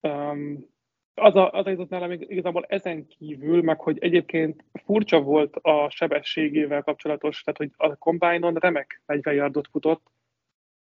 Um, 0.00 0.68
az 1.14 1.36
a, 1.36 1.50
az 1.50 1.66
jutott 1.66 1.88
nálam 1.88 2.10
igazából 2.10 2.64
ezen 2.68 3.06
kívül, 3.06 3.62
meg 3.62 3.80
hogy 3.80 3.98
egyébként 3.98 4.64
furcsa 4.84 5.20
volt 5.20 5.56
a 5.56 5.90
sebességével 5.90 6.82
kapcsolatos, 6.82 7.42
tehát 7.42 7.58
hogy 7.58 7.90
a 7.90 7.96
combine-on 7.96 8.54
remek 8.54 9.02
40 9.06 9.34
yardot 9.34 9.68
futott, 9.70 10.06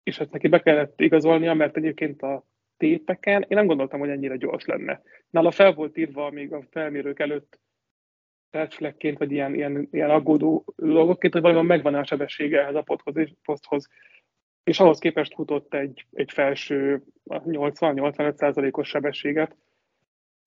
és 0.04 0.20
ezt 0.20 0.32
neki 0.32 0.48
be 0.48 0.62
kellett 0.62 1.02
igazolnia, 1.02 1.54
mert 1.54 1.78
egyébként 1.78 2.22
a 2.22 2.46
tépeken, 2.78 3.42
én 3.42 3.58
nem 3.58 3.68
gondoltam, 3.68 4.00
hogy 4.00 4.10
ennyire 4.10 4.36
gyors 4.36 4.66
lenne. 4.66 5.02
Nála 5.30 5.52
fel 5.52 5.74
volt 5.74 5.98
írva 5.98 6.30
még 6.30 6.54
a 6.54 6.64
felmérők 6.72 7.20
előtt 7.20 7.60
percflekként, 8.50 9.18
vagy 9.18 9.32
ilyen, 9.32 9.54
ilyen, 9.56 9.88
ilyen 9.92 10.10
aggódó 10.10 10.66
dolgokként, 10.76 11.34
hogy 11.34 11.42
valóban 11.42 11.66
megvan 11.66 11.96
a 11.96 12.06
sebessége 12.06 12.62
ehhez 12.62 12.76
a 12.76 12.82
poszthoz, 12.82 13.16
poszthoz. 13.44 13.88
És 14.64 14.80
ahhoz 14.80 15.00
képest 15.00 15.34
futott 15.34 15.74
egy, 15.74 16.06
egy 16.12 16.32
felső 16.32 17.04
80-85%-os 17.26 18.88
sebességet, 18.88 19.56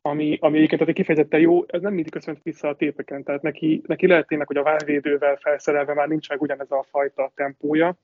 ami, 0.00 0.38
ami 0.40 0.56
egyébként 0.56 0.88
egy 0.88 0.94
kifejezetten 0.94 1.40
jó, 1.40 1.64
ez 1.66 1.80
nem 1.80 1.94
mindig 1.94 2.12
köszönt 2.12 2.42
vissza 2.42 2.68
a 2.68 2.76
tépeken, 2.76 3.22
tehát 3.22 3.42
neki, 3.42 3.82
neki 3.86 4.06
lehet 4.06 4.26
tényleg, 4.26 4.46
hogy 4.46 4.56
a 4.56 4.62
válvédővel 4.62 5.36
felszerelve 5.36 5.94
már 5.94 6.08
nincs 6.08 6.28
meg 6.28 6.42
ugyanez 6.42 6.70
a 6.70 6.82
fajta 6.82 7.32
tempója, 7.34 7.98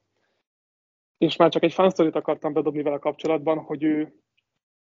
és 1.18 1.36
már 1.36 1.50
csak 1.50 1.62
egy 1.62 1.72
fansztorit 1.72 2.14
akartam 2.14 2.52
bedobni 2.52 2.82
vele 2.82 2.98
kapcsolatban, 2.98 3.58
hogy 3.58 3.82
ő, 3.82 4.12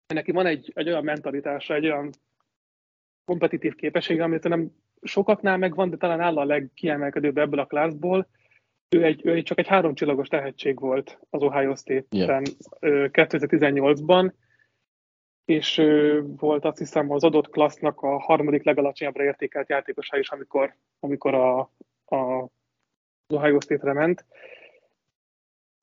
neki 0.07 0.31
van 0.31 0.45
egy, 0.45 0.71
egy 0.75 0.87
olyan 0.87 1.03
mentalitása, 1.03 1.73
egy 1.73 1.85
olyan 1.85 2.09
kompetitív 3.25 3.75
képessége, 3.75 4.23
amit 4.23 4.47
nem 4.47 4.71
sokaknál 5.01 5.57
megvan, 5.57 5.89
de 5.89 5.97
talán 5.97 6.19
áll 6.19 6.37
a 6.37 6.45
legkiemelkedőbb 6.45 7.37
ebből 7.37 7.59
a 7.59 7.65
klászból. 7.65 8.27
Ő, 8.89 9.03
egy, 9.03 9.25
ő 9.25 9.33
egy, 9.33 9.43
csak 9.43 9.59
egy 9.59 9.67
háromcsillagos 9.67 10.27
tehetség 10.27 10.79
volt 10.79 11.19
az 11.29 11.41
Ohio 11.41 11.75
State-ben 11.75 12.43
yeah. 12.81 13.09
2018-ban, 13.11 14.31
és 15.45 15.81
volt 16.37 16.65
azt 16.65 16.77
hiszem 16.77 17.11
az 17.11 17.23
adott 17.23 17.49
klassznak 17.49 18.01
a 18.01 18.19
harmadik 18.19 18.63
legalacsonyabbra 18.63 19.23
értékelt 19.23 19.69
játékosa 19.69 20.17
is, 20.17 20.29
amikor, 20.29 20.75
amikor 20.99 21.33
a, 21.33 21.59
a, 22.05 22.49
Ohio 23.27 23.59
State-re 23.59 23.93
ment 23.93 24.25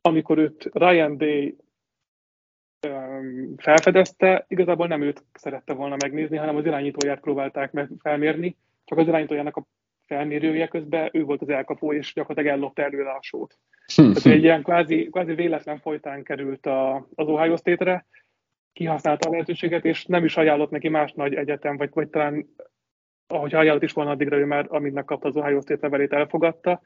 amikor 0.01 0.39
őt 0.39 0.69
Ryan 0.73 1.17
Day 1.17 1.57
felfedezte, 3.57 4.45
igazából 4.49 4.87
nem 4.87 5.03
őt 5.03 5.25
szerette 5.33 5.73
volna 5.73 5.97
megnézni, 5.97 6.37
hanem 6.37 6.57
az 6.57 6.65
irányítóját 6.65 7.21
próbálták 7.21 7.73
meg 7.73 7.91
felmérni, 7.99 8.57
csak 8.85 8.99
az 8.99 9.07
irányítójának 9.07 9.57
a 9.57 9.67
felmérője 10.11 10.69
közben 10.69 11.09
ő 11.13 11.25
volt 11.25 11.43
az 11.43 11.49
elkapó, 11.49 11.93
és 11.93 12.13
gyakorlatilag 12.15 12.57
ellopta 12.57 12.83
előle 12.83 13.11
a 13.11 13.19
sót. 13.23 13.59
Tehát 13.97 14.27
egy 14.27 14.43
ilyen 14.43 14.63
kvázi, 14.63 15.09
kvázi 15.11 15.35
véletlen 15.35 15.79
folytán 15.79 16.23
került 16.23 16.67
a, 16.67 16.95
az 17.15 17.29
Ohio 17.29 17.57
State-re, 17.57 18.07
kihasználta 18.73 19.29
a 19.29 19.33
lehetőséget, 19.33 19.85
és 19.85 20.05
nem 20.05 20.25
is 20.25 20.37
ajánlott 20.37 20.71
neki 20.71 20.89
más 20.89 21.13
nagy 21.13 21.35
egyetem, 21.35 21.77
vagy, 21.77 21.91
vagy 21.93 22.09
talán 22.09 22.55
ahogy 23.27 23.55
ajánlott 23.55 23.83
is 23.83 23.93
volna 23.93 24.11
addigra, 24.11 24.37
ő 24.37 24.45
már 24.45 24.67
amíg 24.69 24.93
megkapta 24.93 25.29
az 25.29 25.37
Ohio 25.37 25.61
State 25.61 25.83
levelét, 25.83 26.13
elfogadta, 26.13 26.81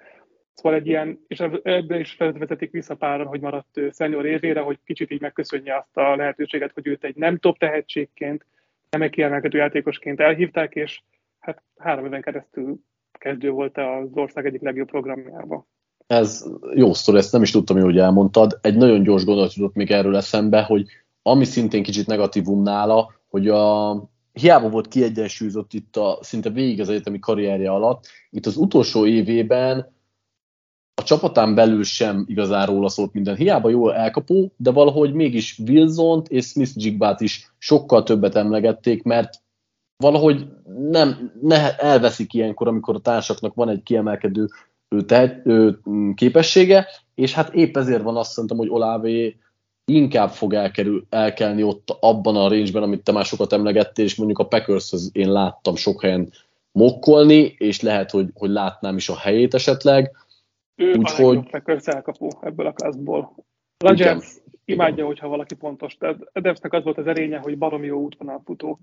Szóval 0.55 0.79
egy 0.79 0.87
ilyen, 0.87 1.25
és 1.27 1.41
ebben 1.63 2.01
is 2.01 2.13
felvezetik 2.13 2.71
vissza 2.71 2.95
páran, 2.95 3.27
hogy 3.27 3.41
maradt 3.41 3.81
szenior 3.91 4.27
évére, 4.27 4.61
hogy 4.61 4.79
kicsit 4.85 5.11
így 5.11 5.21
megköszönje 5.21 5.77
azt 5.77 5.97
a 5.97 6.17
lehetőséget, 6.17 6.73
hogy 6.73 6.87
őt 6.87 7.05
egy 7.05 7.17
nem 7.17 7.39
top 7.39 7.59
tehetségként, 7.59 8.47
nem 8.91 9.03
egy 9.03 9.11
kiemelkedő 9.11 9.59
játékosként 9.59 10.21
elhívták, 10.21 10.75
és 10.75 11.03
hát 11.39 11.63
három 11.77 12.05
éven 12.05 12.23
keresztül 12.23 12.79
kezdő 13.19 13.51
volt 13.51 13.79
az 13.79 14.09
ország 14.15 14.47
egyik 14.47 14.63
legjobb 14.63 14.89
programjába. 14.89 15.67
Ez 16.07 16.45
jó 16.75 16.93
sztori, 16.93 17.19
ezt 17.19 17.33
nem 17.33 17.43
is 17.43 17.51
tudtam, 17.51 17.81
hogy 17.81 17.99
elmondtad. 17.99 18.59
Egy 18.63 18.77
nagyon 18.77 19.03
gyors 19.03 19.25
gondolat 19.25 19.55
jutott 19.55 19.75
még 19.75 19.91
erről 19.91 20.17
eszembe, 20.17 20.63
hogy 20.63 20.87
ami 21.23 21.45
szintén 21.45 21.83
kicsit 21.83 22.07
negatívum 22.07 22.63
nála, 22.63 23.13
hogy 23.29 23.49
a, 23.49 23.93
hiába 24.33 24.69
volt 24.69 24.89
kiegyensúlyozott 24.89 25.73
itt 25.73 25.97
a 25.97 26.19
szinte 26.21 26.51
végig 26.51 26.81
az 26.81 26.89
egyetemi 26.89 27.19
karrierje 27.19 27.71
alatt, 27.71 28.07
itt 28.31 28.47
az 28.47 28.57
utolsó 28.57 29.07
évében 29.07 29.93
a 30.95 31.03
csapatán 31.03 31.55
belül 31.55 31.83
sem 31.83 32.25
igazán 32.29 32.67
róla 32.67 32.89
szólt 32.89 33.13
minden. 33.13 33.37
Hiába 33.37 33.69
jó 33.69 33.91
elkapó, 33.91 34.53
de 34.57 34.71
valahogy 34.71 35.13
mégis 35.13 35.59
wilson 35.59 36.23
és 36.29 36.47
Smith 36.47 36.73
Jigbát 36.75 37.21
is 37.21 37.53
sokkal 37.59 38.03
többet 38.03 38.35
emlegették, 38.35 39.03
mert 39.03 39.43
valahogy 40.05 40.47
nem, 40.91 41.33
ne, 41.43 41.77
elveszik 41.77 42.35
ilyenkor, 42.35 42.69
amikor 42.69 42.95
a 42.95 42.99
társaknak 42.99 43.55
van 43.55 43.69
egy 43.69 43.83
kiemelkedő 43.83 44.47
ő 44.89 45.03
tehet, 45.03 45.47
ő, 45.47 45.79
képessége, 46.15 46.87
és 47.15 47.33
hát 47.33 47.55
épp 47.55 47.77
ezért 47.77 48.03
van 48.03 48.17
azt 48.17 48.31
szerintem, 48.31 48.59
hogy 48.59 48.69
Olávé 48.69 49.37
inkább 49.85 50.31
fog 50.31 50.55
elkerül, 50.55 51.07
elkelni 51.11 51.63
ott 51.63 51.97
abban 52.01 52.37
a 52.37 52.49
range 52.49 52.81
amit 52.81 53.03
te 53.03 53.13
már 53.13 53.25
sokat 53.25 53.53
emlegettél, 53.53 54.05
és 54.05 54.15
mondjuk 54.15 54.39
a 54.39 54.47
packers 54.47 54.93
én 55.13 55.33
láttam 55.33 55.77
sok 55.77 56.03
helyen 56.03 56.31
mokkolni, 56.73 57.55
és 57.59 57.81
lehet, 57.81 58.11
hogy, 58.11 58.29
hogy 58.35 58.51
látnám 58.51 58.97
is 58.97 59.09
a 59.09 59.19
helyét 59.19 59.55
esetleg. 59.55 60.17
Ő 60.77 60.95
Úgyhogy... 60.95 61.37
a 61.37 61.49
Packers 61.51 61.87
elkapó 61.87 62.39
ebből 62.41 62.67
a 62.67 62.73
klasszból. 62.73 63.35
Rodgers 63.79 64.37
imádja, 64.65 65.07
hogyha 65.07 65.29
valaki 65.29 65.55
pontos. 65.55 65.97
Adamsnek 66.33 66.73
az 66.73 66.85
volt 66.85 66.99
az 66.99 67.07
erénye, 67.07 67.39
hogy 67.39 67.59
baromi 67.59 67.87
jó 67.87 68.01
útvonalfutó 68.01 68.79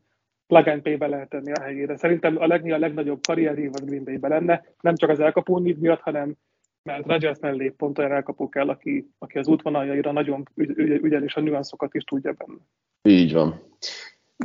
plug 0.51 0.67
and 0.67 0.81
pay-be 0.81 1.07
lehet 1.07 1.29
tenni 1.29 1.51
a 1.51 1.61
helyére. 1.61 1.97
Szerintem 1.97 2.37
a, 2.37 2.47
leg, 2.47 2.71
a 2.71 2.77
legnagyobb 2.77 3.19
karrierév 3.27 3.69
az 3.73 3.85
Green 3.85 4.03
Bay-be 4.03 4.27
lenne, 4.27 4.63
nem 4.81 4.95
csak 4.95 5.09
az 5.09 5.19
elkapó 5.19 5.57
miatt, 5.57 5.99
hanem 5.99 6.35
mert 6.83 7.07
Rodgers 7.07 7.39
mellé 7.39 7.69
pont 7.69 7.97
olyan 7.97 8.11
elkapó 8.11 8.49
kell, 8.49 8.69
aki, 8.69 9.09
aki 9.19 9.37
az 9.37 9.47
útvonaljaira 9.47 10.11
nagyon 10.11 10.43
ügy, 10.55 10.77
ügyel, 10.77 11.23
és 11.23 11.35
a 11.35 11.41
nüanszokat 11.41 11.93
is 11.93 12.03
tudja 12.03 12.33
benne. 12.37 12.59
Így 13.01 13.33
van. 13.33 13.61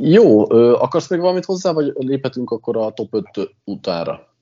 Jó, 0.01 0.49
akarsz 0.73 1.09
még 1.09 1.19
valamit 1.19 1.45
hozzá, 1.45 1.71
vagy 1.71 1.93
léphetünk 1.95 2.51
akkor 2.51 2.77
a 2.77 2.91
top 2.91 3.13
5 3.13 3.55
utára? 3.63 4.35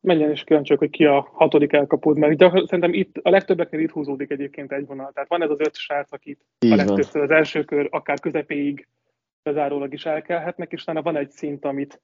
Menjen 0.00 0.30
is 0.30 0.44
kíváncsiak, 0.44 0.78
hogy 0.78 0.90
ki 0.90 1.04
a 1.04 1.28
hatodik 1.32 1.72
elkapód, 1.72 2.18
mert 2.18 2.36
de 2.36 2.50
szerintem 2.50 2.92
itt 2.92 3.16
a 3.22 3.30
legtöbbeknél 3.30 3.80
itt 3.80 3.90
húzódik 3.90 4.30
egyébként 4.30 4.72
egy 4.72 4.86
vonal. 4.86 5.10
Tehát 5.14 5.28
van 5.28 5.42
ez 5.42 5.50
az 5.50 5.60
öt 5.60 5.76
srác, 5.76 6.12
akit 6.12 6.44
Így 6.58 6.72
a 6.72 6.76
legtöbbször 6.76 7.22
az 7.22 7.30
első 7.30 7.64
kör 7.64 7.88
akár 7.90 8.20
közepéig 8.20 8.88
bezárólag 9.42 9.92
is 9.92 10.06
elkelhetnek, 10.06 10.72
és 10.72 10.82
utána 10.82 11.02
van 11.02 11.16
egy 11.16 11.30
szint, 11.30 11.64
amit, 11.64 12.00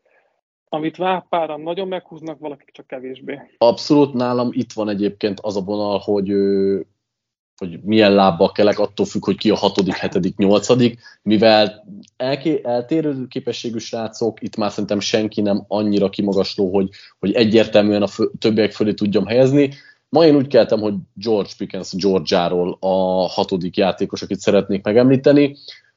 amit 0.68 0.96
páran 1.28 1.60
nagyon 1.60 1.88
meghúznak, 1.88 2.38
valakik 2.38 2.70
csak 2.70 2.86
kevésbé. 2.86 3.40
Abszolút 3.58 4.12
nálam 4.12 4.48
itt 4.52 4.72
van 4.72 4.88
egyébként 4.88 5.40
az 5.40 5.56
a 5.56 5.60
vonal, 5.60 5.98
hogy 5.98 6.32
hogy 7.56 7.80
milyen 7.82 8.14
lábbal 8.14 8.52
kelek, 8.52 8.78
attól 8.78 9.06
függ, 9.06 9.24
hogy 9.24 9.36
ki 9.36 9.50
a 9.50 9.56
hatodik, 9.56 9.94
hetedik, 9.94 10.36
nyolcadik, 10.36 10.98
mivel 11.22 11.86
elké, 12.16 12.60
eltérő 12.64 13.26
képességű 13.26 13.78
srácok, 13.78 14.42
itt 14.42 14.56
már 14.56 14.70
szerintem 14.70 15.00
senki 15.00 15.40
nem 15.40 15.64
annyira 15.68 16.08
kimagasló, 16.08 16.74
hogy, 16.74 16.88
hogy 17.18 17.32
egyértelműen 17.32 18.02
a 18.02 18.06
fő, 18.06 18.30
többiek 18.38 18.72
fölé 18.72 18.92
tudjam 18.92 19.26
helyezni. 19.26 19.70
Ma 20.08 20.24
én 20.24 20.36
úgy 20.36 20.46
keltem, 20.46 20.80
hogy 20.80 20.94
George 21.14 21.50
Pickens 21.58 21.92
Georgiáról 21.94 22.76
a 22.80 23.26
hatodik 23.28 23.76
játékos, 23.76 24.22
akit 24.22 24.38
szeretnék 24.38 24.84
megemlíteni. 24.84 25.56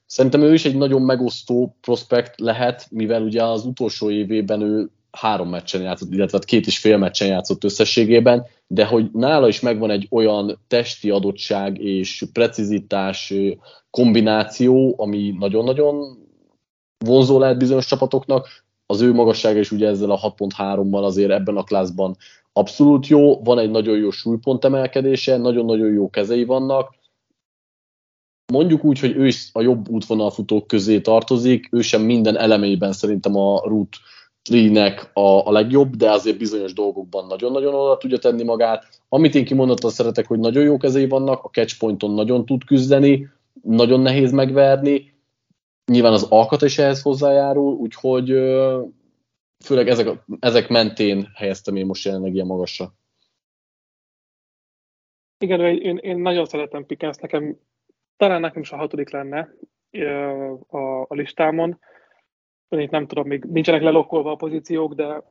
Szerintem 0.10 0.42
ő 0.42 0.54
is 0.54 0.66
egy 0.66 0.78
nagyon 0.78 1.02
megosztó 1.02 1.76
prospekt 1.82 2.40
lehet, 2.40 2.88
mivel 2.92 3.22
ugye 3.22 3.44
az 3.44 3.66
utolsó 3.66 4.10
évében 4.10 4.62
ő 4.62 4.90
három 5.12 5.50
meccsen 5.50 5.82
játszott, 5.82 6.14
illetve 6.14 6.38
hát 6.38 6.48
két 6.48 6.66
és 6.66 6.78
fél 6.78 6.98
meccsen 6.98 7.28
játszott 7.28 7.64
összességében, 7.64 8.46
de 8.68 8.86
hogy 8.86 9.10
nála 9.14 9.48
is 9.48 9.60
megvan 9.60 9.90
egy 9.90 10.08
olyan 10.12 10.60
testi 10.68 11.10
adottság 11.10 11.78
és 11.78 12.24
precizitás 12.34 13.34
kombináció, 13.90 14.96
ami 14.98 15.36
nagyon-nagyon 15.40 16.18
vonzó 17.06 17.40
lehet 17.40 17.58
bizonyos 17.58 17.86
csapatoknak, 17.86 18.48
az 18.86 19.02
ő 19.02 19.14
magassága 19.14 19.60
is 19.60 19.72
ugye 19.72 19.88
ezzel 19.88 20.12
a 20.12 20.34
6.3-mal 20.38 21.04
azért 21.04 21.32
ebben 21.32 21.58
a 21.58 21.64
klászban 21.64 22.18
abszolút 22.54 23.08
jó, 23.08 23.44
van 23.44 23.60
egy 23.60 23.72
nagyon 23.72 23.98
jó 23.98 24.10
súlypont 24.10 24.66
emelkedése, 24.66 25.38
nagyon-nagyon 25.38 25.94
jó 25.94 26.10
kezei 26.10 26.46
vannak, 26.46 26.98
mondjuk 28.52 28.84
úgy, 28.84 29.00
hogy 29.00 29.16
ő 29.16 29.28
is 29.28 29.50
a 29.54 29.62
jobb 29.62 29.90
útvonalfutók 29.90 30.68
közé 30.68 31.00
tartozik, 31.00 31.68
ő 31.72 31.82
sem 31.82 32.02
minden 32.02 32.38
elemében 32.38 32.92
szerintem 32.92 33.36
a 33.36 33.62
Root 33.68 33.96
Lee-nek 34.50 35.10
a, 35.14 35.48
a 35.48 35.52
legjobb, 35.52 35.96
de 35.96 36.12
azért 36.12 36.38
bizonyos 36.38 36.74
dolgokban 36.74 37.28
nagyon-nagyon 37.28 37.74
oda 37.74 37.98
tudja 37.98 38.18
tenni 38.18 38.44
magát. 38.44 39.02
Amit 39.10 39.36
én 39.36 39.46
kimondottan 39.46 39.90
szeretek, 39.90 40.28
hogy 40.28 40.40
nagyon 40.40 40.64
jó 40.64 40.78
kezei 40.78 41.08
vannak, 41.08 41.44
a 41.44 41.50
catchpointon 41.50 42.12
nagyon 42.12 42.46
tud 42.46 42.64
küzdeni, 42.64 43.30
nagyon 43.62 44.00
nehéz 44.00 44.32
megverni, 44.32 45.14
nyilván 45.92 46.14
az 46.14 46.24
alkat 46.30 46.62
is 46.62 46.78
ehhez 46.78 47.02
hozzájárul, 47.02 47.74
úgyhogy 47.74 48.28
főleg 49.64 49.88
ezek, 49.88 50.24
ezek 50.40 50.70
mentén 50.70 51.30
helyeztem 51.36 51.76
én 51.76 51.86
most 51.86 52.06
jelenleg 52.06 52.34
ilyen 52.34 52.46
magasra. 52.46 52.94
Igen, 55.38 55.60
én, 55.60 55.98
én 55.98 56.18
nagyon 56.18 56.46
szeretem 56.46 56.86
Pickens, 56.86 57.18
nekem 57.18 57.58
talán 58.20 58.42
nekem 58.42 58.62
is 58.62 58.72
a 58.72 58.78
hatodik 58.78 59.10
lenne 59.12 59.50
a, 60.68 61.02
a 61.02 61.14
listámon 61.14 61.80
itt 62.78 62.90
nem 62.90 63.08
tudom, 63.08 63.28
még 63.28 63.44
nincsenek 63.44 63.82
lelokkolva 63.82 64.32
a 64.32 64.36
pozíciók, 64.36 64.94
de 64.94 65.24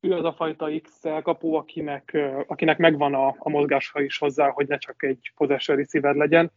ő 0.00 0.12
az 0.12 0.24
a 0.24 0.32
fajta 0.32 0.68
X 0.82 1.04
elkapó, 1.04 1.54
akinek, 1.54 2.16
akinek 2.46 2.78
megvan 2.78 3.14
a, 3.14 3.34
a 3.38 3.48
mozgása 3.48 4.00
is 4.00 4.18
hozzá, 4.18 4.50
hogy 4.50 4.68
ne 4.68 4.76
csak 4.76 5.02
egy 5.02 5.32
possession 5.36 5.76
receiver 5.76 6.14
legyen. 6.14 6.52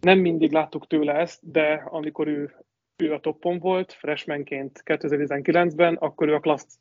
Nem 0.00 0.18
mindig 0.18 0.52
láttuk 0.52 0.86
tőle 0.86 1.14
ezt, 1.14 1.50
de 1.50 1.82
amikor 1.84 2.28
ő, 2.28 2.54
ő 2.96 3.12
a 3.12 3.20
toppon 3.20 3.58
volt, 3.58 3.92
freshmanként 3.92 4.82
2019-ben, 4.84 5.94
akkor 5.94 6.28
ő 6.28 6.34
a 6.34 6.40
klassz 6.40 6.78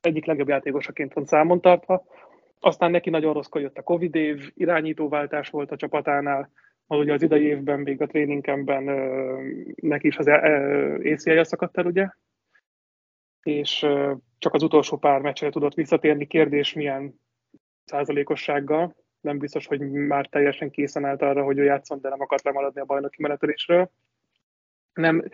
egyik 0.00 0.24
legjobb 0.24 0.48
játékosaként 0.48 1.12
van 1.12 1.26
számon 1.26 1.60
tartva. 1.60 2.04
Aztán 2.60 2.90
neki 2.90 3.10
nagyon 3.10 3.32
rosszkor 3.32 3.60
jött 3.60 3.78
a 3.78 3.82
Covid 3.82 4.14
év, 4.14 4.52
irányítóváltás 4.54 5.48
volt 5.48 5.70
a 5.70 5.76
csapatánál, 5.76 6.50
az 6.86 6.98
ugye 6.98 7.12
az 7.12 7.22
idei 7.22 7.44
évben 7.44 7.80
még 7.80 8.00
a 8.00 8.06
tréningemben 8.06 8.84
neki 9.74 10.06
is 10.06 10.16
az 10.16 10.26
ACL-je 10.26 11.44
szakadt 11.44 11.78
el, 11.78 11.86
ugye? 11.86 12.08
És 13.42 13.86
csak 14.38 14.54
az 14.54 14.62
utolsó 14.62 14.96
pár 14.96 15.20
meccsre 15.20 15.50
tudott 15.50 15.74
visszatérni. 15.74 16.26
Kérdés, 16.26 16.72
milyen 16.72 17.20
százalékossággal. 17.84 18.96
Nem 19.20 19.38
biztos, 19.38 19.66
hogy 19.66 19.80
már 19.90 20.26
teljesen 20.26 20.70
készen 20.70 21.04
állt 21.04 21.22
arra, 21.22 21.44
hogy 21.44 21.58
ő 21.58 21.64
játszon, 21.64 22.00
de 22.00 22.08
nem 22.08 22.20
akart 22.20 22.44
lemaradni 22.44 22.80
a 22.80 22.84
bajnoki 22.84 23.22
menetelésről. 23.22 23.90
Nem, 24.92 25.24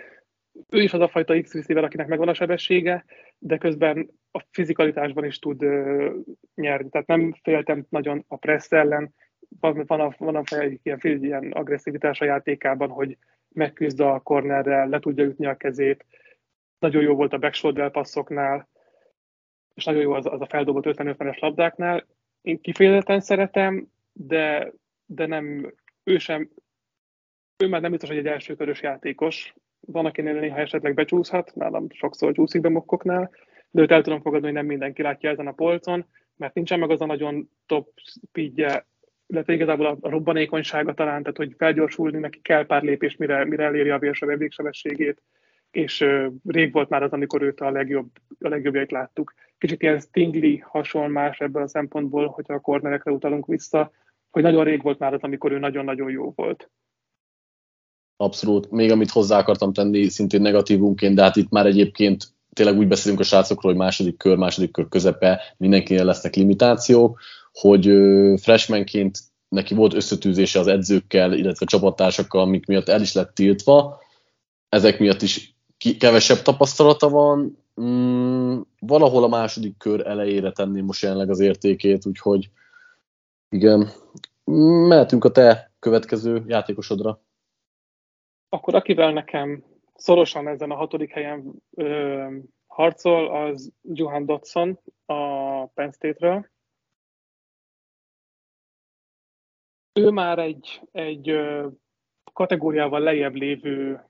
ő 0.68 0.82
is 0.82 0.92
az 0.92 1.01
a 1.01 1.09
fajta 1.09 1.40
x 1.40 1.55
receiver, 1.55 1.84
akinek 1.84 2.07
megvan 2.07 2.28
a 2.28 2.34
sebessége, 2.34 3.05
de 3.38 3.59
közben 3.59 4.11
a 4.30 4.44
fizikalitásban 4.51 5.24
is 5.24 5.38
tud 5.38 5.64
uh, 5.64 6.14
nyerni. 6.55 6.88
Tehát 6.88 7.07
nem 7.07 7.34
féltem 7.42 7.86
nagyon 7.88 8.24
a 8.28 8.36
pressz 8.36 8.72
ellen, 8.72 9.14
van, 9.61 9.84
van, 9.86 10.01
a, 10.01 10.14
van 10.18 10.36
a 10.36 10.42
egy 10.59 10.80
ilyen, 10.82 11.01
ilyen 11.03 11.53
agresszivitás 11.53 12.20
a 12.20 12.24
játékában, 12.24 12.88
hogy 12.88 13.16
megküzd 13.48 14.01
a 14.01 14.20
cornerrel, 14.20 14.88
le 14.88 14.98
tudja 14.98 15.24
ütni 15.24 15.46
a 15.46 15.57
kezét. 15.57 16.07
Nagyon 16.78 17.03
jó 17.03 17.14
volt 17.14 17.32
a 17.32 17.38
backshoulder 17.38 17.90
passzoknál, 17.90 18.68
és 19.74 19.84
nagyon 19.84 20.03
jó 20.03 20.12
az, 20.12 20.26
az 20.26 20.40
a 20.40 20.46
feldobott 20.46 20.84
50-50-es 20.86 21.38
labdáknál. 21.38 22.07
Én 22.42 22.61
kifejezetten 22.61 23.20
szeretem, 23.20 23.88
de, 24.12 24.72
de 25.07 25.26
nem, 25.26 25.74
ő 26.05 26.18
sem, 26.18 26.51
ő 27.57 27.68
már 27.68 27.80
nem 27.80 27.90
biztos, 27.90 28.09
hogy 28.09 28.18
egy 28.18 28.26
elsőkörös 28.26 28.82
játékos. 28.82 29.55
Van, 29.80 30.07
akinél 30.07 30.40
néha 30.40 30.59
esetleg 30.59 30.94
becsúszhat, 30.94 31.55
nálam 31.55 31.86
sokszor 31.90 32.32
csúszik 32.32 32.61
be 32.61 32.68
mokkoknál, 32.68 33.30
de 33.70 33.82
őt 33.82 33.90
el 33.90 34.03
tudom 34.03 34.20
fogadni, 34.20 34.46
hogy 34.46 34.55
nem 34.57 34.66
mindenki 34.66 35.03
látja 35.03 35.30
ezen 35.30 35.46
a 35.46 35.53
polcon, 35.53 36.07
mert 36.36 36.55
nincsen 36.55 36.78
meg 36.78 36.90
az 36.90 37.01
a 37.01 37.07
nagyon 37.07 37.51
top 37.66 37.92
speedje, 37.96 38.86
illetve 39.31 39.53
igazából 39.53 39.99
a 40.01 40.09
robbanékonysága 40.09 40.95
talán, 40.95 41.22
tehát 41.22 41.37
hogy 41.37 41.55
felgyorsulni 41.59 42.18
neki 42.18 42.41
kell 42.43 42.66
pár 42.66 42.83
lépés, 42.83 43.16
mire, 43.16 43.45
mire 43.45 43.64
eléri 43.64 43.91
a 43.91 43.99
végsebességét, 44.37 45.22
és 45.70 46.01
uh, 46.01 46.26
rég 46.47 46.72
volt 46.72 46.89
már 46.89 47.03
az, 47.03 47.12
amikor 47.12 47.43
őt 47.43 47.61
a 47.61 47.70
legjobb, 47.70 48.09
a 48.41 48.49
legjobbjait 48.49 48.91
láttuk. 48.91 49.35
Kicsit 49.59 49.83
ilyen 49.83 50.01
Stingley 50.01 50.59
hasonlás 50.61 51.39
ebből 51.39 51.62
a 51.62 51.68
szempontból, 51.68 52.26
hogyha 52.26 52.55
a 52.55 52.61
kornerekre 52.61 53.12
utalunk 53.12 53.47
vissza, 53.47 53.91
hogy 54.31 54.43
nagyon 54.43 54.64
rég 54.64 54.83
volt 54.83 54.99
már 54.99 55.14
az, 55.14 55.22
amikor 55.22 55.53
ő 55.53 55.59
nagyon-nagyon 55.59 56.11
jó 56.11 56.33
volt. 56.37 56.70
Abszolút. 58.16 58.70
Még 58.70 58.91
amit 58.91 59.11
hozzá 59.11 59.39
akartam 59.39 59.72
tenni, 59.72 60.09
szintén 60.09 60.41
negatívunként, 60.41 61.14
de 61.14 61.22
hát 61.22 61.37
itt 61.37 61.51
már 61.51 61.66
egyébként 61.66 62.24
tényleg 62.53 62.78
úgy 62.78 62.89
beszélünk 62.89 63.20
a 63.20 63.24
srácokról, 63.24 63.72
hogy 63.72 63.81
második 63.81 64.16
kör, 64.16 64.37
második 64.37 64.70
kör 64.70 64.89
közepe, 64.89 65.41
mindenkinél 65.57 66.05
lesznek 66.05 66.35
limitációk 66.35 67.20
hogy 67.53 67.90
freshmanként 68.40 69.18
neki 69.48 69.74
volt 69.74 69.94
összetűzése 69.94 70.59
az 70.59 70.66
edzőkkel, 70.66 71.32
illetve 71.32 71.66
csapattársakkal, 71.66 72.40
amik 72.40 72.66
miatt 72.66 72.88
el 72.88 73.01
is 73.01 73.12
lett 73.12 73.34
tiltva. 73.34 74.01
Ezek 74.68 74.98
miatt 74.98 75.22
is 75.22 75.55
kevesebb 75.98 76.38
tapasztalata 76.42 77.09
van. 77.09 77.59
Mm, 77.80 78.61
valahol 78.78 79.24
a 79.24 79.28
második 79.28 79.76
kör 79.76 80.07
elejére 80.07 80.53
tenném 80.53 80.84
most 80.84 81.03
jelenleg 81.03 81.30
az 81.30 81.40
értékét, 81.40 82.07
úgyhogy 82.07 82.51
igen. 83.48 83.88
Mehetünk 84.88 85.24
a 85.24 85.30
te 85.30 85.72
következő 85.78 86.44
játékosodra. 86.46 87.20
Akkor 88.48 88.74
akivel 88.74 89.12
nekem 89.12 89.64
szorosan 89.94 90.48
ezen 90.48 90.70
a 90.70 90.76
hatodik 90.76 91.11
helyen 91.11 91.62
ö, 91.70 92.36
harcol, 92.66 93.44
az 93.44 93.72
Johan 93.82 94.26
Dodson 94.26 94.78
a 95.07 95.66
Penn 95.66 95.90
State-ről. 95.90 96.51
Ő 99.93 100.11
már 100.11 100.38
egy, 100.38 100.80
egy 100.93 101.38
kategóriával 102.32 103.01
lejjebb 103.01 103.34
lévő 103.34 104.01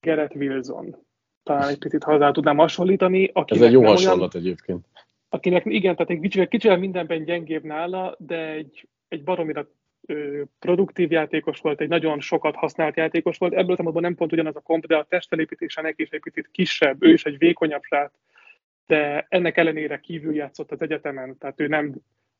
Gerett 0.00 0.34
Wilson. 0.34 0.96
talán 1.42 1.68
egy 1.68 1.78
picit 1.78 2.04
hozzá 2.04 2.30
tudnám 2.30 2.56
hasonlítani. 2.56 3.30
Ez 3.44 3.62
egy 3.62 3.72
jó 3.72 3.84
hasonlat 3.84 4.34
olyan, 4.34 4.46
egyébként. 4.46 4.86
Akinek 5.28 5.64
igen, 5.64 5.96
tehát 5.96 6.10
egy 6.10 6.20
kicsivel, 6.20 6.48
kicsivel 6.48 6.78
mindenben 6.78 7.24
gyengébb 7.24 7.64
nála, 7.64 8.16
de 8.18 8.50
egy, 8.50 8.88
egy 9.08 9.24
baromira 9.24 9.68
produktív 10.58 11.10
játékos 11.10 11.60
volt, 11.60 11.80
egy 11.80 11.88
nagyon 11.88 12.20
sokat 12.20 12.54
használt 12.54 12.96
játékos 12.96 13.38
volt. 13.38 13.52
Ebből 13.52 13.76
a 13.76 14.00
nem 14.00 14.14
pont 14.14 14.32
ugyanaz 14.32 14.56
a 14.56 14.60
komp, 14.60 14.86
de 14.86 14.96
a 14.96 15.04
testfelépítése 15.04 15.82
neki 15.82 16.02
is 16.02 16.10
egy 16.10 16.20
picit 16.20 16.48
kisebb, 16.50 17.02
ő 17.02 17.12
is 17.12 17.24
egy 17.24 17.38
vékonyabb 17.38 17.82
srác, 17.82 18.12
de 18.86 19.26
ennek 19.28 19.56
ellenére 19.56 20.00
kívül 20.00 20.34
játszott 20.34 20.72
az 20.72 20.82
egyetemen, 20.82 21.38
tehát 21.38 21.60
ő 21.60 21.66
nem 21.66 21.94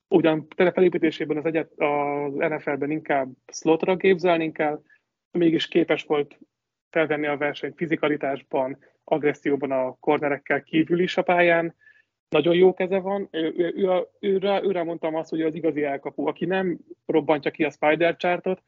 ugyan 0.08 0.46
felépítésében 0.56 1.36
az, 1.36 1.44
egyet, 1.44 1.72
az 1.76 2.32
NFL-ben 2.32 2.90
inkább 2.90 3.28
slotra 3.52 3.96
képzelni 3.96 4.52
kell, 4.52 4.82
mégis 5.30 5.68
képes 5.68 6.04
volt 6.04 6.38
felvenni 6.90 7.26
a 7.26 7.36
versenyt 7.36 7.76
fizikalitásban, 7.76 8.78
agresszióban 9.04 9.70
a 9.70 9.96
kornerekkel 10.00 10.62
kívül 10.62 11.00
is 11.00 11.16
a 11.16 11.22
pályán, 11.22 11.74
nagyon 12.28 12.54
jó 12.54 12.74
keze 12.74 12.98
van, 12.98 13.28
ő, 13.30 13.54
ő, 13.56 13.72
ő, 13.76 14.06
őre, 14.20 14.62
őre 14.62 14.82
mondtam 14.82 15.14
azt, 15.14 15.30
hogy 15.30 15.42
az 15.42 15.54
igazi 15.54 15.82
elkapu, 15.82 16.26
aki 16.26 16.44
nem 16.44 16.78
robbantja 17.06 17.50
ki 17.50 17.64
a 17.64 17.70
spider 17.70 18.16
chartot, 18.16 18.62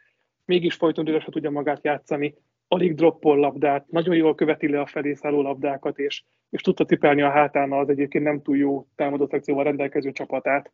mégis 0.45 0.75
folyton 0.75 1.21
se 1.21 1.31
tudja 1.31 1.51
magát 1.51 1.85
játszani, 1.85 2.35
alig 2.69 2.95
droppol 2.95 3.39
labdát, 3.39 3.91
nagyon 3.91 4.17
jól 4.17 4.35
követi 4.35 4.69
le 4.69 4.81
a 4.81 4.87
felé 4.87 5.15
szálló 5.15 5.43
labdákat, 5.43 5.99
és, 5.99 6.25
és 6.51 6.63
tudta 6.63 6.85
cipelni 6.85 7.23
a 7.23 7.31
hátán 7.31 7.73
az 7.73 7.89
egyébként 7.89 8.25
nem 8.25 8.43
túl 8.43 8.57
jó 8.57 8.87
támadó 8.95 9.27
szekcióval 9.27 9.65
rendelkező 9.65 10.13
csapatát. 10.13 10.73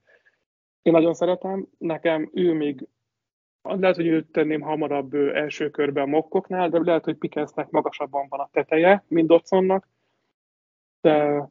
Én 0.87 0.93
nagyon 0.93 1.15
szeretem, 1.15 1.69
nekem 1.79 2.31
ő 2.33 2.53
még 2.53 2.87
lehet, 3.63 3.97
hogy 3.97 4.07
őt 4.07 4.33
tenném 4.33 4.61
hamarabb 4.61 5.15
első 5.15 5.71
körbe 5.71 6.01
a 6.01 6.07
mokkoknál, 6.07 6.69
de 6.69 6.79
lehet, 6.79 7.05
hogy 7.05 7.17
Pickensnek 7.17 7.71
magasabban 7.71 8.27
van 8.29 8.41
a 8.41 8.49
teteje, 8.53 9.05
mint 9.09 9.29
Dotsonnak, 9.29 9.89
de 11.01 11.49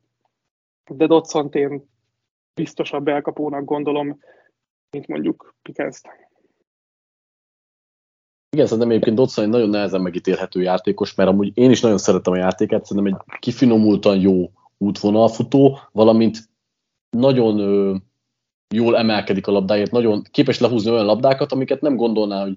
de 0.91 1.07
dodson 1.07 1.49
én 1.51 1.89
biztosabb 2.53 3.07
elkapónak 3.07 3.65
gondolom, 3.65 4.19
mint 4.89 5.07
mondjuk 5.07 5.55
pickens 5.61 6.01
Igen, 8.49 8.65
szerintem 8.65 8.89
egyébként 8.89 9.15
Dodson 9.15 9.43
egy 9.43 9.49
nagyon 9.49 9.69
nehezen 9.69 10.01
megítélhető 10.01 10.61
játékos, 10.61 11.15
mert 11.15 11.29
amúgy 11.29 11.57
én 11.57 11.71
is 11.71 11.81
nagyon 11.81 11.97
szeretem 11.97 12.33
a 12.33 12.37
játékát, 12.37 12.85
szerintem 12.85 13.13
egy 13.13 13.39
kifinomultan 13.39 14.19
jó 14.19 14.51
útvonalfutó, 14.77 15.79
valamint 15.91 16.37
nagyon 17.09 18.03
jól 18.75 18.97
emelkedik 18.97 19.47
a 19.47 19.51
labdáért, 19.51 19.91
nagyon 19.91 20.23
képes 20.31 20.59
lehúzni 20.59 20.91
olyan 20.91 21.05
labdákat, 21.05 21.51
amiket 21.51 21.81
nem 21.81 21.95
gondolná, 21.95 22.41
hogy 22.41 22.53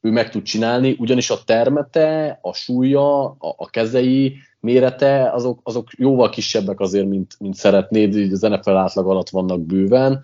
ő 0.00 0.10
meg 0.10 0.30
tud 0.30 0.42
csinálni, 0.42 0.96
ugyanis 0.98 1.30
a 1.30 1.42
termete, 1.44 2.38
a 2.42 2.52
súlya, 2.52 3.24
a, 3.24 3.54
a 3.56 3.70
kezei, 3.70 4.36
mérete, 4.60 5.30
azok, 5.30 5.60
azok 5.62 5.88
jóval 5.96 6.30
kisebbek 6.30 6.80
azért, 6.80 7.08
mint, 7.08 7.34
mint 7.38 7.54
szeretnéd, 7.54 8.16
így 8.16 8.32
az 8.32 8.40
NFL 8.40 8.70
átlag 8.70 9.08
alatt 9.08 9.28
vannak 9.28 9.60
bőven, 9.60 10.22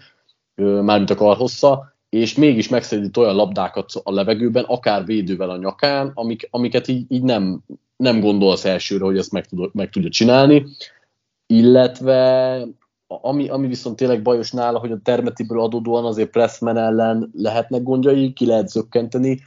mármint 0.55 1.11
a 1.11 1.15
karhossza, 1.15 1.97
és 2.09 2.35
mégis 2.35 2.69
megszedít 2.69 3.17
olyan 3.17 3.35
labdákat 3.35 3.93
a 4.03 4.13
levegőben, 4.13 4.65
akár 4.65 5.05
védővel 5.05 5.51
a 5.51 5.57
nyakán, 5.57 6.11
amik, 6.15 6.49
amiket 6.51 6.89
így, 6.89 7.05
így 7.09 7.23
nem, 7.23 7.61
nem 7.97 8.21
gondolsz 8.21 8.65
elsőre, 8.65 9.05
hogy 9.05 9.19
ezt 9.19 9.33
meg, 9.33 9.47
tud, 9.47 9.71
meg 9.73 9.91
tudja 9.91 10.11
csinálni, 10.11 10.67
illetve 11.47 12.61
ami, 13.09 13.49
ami 13.49 13.67
viszont 13.67 13.97
tényleg 13.97 14.23
bajos 14.23 14.53
nála, 14.53 14.79
hogy 14.79 14.93
a 14.93 15.01
termetiből 15.03 15.61
adódóan 15.61 16.05
azért 16.05 16.31
Pressman 16.31 16.77
ellen 16.77 17.31
lehetnek 17.35 17.83
gondjai, 17.83 18.33
ki 18.33 18.47
lehet 18.47 18.69
zökkenteni, 18.69 19.41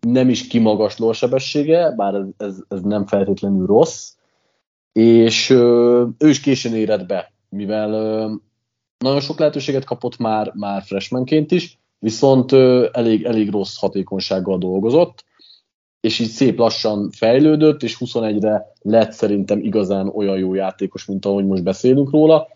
nem 0.00 0.28
is 0.28 0.46
kimagasló 0.46 1.12
sebessége, 1.12 1.90
bár 1.90 2.14
ez, 2.14 2.26
ez, 2.36 2.56
ez 2.68 2.80
nem 2.80 3.06
feltétlenül 3.06 3.66
rossz, 3.66 4.12
és 4.92 5.50
ő 5.50 6.28
is 6.28 6.40
későn 6.40 6.74
érett 6.74 7.06
be, 7.06 7.32
mivel 7.48 7.90
nagyon 8.98 9.20
sok 9.20 9.38
lehetőséget 9.38 9.84
kapott 9.84 10.18
már, 10.18 10.52
már 10.54 10.82
freshmanként 10.82 11.50
is, 11.50 11.78
viszont 11.98 12.52
elég, 12.92 13.24
elég 13.24 13.50
rossz 13.50 13.78
hatékonysággal 13.78 14.58
dolgozott, 14.58 15.24
és 16.00 16.18
így 16.18 16.28
szép 16.28 16.58
lassan 16.58 17.10
fejlődött, 17.10 17.82
és 17.82 17.96
21-re 18.00 18.72
lett 18.80 19.12
szerintem 19.12 19.60
igazán 19.60 20.08
olyan 20.08 20.38
jó 20.38 20.54
játékos, 20.54 21.04
mint 21.04 21.26
ahogy 21.26 21.46
most 21.46 21.62
beszélünk 21.62 22.10
róla. 22.10 22.48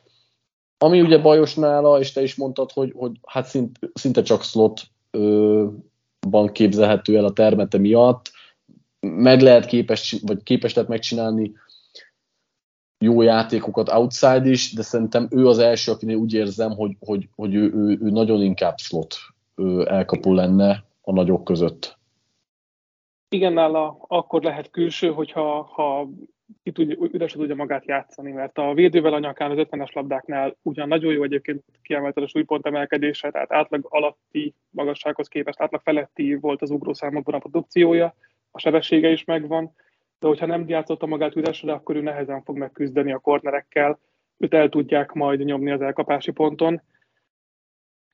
Ami 0.78 1.00
ugye 1.00 1.18
bajos 1.18 1.54
nála, 1.54 1.98
és 1.98 2.12
te 2.12 2.22
is 2.22 2.34
mondtad, 2.34 2.72
hogy, 2.72 2.92
hogy 2.96 3.12
hát 3.26 3.46
szint, 3.46 3.78
szinte 3.94 4.22
csak 4.22 4.42
slotban 4.42 5.82
képzelhető 6.52 7.16
el 7.16 7.24
a 7.24 7.32
termete 7.32 7.78
miatt, 7.78 8.30
meg 9.00 9.40
lehet 9.40 9.66
képes, 9.66 10.16
vagy 10.22 10.42
képes 10.42 10.74
lehet 10.74 10.90
megcsinálni 10.90 11.52
jó 12.98 13.22
játékokat 13.22 13.88
outside 13.88 14.48
is, 14.48 14.72
de 14.72 14.82
szerintem 14.82 15.28
ő 15.30 15.46
az 15.46 15.58
első, 15.58 15.92
akinél 15.92 16.16
úgy 16.16 16.32
érzem, 16.32 16.70
hogy, 16.70 16.96
hogy, 17.00 17.28
hogy 17.34 17.54
ő, 17.54 17.72
ő, 17.74 17.98
ő 18.00 18.10
nagyon 18.10 18.42
inkább 18.42 18.78
slot 18.78 19.16
elkapó 19.84 20.32
lenne 20.34 20.84
a 21.02 21.12
nagyok 21.12 21.44
között. 21.44 21.95
Igen, 23.28 23.52
nála 23.52 23.96
akkor 24.08 24.42
lehet 24.42 24.70
külső, 24.70 25.12
hogyha 25.12 25.62
ha 25.62 26.08
ki 26.62 26.72
tudja, 26.72 26.96
üres 27.12 27.32
tudja 27.32 27.54
magát 27.54 27.86
játszani, 27.86 28.32
mert 28.32 28.58
a 28.58 28.74
védővel 28.74 29.12
a 29.12 29.18
nyakán 29.18 29.50
az 29.50 29.66
50-es 29.70 29.92
labdáknál 29.92 30.56
ugyan 30.62 30.88
nagyon 30.88 31.12
jó 31.12 31.22
egyébként 31.22 31.64
kiemelte 31.82 32.20
a 32.20 32.26
súlypont 32.26 32.66
emelkedése, 32.66 33.30
tehát 33.30 33.52
átlag 33.52 33.86
alatti 33.88 34.54
magassághoz 34.70 35.28
képest 35.28 35.60
átlag 35.60 35.80
feletti 35.80 36.34
volt 36.34 36.62
az 36.62 36.70
ugrószámokban 36.70 37.34
a 37.34 37.38
produkciója, 37.38 38.14
a 38.50 38.58
sebessége 38.58 39.08
is 39.08 39.24
megvan, 39.24 39.74
de 40.18 40.26
hogyha 40.26 40.46
nem 40.46 40.68
játszotta 40.68 41.06
magát 41.06 41.36
üresre, 41.36 41.72
akkor 41.72 41.96
ő 41.96 42.00
nehezen 42.00 42.42
fog 42.42 42.56
megküzdeni 42.56 43.12
a 43.12 43.18
kornerekkel, 43.18 43.98
őt 44.36 44.54
el 44.54 44.68
tudják 44.68 45.12
majd 45.12 45.44
nyomni 45.44 45.70
az 45.70 45.80
elkapási 45.80 46.30
ponton. 46.30 46.82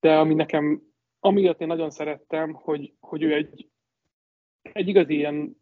De 0.00 0.18
ami 0.18 0.34
nekem, 0.34 0.82
amiatt 1.20 1.60
én 1.60 1.66
nagyon 1.66 1.90
szerettem, 1.90 2.52
hogy, 2.52 2.92
hogy 3.00 3.22
ő 3.22 3.34
egy, 3.34 3.68
egy 4.62 4.88
igazi 4.88 5.14
ilyen 5.14 5.60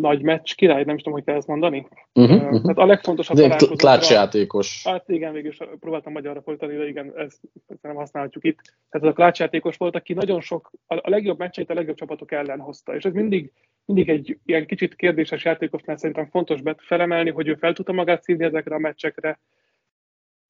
nagy 0.00 0.22
meccs 0.22 0.54
király, 0.54 0.84
nem 0.84 0.94
is 0.94 1.02
tudom, 1.02 1.18
hogy 1.18 1.26
kell 1.26 1.36
ezt 1.36 1.46
mondani. 1.46 1.86
Uh-huh, 2.12 2.36
uh-huh. 2.36 2.60
Tehát 2.60 2.78
a 2.78 2.86
legfontosabb 2.86 3.36
találkozókra... 3.36 4.14
játékos. 4.14 4.82
Hát 4.84 5.08
igen, 5.08 5.32
végül 5.32 5.52
próbáltam 5.80 6.12
magyarra 6.12 6.42
fordítani, 6.42 6.76
de 6.76 6.88
igen, 6.88 7.12
ezt, 7.16 7.40
ezt 7.68 7.82
nem 7.82 7.94
használhatjuk 7.94 8.44
itt. 8.44 8.60
Tehát 8.62 9.06
az 9.06 9.12
a 9.12 9.12
klácsjátékos 9.12 9.76
volt, 9.76 9.94
aki 9.94 10.12
nagyon 10.12 10.40
sok, 10.40 10.70
a, 10.86 11.10
legjobb 11.10 11.38
meccseit 11.38 11.70
a 11.70 11.74
legjobb 11.74 11.96
csapatok 11.96 12.32
ellen 12.32 12.60
hozta, 12.60 12.94
és 12.94 13.04
ez 13.04 13.12
mindig, 13.12 13.52
mindig 13.84 14.08
egy 14.08 14.38
ilyen 14.44 14.66
kicsit 14.66 14.94
kérdéses 14.94 15.44
játékosnál 15.44 15.96
szerintem 15.96 16.26
fontos 16.26 16.60
felemelni, 16.76 17.30
hogy 17.30 17.48
ő 17.48 17.54
fel 17.54 17.72
tudta 17.72 17.92
magát 17.92 18.22
szívni 18.22 18.44
ezekre 18.44 18.74
a 18.74 18.78
meccsekre, 18.78 19.38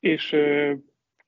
és 0.01 0.37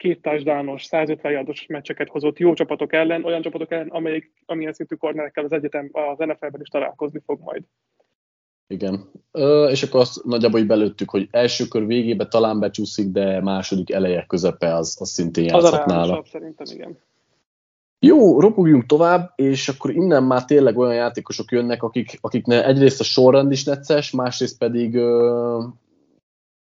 két 0.05 0.23
touchdownos, 0.23 0.85
150 0.85 1.33
yardos 1.33 1.67
meccseket 1.67 2.09
hozott 2.09 2.39
jó 2.39 2.55
csapatok 2.55 2.93
ellen, 2.93 3.25
olyan 3.25 3.43
csapatok 3.43 3.73
ellen, 3.73 3.89
amelyik, 3.89 4.33
amilyen 4.47 4.73
szintű 4.73 4.95
kornerekkel 4.95 5.45
az 5.45 5.53
egyetem 5.53 5.91
az 5.93 6.19
NFL-ben 6.19 6.61
is 6.61 6.69
találkozni 6.69 7.21
fog 7.27 7.41
majd. 7.41 7.63
Igen. 8.67 9.11
Ö, 9.31 9.69
és 9.69 9.83
akkor 9.83 10.01
azt 10.01 10.25
nagyjából 10.25 10.61
így 10.61 10.67
belőttük, 10.67 11.11
hogy 11.11 11.29
első 11.31 11.65
kör 11.65 11.87
végébe 11.87 12.27
talán 12.27 12.61
becsúszik, 12.61 13.07
de 13.07 13.41
második 13.41 13.93
eleje 13.93 14.25
közepe 14.29 14.75
az, 14.75 14.97
az 15.01 15.11
szintén 15.11 15.45
játszhat 15.45 15.87
nála. 15.87 16.25
szerintem, 16.25 16.67
igen. 16.75 16.99
Jó, 17.99 18.41
ropogjunk 18.41 18.87
tovább, 18.87 19.33
és 19.37 19.69
akkor 19.69 19.91
innen 19.91 20.23
már 20.23 20.45
tényleg 20.45 20.79
olyan 20.79 20.95
játékosok 20.95 21.51
jönnek, 21.51 21.83
akik, 21.83 22.19
akiknek 22.21 22.65
egyrészt 22.65 23.01
a 23.01 23.05
sorrend 23.05 23.53
is 23.53 23.65
necces, 23.65 24.11
másrészt 24.11 24.59
pedig 24.59 24.95
ö, 24.95 25.65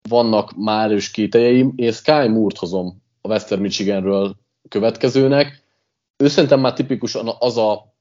vannak 0.10 0.56
már 0.58 0.90
erős 0.90 1.12
kételjeim. 1.12 1.74
Én 1.76 1.92
Sky 1.92 2.28
Moore-t 2.28 2.58
hozom 2.58 3.03
a 3.26 3.30
Western 3.30 3.62
Michiganről 3.62 4.36
következőnek. 4.70 5.64
Ő 6.18 6.28
szerintem 6.28 6.60
már 6.60 6.74
tipikusan 6.74 7.36
az 7.40 7.58
a 7.58 7.94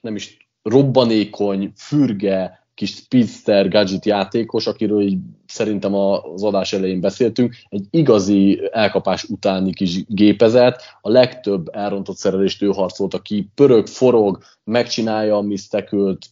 nem 0.00 0.14
is 0.16 0.36
robbanékony, 0.62 1.72
fürge, 1.76 2.66
kis 2.74 2.90
speedster 2.90 3.68
gadget 3.68 4.04
játékos, 4.04 4.66
akiről 4.66 5.02
így 5.02 5.18
szerintem 5.46 5.94
az 5.94 6.42
adás 6.42 6.72
elején 6.72 7.00
beszéltünk, 7.00 7.54
egy 7.68 7.86
igazi 7.90 8.68
elkapás 8.72 9.24
utáni 9.24 9.72
kis 9.72 10.04
gépezet, 10.06 10.82
a 11.00 11.10
legtöbb 11.10 11.68
elrontott 11.74 12.16
szerelést 12.16 12.62
ő 12.62 12.66
harcolta 12.66 13.22
ki, 13.22 13.50
pörög, 13.54 13.86
forog, 13.86 14.38
megcsinálja 14.64 15.36
a 15.36 15.40
misztekült, 15.40 16.26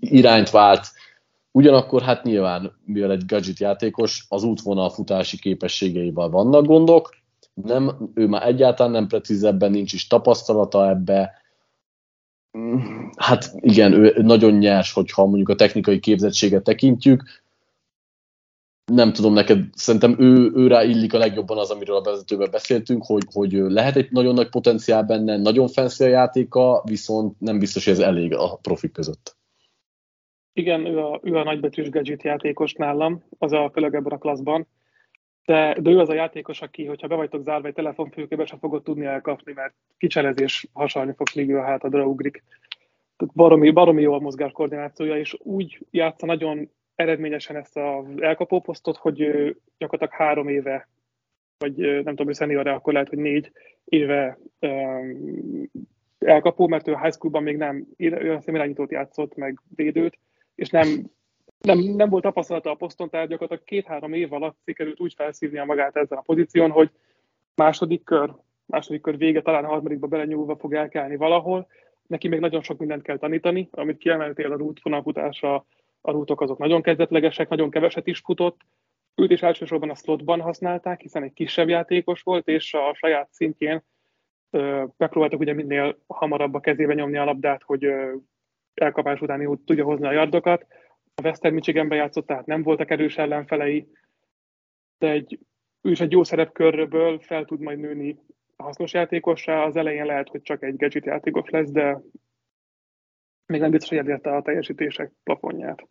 irányt 0.00 0.50
vált, 0.50 0.86
ugyanakkor 1.50 2.02
hát 2.02 2.24
nyilván, 2.24 2.72
mivel 2.84 3.10
egy 3.10 3.24
gadget 3.26 3.58
játékos, 3.58 4.24
az 4.28 4.42
útvonal 4.42 4.90
futási 4.90 5.38
képességeivel 5.38 6.28
vannak 6.28 6.66
gondok, 6.66 7.21
nem, 7.54 8.10
ő 8.14 8.26
már 8.26 8.46
egyáltalán 8.46 8.92
nem 8.92 9.06
precízebben, 9.06 9.70
nincs 9.70 9.92
is 9.92 10.06
tapasztalata 10.06 10.88
ebbe, 10.88 11.42
hát 13.16 13.52
igen, 13.60 13.92
ő 13.92 14.22
nagyon 14.22 14.52
nyers, 14.52 14.92
hogyha 14.92 15.24
mondjuk 15.24 15.48
a 15.48 15.54
technikai 15.54 15.98
képzettséget 15.98 16.62
tekintjük. 16.62 17.22
Nem 18.92 19.12
tudom 19.12 19.32
neked, 19.32 19.64
szerintem 19.72 20.16
ő, 20.18 20.52
ő 20.54 20.66
rá 20.66 20.84
illik 20.84 21.14
a 21.14 21.18
legjobban 21.18 21.58
az, 21.58 21.70
amiről 21.70 21.96
a 21.96 22.02
vezetőben 22.02 22.50
beszéltünk, 22.50 23.04
hogy, 23.06 23.22
hogy 23.32 23.52
lehet 23.52 23.96
egy 23.96 24.10
nagyon 24.10 24.34
nagy 24.34 24.48
potenciál 24.48 25.02
benne, 25.02 25.36
nagyon 25.36 25.68
fancy 25.68 26.04
a 26.04 26.08
játéka, 26.08 26.82
viszont 26.84 27.40
nem 27.40 27.58
biztos, 27.58 27.84
hogy 27.84 27.92
ez 27.92 27.98
elég 27.98 28.34
a 28.34 28.58
profik 28.62 28.92
között. 28.92 29.36
Igen, 30.52 30.86
ő 30.86 30.98
a, 30.98 31.20
ő 31.22 31.36
a 31.36 31.44
nagybetűs 31.44 31.90
gadget 31.90 32.22
játékos 32.22 32.72
nálam, 32.72 33.22
az 33.38 33.52
a 33.52 33.70
főleg 33.72 33.94
ebben 33.94 34.12
a 34.12 34.18
klaszban. 34.18 34.66
De, 35.44 35.76
de 35.80 35.90
ő 35.90 35.98
az 35.98 36.08
a 36.08 36.14
játékos, 36.14 36.60
aki, 36.60 36.84
hogyha 36.84 37.06
be 37.06 37.14
vagytok 37.14 37.42
zárva 37.42 37.66
egy 37.66 37.74
telefonfülkébe, 37.74 38.46
sem 38.46 38.58
fogod 38.58 38.82
tudni 38.82 39.04
elkapni, 39.04 39.52
mert 39.52 39.74
kicserezés 39.98 40.68
hasalni 40.72 41.12
fogsz, 41.16 41.36
ő 41.36 41.58
a 41.58 41.64
hátadra 41.64 42.06
ugrik. 42.06 42.42
Baromi, 43.34 43.70
baromi 43.70 44.02
jó 44.02 44.12
a 44.12 44.18
mozgáskoordinációja, 44.18 45.16
és 45.16 45.36
úgy 45.38 45.86
játsza 45.90 46.26
nagyon 46.26 46.70
eredményesen 46.94 47.56
ezt 47.56 47.76
az 47.76 48.04
elkapó 48.20 48.60
posztot, 48.60 48.96
hogy 48.96 49.16
gyakorlatilag 49.78 50.26
három 50.26 50.48
éve, 50.48 50.88
vagy 51.58 51.76
nem 51.76 52.04
tudom, 52.04 52.26
hogy 52.26 52.34
szenior 52.34 52.66
akkor 52.66 52.92
lehet, 52.92 53.08
hogy 53.08 53.18
négy 53.18 53.52
éve 53.84 54.38
elkapó, 56.18 56.68
mert 56.68 56.88
ő 56.88 56.96
high 57.02 57.14
schoolban 57.14 57.42
még 57.42 57.56
nem, 57.56 57.86
ő 57.96 58.38
irányítót 58.46 58.90
játszott, 58.90 59.34
meg 59.34 59.60
védőt, 59.74 60.18
és 60.54 60.68
nem, 60.68 61.10
nem, 61.62 61.78
nem 61.78 62.08
volt 62.08 62.22
tapasztalata 62.22 62.70
a 62.70 62.74
poszton, 62.74 63.10
tehát 63.10 63.28
gyakorlatilag 63.28 63.64
két-három 63.64 64.12
év 64.12 64.32
alatt 64.32 64.56
sikerült 64.64 65.00
úgy 65.00 65.14
felszívnia 65.14 65.64
magát 65.64 65.96
ezen 65.96 66.18
a 66.18 66.22
pozíción, 66.22 66.70
hogy 66.70 66.90
második 67.54 68.04
kör, 68.04 68.34
második 68.66 69.00
kör 69.00 69.16
vége, 69.16 69.42
talán 69.42 69.64
a 69.64 69.68
harmadikba 69.68 70.06
belenyúlva 70.06 70.56
fog 70.56 70.74
elkelni 70.74 71.16
valahol. 71.16 71.66
Neki 72.06 72.28
még 72.28 72.40
nagyon 72.40 72.62
sok 72.62 72.78
mindent 72.78 73.02
kell 73.02 73.18
tanítani, 73.18 73.68
amit 73.70 73.98
kiemeltél 73.98 74.52
a 74.52 74.56
rút 74.56 74.82
vonalfutásra, 74.82 75.66
a 76.00 76.10
rútok 76.10 76.40
azok 76.40 76.58
nagyon 76.58 76.82
kezdetlegesek, 76.82 77.48
nagyon 77.48 77.70
keveset 77.70 78.06
is 78.06 78.18
futott. 78.18 78.60
Őt 79.14 79.30
is 79.30 79.42
elsősorban 79.42 79.90
a 79.90 79.94
slotban 79.94 80.40
használták, 80.40 81.00
hiszen 81.00 81.22
egy 81.22 81.32
kisebb 81.32 81.68
játékos 81.68 82.22
volt, 82.22 82.48
és 82.48 82.74
a 82.74 82.94
saját 82.94 83.28
szintjén 83.32 83.82
megpróbáltak 84.96 85.40
ugye 85.40 85.52
minél 85.52 85.98
hamarabb 86.06 86.54
a 86.54 86.60
kezébe 86.60 86.94
nyomni 86.94 87.16
a 87.16 87.24
labdát, 87.24 87.62
hogy 87.62 87.92
elkapás 88.74 89.20
utáni 89.20 89.46
úgy 89.46 89.60
tudja 89.60 89.84
hozni 89.84 90.06
a 90.06 90.12
yardokat. 90.12 90.66
A 91.14 91.22
Western 91.22 91.54
Michiganben 91.54 91.98
játszott, 91.98 92.26
tehát 92.26 92.46
nem 92.46 92.62
voltak 92.62 92.90
erős 92.90 93.16
ellenfelei, 93.16 93.88
de 94.98 95.10
egy, 95.10 95.38
ő 95.80 95.90
is 95.90 96.00
egy 96.00 96.12
jó 96.12 96.24
szerepkörből 96.24 97.18
fel 97.18 97.44
tud 97.44 97.60
majd 97.60 97.78
nőni 97.78 98.18
a 98.56 98.62
hasznos 98.62 98.92
játékosra. 98.92 99.62
Az 99.62 99.76
elején 99.76 100.06
lehet, 100.06 100.28
hogy 100.28 100.42
csak 100.42 100.62
egy 100.62 100.76
gadget 100.76 101.04
játékos 101.04 101.50
lesz, 101.50 101.70
de 101.70 102.00
még 103.46 103.60
nem 103.60 103.70
biztos, 103.70 103.88
hogy 103.88 103.98
elérte 103.98 104.36
a 104.36 104.42
teljesítések 104.42 105.12
plafonját. 105.22 105.86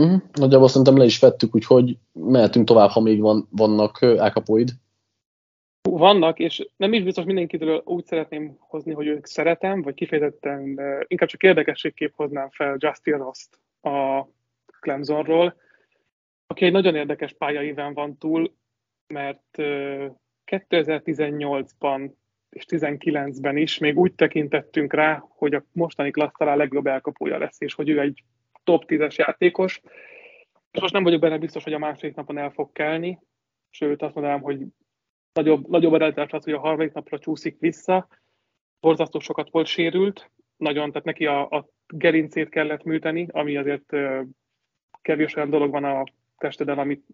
Uh-huh. 0.00 0.22
Nagyjából 0.32 0.68
szerintem 0.68 0.96
le 0.96 1.04
is 1.04 1.18
vettük, 1.18 1.54
úgyhogy 1.54 1.98
mehetünk 2.12 2.66
tovább, 2.66 2.88
ha 2.88 3.00
még 3.00 3.20
van, 3.20 3.48
vannak 3.50 4.02
elkapóid. 4.02 4.70
Vannak, 5.90 6.38
és 6.38 6.68
nem 6.76 6.92
is 6.92 7.02
biztos 7.02 7.24
mindenkitől 7.24 7.82
úgy 7.84 8.04
szeretném 8.04 8.56
hozni, 8.58 8.92
hogy 8.92 9.06
ők 9.06 9.26
szeretem, 9.26 9.82
vagy 9.82 9.94
kifejezetten 9.94 10.80
inkább 11.06 11.28
csak 11.28 11.42
érdekességképp 11.42 12.12
hoznám 12.14 12.50
fel 12.50 12.76
Justin 12.78 13.16
Rost 13.16 13.60
a 13.80 14.26
Clemsonról, 14.82 15.56
aki 16.46 16.64
egy 16.64 16.72
nagyon 16.72 16.94
érdekes 16.94 17.32
pályaíven 17.32 17.94
van 17.94 18.18
túl, 18.18 18.54
mert 19.06 19.44
2018-ban 20.46 22.10
és 22.50 22.64
19-ben 22.68 23.56
is 23.56 23.78
még 23.78 23.98
úgy 23.98 24.14
tekintettünk 24.14 24.92
rá, 24.92 25.24
hogy 25.28 25.54
a 25.54 25.64
mostani 25.72 26.10
klassz 26.10 26.38
legjobb 26.38 26.86
elkapója 26.86 27.38
lesz, 27.38 27.60
és 27.60 27.74
hogy 27.74 27.88
ő 27.88 28.00
egy 28.00 28.24
top 28.64 28.84
10-es 28.86 29.14
játékos. 29.14 29.80
Most 30.80 30.92
nem 30.92 31.02
vagyok 31.02 31.20
benne 31.20 31.38
biztos, 31.38 31.64
hogy 31.64 31.72
a 31.72 31.78
második 31.78 32.14
napon 32.14 32.38
el 32.38 32.50
fog 32.50 32.72
kelni, 32.72 33.18
sőt 33.70 34.02
azt 34.02 34.14
mondanám, 34.14 34.40
hogy 34.40 34.66
nagyobb, 35.32 35.68
nagyobb 35.68 35.94
eredetás 35.94 36.30
az, 36.30 36.44
hogy 36.44 36.52
a 36.52 36.58
harmadik 36.58 36.92
napra 36.92 37.18
csúszik 37.18 37.58
vissza. 37.58 38.08
Borzasztó 38.80 39.18
sokat 39.18 39.50
volt 39.50 39.66
sérült, 39.66 40.30
nagyon, 40.56 40.90
tehát 40.90 41.06
neki 41.06 41.26
a, 41.26 41.48
a 41.48 41.68
gerincét 41.86 42.48
kellett 42.48 42.82
műteni, 42.82 43.26
ami 43.30 43.56
azért 43.56 43.92
kevés 45.02 45.36
olyan 45.36 45.50
dolog 45.50 45.70
van 45.70 45.84
a 45.84 46.04
testeden, 46.38 46.78
amit 46.78 47.04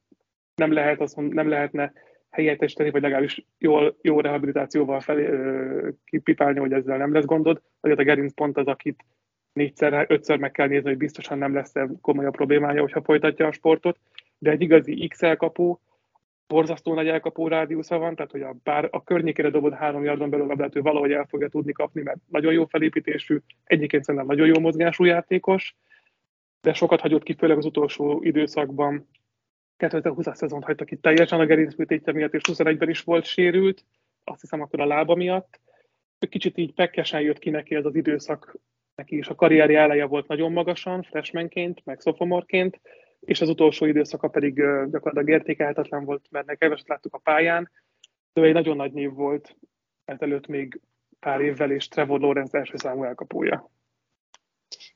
nem 0.55 0.73
lehet, 0.73 1.01
azt 1.01 1.17
mond, 1.17 1.35
nem 1.35 1.49
lehetne 1.49 1.93
helyettesíteni, 2.31 2.91
vagy 2.91 3.03
legalábbis 3.03 3.47
jól, 3.59 3.97
jó 4.03 4.21
rehabilitációval 4.21 5.01
felé, 5.01 5.25
ö, 5.25 5.89
kipipálni, 6.05 6.59
hogy 6.59 6.73
ezzel 6.73 6.97
nem 6.97 7.13
lesz 7.13 7.25
gondod. 7.25 7.63
Azért 7.81 7.99
a 7.99 8.03
gerinc 8.03 8.35
pont 8.35 8.57
az, 8.57 8.67
akit 8.67 9.05
négyszer, 9.53 10.07
ötször 10.09 10.39
meg 10.39 10.51
kell 10.51 10.67
nézni, 10.67 10.89
hogy 10.89 10.99
biztosan 10.99 11.39
nem 11.39 11.55
lesz 11.55 11.73
komolyabb 12.01 12.35
problémája, 12.35 12.81
hogyha 12.81 13.03
folytatja 13.03 13.47
a 13.47 13.53
sportot. 13.53 13.99
De 14.39 14.51
egy 14.51 14.61
igazi 14.61 15.07
XL 15.09 15.33
kapó, 15.33 15.81
borzasztó 16.49 16.95
nagy 16.95 17.09
elkapó 17.09 17.49
rádiusza 17.49 17.99
van, 17.99 18.15
tehát 18.15 18.31
hogy 18.31 18.43
a, 18.43 18.55
bár 18.63 18.89
a 18.91 19.05
környékére 19.05 19.51
dobod 19.51 19.73
három 19.73 20.05
yardon 20.05 20.31
belül 20.31 20.47
labdát, 20.47 20.77
ő 20.77 20.81
valahogy 20.81 21.13
el 21.13 21.27
fogja 21.29 21.49
tudni 21.49 21.73
kapni, 21.73 22.03
mert 22.03 22.19
nagyon 22.27 22.53
jó 22.53 22.65
felépítésű, 22.65 23.39
egyébként 23.65 24.05
szerintem 24.05 24.29
nagyon 24.29 24.47
jó 24.47 24.61
mozgású 24.61 25.05
játékos, 25.05 25.77
de 26.61 26.73
sokat 26.73 27.01
hagyott 27.01 27.23
ki, 27.23 27.35
főleg 27.35 27.57
az 27.57 27.65
utolsó 27.65 28.23
időszakban. 28.23 29.09
2020-as 29.79 30.35
szezont 30.35 30.65
hagyta 30.65 30.85
ki 30.85 30.97
teljesen 30.97 31.41
a 31.41 31.47
gerincműtétje 31.47 32.13
miatt, 32.13 32.35
és 32.35 32.43
21-ben 32.47 32.89
is 32.89 33.01
volt 33.01 33.25
sérült, 33.25 33.85
azt 34.25 34.41
hiszem 34.41 34.61
akkor 34.61 34.81
a 34.81 34.87
lába 34.87 35.15
miatt. 35.15 35.61
Kicsit 36.29 36.57
így 36.57 36.75
pekkesen 36.75 37.21
jött 37.21 37.39
ki 37.39 37.51
neki 37.51 37.75
ez 37.75 37.85
az 37.85 37.95
időszak, 37.95 38.59
neki 38.95 39.17
is 39.17 39.29
a 39.29 39.35
karrierje 39.35 39.81
eleje 39.81 40.05
volt 40.05 40.29
nagyon 40.29 40.53
magasan, 40.53 41.03
freshmanként, 41.03 41.85
meg 41.85 42.01
sophomore 42.01 42.71
és 43.21 43.41
az 43.41 43.49
utolsó 43.49 43.87
időszaka 43.87 44.29
pedig 44.29 44.55
gyakorlatilag 44.91 45.29
értékelhetetlen 45.29 46.05
volt, 46.05 46.27
mert 46.31 46.47
neki 46.47 46.59
keveset 46.59 46.89
láttuk 46.89 47.15
a 47.15 47.19
pályán, 47.19 47.71
de 48.33 48.43
egy 48.43 48.53
nagyon 48.53 48.77
nagy 48.77 48.93
név 48.93 49.13
volt 49.13 49.57
ezelőtt 50.05 50.47
még 50.47 50.81
pár 51.21 51.41
évvel, 51.41 51.71
és 51.71 51.89
Trevor 51.89 52.21
Lawrence 52.21 52.59
első 52.59 52.77
számú 52.77 53.05
elkapója. 53.05 53.71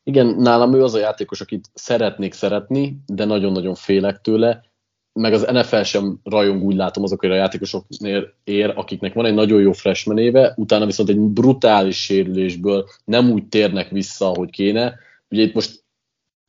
Igen, 0.04 0.26
nálam 0.26 0.74
ő 0.74 0.82
az 0.82 0.94
a 0.94 0.98
játékos, 0.98 1.40
akit 1.40 1.70
szeretnék 1.74 2.32
szeretni, 2.32 2.98
de 3.06 3.24
nagyon-nagyon 3.24 3.74
félek 3.74 4.20
tőle, 4.20 4.72
meg 5.12 5.32
az 5.32 5.46
NFL 5.52 5.82
sem 5.82 6.20
rajong 6.24 6.62
úgy 6.62 6.76
látom 6.76 7.02
azokért 7.02 7.32
a 7.32 7.36
játékosoknél 7.36 8.34
ér, 8.44 8.72
akiknek 8.76 9.14
van 9.14 9.26
egy 9.26 9.34
nagyon 9.34 9.60
jó 9.60 9.72
freshman 9.72 10.18
éve, 10.18 10.52
utána 10.56 10.86
viszont 10.86 11.08
egy 11.08 11.18
brutális 11.18 12.02
sérülésből 12.02 12.88
nem 13.04 13.30
úgy 13.30 13.46
térnek 13.46 13.88
vissza, 13.88 14.26
ahogy 14.26 14.50
kéne. 14.50 14.94
Ugye 15.30 15.42
itt 15.42 15.54
most 15.54 15.84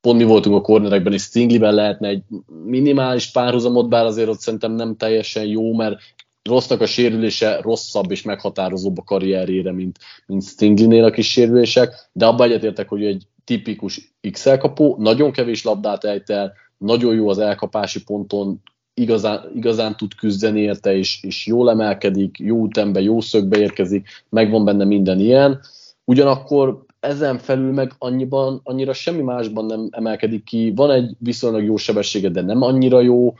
pont 0.02 0.18
mi 0.18 0.24
voltunk 0.24 0.56
a 0.56 0.62
cornerekben, 0.62 1.14
és 1.14 1.22
Stingleyben 1.22 1.74
lehetne 1.74 2.08
egy 2.08 2.24
minimális 2.64 3.32
párhuzamot, 3.32 3.90
bár 3.90 4.06
azért 4.06 4.30
ott 4.30 4.40
szerintem 4.40 4.72
nem 4.72 4.96
teljesen 4.96 5.46
jó, 5.46 5.74
mert 5.74 6.00
rossznak 6.44 6.82
a 6.82 6.86
sérülése 6.86 7.62
rosszabb 7.62 8.12
és 8.12 8.22
meghatározóbb 8.22 8.98
a 8.98 9.04
karrierjére, 9.04 9.72
mint, 9.72 10.00
mint 10.26 10.44
Stingley-nél 10.44 11.04
a 11.04 11.10
kis 11.10 11.32
sérülések, 11.32 12.10
de 12.12 12.26
abban 12.26 12.48
egyetértek, 12.48 12.90
hogy 12.90 13.06
egy 13.06 13.28
tipikus 13.44 14.16
XL 14.32 14.56
kapó, 14.56 14.96
nagyon 15.00 15.32
kevés 15.32 15.64
labdát 15.64 16.04
ejt 16.04 16.30
el, 16.30 16.54
nagyon 16.78 17.16
jó 17.16 17.30
az 17.30 17.38
elkapási 17.38 18.04
ponton, 18.04 18.62
igazán, 18.94 19.52
igazán 19.56 19.98
tud 19.98 20.16
küzdeni 20.16 20.60
érte, 20.62 20.96
és, 20.96 21.24
és 21.24 21.46
jól 21.46 21.70
emelkedik, 21.70 22.40
jó 22.40 22.66
ütembe, 22.66 23.02
jó 23.02 23.22
szögbe 23.22 23.58
érkezik, 23.58 24.08
megvan 24.30 24.66
benne 24.66 24.84
minden 24.84 25.20
ilyen. 25.20 25.60
Ugyanakkor 26.06 26.86
ezen 27.00 27.38
felül 27.38 27.72
meg 27.72 27.92
annyiban, 27.98 28.60
annyira 28.64 28.94
semmi 28.94 29.22
másban 29.22 29.66
nem 29.66 29.88
emelkedik 29.92 30.44
ki. 30.44 30.72
Van 30.76 30.92
egy 30.92 31.16
viszonylag 31.20 31.64
jó 31.64 31.76
sebessége, 31.76 32.30
de 32.30 32.42
nem 32.42 32.62
annyira 32.62 33.02
jó. 33.02 33.34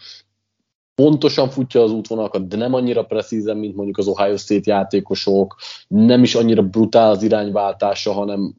Pontosan 0.96 1.50
futja 1.50 1.82
az 1.82 1.92
útvonalakat, 1.92 2.48
de 2.48 2.58
nem 2.58 2.74
annyira 2.74 3.04
precízen, 3.04 3.58
mint 3.58 3.76
mondjuk 3.76 3.98
az 3.98 4.08
Ohio 4.08 4.38
State 4.38 4.72
játékosok. 4.72 5.56
Nem 5.88 6.24
is 6.24 6.36
annyira 6.36 6.62
brutál 6.62 7.10
az 7.10 7.24
irányváltása, 7.24 8.12
hanem 8.12 8.56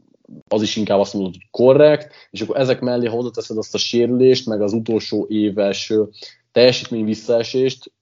az 0.49 0.63
is 0.63 0.77
inkább 0.77 0.99
azt 0.99 1.15
mondod, 1.15 1.33
hogy 1.33 1.47
korrekt, 1.51 2.13
és 2.31 2.41
akkor 2.41 2.57
ezek 2.57 2.81
mellé 2.81 3.07
hozzáteszed 3.07 3.57
azt 3.57 3.75
a 3.75 3.79
sérülést, 3.79 4.47
meg 4.47 4.63
az 4.63 4.73
utolsó 4.73 5.27
éves 5.29 5.93
teljesítmény 6.53 7.05
visszaesést, 7.05 7.93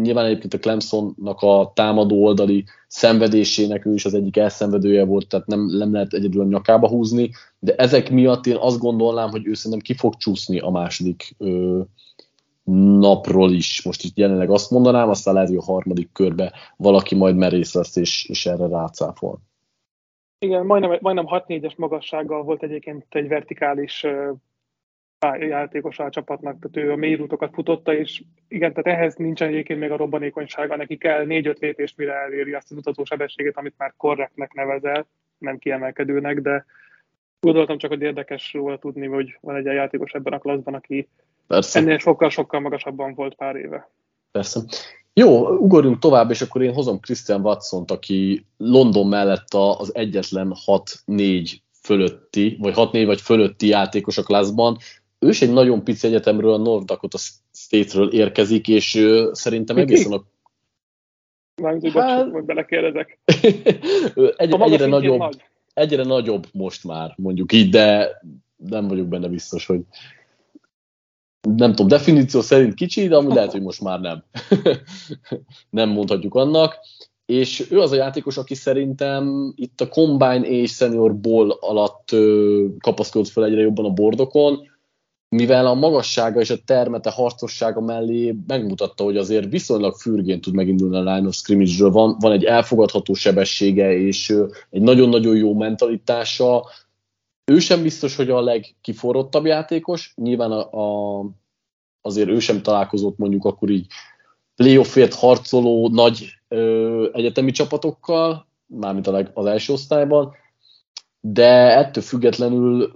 nyilván 0.00 0.24
egyébként 0.24 0.54
a 0.54 0.58
Clemsonnak 0.58 1.40
a 1.40 1.72
támadó 1.74 2.24
oldali 2.24 2.64
szenvedésének 2.88 3.86
ő 3.86 3.94
is 3.94 4.04
az 4.04 4.14
egyik 4.14 4.36
elszenvedője 4.36 5.04
volt, 5.04 5.28
tehát 5.28 5.46
nem, 5.46 5.66
nem 5.66 5.92
lehet 5.92 6.12
egyedül 6.12 6.40
a 6.40 6.44
nyakába 6.44 6.88
húzni, 6.88 7.30
de 7.58 7.74
ezek 7.74 8.10
miatt 8.10 8.46
én 8.46 8.56
azt 8.56 8.78
gondolnám, 8.78 9.30
hogy 9.30 9.46
ő 9.46 9.54
szerintem 9.54 9.80
ki 9.80 9.94
fog 9.94 10.16
csúszni 10.16 10.58
a 10.58 10.70
második 10.70 11.34
ö, 11.38 11.80
napról 12.98 13.52
is. 13.52 13.82
Most 13.84 14.04
itt 14.04 14.16
jelenleg 14.16 14.50
azt 14.50 14.70
mondanám, 14.70 15.08
aztán 15.08 15.34
lehet, 15.34 15.48
hogy 15.48 15.58
a 15.58 15.72
harmadik 15.72 16.12
körbe 16.12 16.52
valaki 16.76 17.14
majd 17.14 17.36
merész 17.36 17.74
lesz, 17.74 17.96
és, 17.96 18.24
és 18.28 18.46
erre 18.46 18.66
rácáfol. 18.66 19.40
Igen, 20.42 20.66
majdnem, 20.66 20.98
majdnem 21.00 21.26
6-4-es 21.28 21.76
magassággal 21.76 22.42
volt 22.42 22.62
egyébként 22.62 23.04
egy 23.08 23.28
vertikális 23.28 24.06
játékos 25.38 25.98
a 25.98 26.10
csapatnak, 26.10 26.58
tehát 26.58 26.88
ő 26.88 26.92
a 26.92 26.96
mély 26.96 27.14
rútokat 27.14 27.54
futotta, 27.54 27.94
és 27.94 28.22
igen, 28.48 28.72
tehát 28.72 28.98
ehhez 28.98 29.14
nincsen 29.14 29.48
egyébként 29.48 29.80
még 29.80 29.90
a 29.90 29.96
robbanékonysága, 29.96 30.76
neki 30.76 30.96
kell 30.96 31.24
négy-öt 31.24 31.58
lépést, 31.58 31.96
mire 31.96 32.12
eléri 32.12 32.52
azt 32.52 32.70
az 32.70 32.76
utazó 32.76 33.04
sebességet, 33.04 33.56
amit 33.56 33.74
már 33.76 33.94
korrektnek 33.96 34.52
nevezel, 34.52 35.06
nem 35.38 35.58
kiemelkedőnek, 35.58 36.40
de 36.40 36.64
gondoltam 37.40 37.78
csak, 37.78 37.90
hogy 37.90 38.02
érdekes 38.02 38.52
róla 38.52 38.78
tudni, 38.78 39.06
hogy 39.06 39.38
van 39.40 39.56
egy 39.56 39.64
játékos 39.64 40.12
ebben 40.12 40.32
a 40.32 40.38
klaszban, 40.38 40.74
aki 40.74 41.08
Persze. 41.46 41.78
ennél 41.78 41.98
sokkal-sokkal 41.98 42.60
magasabban 42.60 43.14
volt 43.14 43.34
pár 43.34 43.56
éve. 43.56 43.90
Persze. 44.30 44.60
Jó, 45.14 45.48
ugorjunk 45.48 45.98
tovább, 45.98 46.30
és 46.30 46.40
akkor 46.40 46.62
én 46.62 46.72
hozom 46.72 47.00
Christian 47.00 47.40
watson 47.40 47.84
aki 47.86 48.46
London 48.56 49.06
mellett 49.06 49.54
az 49.54 49.94
egyetlen 49.94 50.54
6-4 50.66 51.52
fölötti, 51.82 52.56
vagy 52.60 52.72
6-4 52.76 53.02
vagy 53.06 53.20
fölötti 53.20 53.66
játékos 53.66 54.18
a 54.18 54.22
klaszban. 54.22 54.76
Ő 55.18 55.28
is 55.28 55.42
egy 55.42 55.52
nagyon 55.52 55.84
pici 55.84 56.06
egyetemről, 56.06 56.52
a 56.52 56.58
North 56.58 56.84
Dakota 56.84 57.18
State-ről 57.52 58.12
érkezik, 58.12 58.68
és 58.68 58.94
ő, 58.94 59.30
szerintem 59.32 59.76
egészen 59.76 60.12
a 60.12 60.24
Mármint, 61.62 61.82
hogy 61.82 62.02
hát... 62.02 62.30
bocs, 62.30 62.44
belekérdezek. 62.44 63.18
egy, 64.36 64.54
egyre 64.60 64.86
nagyobb, 64.86 65.18
nagy. 65.18 65.42
egyre 65.74 66.04
nagyobb 66.04 66.46
most 66.52 66.84
már, 66.84 67.14
mondjuk 67.16 67.52
így, 67.52 67.70
de 67.70 68.10
nem 68.56 68.88
vagyok 68.88 69.06
benne 69.06 69.28
biztos, 69.28 69.66
hogy 69.66 69.80
nem 71.48 71.70
tudom, 71.70 71.88
definíció 71.88 72.40
szerint 72.40 72.74
kicsi, 72.74 73.08
de 73.08 73.16
ami 73.16 73.34
lehet, 73.34 73.52
hogy 73.52 73.62
most 73.62 73.80
már 73.80 74.00
nem. 74.00 74.24
nem 75.70 75.88
mondhatjuk 75.88 76.34
annak. 76.34 76.78
És 77.26 77.70
ő 77.70 77.80
az 77.80 77.92
a 77.92 77.96
játékos, 77.96 78.36
aki 78.36 78.54
szerintem 78.54 79.52
itt 79.56 79.80
a 79.80 79.88
Combine 79.88 80.40
és 80.40 80.72
Senior 80.72 81.16
Ball 81.16 81.50
alatt 81.60 82.08
kapaszkodott 82.78 83.28
fel 83.28 83.44
egyre 83.44 83.60
jobban 83.60 83.84
a 83.84 83.90
bordokon, 83.90 84.70
mivel 85.28 85.66
a 85.66 85.74
magassága 85.74 86.40
és 86.40 86.50
a 86.50 86.62
termete 86.64 87.10
harcossága 87.10 87.80
mellé 87.80 88.36
megmutatta, 88.46 89.04
hogy 89.04 89.16
azért 89.16 89.50
viszonylag 89.50 89.94
fürgén 89.94 90.40
tud 90.40 90.54
megindulni 90.54 90.96
a 90.96 91.14
line 91.14 91.26
of 91.26 91.34
scrimmage-ről, 91.34 91.90
van, 91.90 92.16
van 92.20 92.32
egy 92.32 92.44
elfogadható 92.44 93.14
sebessége 93.14 93.96
és 93.96 94.34
egy 94.70 94.82
nagyon-nagyon 94.82 95.36
jó 95.36 95.54
mentalitása, 95.54 96.64
ő 97.52 97.58
sem 97.58 97.82
biztos, 97.82 98.16
hogy 98.16 98.30
a 98.30 98.40
legkiforrottabb 98.40 99.46
játékos, 99.46 100.12
nyilván 100.16 100.50
a, 100.50 100.70
a, 100.70 101.24
azért 102.00 102.28
ő 102.28 102.38
sem 102.38 102.62
találkozott 102.62 103.18
mondjuk 103.18 103.44
akkor 103.44 103.70
így 103.70 103.86
playoffért 104.56 105.14
harcoló 105.14 105.88
nagy 105.88 106.28
ö, 106.48 107.08
egyetemi 107.12 107.50
csapatokkal, 107.50 108.46
mármint 108.66 109.06
a 109.06 109.10
leg, 109.10 109.30
az 109.34 109.46
első 109.46 109.72
osztályban, 109.72 110.34
de 111.20 111.76
ettől 111.78 112.02
függetlenül 112.02 112.92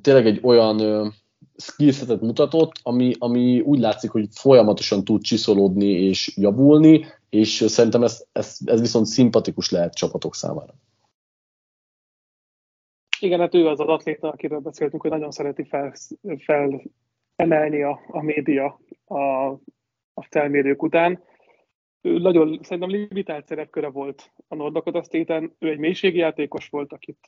tényleg 0.00 0.26
egy 0.26 0.40
olyan 0.42 0.80
ö, 0.80 1.08
skillsetet 1.56 2.20
mutatott, 2.20 2.72
ami, 2.82 3.12
ami 3.18 3.60
úgy 3.60 3.78
látszik, 3.78 4.10
hogy 4.10 4.28
folyamatosan 4.30 5.04
tud 5.04 5.22
csiszolódni 5.22 5.90
és 5.90 6.32
javulni, 6.36 7.06
és 7.30 7.64
szerintem 7.68 8.02
ez, 8.02 8.24
ez, 8.32 8.56
ez 8.64 8.80
viszont 8.80 9.06
szimpatikus 9.06 9.70
lehet 9.70 9.94
csapatok 9.94 10.34
számára. 10.34 10.74
Igen, 13.20 13.40
hát 13.40 13.54
ő 13.54 13.66
az 13.66 13.80
az 13.80 13.86
atléta, 13.86 14.28
akiről 14.28 14.58
beszéltünk, 14.58 15.02
hogy 15.02 15.10
nagyon 15.10 15.30
szereti 15.30 15.64
fel, 15.64 15.92
felemelni 16.38 17.82
a, 17.82 18.00
a 18.06 18.22
média 18.22 18.80
a, 19.04 19.46
a 20.14 20.22
felmérők 20.30 20.82
után. 20.82 21.22
Ő 22.00 22.18
nagyon, 22.18 22.58
szerintem 22.62 22.90
limitált 22.90 23.46
szerepköre 23.46 23.88
volt 23.88 24.32
a 24.48 24.54
Nordakot 24.54 25.04
State-en. 25.04 25.54
Ő 25.58 25.70
egy 25.70 25.78
mélységi 25.78 26.18
játékos 26.18 26.68
volt, 26.68 26.92
akit 26.92 27.26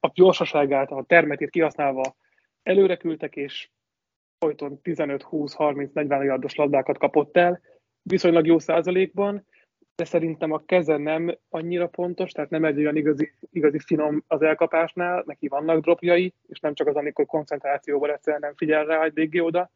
a 0.00 0.10
gyorsaságát, 0.14 0.90
a 0.90 1.04
termetét 1.06 1.50
kihasználva 1.50 2.16
előre 2.62 2.96
küldtek, 2.96 3.36
és 3.36 3.70
folyton 4.38 4.80
15-20-30-40 4.82 6.24
yardos 6.24 6.54
labdákat 6.54 6.98
kapott 6.98 7.36
el, 7.36 7.60
viszonylag 8.02 8.46
jó 8.46 8.58
százalékban, 8.58 9.46
de 9.98 10.04
szerintem 10.04 10.52
a 10.52 10.64
keze 10.64 10.96
nem 10.96 11.38
annyira 11.48 11.88
pontos, 11.88 12.32
tehát 12.32 12.50
nem 12.50 12.64
egy 12.64 12.78
olyan 12.78 12.96
igazi, 12.96 13.32
igazi 13.50 13.78
finom 13.78 14.24
az 14.26 14.42
elkapásnál, 14.42 15.22
neki 15.26 15.48
vannak 15.48 15.80
dropjai, 15.80 16.34
és 16.48 16.60
nem 16.60 16.74
csak 16.74 16.86
az, 16.86 16.96
amikor 16.96 17.26
koncentrációval 17.26 18.12
egyszerűen 18.12 18.42
nem 18.42 18.54
figyel 18.56 18.84
rá 18.84 19.02
egy 19.02 19.14
végé 19.14 19.38
oda. 19.38 19.70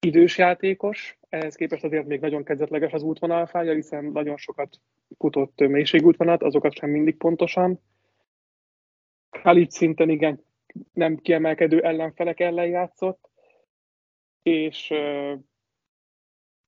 Idős 0.00 0.38
játékos, 0.38 1.18
ehhez 1.28 1.54
képest 1.54 1.84
azért 1.84 2.06
még 2.06 2.20
nagyon 2.20 2.44
kezdetleges 2.44 2.92
az 2.92 3.02
útvonalfája, 3.02 3.72
hiszen 3.72 4.04
nagyon 4.04 4.36
sokat 4.36 4.80
futott 5.18 5.60
mélységútvonat, 5.60 6.42
azokat 6.42 6.74
sem 6.74 6.90
mindig 6.90 7.16
pontosan. 7.16 7.80
Khalid 9.30 9.70
szinten 9.70 10.08
igen, 10.08 10.44
nem 10.92 11.16
kiemelkedő 11.16 11.82
ellenfelek 11.82 12.40
ellen 12.40 12.68
játszott, 12.68 13.30
és 14.42 14.92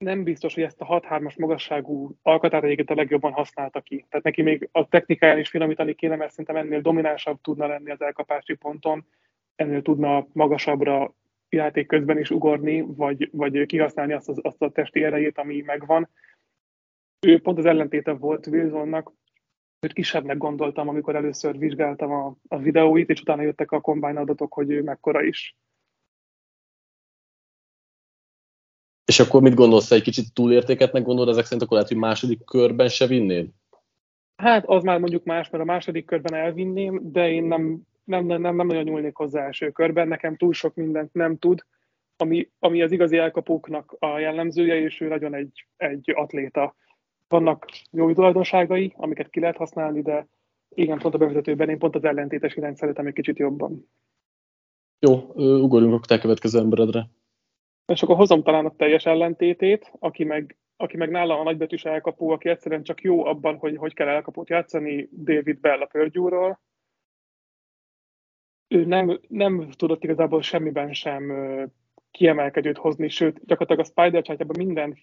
nem 0.03 0.23
biztos, 0.23 0.55
hogy 0.55 0.63
ezt 0.63 0.81
a 0.81 1.01
6-3-as 1.01 1.39
magasságú 1.39 2.19
alkatát 2.23 2.65
egyébként 2.65 2.91
a 2.91 2.95
legjobban 2.95 3.33
használta 3.33 3.81
ki. 3.81 4.07
Tehát 4.09 4.25
neki 4.25 4.43
még 4.43 4.69
a 4.73 4.89
technikáján 4.89 5.39
is 5.39 5.49
finomítani 5.49 5.95
kéne, 5.95 6.17
mert 6.17 6.31
szerintem 6.31 6.57
ennél 6.57 6.81
dominánsabb 6.81 7.41
tudna 7.41 7.67
lenni 7.67 7.91
az 7.91 8.01
elkapási 8.01 8.55
ponton, 8.55 9.07
ennél 9.55 9.83
tudna 9.83 10.27
magasabbra 10.33 11.15
játék 11.49 11.87
közben 11.87 12.19
is 12.19 12.31
ugorni, 12.31 12.81
vagy, 12.81 13.29
vagy 13.33 13.67
kihasználni 13.67 14.13
azt, 14.13 14.29
az, 14.29 14.39
azt 14.43 14.63
a 14.63 14.71
testi 14.71 15.05
erejét, 15.05 15.39
ami 15.39 15.61
megvan. 15.61 16.09
Ő 17.27 17.41
pont 17.41 17.59
az 17.59 17.67
ellentéte 17.67 18.13
volt 18.13 18.47
Wilsonnak, 18.47 19.13
őt 19.81 19.93
kisebbnek 19.93 20.37
gondoltam, 20.37 20.89
amikor 20.89 21.17
először 21.17 21.59
vizsgáltam 21.59 22.13
a, 22.13 22.37
a 22.49 22.59
videóit, 22.59 23.11
és 23.11 23.21
utána 23.21 23.43
jöttek 23.43 23.73
a 23.73 23.81
combine 23.81 24.21
adatok, 24.21 24.53
hogy 24.53 24.71
ő 24.71 24.83
mekkora 24.83 25.23
is. 25.23 25.57
És 29.13 29.21
akkor 29.21 29.43
mit 29.43 29.55
gondolsz, 29.55 29.91
egy 29.91 30.03
kicsit 30.03 30.33
túlértéketnek 30.35 31.03
gondolod 31.03 31.31
ezek 31.31 31.45
szerint, 31.45 31.63
akkor 31.63 31.77
lehet, 31.77 31.93
hogy 31.93 32.01
második 32.01 32.45
körben 32.45 32.89
se 32.89 33.07
vinnéd? 33.07 33.49
Hát 34.37 34.65
az 34.67 34.83
már 34.83 34.99
mondjuk 34.99 35.25
más, 35.25 35.51
mert 35.51 35.63
a 35.63 35.67
második 35.67 36.05
körben 36.05 36.35
elvinném, 36.35 37.01
de 37.03 37.31
én 37.31 37.45
nem, 37.45 37.81
nem, 38.05 38.27
nem, 38.27 38.41
nem, 38.41 38.57
nem 38.57 38.67
nagyon 38.67 38.83
nyúlnék 38.83 39.17
hozzá 39.17 39.45
első 39.45 39.71
körben, 39.71 40.09
nekem 40.09 40.37
túl 40.37 40.53
sok 40.53 40.75
mindent 40.75 41.13
nem 41.13 41.39
tud, 41.39 41.65
ami, 42.17 42.51
ami 42.59 42.83
az 42.83 42.93
igazi 42.93 43.17
elkapóknak 43.17 43.97
a 43.99 44.19
jellemzője, 44.19 44.81
és 44.81 45.01
ő 45.01 45.09
nagyon 45.09 45.35
egy, 45.35 45.67
egy 45.77 46.13
atléta. 46.15 46.75
Vannak 47.29 47.67
jó 47.91 48.13
tulajdonságai, 48.13 48.93
amiket 48.97 49.31
ki 49.31 49.41
lehet 49.41 49.57
használni, 49.57 50.03
de 50.03 50.27
igen, 50.69 50.99
pont 50.99 51.15
a 51.15 51.19
bevezetőben 51.19 51.69
én 51.69 51.79
pont 51.79 51.95
az 51.95 52.05
ellentétes 52.05 52.57
irányt 52.57 52.77
szeretem 52.77 53.07
egy 53.07 53.15
kicsit 53.15 53.39
jobban. 53.39 53.89
Jó, 54.99 55.33
ugorjunk 55.35 55.95
a 55.95 56.07
te 56.07 56.19
következő 56.19 56.59
emberedre. 56.59 57.09
És 57.87 58.03
akkor 58.03 58.17
hozom 58.17 58.43
talán 58.43 58.67
a 58.67 58.77
teljes 58.77 59.07
ellentétét, 59.07 59.93
aki 59.99 60.25
meg, 60.25 60.57
aki 60.77 60.97
meg 60.97 61.11
nála 61.11 61.39
a 61.39 61.43
nagybetűs 61.43 61.85
elkapó, 61.85 62.31
aki 62.31 62.49
egyszerűen 62.49 62.83
csak 62.83 63.01
jó 63.01 63.25
abban, 63.25 63.57
hogy 63.57 63.77
hogy 63.77 63.95
kell 63.95 64.09
elkapót 64.09 64.49
játszani, 64.49 65.09
David 65.13 65.61
Bell 65.61 65.81
a 65.81 65.87
Purdue-ról. 65.87 66.61
Ő 68.69 68.85
nem, 68.85 69.21
nem 69.29 69.71
tudott 69.71 70.05
igazából 70.05 70.43
semmiben 70.43 70.93
sem 70.93 71.33
kiemelkedőt 72.11 72.79
hozni, 72.79 73.09
sőt, 73.09 73.45
gyakorlatilag 73.45 73.81
a 73.81 74.03
Spider 74.03 74.23
csátjában 74.23 74.57
minden 74.59 74.99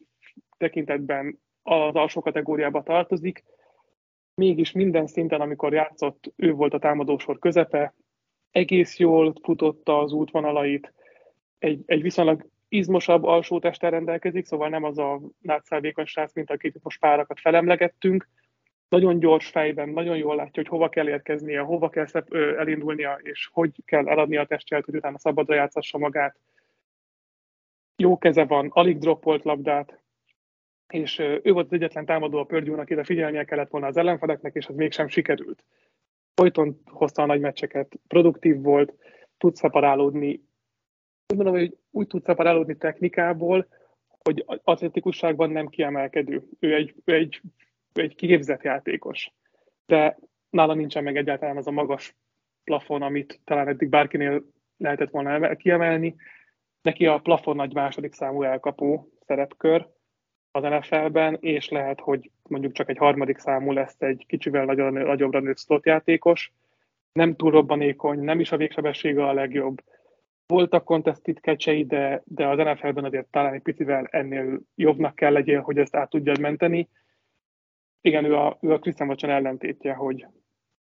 tekintetben 0.58 1.40
az 1.64 1.96
alsó 1.96 2.22
kategóriába 2.22 2.84
tartozik, 2.84 3.44
mégis 4.34 4.72
minden 4.72 5.08
szinten, 5.08 5.42
amikor 5.42 5.74
játszott, 5.74 6.34
ő 6.36 6.54
volt 6.54 6.74
a 6.74 6.80
támadósor 6.80 7.40
közepe, 7.40 7.96
egész 8.52 8.98
jól 8.98 9.34
futotta 9.42 10.00
az 10.00 10.12
útvonalait, 10.12 10.94
egy, 11.58 11.82
egy 11.86 12.02
viszonylag 12.02 12.48
izmosabb 12.70 13.24
alsótesttel 13.24 13.92
rendelkezik, 13.92 14.46
szóval 14.46 14.70
nem 14.70 14.84
az 14.84 14.98
a 14.98 15.20
nátszál 15.42 15.80
vékony 15.80 16.06
srác, 16.06 16.34
mint 16.34 16.52
akit 16.52 16.84
most 16.84 17.00
párakat 17.00 17.40
felemlegettünk. 17.40 18.28
Nagyon 18.90 19.20
gyors 19.20 19.48
fejben, 19.48 19.90
nagyon 19.90 20.18
jól 20.18 20.36
látja, 20.36 20.62
hogy 20.62 20.68
hova 20.68 20.90
kell 20.90 21.10
érkeznie, 21.10 21.60
hova 21.60 21.90
kell 21.90 22.06
elindulnia, 22.58 23.20
és 23.22 23.50
hogy 23.52 23.72
kell 23.86 24.08
eladni 24.08 24.38
a 24.38 24.46
testjelt, 24.46 24.86
hogy 24.86 24.96
utána 24.96 25.18
szabadra 25.18 25.56
játszassa 25.56 25.98
magát. 25.98 26.38
Jó 27.96 28.18
keze 28.18 28.46
van, 28.46 28.70
alig 28.74 28.98
droppolt 28.98 29.44
labdát, 29.44 30.00
és 30.88 31.20
ő 31.20 31.52
volt 31.52 31.66
az 31.66 31.74
egyetlen 31.74 32.06
támadó 32.06 32.38
a 32.38 32.44
pörgyúnak, 32.44 32.82
akire 32.82 33.04
figyelnie 33.04 33.44
kellett 33.44 33.70
volna 33.70 33.88
az 33.88 33.98
ellenfeleknek, 33.98 34.56
és 34.56 34.66
ez 34.66 34.76
mégsem 34.76 35.08
sikerült. 35.08 35.64
Folyton 36.36 36.82
hozta 36.86 37.22
a 37.22 37.26
nagy 37.26 37.40
meccseket, 37.40 38.00
produktív 38.08 38.62
volt, 38.62 38.94
tud 39.38 39.56
szeparálódni, 39.56 40.48
úgy 41.30 41.38
mondom, 41.38 41.54
hogy 41.54 41.78
úgy 41.92 42.08
tud 42.08 42.24
szeparálódni 42.24 42.78
technikából, 42.78 43.68
hogy 44.24 44.46
atletikusságban 44.64 45.50
nem 45.50 45.68
kiemelkedő. 45.68 46.44
Ő 46.60 46.76
egy, 46.76 46.96
ő 47.06 47.14
egy, 47.14 47.42
egy 47.94 48.16
kiképzett 48.16 48.64
játékos. 48.64 49.32
De 49.86 50.18
nála 50.50 50.74
nincsen 50.74 51.04
meg 51.04 51.18
egyáltalán 51.18 51.58
az 51.58 51.68
a 51.68 51.72
magas 51.72 52.16
plafon, 52.64 53.02
amit 53.02 53.40
talán 53.44 53.68
eddig 53.68 53.90
bárkinél 53.90 54.44
lehetett 54.78 55.10
volna 55.10 55.56
kiemelni. 55.56 56.16
Neki 56.82 57.06
a 57.06 57.20
plafon 57.20 57.56
nagy 57.56 57.74
második 57.74 58.14
számú 58.14 58.44
elkapó 58.44 59.10
szerepkör 59.26 59.88
az 60.52 60.64
NFL-ben, 60.64 61.38
és 61.40 61.70
lehet, 61.70 62.00
hogy 62.00 62.32
mondjuk 62.44 62.72
csak 62.72 62.90
egy 62.90 62.98
harmadik 62.98 63.38
számú 63.38 63.72
lesz 63.72 64.02
egy 64.02 64.26
kicsivel 64.28 64.66
nagyobb, 64.66 64.92
nagyobbra 64.94 65.40
nőtt 65.40 65.60
slot 65.60 65.86
játékos. 65.86 66.52
Nem 67.12 67.36
túl 67.36 67.52
robbanékony, 67.52 68.20
nem 68.20 68.40
is 68.40 68.52
a 68.52 68.58
végsebessége 68.58 69.28
a 69.28 69.34
legjobb, 69.34 69.82
voltak 70.50 70.84
contested 70.84 71.40
kecsei, 71.40 71.86
de, 71.86 72.22
de 72.26 72.48
az 72.48 72.58
NFL-ben 72.58 73.04
azért 73.04 73.28
talán 73.32 73.54
egy 73.54 73.62
picivel 73.62 74.06
ennél 74.12 74.60
jobbnak 74.76 75.16
kell 75.16 75.32
legyél, 75.32 75.62
hogy 75.62 75.78
ezt 75.78 75.96
át 75.96 76.10
tudjad 76.10 76.40
menteni. 76.40 76.90
Igen, 78.02 78.26
ő 78.26 78.36
a, 78.36 78.58
ő 78.62 78.72
a 78.72 78.80
Christian 78.80 79.10
Watson 79.10 79.30
ellentétje, 79.30 79.94
hogy 79.94 80.26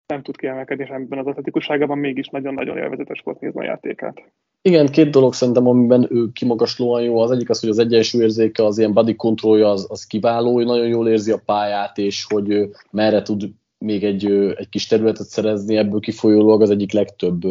nem 0.06 0.22
tud 0.22 0.38
kiemelkedni 0.38 0.90
ebben 0.90 1.20
az 1.20 1.26
atletikusságában, 1.26 1.98
mégis 1.98 2.28
nagyon-nagyon 2.28 2.78
élvezetes 2.78 3.22
volt 3.22 3.40
nézni 3.40 3.60
a 3.60 3.64
játékát. 3.64 4.24
Igen, 4.62 4.86
két 4.86 5.10
dolog 5.10 5.34
szerintem, 5.34 5.68
amiben 5.68 6.08
ő 6.10 6.32
kimagaslóan 6.34 7.02
jó. 7.02 7.20
Az 7.20 7.32
egyik 7.32 7.50
az, 7.50 7.60
hogy 7.60 7.70
az 7.70 7.80
egyensúlyérzéke, 7.80 8.64
az 8.64 8.78
ilyen 8.78 8.94
body 8.94 9.16
controlja 9.16 9.70
az, 9.70 9.88
az 9.90 10.06
kiváló, 10.06 10.54
hogy 10.54 10.66
nagyon 10.66 10.88
jól 10.88 11.10
érzi 11.10 11.32
a 11.32 11.42
pályát, 11.46 11.98
és 11.98 12.26
hogy 12.30 12.70
merre 12.92 13.22
tud 13.22 13.50
még 13.78 14.04
egy, 14.04 14.26
egy 14.32 14.70
kis 14.70 14.88
területet 14.88 15.28
szerezni, 15.28 15.76
ebből 15.76 16.00
kifolyólag 16.00 16.62
az 16.62 16.70
egyik 16.70 16.92
legtöbb 16.92 17.42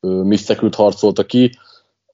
misztekült 0.00 0.74
harcolta 0.74 1.26
ki. 1.26 1.50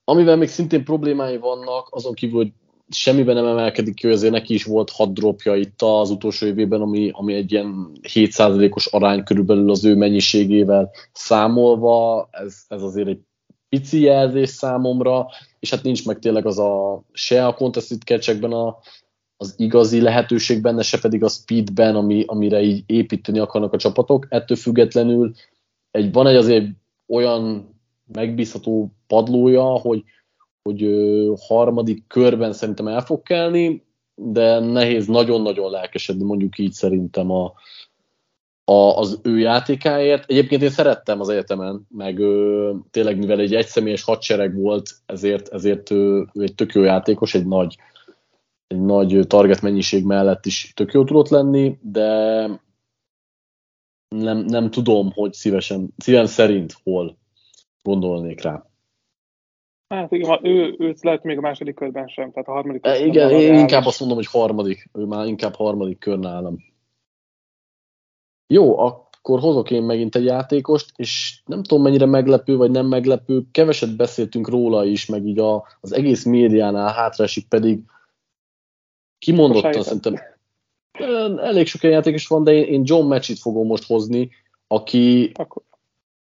Amivel 0.03 0.35
még 0.35 0.47
szintén 0.47 0.83
problémái 0.83 1.37
vannak, 1.37 1.87
azon 1.91 2.13
kívül, 2.13 2.37
hogy 2.37 2.51
semmiben 2.89 3.35
nem 3.35 3.45
emelkedik 3.45 3.95
ki, 3.95 4.07
azért 4.07 4.33
neki 4.33 4.53
is 4.53 4.63
volt 4.63 4.89
hat 4.89 5.13
dropja 5.13 5.55
itt 5.55 5.81
az 5.81 6.09
utolsó 6.09 6.45
évében, 6.45 6.81
ami, 6.81 7.09
ami 7.13 7.33
egy 7.33 7.51
ilyen 7.51 7.91
7%-os 8.13 8.85
arány 8.85 9.23
körülbelül 9.23 9.69
az 9.69 9.85
ő 9.85 9.95
mennyiségével 9.95 10.91
számolva, 11.13 12.27
ez, 12.31 12.55
ez 12.67 12.81
azért 12.81 13.07
egy 13.07 13.19
pici 13.69 14.01
jelzés 14.01 14.49
számomra, 14.49 15.27
és 15.59 15.69
hát 15.69 15.83
nincs 15.83 16.05
meg 16.05 16.19
tényleg 16.19 16.45
az 16.45 16.59
a 16.59 17.03
se 17.11 17.47
a 17.47 17.53
contested 17.53 18.01
catch 18.01 18.53
a, 18.53 18.79
az 19.37 19.53
igazi 19.57 20.01
lehetőség 20.01 20.61
benne, 20.61 20.81
se 20.81 20.99
pedig 20.99 21.23
a 21.23 21.29
speedben, 21.29 21.95
ami, 21.95 22.23
amire 22.27 22.61
így 22.61 22.83
építeni 22.85 23.39
akarnak 23.39 23.73
a 23.73 23.77
csapatok. 23.77 24.25
Ettől 24.29 24.57
függetlenül 24.57 25.33
egy, 25.91 26.11
van 26.11 26.27
egy 26.27 26.35
azért 26.35 26.65
olyan 27.07 27.75
megbízható 28.13 28.91
padlója, 29.07 29.63
hogy, 29.63 30.03
hogy 30.61 30.87
harmadik 31.47 32.07
körben 32.07 32.53
szerintem 32.53 32.87
el 32.87 33.01
fog 33.01 33.23
kelni, 33.23 33.85
de 34.15 34.59
nehéz 34.59 35.07
nagyon-nagyon 35.07 35.71
lelkesedni, 35.71 36.23
mondjuk 36.23 36.57
így 36.57 36.71
szerintem 36.71 37.31
a, 37.31 37.53
a, 38.63 38.97
az 38.97 39.19
ő 39.23 39.37
játékáért. 39.37 40.29
Egyébként 40.29 40.61
én 40.61 40.69
szerettem 40.69 41.19
az 41.19 41.29
egyetemen, 41.29 41.85
meg 41.89 42.19
ö, 42.19 42.73
tényleg 42.91 43.17
mivel 43.17 43.39
egy 43.39 43.55
egyszemélyes 43.55 44.03
hadsereg 44.03 44.55
volt, 44.55 44.89
ezért, 45.05 45.47
ezért 45.47 45.91
ö, 45.91 46.23
ő 46.33 46.41
egy 46.41 46.55
tök 46.55 46.73
jó 46.73 46.83
játékos, 46.83 47.33
egy 47.33 47.45
nagy, 47.45 47.77
egy 48.67 48.81
nagy 48.81 49.19
target 49.27 49.61
mennyiség 49.61 50.05
mellett 50.05 50.45
is 50.45 50.71
tök 50.75 50.93
jó 50.93 51.03
tudott 51.03 51.29
lenni, 51.29 51.77
de 51.81 52.45
nem, 54.15 54.37
nem 54.37 54.71
tudom, 54.71 55.11
hogy 55.11 55.33
szívesen, 55.33 55.93
szívem 55.97 56.25
szerint 56.25 56.75
hol 56.83 57.17
gondolnék 57.87 58.41
rá. 58.41 58.65
Hát 59.87 60.11
igen, 60.11 60.45
ő, 60.45 60.75
ő 60.79 60.95
lehet 61.01 61.23
még 61.23 61.37
a 61.37 61.41
második 61.41 61.75
körben 61.75 62.07
sem, 62.07 62.31
tehát 62.31 62.47
a 62.47 62.51
harmadik 62.51 62.81
körben. 62.81 63.07
Igen, 63.07 63.31
én 63.31 63.53
inkább 63.53 63.85
azt 63.85 63.99
mondom, 63.99 64.17
hogy 64.17 64.27
harmadik. 64.27 64.89
Ő 64.93 65.05
már 65.05 65.25
inkább 65.25 65.55
harmadik 65.55 65.99
kör 65.99 66.19
nálam. 66.19 66.57
Jó, 68.47 68.77
akkor 68.77 69.39
hozok 69.39 69.71
én 69.71 69.83
megint 69.83 70.15
egy 70.15 70.25
játékost, 70.25 70.91
és 70.95 71.41
nem 71.45 71.63
tudom 71.63 71.83
mennyire 71.83 72.05
meglepő, 72.05 72.57
vagy 72.57 72.71
nem 72.71 72.85
meglepő, 72.85 73.43
keveset 73.51 73.95
beszéltünk 73.95 74.49
róla 74.49 74.85
is, 74.85 75.05
meg 75.05 75.25
így 75.25 75.39
a, 75.39 75.67
az 75.81 75.93
egész 75.93 76.25
médiánál 76.25 76.93
hátraesik 76.93 77.47
pedig 77.47 77.79
kimondottan 79.17 79.83
szerintem 79.83 80.15
elég 81.37 81.67
sok 81.67 81.83
játékos 81.83 82.27
van, 82.27 82.43
de 82.43 82.51
én 82.51 82.81
John 82.85 83.07
Matchit 83.07 83.39
fogom 83.39 83.67
most 83.67 83.87
hozni, 83.87 84.29
aki, 84.67 85.31
akkor. 85.33 85.63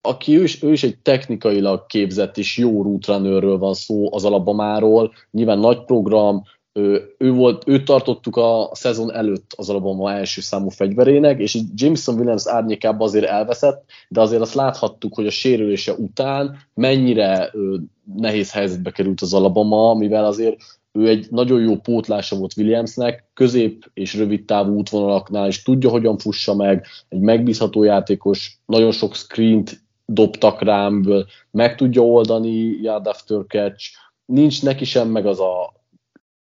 Aki 0.07 0.39
ő, 0.39 0.43
is, 0.43 0.63
ő 0.63 0.73
is 0.73 0.83
egy 0.83 0.99
technikailag 0.99 1.87
képzett 1.87 2.39
és 2.39 2.57
jó 2.57 2.83
rootrunnerről 2.83 3.59
van 3.59 3.75
szó 3.75 4.15
az 4.15 4.25
Alabamáról, 4.25 5.13
nyilván 5.31 5.59
nagy 5.59 5.85
program, 5.85 6.43
ő, 6.73 7.15
ő 7.19 7.33
volt, 7.33 7.63
őt 7.67 7.85
tartottuk 7.85 8.37
a 8.37 8.71
szezon 8.73 9.13
előtt 9.13 9.53
az 9.57 9.71
Alabama 9.71 10.13
első 10.13 10.41
számú 10.41 10.69
fegyverének, 10.69 11.41
és 11.41 11.59
Jameson 11.75 12.15
Williams 12.15 12.47
árnyékában 12.47 13.07
azért 13.07 13.25
elveszett, 13.25 13.85
de 14.09 14.21
azért 14.21 14.41
azt 14.41 14.55
láthattuk, 14.55 15.15
hogy 15.15 15.27
a 15.27 15.31
sérülése 15.31 15.93
után 15.93 16.57
mennyire 16.75 17.51
ö, 17.53 17.77
nehéz 18.17 18.53
helyzetbe 18.53 18.91
került 18.91 19.21
az 19.21 19.35
Alabama, 19.35 19.95
mivel 19.95 20.25
azért 20.25 20.57
ő 20.93 21.09
egy 21.09 21.27
nagyon 21.31 21.61
jó 21.61 21.77
pótlása 21.77 22.37
volt 22.37 22.57
Williamsnek, 22.57 23.25
közép 23.35 23.91
és 23.95 24.15
rövid 24.15 24.45
távú 24.45 24.75
útvonalaknál 24.75 25.49
is 25.49 25.63
tudja, 25.63 25.91
hogyan 25.91 26.19
fussa 26.19 26.55
meg, 26.55 26.87
egy 27.09 27.21
megbízható 27.21 27.83
játékos, 27.83 28.59
nagyon 28.67 28.93
sok 28.93 29.15
screent 29.15 29.84
dobtak 30.07 30.63
rám, 30.63 31.05
meg 31.51 31.77
tudja 31.77 32.03
oldani 32.03 32.81
yard 32.83 33.07
after 33.07 33.45
catch, 33.47 33.91
nincs 34.25 34.63
neki 34.63 34.85
sem 34.85 35.09
meg 35.09 35.27
az 35.27 35.41
a 35.41 35.73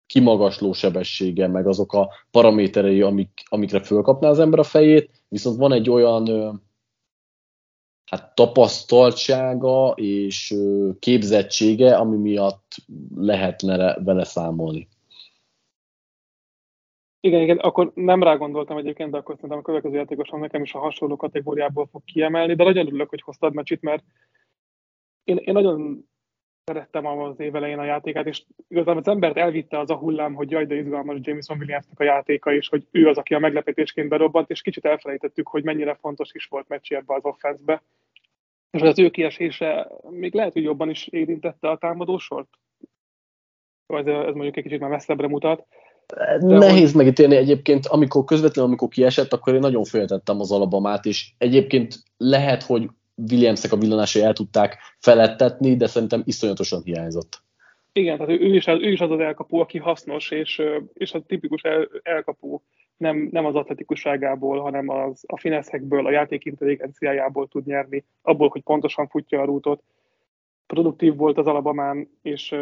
kimagasló 0.05 0.73
sebessége, 0.73 1.47
meg 1.47 1.67
azok 1.67 1.93
a 1.93 2.09
paraméterei, 2.31 3.01
amik, 3.01 3.43
amikre 3.49 3.79
fölkapná 3.79 4.29
az 4.29 4.39
ember 4.39 4.59
a 4.59 4.63
fejét, 4.63 5.09
viszont 5.27 5.57
van 5.57 5.71
egy 5.71 5.89
olyan 5.89 6.27
hát 8.05 8.35
tapasztaltsága 8.35 9.93
és 9.95 10.55
képzettsége, 10.99 11.95
ami 11.95 12.17
miatt 12.17 12.75
lehetne 13.15 13.93
vele 13.93 14.23
számolni. 14.23 14.87
Igen, 17.25 17.41
igen, 17.41 17.57
akkor 17.57 17.91
nem 17.95 18.23
rá 18.23 18.35
gondoltam 18.35 18.77
egyébként, 18.77 19.11
de 19.11 19.17
akkor 19.17 19.35
szerintem 19.35 19.57
a 19.57 19.61
következő 19.61 19.95
játékosom 19.95 20.39
nekem 20.39 20.61
is 20.61 20.73
a 20.73 20.79
hasonló 20.79 21.15
kategóriából 21.15 21.87
fog 21.91 22.03
kiemelni, 22.03 22.55
de 22.55 22.63
nagyon 22.63 22.87
örülök, 22.87 23.09
hogy 23.09 23.21
hoztad 23.21 23.53
meccsit, 23.53 23.81
mert 23.81 24.03
én, 25.23 25.37
én 25.37 25.53
nagyon 25.53 26.09
szerettem 26.63 27.05
az 27.05 27.39
év 27.39 27.55
elején 27.55 27.79
a 27.79 27.83
játékát, 27.83 28.25
és 28.25 28.43
igazából 28.67 28.97
az 28.97 29.07
embert 29.07 29.37
elvitte 29.37 29.79
az 29.79 29.89
a 29.89 29.95
hullám, 29.95 30.33
hogy 30.33 30.51
jaj, 30.51 30.65
de 30.65 30.75
izgalmas 30.75 31.17
Jameson 31.21 31.57
Williamsnek 31.57 31.99
a 31.99 32.03
játéka, 32.03 32.53
és 32.53 32.69
hogy 32.69 32.87
ő 32.91 33.07
az, 33.07 33.17
aki 33.17 33.33
a 33.33 33.39
meglepetésként 33.39 34.09
berobbant, 34.09 34.49
és 34.49 34.61
kicsit 34.61 34.85
elfelejtettük, 34.85 35.47
hogy 35.47 35.63
mennyire 35.63 35.95
fontos 35.95 36.33
is 36.33 36.45
volt 36.45 36.67
meccs 36.67 36.91
ebbe 36.91 37.13
az 37.13 37.25
offenszbe. 37.25 37.83
És 38.71 38.81
az 38.81 38.99
ő 38.99 39.09
kiesése 39.09 39.91
még 40.09 40.33
lehet, 40.33 40.53
hogy 40.53 40.63
jobban 40.63 40.89
is 40.89 41.07
érintette 41.07 41.69
a 41.69 41.77
támadósort? 41.77 42.49
Ez, 43.87 44.05
ez 44.05 44.33
mondjuk 44.33 44.57
egy 44.57 44.63
kicsit 44.63 44.79
már 44.79 44.89
messzebbre 44.89 45.27
mutat. 45.27 45.67
De 46.39 46.57
Nehéz 46.57 46.91
hogy... 46.91 46.95
megítélni 46.95 47.35
egyébként, 47.35 47.87
amikor 47.87 48.23
közvetlenül, 48.23 48.69
amikor 48.69 48.87
kiesett, 48.89 49.33
akkor 49.33 49.53
én 49.53 49.59
nagyon 49.59 49.83
féltettem 49.83 50.39
az 50.39 50.51
alabamát, 50.51 51.05
és 51.05 51.31
egyébként 51.37 51.95
lehet, 52.17 52.63
hogy 52.63 52.89
Williamsek 53.31 53.71
a 53.71 53.77
villanásai 53.77 54.21
el 54.21 54.33
tudták 54.33 54.77
felettetni, 54.99 55.75
de 55.75 55.87
szerintem 55.87 56.21
iszonyatosan 56.25 56.81
hiányzott. 56.83 57.41
Igen, 57.91 58.17
tehát 58.17 58.41
ő 58.41 58.55
is, 58.55 58.67
ő 58.67 58.91
is 58.91 59.01
az 59.01 59.11
az 59.11 59.19
elkapó, 59.19 59.59
aki 59.59 59.77
hasznos, 59.77 60.31
és, 60.31 60.61
és 60.93 61.13
a 61.13 61.21
tipikus 61.21 61.61
el, 61.61 61.89
elkapó 62.03 62.63
nem, 62.97 63.29
nem 63.31 63.45
az 63.45 63.55
atletikusságából, 63.55 64.59
hanem 64.59 64.89
az, 64.89 65.23
a 65.27 65.39
fineszekből, 65.39 66.05
a 66.05 66.11
játék 66.11 66.45
intelligenciájából 66.45 67.47
tud 67.47 67.65
nyerni, 67.65 68.03
abból, 68.21 68.49
hogy 68.49 68.61
pontosan 68.61 69.07
futja 69.07 69.41
a 69.41 69.45
rútot. 69.45 69.83
Produktív 70.67 71.15
volt 71.15 71.37
az 71.37 71.47
alabamán, 71.47 72.09
és 72.21 72.55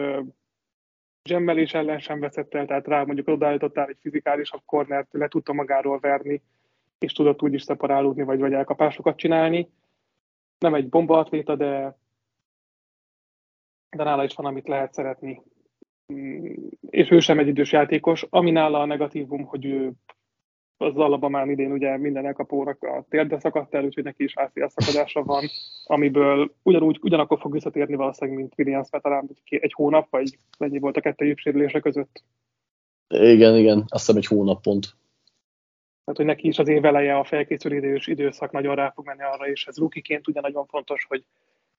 zsemmelés 1.24 1.74
ellen 1.74 2.00
sem 2.00 2.20
veszett 2.20 2.54
el, 2.54 2.66
tehát 2.66 2.88
rá 2.88 3.04
mondjuk 3.04 3.28
odaállítottál 3.28 3.88
egy 3.88 3.98
fizikálisabb 4.00 4.62
kornert, 4.66 5.08
le 5.12 5.28
tudta 5.28 5.54
magáról 5.54 6.00
verni, 6.00 6.42
és 7.00 7.14
tudott 7.14 7.42
úgy 7.42 7.54
is 7.54 7.62
szeparálódni, 7.62 8.24
vagy, 8.24 8.40
vagy 8.40 8.54
elkapásokat 8.54 9.18
csinálni. 9.18 9.70
Nem 10.60 10.74
egy 10.74 10.90
bomba 10.90 11.18
atléta, 11.18 11.56
de, 11.56 11.98
de 13.90 14.04
nála 14.04 14.24
is 14.24 14.34
van, 14.36 14.46
amit 14.46 14.68
lehet 14.68 14.94
szeretni. 14.94 15.42
Mm, 16.14 16.54
és 16.90 17.12
ő 17.12 17.20
sem 17.20 17.40
egy 17.40 17.48
idős 17.48 17.72
játékos. 17.72 18.26
Ami 18.30 18.52
nála 18.52 18.80
a 18.80 18.86
negatívum, 18.86 19.44
hogy 19.46 19.66
ő 19.66 19.92
az 20.82 20.98
Alabamán 20.98 21.50
idén 21.50 21.72
ugye 21.72 21.98
minden 21.98 22.26
elkapónak 22.26 22.84
a 22.84 23.06
térde 23.10 23.40
szakadt 23.40 23.74
el, 23.74 23.84
úgyhogy 23.84 24.04
neki 24.04 24.24
is 24.24 24.36
ACL 24.36 24.66
szakadása 24.66 25.24
van, 25.24 25.44
amiből 25.86 26.52
ugyanúgy, 26.64 27.00
ugyanakkor 27.02 27.40
fog 27.40 27.52
visszatérni 27.52 27.96
valószínűleg, 27.96 28.40
mint 28.40 28.54
Williams, 28.58 28.88
mert 28.92 29.04
talán 29.04 29.30
egy 29.44 29.74
hónap, 29.74 30.08
vagy 30.10 30.38
mennyi 30.60 30.80
volt 30.80 30.98
a 30.98 31.02
kettő 31.02 31.34
sérülése 31.36 31.80
között. 31.80 32.24
Igen, 33.08 33.56
igen, 33.56 33.78
azt 33.78 34.06
hiszem 34.06 34.16
egy 34.16 34.26
hónap 34.26 34.62
pont. 34.62 34.96
Tehát, 36.04 36.20
hogy 36.20 36.26
neki 36.26 36.48
is 36.48 36.60
az 36.60 36.68
év 36.68 36.86
eleje 36.86 37.18
a 37.18 37.24
felkészülés 37.24 38.08
időszak 38.08 38.52
nagyon 38.52 38.76
rá 38.76 38.92
fog 38.96 39.06
menni 39.06 39.22
arra, 39.22 39.48
és 39.48 39.66
ez 39.66 39.78
rukiként 39.78 40.28
ugye 40.28 40.42
nagyon 40.42 40.66
fontos, 40.66 41.06
hogy, 41.10 41.24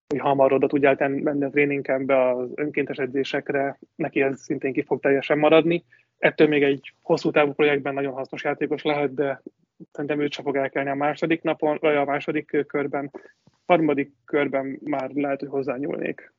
hogy 0.08 0.18
hamar 0.18 0.52
oda 0.52 0.66
tudjál 0.66 1.08
menni 1.08 1.44
a 1.44 1.50
tréningkembe, 1.50 2.28
az 2.28 2.50
önkéntes 2.54 2.96
edzésekre, 2.96 3.78
neki 3.94 4.22
ez 4.22 4.40
szintén 4.40 4.72
ki 4.72 4.82
fog 4.82 5.00
teljesen 5.00 5.38
maradni 5.38 5.84
ettől 6.22 6.48
még 6.48 6.62
egy 6.62 6.92
hosszú 7.00 7.30
távú 7.30 7.52
projektben 7.52 7.94
nagyon 7.94 8.12
hasznos 8.12 8.44
játékos 8.44 8.82
lehet, 8.82 9.14
de 9.14 9.42
szerintem 9.92 10.20
őt 10.20 10.32
sem 10.32 10.44
fog 10.44 10.56
elkelni 10.56 10.90
a 10.90 10.94
második 10.94 11.42
napon, 11.42 11.78
vagy 11.80 11.96
a 11.96 12.04
második 12.04 12.64
körben. 12.66 13.10
Harmadik 13.66 14.12
körben 14.24 14.78
már 14.84 15.10
lehet, 15.10 15.40
hogy 15.40 15.48
hozzányúlnék. 15.48 16.32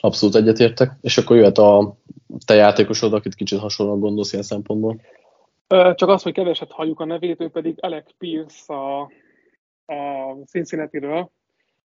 Abszolút 0.00 0.34
egyetértek. 0.34 0.90
És 1.00 1.18
akkor 1.18 1.36
jöhet 1.36 1.58
a 1.58 1.96
te 2.46 2.54
játékosod, 2.54 3.12
akit 3.12 3.34
kicsit 3.34 3.58
hasonlóan 3.58 4.00
gondolsz 4.00 4.32
ilyen 4.32 4.44
szempontból. 4.44 5.00
Csak 5.68 6.08
az, 6.08 6.22
hogy 6.22 6.32
keveset 6.32 6.70
halljuk 6.70 7.00
a 7.00 7.04
nevét, 7.04 7.40
ő 7.40 7.48
pedig 7.48 7.76
Alec 7.80 8.10
Pierce 8.18 8.74
a, 8.74 9.00
a 9.84 10.32
Cincinnati-ről, 10.46 11.30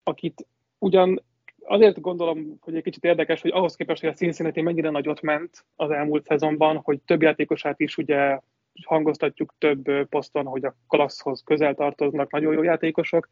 akit 0.03 0.47
ugyan 0.79 1.23
azért 1.65 2.01
gondolom, 2.01 2.57
hogy 2.61 2.77
egy 2.77 2.83
kicsit 2.83 3.05
érdekes, 3.05 3.43
hogy 3.43 3.51
ahhoz 3.51 3.77
képest, 3.77 4.01
hogy 4.01 4.11
a 4.11 4.15
Cincinnati 4.15 4.61
mennyire 4.61 4.91
nagyot 4.91 5.21
ment 5.21 5.65
az 5.77 5.91
elmúlt 5.91 6.25
szezonban, 6.25 6.77
hogy 6.77 7.01
több 7.01 7.23
játékosát 7.23 7.81
is 7.81 7.97
ugye 7.97 8.39
hangoztatjuk 8.85 9.55
több 9.59 10.09
poszton, 10.09 10.47
hogy 10.47 10.65
a 10.65 10.77
klasszhoz 10.89 11.43
közel 11.45 11.75
tartoznak, 11.75 12.31
nagyon 12.31 12.53
jó 12.53 12.63
játékosok. 12.63 13.29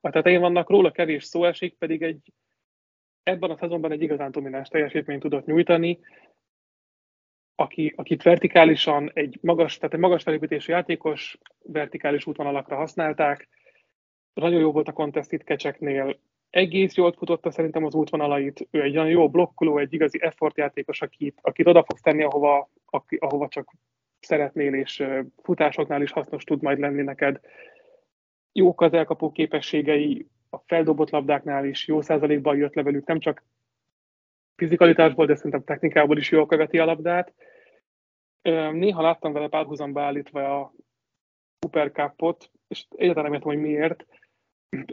A 0.00 0.10
tetején 0.10 0.40
vannak 0.40 0.70
róla 0.70 0.90
kevés 0.90 1.24
szó 1.24 1.44
esik, 1.44 1.74
pedig 1.74 2.02
egy 2.02 2.32
ebben 3.22 3.50
a 3.50 3.56
szezonban 3.56 3.92
egy 3.92 4.02
igazán 4.02 4.30
domináns 4.30 4.68
teljesítményt 4.68 5.20
tudott 5.20 5.46
nyújtani. 5.46 5.98
aki, 7.54 7.92
akit 7.96 8.22
vertikálisan 8.22 9.10
egy 9.14 9.38
magas, 9.42 9.76
tehát 9.76 9.94
egy 9.94 10.00
magas 10.00 10.22
felépítésű 10.22 10.72
játékos 10.72 11.38
vertikális 11.62 12.26
útvonalakra 12.26 12.76
használták. 12.76 13.48
Nagyon 14.34 14.60
jó 14.60 14.72
volt 14.72 14.88
a 14.88 14.92
contest 14.92 15.32
itt 15.32 15.44
kecseknél, 15.44 16.18
egész 16.50 16.94
jól 16.94 17.12
futotta 17.12 17.50
szerintem 17.50 17.84
az 17.84 17.94
útvonalait, 17.94 18.68
ő 18.70 18.82
egy 18.82 18.96
olyan 18.96 19.08
jó 19.08 19.30
blokkoló, 19.30 19.78
egy 19.78 19.92
igazi 19.92 20.22
effort 20.22 20.56
játékos, 20.56 21.02
akit, 21.02 21.38
akit 21.42 21.66
oda 21.66 21.84
fogsz 21.84 22.00
tenni, 22.00 22.22
ahova, 22.22 22.70
aki, 22.84 23.16
ahova 23.16 23.48
csak 23.48 23.72
szeretnél, 24.20 24.74
és 24.74 25.04
futásoknál 25.42 26.02
is 26.02 26.12
hasznos 26.12 26.44
tud 26.44 26.62
majd 26.62 26.78
lenni 26.78 27.02
neked. 27.02 27.40
Jók 28.52 28.80
az 28.80 28.92
elkapó 28.92 29.32
képességei, 29.32 30.26
a 30.50 30.58
feldobott 30.58 31.10
labdáknál 31.10 31.64
is 31.64 31.86
jó 31.86 32.00
százalékban 32.00 32.56
jött 32.56 32.74
le 32.74 32.82
velük, 32.82 33.06
nem 33.06 33.18
csak 33.18 33.44
fizikalitásból, 34.56 35.26
de 35.26 35.34
szerintem 35.34 35.64
technikából 35.64 36.18
is 36.18 36.30
jól 36.30 36.46
követi 36.46 36.78
a 36.78 36.84
labdát. 36.84 37.34
Néha 38.72 39.02
láttam 39.02 39.32
vele 39.32 39.48
párhuzamba 39.48 40.02
állítva 40.02 40.60
a 40.60 40.72
Cooper 41.58 41.92
Cup-ot, 41.92 42.50
és 42.68 42.86
egyáltalán 42.90 43.30
nem 43.30 43.32
értem, 43.32 43.52
hogy 43.52 43.60
miért. 43.60 44.06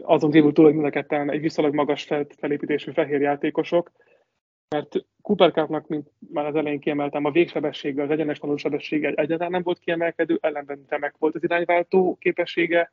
Azon 0.02 0.32
kívül 0.32 0.54
túl, 0.54 0.74
hogy 0.74 1.06
egy 1.30 1.42
viszonylag 1.42 1.74
magas 1.74 2.08
felépítésű 2.38 2.92
fehér 2.92 3.22
játékosok, 3.22 3.92
mert 4.70 5.06
Cooper 5.22 5.52
Cup-nak, 5.52 5.88
mint 5.88 6.10
már 6.32 6.46
az 6.46 6.56
elején 6.56 6.80
kiemeltem, 6.80 7.26
a 7.26 7.32
végsebessége, 7.32 8.04
az 8.04 8.10
egyenes 8.10 8.40
sebessége 8.56 9.08
egyáltalán 9.08 9.52
nem 9.52 9.64
volt 9.64 9.80
kiemelkedő, 9.80 10.38
ellenben 10.42 10.86
remek 10.88 11.16
volt 11.18 11.36
az 11.36 11.44
irányváltó 11.44 12.18
képessége. 12.20 12.92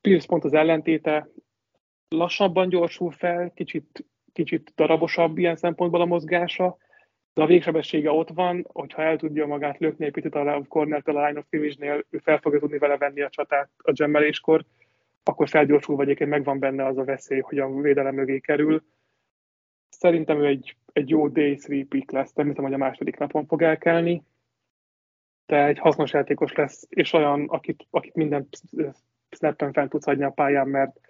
Pierce 0.00 0.26
pont 0.26 0.44
az 0.44 0.54
ellentéte, 0.54 1.28
lassabban 2.08 2.68
gyorsul 2.68 3.10
fel, 3.10 3.52
kicsit, 3.54 4.04
kicsit 4.32 4.72
darabosabb 4.74 5.38
ilyen 5.38 5.56
szempontból 5.56 6.00
a 6.00 6.04
mozgása, 6.04 6.76
de 7.34 7.42
a 7.42 7.46
végsebessége 7.46 8.10
ott 8.10 8.28
van, 8.28 8.66
hogyha 8.72 9.02
el 9.02 9.16
tudja 9.16 9.46
magát 9.46 9.78
lökni 9.78 10.04
egy 10.04 10.12
picit 10.12 10.34
a 10.34 10.64
cornertől 10.68 11.16
a 11.16 11.26
line 11.26 11.38
of 11.38 11.46
ő 12.10 12.18
fel 12.22 12.38
fogja 12.38 12.58
tudni 12.58 12.78
vele 12.78 12.96
venni 12.96 13.20
a 13.20 13.28
csatát 13.28 13.70
a 13.76 13.92
gemmeléskor, 13.92 14.64
akkor 15.22 15.48
felgyorsul, 15.48 15.96
vagy 15.96 16.04
egyébként 16.04 16.30
megvan 16.30 16.58
benne 16.58 16.86
az 16.86 16.98
a 16.98 17.04
veszély, 17.04 17.40
hogy 17.40 17.58
a 17.58 17.70
védelem 17.70 18.14
mögé 18.14 18.38
kerül. 18.38 18.82
Szerintem 19.88 20.40
ő 20.40 20.46
egy, 20.46 20.76
egy 20.92 21.08
jó 21.08 21.28
day 21.28 21.58
3 21.68 21.88
pick 21.88 22.10
lesz, 22.10 22.32
nem 22.32 22.46
hiszem, 22.46 22.64
hogy 22.64 22.72
a 22.72 22.76
második 22.76 23.16
napon 23.16 23.46
fog 23.46 23.62
elkelni, 23.62 24.22
de 25.46 25.66
egy 25.66 25.78
hasznos 25.78 26.12
játékos 26.12 26.52
lesz, 26.52 26.86
és 26.88 27.12
olyan, 27.12 27.48
akit, 27.48 27.86
akit 27.90 28.14
minden 28.14 28.48
snappen 29.30 29.72
fent 29.72 29.90
tudsz 29.90 30.04
hagyni 30.04 30.24
a 30.24 30.30
pályán, 30.30 30.68
mert 30.68 31.00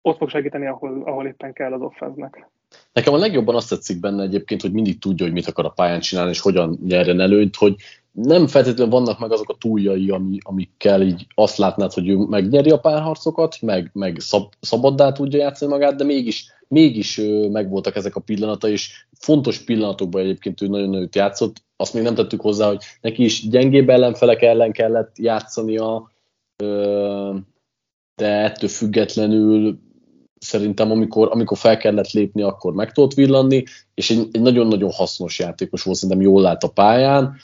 ott 0.00 0.16
fog 0.16 0.28
segíteni, 0.28 0.66
ahol, 0.66 1.02
ahol 1.02 1.26
éppen 1.26 1.52
kell 1.52 1.72
az 1.72 1.80
offenznek. 1.80 2.48
Nekem 2.92 3.14
a 3.14 3.16
legjobban 3.16 3.54
azt 3.54 3.68
tetszik 3.68 4.00
benne 4.00 4.22
egyébként, 4.22 4.60
hogy 4.60 4.72
mindig 4.72 4.98
tudja, 4.98 5.24
hogy 5.24 5.34
mit 5.34 5.46
akar 5.46 5.64
a 5.64 5.68
pályán 5.68 6.00
csinálni, 6.00 6.30
és 6.30 6.40
hogyan 6.40 6.78
nyerjen 6.86 7.20
előnyt, 7.20 7.56
hogy 7.56 7.74
nem 8.12 8.46
feltétlenül 8.46 8.92
vannak 8.92 9.18
meg 9.18 9.32
azok 9.32 9.48
a 9.48 9.56
túljai, 9.58 10.10
ami, 10.10 10.38
amikkel 10.42 11.02
így 11.02 11.26
azt 11.34 11.56
látnád, 11.56 11.92
hogy 11.92 12.08
ő 12.08 12.16
megnyeri 12.16 12.70
a 12.70 12.78
párharcokat, 12.78 13.56
meg, 13.60 13.90
meg 13.92 14.16
szab, 14.20 14.52
szabaddá 14.60 15.12
tudja 15.12 15.38
játszani 15.38 15.72
magát, 15.72 15.94
de 15.94 16.04
mégis, 16.04 16.46
mégis 16.68 17.20
megvoltak 17.50 17.96
ezek 17.96 18.16
a 18.16 18.20
pillanatai, 18.20 18.72
és 18.72 19.06
fontos 19.18 19.58
pillanatokban 19.58 20.22
egyébként 20.22 20.62
ő 20.62 20.66
nagyon 20.66 20.90
nagyot 20.90 21.14
játszott. 21.14 21.56
Azt 21.76 21.94
még 21.94 22.02
nem 22.02 22.14
tettük 22.14 22.40
hozzá, 22.40 22.66
hogy 22.66 22.82
neki 23.00 23.24
is 23.24 23.48
gyengébb 23.48 23.88
ellenfelek 23.88 24.42
ellen 24.42 24.72
kellett 24.72 25.18
játszania, 25.18 26.12
de 28.14 28.28
ettől 28.28 28.68
függetlenül 28.68 29.78
szerintem 30.42 30.90
amikor, 30.90 31.28
amikor 31.32 31.58
fel 31.58 31.76
kellett 31.76 32.10
lépni, 32.10 32.42
akkor 32.42 32.74
meg 32.74 32.92
tudott 32.92 33.14
villanni, 33.14 33.64
és 33.94 34.10
egy, 34.10 34.28
egy 34.32 34.40
nagyon-nagyon 34.40 34.90
hasznos 34.90 35.38
játékos 35.38 35.82
volt, 35.82 35.98
szerintem 35.98 36.24
jól 36.24 36.42
lát 36.42 36.62
a 36.62 36.68
pályán. 36.68 37.36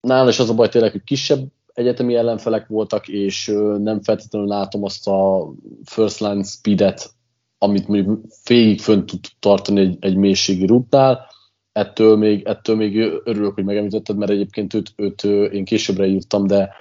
Nála 0.00 0.28
is 0.28 0.38
az 0.38 0.50
a 0.50 0.54
baj 0.54 0.68
tényleg, 0.68 0.90
hogy 0.90 1.04
kisebb 1.04 1.46
egyetemi 1.74 2.14
ellenfelek 2.14 2.66
voltak, 2.66 3.08
és 3.08 3.46
nem 3.78 4.02
feltétlenül 4.02 4.48
látom 4.48 4.84
azt 4.84 5.08
a 5.08 5.50
first 5.84 6.20
line 6.20 6.42
speedet, 6.42 7.10
amit 7.58 7.88
mondjuk 7.88 8.20
végig 8.44 8.80
fönn 8.80 9.06
tud 9.06 9.20
tartani 9.40 9.80
egy, 9.80 9.96
egy 10.00 10.16
mélységi 10.16 10.66
rútnál. 10.66 11.26
Ettől 11.72 12.16
még, 12.16 12.46
ettől 12.46 12.76
még 12.76 12.96
örülök, 13.24 13.54
hogy 13.54 13.64
megemlítetted, 13.64 14.16
mert 14.16 14.30
egyébként 14.30 14.74
őt, 14.74 14.92
őt 14.96 15.24
én 15.52 15.64
későbbre 15.64 16.06
írtam, 16.06 16.46
de 16.46 16.74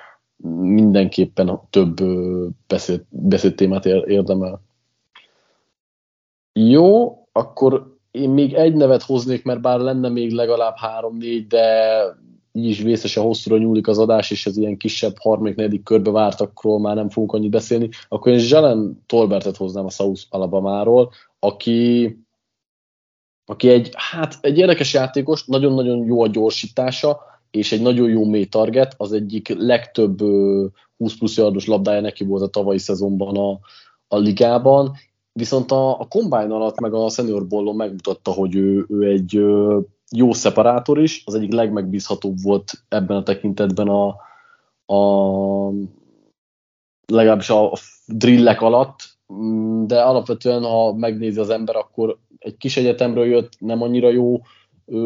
mindenképpen 0.62 1.60
több 1.70 1.96
beszéd, 2.68 3.02
beszédtémát 3.10 3.86
érdemel. 3.86 4.65
Jó, 6.60 7.18
akkor 7.32 7.98
én 8.12 8.30
még 8.30 8.54
egy 8.54 8.76
nevet 8.76 9.02
hoznék, 9.02 9.44
mert 9.44 9.62
bár 9.62 9.80
lenne 9.80 10.10
még 10.10 10.32
legalább 10.32 10.76
három-négy, 10.78 11.48
de 11.48 11.98
így 12.52 12.66
is 12.66 12.82
vészesen 12.82 13.24
hosszúra 13.24 13.58
nyúlik 13.58 13.88
az 13.88 13.98
adás, 13.98 14.32
és 14.32 14.46
az 14.46 14.58
ilyen 14.58 14.78
kisebb 14.78 15.16
harmadik, 15.20 15.56
negyedik 15.56 15.84
körbe 15.84 16.12
vártakról 16.12 16.80
már 16.80 16.96
nem 16.96 17.10
fogunk 17.10 17.34
annyit 17.34 17.50
beszélni, 17.50 17.90
akkor 18.08 18.32
én 18.32 18.46
Jalen 18.48 19.04
Tolbertet 19.06 19.58
hoznám 19.58 19.86
a 19.86 19.90
South 19.90 20.22
Alabamáról, 20.30 21.12
aki, 21.40 22.18
aki 23.46 23.70
egy, 23.70 23.90
hát 23.94 24.38
egy 24.42 24.58
érdekes 24.58 24.94
játékos, 24.94 25.46
nagyon-nagyon 25.46 26.06
jó 26.06 26.22
a 26.22 26.28
gyorsítása, 26.28 27.20
és 27.52 27.72
egy 27.72 27.82
nagyon 27.82 28.10
jó 28.10 28.26
mély 28.26 28.46
target, 28.46 28.94
az 28.98 29.14
egyik 29.14 29.48
legtöbb 29.48 30.20
20 30.98 31.18
plusz 31.18 31.38
yardos 31.38 31.68
labdája 31.68 32.02
neki 32.02 32.24
volt 32.24 32.42
a 32.42 32.48
tavalyi 32.48 32.80
szezonban 32.80 33.38
a, 33.38 33.60
a 34.08 34.18
ligában, 34.18 34.96
viszont 35.40 35.72
a, 35.72 36.00
a 36.00 36.08
Combine 36.08 36.54
alatt 36.54 36.80
meg 36.80 36.94
a 36.94 37.10
Senior 37.10 37.48
Bollon 37.48 37.76
megmutatta, 37.76 38.32
hogy 38.32 38.56
ő, 38.56 38.86
ő 38.90 39.10
egy 39.10 39.32
jó 40.12 40.34
szeparátor 40.34 41.02
is, 41.02 41.24
az 41.26 41.34
egyik 41.34 41.54
legmegbízhatóbb 41.54 42.42
volt 42.42 42.72
ebben 42.90 43.18
a 43.18 43.24
tekintetben 43.24 43.88
a, 43.88 44.08
a 44.94 45.74
legalábbis 47.06 47.50
a, 47.50 47.72
drillek 48.08 48.62
alatt, 48.62 49.00
mm, 49.34 49.86
de 49.86 50.02
alapvetően, 50.02 50.64
ha 50.64 50.94
megnézi 50.94 51.40
az 51.40 51.50
ember, 51.50 51.76
akkor 51.76 52.18
egy 52.40 52.58
kis 52.58 52.78
egyetemről 52.78 53.26
jött, 53.26 53.52
nem 53.60 53.82
annyira 53.82 54.10
jó 54.10 54.42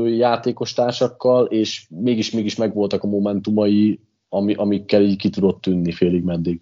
játékos 0.06 0.73
társakkal, 0.73 1.45
és 1.45 1.88
mégis 1.89 2.31
mégis 2.31 2.56
megvoltak 2.56 3.03
a 3.03 3.07
momentumai, 3.07 3.99
ami, 4.30 4.53
amikkel 4.53 5.01
így 5.01 5.18
ki 5.18 5.30
tudott 5.30 5.61
tűnni 5.61 5.91
félig 5.91 6.23
meddig. 6.23 6.61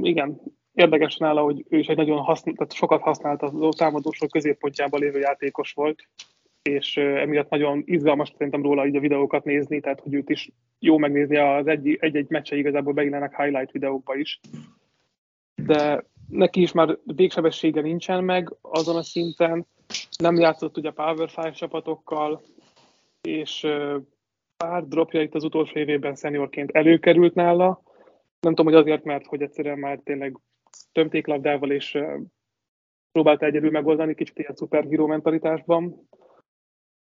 Igen, 0.00 0.40
érdekes 0.74 1.16
nála, 1.16 1.42
hogy 1.42 1.64
ő 1.68 1.78
is 1.78 1.86
egy 1.86 1.96
nagyon 1.96 2.18
használt, 2.18 2.56
tehát 2.56 2.72
sokat 2.72 3.00
használt 3.00 3.42
a 3.42 3.68
támadósok 3.76 4.30
középpontjában 4.30 5.00
lévő 5.00 5.18
játékos 5.18 5.72
volt, 5.72 6.08
és 6.62 6.96
emiatt 6.96 7.50
nagyon 7.50 7.82
izgalmas 7.86 8.32
szerintem 8.36 8.62
róla 8.62 8.86
így 8.86 8.96
a 8.96 9.00
videókat 9.00 9.44
nézni, 9.44 9.80
tehát 9.80 10.00
hogy 10.00 10.14
őt 10.14 10.30
is 10.30 10.50
jó 10.78 10.98
megnézni 10.98 11.36
az 11.36 11.66
egy-egy 11.66 12.28
meccse 12.28 12.56
igazából 12.56 12.92
beillenek 12.92 13.36
highlight 13.36 13.70
videókba 13.70 14.16
is. 14.16 14.40
De 15.54 16.04
neki 16.28 16.60
is 16.60 16.72
már 16.72 16.98
végsebessége 17.04 17.80
nincsen 17.80 18.24
meg 18.24 18.54
azon 18.60 18.96
a 18.96 19.02
szinten, 19.02 19.66
nem 20.18 20.36
játszott 20.36 20.76
ugye 20.76 20.90
Power 20.90 21.28
5 21.36 21.54
csapatokkal, 21.54 22.42
és 23.20 23.66
pár 24.56 24.86
dropja 24.86 25.22
itt 25.22 25.34
az 25.34 25.44
utolsó 25.44 25.78
évében 25.78 26.14
szeniorként 26.14 26.70
előkerült 26.70 27.34
nála. 27.34 27.82
Nem 28.40 28.54
tudom, 28.54 28.72
hogy 28.72 28.82
azért, 28.82 29.04
mert 29.04 29.26
hogy 29.26 29.42
egyszerűen 29.42 29.78
már 29.78 29.98
tényleg 30.04 30.36
tömtéklabdával 30.92 31.70
és 31.70 31.98
próbálta 33.12 33.46
egyedül 33.46 33.70
megoldani, 33.70 34.14
kicsit 34.14 34.38
ilyen 34.38 34.54
szuperhíró 34.54 35.06
mentalitásban. 35.06 36.08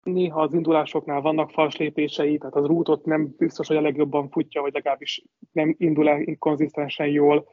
Néha 0.03 0.41
az 0.41 0.53
indulásoknál 0.53 1.21
vannak 1.21 1.51
fals 1.51 1.77
lépései, 1.77 2.37
tehát 2.37 2.55
az 2.55 2.65
rútot 2.65 3.05
nem 3.05 3.35
biztos, 3.37 3.67
hogy 3.67 3.77
a 3.77 3.81
legjobban 3.81 4.29
futja, 4.29 4.61
vagy 4.61 4.73
legalábbis 4.73 5.23
nem 5.51 5.75
indul 5.77 6.09
el 6.09 6.35
konzisztensen 6.37 7.07
jól 7.07 7.47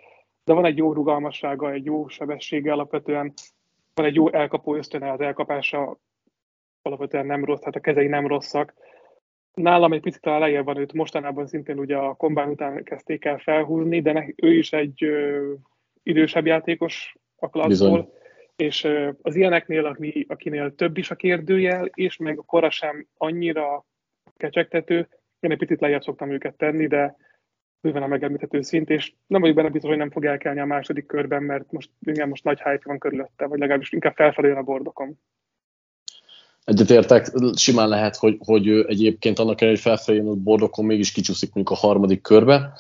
de 0.45 0.53
van 0.53 0.65
egy 0.65 0.77
jó 0.77 0.93
rugalmassága, 0.93 1.73
egy 1.73 1.85
jó 1.85 2.09
sebessége 2.09 2.73
alapvetően, 2.73 3.33
van 3.95 4.07
egy 4.07 4.15
jó 4.15 4.33
elkapó 4.33 4.75
ösztöne, 4.75 5.13
az 5.13 5.21
elkapása 5.21 5.99
alapvetően 6.83 7.27
nem 7.27 7.45
rossz, 7.45 7.59
tehát 7.59 7.75
a 7.75 7.81
kezei 7.81 8.07
nem 8.07 8.27
rosszak. 8.27 8.75
Nálam 9.55 9.93
egy 9.93 10.01
picit 10.01 10.27
a 10.27 10.39
lejjebb 10.39 10.65
van 10.65 10.77
őt, 10.77 10.93
mostanában 10.93 11.47
szintén 11.47 11.79
ugye 11.79 11.97
a 11.97 12.15
kombán 12.15 12.49
után 12.49 12.85
kezdték 12.85 13.25
el 13.25 13.39
felhúzni, 13.39 14.01
de 14.01 14.13
ne, 14.13 14.25
ő 14.37 14.53
is 14.53 14.73
egy 14.73 15.05
ö, 15.05 15.53
idősebb 16.03 16.47
játékos 16.47 17.17
a 17.37 17.49
klasszból, 17.49 18.13
és 18.57 18.85
ö, 18.85 19.11
az 19.23 19.37
ilyeneknél, 19.37 19.87
aki, 19.87 20.27
akinél 20.29 20.75
több 20.75 20.97
is 20.97 21.11
a 21.11 21.15
kérdőjel, 21.15 21.91
és 21.95 22.17
még 22.17 22.39
a 22.39 22.43
kora 22.43 22.71
sem 22.71 23.07
annyira 23.17 23.85
kecsegtető, 24.37 25.09
én 25.41 25.51
egy 25.51 25.59
picit 25.59 25.81
lejjebb 25.81 26.03
szoktam 26.03 26.31
őket 26.31 26.57
tenni, 26.57 26.87
de 26.87 27.17
bőven 27.81 28.03
a 28.03 28.07
megemlíthető 28.07 28.63
szint, 28.63 28.91
és 28.91 29.13
nem 29.27 29.41
vagyok 29.41 29.57
benne 29.57 29.69
biztos, 29.69 29.91
hogy 29.91 29.99
nem 29.99 30.11
fog 30.11 30.25
elkelni 30.25 30.61
a 30.61 30.65
második 30.65 31.07
körben, 31.07 31.43
mert 31.43 31.73
most, 31.73 31.91
igen, 32.01 32.29
most 32.29 32.45
nagy 32.45 32.63
hype 32.63 32.83
van 32.85 32.99
körülötte, 32.99 33.47
vagy 33.47 33.59
legalábbis 33.59 33.93
inkább 33.93 34.15
felfelé 34.15 34.51
a 34.51 34.63
bordokon. 34.63 35.19
Egyetértek, 36.65 37.33
simán 37.57 37.89
lehet, 37.89 38.17
hogy, 38.17 38.37
hogy 38.45 38.69
egyébként 38.69 39.39
annak 39.39 39.61
ellenére, 39.61 39.83
hogy 39.83 39.93
felfelé 39.93 40.19
a 40.19 40.35
bordokon 40.35 40.85
mégis 40.85 41.13
kicsúszik 41.13 41.55
mondjuk 41.55 41.79
a 41.79 41.87
harmadik 41.87 42.23
körbe. 42.23 42.73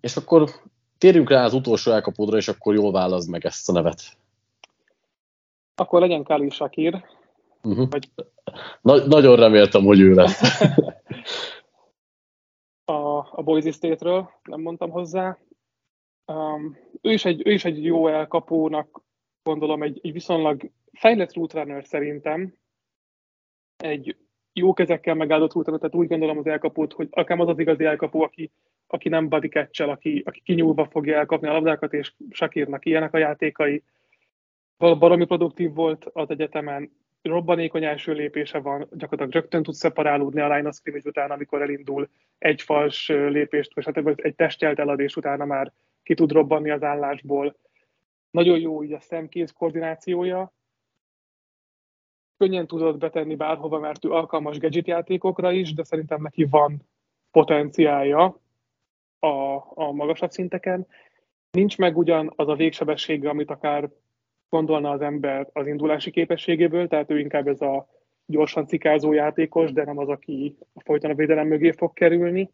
És 0.00 0.16
akkor 0.16 0.50
térjünk 0.98 1.30
rá 1.30 1.44
az 1.44 1.54
utolsó 1.54 1.92
elkapódra, 1.92 2.36
és 2.36 2.48
akkor 2.48 2.74
jól 2.74 2.92
válaszd 2.92 3.30
meg 3.30 3.44
ezt 3.44 3.68
a 3.68 3.72
nevet. 3.72 4.02
Akkor 5.74 6.00
legyen 6.00 6.22
Kali 6.22 6.50
Shakir. 6.50 7.04
Uh-huh. 7.62 7.90
Vagy... 7.90 8.10
Na, 8.80 9.06
nagyon 9.06 9.36
reméltem, 9.36 9.84
hogy 9.84 10.00
ő 10.00 10.14
lesz. 10.14 10.60
a, 12.84 13.18
a 13.18 13.42
Boise 13.42 13.70
State-ről 13.70 14.30
nem 14.42 14.60
mondtam 14.60 14.90
hozzá. 14.90 15.38
Um, 16.26 16.78
ő, 17.02 17.12
is 17.12 17.24
egy, 17.24 17.46
ő 17.46 17.52
is 17.52 17.64
egy 17.64 17.84
jó 17.84 18.08
elkapónak 18.08 19.04
gondolom, 19.42 19.82
egy, 19.82 20.00
egy 20.02 20.12
viszonylag 20.12 20.70
fejlett 20.92 21.34
runner 21.34 21.84
szerintem, 21.84 22.54
egy 23.76 24.16
jó 24.52 24.72
kezekkel 24.72 25.14
megáldott 25.14 25.52
runner, 25.52 25.78
tehát 25.78 25.94
úgy 25.94 26.08
gondolom 26.08 26.38
az 26.38 26.46
elkapót, 26.46 26.92
hogy 26.92 27.08
akár 27.10 27.40
az 27.40 27.48
az 27.48 27.58
igazi 27.58 27.84
elkapó, 27.84 28.22
aki, 28.22 28.50
aki 28.86 29.08
nem 29.08 29.28
body 29.28 29.48
catch 29.48 29.88
aki, 29.88 30.22
aki 30.26 30.40
kinyúlva 30.40 30.84
fogja 30.84 31.16
elkapni 31.16 31.48
a 31.48 31.52
labdákat, 31.52 31.92
és 31.92 32.12
Sakirnak 32.30 32.84
ilyenek 32.84 33.14
a 33.14 33.18
játékai. 33.18 33.82
Baromi 34.76 35.24
produktív 35.24 35.74
volt 35.74 36.04
az 36.12 36.30
egyetemen, 36.30 36.90
robbanékony 37.22 37.84
első 37.84 38.12
lépése 38.12 38.58
van, 38.58 38.78
gyakorlatilag 38.78 39.32
rögtön 39.32 39.62
tud 39.62 39.74
szeparálódni 39.74 40.40
a 40.40 40.54
line 40.54 40.68
of 40.68 40.78
után, 41.04 41.30
amikor 41.30 41.62
elindul 41.62 42.08
egy 42.38 42.62
fals 42.62 43.08
lépést, 43.08 43.74
vagy 43.74 43.84
hát 43.84 44.20
egy 44.20 44.34
testjelt 44.34 44.78
eladés 44.78 45.16
utána 45.16 45.44
már 45.44 45.72
ki 46.02 46.14
tud 46.14 46.32
robbanni 46.32 46.70
az 46.70 46.82
állásból. 46.82 47.56
Nagyon 48.30 48.58
jó 48.58 48.84
így 48.84 48.92
a 48.92 49.00
szemkéz 49.00 49.50
koordinációja, 49.50 50.52
könnyen 52.38 52.66
tudod 52.66 52.98
betenni 52.98 53.34
bárhova, 53.34 53.78
mert 53.78 54.04
ő 54.04 54.10
alkalmas 54.10 54.58
gadget 54.58 54.86
játékokra 54.86 55.52
is, 55.52 55.74
de 55.74 55.84
szerintem 55.84 56.22
neki 56.22 56.44
van 56.44 56.82
potenciálja 57.30 58.40
a, 59.18 59.54
a 59.74 59.92
magasabb 59.92 60.30
szinteken. 60.30 60.86
Nincs 61.50 61.78
meg 61.78 61.96
ugyan 61.96 62.32
az 62.36 62.48
a 62.48 62.54
végsebessége, 62.54 63.28
amit 63.28 63.50
akár 63.50 63.90
gondolna 64.48 64.90
az 64.90 65.00
ember 65.00 65.48
az 65.52 65.66
indulási 65.66 66.10
képességéből, 66.10 66.88
tehát 66.88 67.10
ő 67.10 67.18
inkább 67.18 67.48
ez 67.48 67.60
a 67.60 67.88
gyorsan 68.26 68.66
cikázó 68.66 69.12
játékos, 69.12 69.72
de 69.72 69.84
nem 69.84 69.98
az, 69.98 70.08
aki 70.08 70.56
folyton 70.74 71.10
a 71.10 71.14
védelem 71.14 71.46
mögé 71.46 71.70
fog 71.70 71.92
kerülni. 71.92 72.50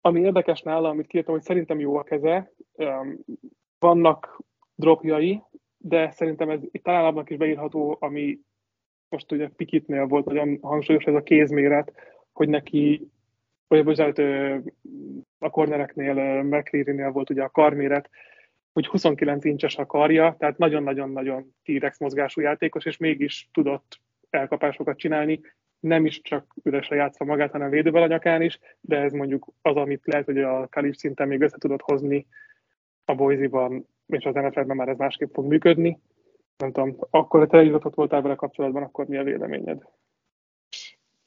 Ami 0.00 0.20
érdekes 0.20 0.62
nála, 0.62 0.88
amit 0.88 1.06
kértem, 1.06 1.34
hogy 1.34 1.42
szerintem 1.42 1.80
jó 1.80 1.96
a 1.96 2.02
keze, 2.02 2.52
vannak 3.78 4.40
dropjai, 4.74 5.42
de 5.88 6.10
szerintem 6.10 6.50
ez 6.50 6.60
talán 6.82 7.04
abban 7.04 7.24
is 7.28 7.36
beírható, 7.36 7.96
ami 8.00 8.38
most 9.08 9.32
ugye 9.32 9.48
Pikitnél 9.48 10.06
volt 10.06 10.24
nagyon 10.24 10.58
hangsúlyos 10.62 11.04
ez 11.04 11.14
a 11.14 11.22
kézméret, 11.22 11.92
hogy 12.32 12.48
neki, 12.48 13.08
vagy 13.68 13.84
bocsánat, 13.84 14.18
a 15.38 15.50
kornereknél, 15.50 16.42
McCreary-nél 16.42 17.10
volt 17.10 17.30
ugye 17.30 17.42
a 17.42 17.50
karméret, 17.50 18.10
hogy 18.72 18.86
29 18.86 19.44
incses 19.44 19.76
a 19.76 19.86
karja, 19.86 20.36
tehát 20.38 20.58
nagyon-nagyon-nagyon 20.58 21.54
T-rex 21.64 21.98
mozgású 21.98 22.40
játékos, 22.40 22.84
és 22.84 22.96
mégis 22.96 23.48
tudott 23.52 24.00
elkapásokat 24.30 24.98
csinálni, 24.98 25.40
nem 25.80 26.06
is 26.06 26.20
csak 26.20 26.54
üresre 26.62 26.96
játszva 26.96 27.24
magát, 27.24 27.50
hanem 27.50 27.70
védővel 27.70 28.02
a 28.02 28.06
nyakán 28.06 28.42
is, 28.42 28.58
de 28.80 28.96
ez 28.96 29.12
mondjuk 29.12 29.52
az, 29.62 29.76
amit 29.76 30.06
lehet, 30.06 30.26
hogy 30.26 30.38
a 30.38 30.68
kalif 30.68 30.96
szinten 30.96 31.28
még 31.28 31.40
össze 31.40 31.58
tudott 31.58 31.82
hozni 31.82 32.26
a 33.04 33.14
Boise-ban, 33.14 33.86
és 34.06 34.24
az 34.24 34.34
NFL-ben 34.34 34.76
már 34.76 34.88
ez 34.88 34.96
másképp 34.96 35.34
fog 35.34 35.46
működni. 35.46 35.98
Nem 36.56 36.72
tudom, 36.72 36.96
akkor 37.10 37.46
te 37.46 37.62
izgatott 37.62 37.94
voltál 37.94 38.22
vele 38.22 38.34
kapcsolatban, 38.34 38.82
akkor 38.82 39.06
mi 39.06 39.16
a 39.16 39.22
véleményed? 39.22 39.82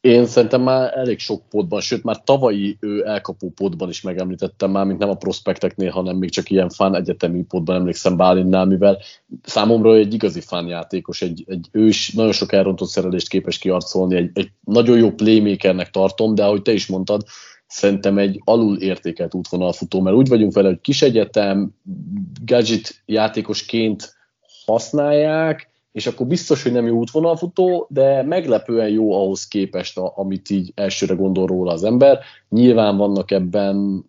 Én 0.02 0.26
szerintem 0.26 0.62
már 0.62 0.98
elég 0.98 1.20
sok 1.20 1.50
podban, 1.50 1.82
sőt 1.82 2.04
már 2.04 2.24
tavalyi 2.24 2.78
ő 2.80 3.06
elkapó 3.06 3.50
podban 3.50 3.90
is 3.90 4.02
megemlítettem 4.02 4.72
már, 4.72 4.86
mint 4.86 5.00
nem 5.00 5.10
a 5.10 5.16
prospekteknél, 5.16 5.92
hanem 5.92 6.18
még 6.18 6.30
csak 6.30 6.50
ilyen 6.50 6.70
fán 6.70 6.96
egyetemi 6.96 7.44
podban 7.44 7.76
emlékszem 7.76 8.18
Bálinnál, 8.18 8.66
mivel 8.66 8.98
számomra 9.44 9.96
egy 9.96 10.14
igazi 10.14 10.42
játékos, 10.68 11.22
egy, 11.22 11.44
egy 11.48 11.68
ő 11.72 11.88
is 11.88 12.14
nagyon 12.14 12.32
sok 12.32 12.52
elrontott 12.52 12.88
szerelést 12.88 13.30
képes 13.30 13.58
kiarcolni, 13.58 14.16
egy, 14.16 14.30
egy 14.34 14.52
nagyon 14.64 14.98
jó 14.98 15.12
playmakernek 15.12 15.90
tartom, 15.90 16.36
de 16.36 16.44
ahogy 16.44 16.62
te 16.62 16.72
is 16.72 16.88
mondtad, 16.88 17.22
szerintem 17.70 18.18
egy 18.18 18.42
alul 18.44 18.78
értékelt 18.78 19.34
útvonalfutó, 19.34 20.02
mert 20.02 20.16
úgy 20.16 20.28
vagyunk 20.28 20.54
vele, 20.54 20.68
hogy 20.68 20.82
kis 20.82 21.02
egyetem, 21.02 21.76
gadget 22.46 23.02
játékosként 23.06 24.14
használják, 24.66 25.70
és 25.92 26.08
akkor 26.08 26.28
biztos, 26.28 26.64
hogy 26.64 26.72
nem 26.72 26.86
jó 26.86 26.98
útvonalfutó, 26.98 27.88
de 27.90 28.24
meglepően 28.24 28.90
jó 28.90 29.14
ahhoz 29.14 29.48
képest, 29.48 29.98
amit 29.98 30.50
így 30.50 30.72
elsőre 30.76 31.14
gondol 31.14 31.48
róla 31.48 31.72
az 31.72 31.84
ember. 31.84 32.20
Nyilván 32.50 32.98
vannak 32.98 33.32
ebben 33.32 34.06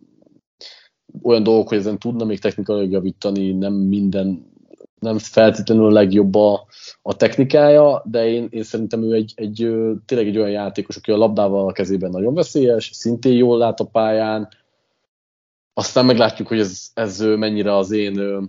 olyan 1.22 1.42
dolgok, 1.42 1.68
hogy 1.68 1.78
ezen 1.78 1.98
tudna 1.98 2.24
még 2.24 2.38
technikailag 2.38 2.90
javítani, 2.90 3.52
nem 3.52 3.72
minden, 3.72 4.52
nem 5.00 5.18
feltétlenül 5.18 5.84
a 5.84 5.92
legjobb 5.92 6.34
a, 6.34 6.66
a 7.02 7.16
technikája, 7.16 8.02
de 8.04 8.28
én, 8.28 8.48
én 8.50 8.62
szerintem 8.62 9.02
ő 9.02 9.12
egy, 9.14 9.32
egy, 9.36 9.56
tényleg 10.06 10.26
egy 10.26 10.38
olyan 10.38 10.50
játékos, 10.50 10.96
aki 10.96 11.10
a 11.10 11.16
labdával 11.16 11.68
a 11.68 11.72
kezében 11.72 12.10
nagyon 12.10 12.34
veszélyes, 12.34 12.90
szintén 12.92 13.36
jól 13.36 13.58
lát 13.58 13.80
a 13.80 13.84
pályán, 13.84 14.48
aztán 15.74 16.04
meglátjuk, 16.04 16.48
hogy 16.48 16.58
ez, 16.58 16.90
ez 16.94 17.20
mennyire 17.20 17.76
az 17.76 17.90
én 17.90 18.48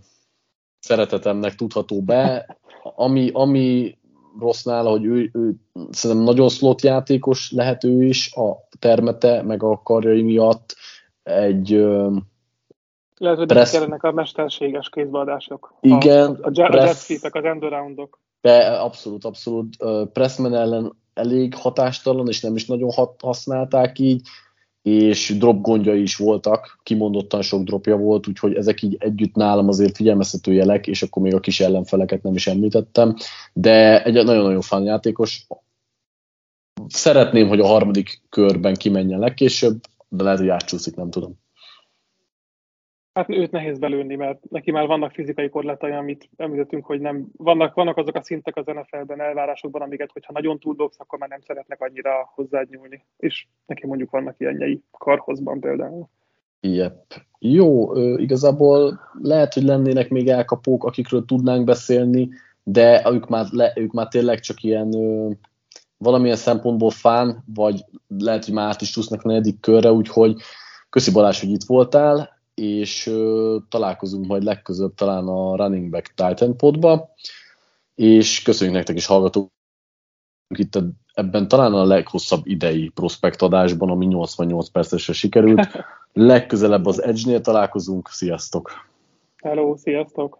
szeretetemnek 0.80 1.56
tudható 1.56 2.02
be. 2.02 2.58
Ami, 2.96 3.30
ami 3.34 3.98
rossz 4.40 4.64
nála, 4.64 4.90
hogy 4.90 5.06
ő, 5.06 5.30
ő 5.34 5.56
szerintem 5.92 6.26
nagyon 6.26 6.50
slot 6.50 6.82
játékos 6.82 7.52
lehet 7.52 7.84
ő 7.84 8.04
is, 8.04 8.34
a 8.36 8.68
termete, 8.80 9.42
meg 9.42 9.64
a 9.64 9.82
karjai 9.84 10.22
miatt 10.22 10.76
egy 11.24 11.86
hogy 13.28 13.46
pressz... 13.46 13.72
kellenek 13.72 14.04
a 14.04 14.12
mesterséges 14.12 14.90
kézbeadások. 14.90 15.74
Igen. 15.82 16.40
A, 16.42 16.48
a, 16.48 16.64
a 16.64 16.70
pressz... 16.70 17.10
az 17.10 17.44
endoroundok. 17.44 18.20
De 18.42 18.58
abszolút, 18.68 19.26
abszolút. 19.26 19.78
Pressman 20.14 20.56
ellen 20.56 20.96
elég 21.14 21.56
hatástalan, 21.56 22.28
és 22.28 22.42
nem 22.42 22.56
is 22.56 22.66
nagyon 22.66 22.92
hat, 22.92 23.22
használták 23.22 24.00
így 24.00 24.22
és 24.82 25.38
drop 25.38 25.62
gondjai 25.62 26.02
is 26.02 26.16
voltak, 26.16 26.80
kimondottan 26.84 27.42
sok 27.42 27.64
dropja 27.64 27.98
volt, 27.98 28.28
úgyhogy 28.28 28.56
ezek 28.56 28.82
így 28.82 28.96
együtt 29.00 29.36
nálam 29.36 29.68
azért 29.68 29.96
figyelmeztető 29.96 30.54
jelek, 30.54 30.88
és 30.88 31.04
akkor 31.04 31.22
még 31.22 31.34
a 31.34 31.40
kis 31.40 31.60
ellenfeleket 31.60 32.24
nem 32.24 32.34
is 32.34 32.48
említettem, 32.48 33.16
de 33.54 34.04
egy 34.04 34.14
nagyon-nagyon 34.14 34.62
fan 34.62 34.84
játékos. 34.84 35.48
Szeretném, 36.88 37.48
hogy 37.48 37.60
a 37.60 37.66
harmadik 37.66 38.22
körben 38.30 38.74
kimenjen 38.74 39.20
legkésőbb, 39.20 39.80
de 40.08 40.24
lehet, 40.24 40.40
hogy 40.40 40.50
átcsúszik, 40.50 40.96
nem 40.96 41.10
tudom. 41.10 41.40
Hát 43.14 43.30
őt 43.30 43.52
nehéz 43.52 43.80
belőni, 43.80 44.16
mert 44.16 44.50
neki 44.50 44.72
már 44.72 44.88
vannak 44.88 45.12
fizikai 45.12 45.50
korlátai, 45.50 45.92
amit 45.92 46.30
említettünk, 46.38 46.86
hogy 46.86 47.00
nem, 47.00 47.28
vannak, 47.38 47.74
vannak 47.74 47.98
azok 47.98 48.16
a 48.16 48.22
szintek 48.22 48.56
az 48.56 48.66
NFL-ben, 48.66 49.22
elvárásokban, 49.22 49.82
amiket, 49.82 50.12
hogyha 50.12 50.34
nagyon 50.34 50.60
túldobsz, 50.60 51.00
akkor 51.00 51.20
már 51.20 51.30
nem 51.30 51.42
szeretnek 51.42 51.82
annyira 51.82 52.32
hozzád 52.36 52.70
nyúlni. 52.70 53.06
És 53.18 53.48
neki 53.66 53.88
mondjuk 53.88 54.10
vannak 54.10 54.36
ilyenjei 54.38 54.82
karhozban 54.92 55.60
például. 55.60 56.10
Yep. 56.60 56.96
Jó, 57.40 57.96
igazából 58.18 59.00
lehet, 59.22 59.54
hogy 59.54 59.64
lennének 59.64 60.10
még 60.10 60.28
elkapók, 60.28 60.84
akikről 60.84 61.26
tudnánk 61.26 61.64
beszélni, 61.64 62.30
de 62.64 63.10
ők 63.12 63.28
már, 63.28 63.46
le, 63.50 63.74
ők 63.76 63.92
már 63.92 64.08
tényleg 64.08 64.40
csak 64.40 64.64
ilyen 64.64 64.90
valamilyen 65.98 66.36
szempontból 66.36 66.90
fán, 66.90 67.44
vagy 67.54 67.86
lehet, 68.08 68.46
hogy 68.46 68.54
már 68.54 68.68
át 68.68 68.82
is 68.82 68.90
csúsznak 68.90 69.24
negyedik 69.24 69.60
körre, 69.60 69.92
úgyhogy 69.92 70.36
köszi 70.90 71.12
Balázs, 71.12 71.40
hogy 71.40 71.50
itt 71.50 71.64
voltál 71.64 72.41
és 72.54 73.08
ö, 73.08 73.58
találkozunk 73.70 74.26
majd 74.26 74.44
legközebb 74.44 74.94
talán 74.94 75.28
a 75.28 75.56
Running 75.56 75.90
Back 75.90 76.14
Titan 76.14 76.58
podba, 76.58 77.10
és 77.96 78.42
köszönjük 78.42 78.76
nektek 78.76 78.96
is 78.96 79.06
hallgatók 79.06 79.50
itt 80.58 80.78
ebben 81.14 81.48
talán 81.48 81.74
a 81.74 81.84
leghosszabb 81.84 82.46
idei 82.46 82.90
prospektadásban, 82.90 83.90
ami 83.90 84.06
88 84.06 84.70
percesre 84.70 85.14
sikerült. 85.14 85.68
Legközelebb 86.14 86.86
az 86.86 87.04
Edge-nél 87.04 87.42
találkozunk, 87.42 88.10
sziasztok! 88.10 88.72
Hello, 89.38 89.76
sziasztok! 89.78 90.40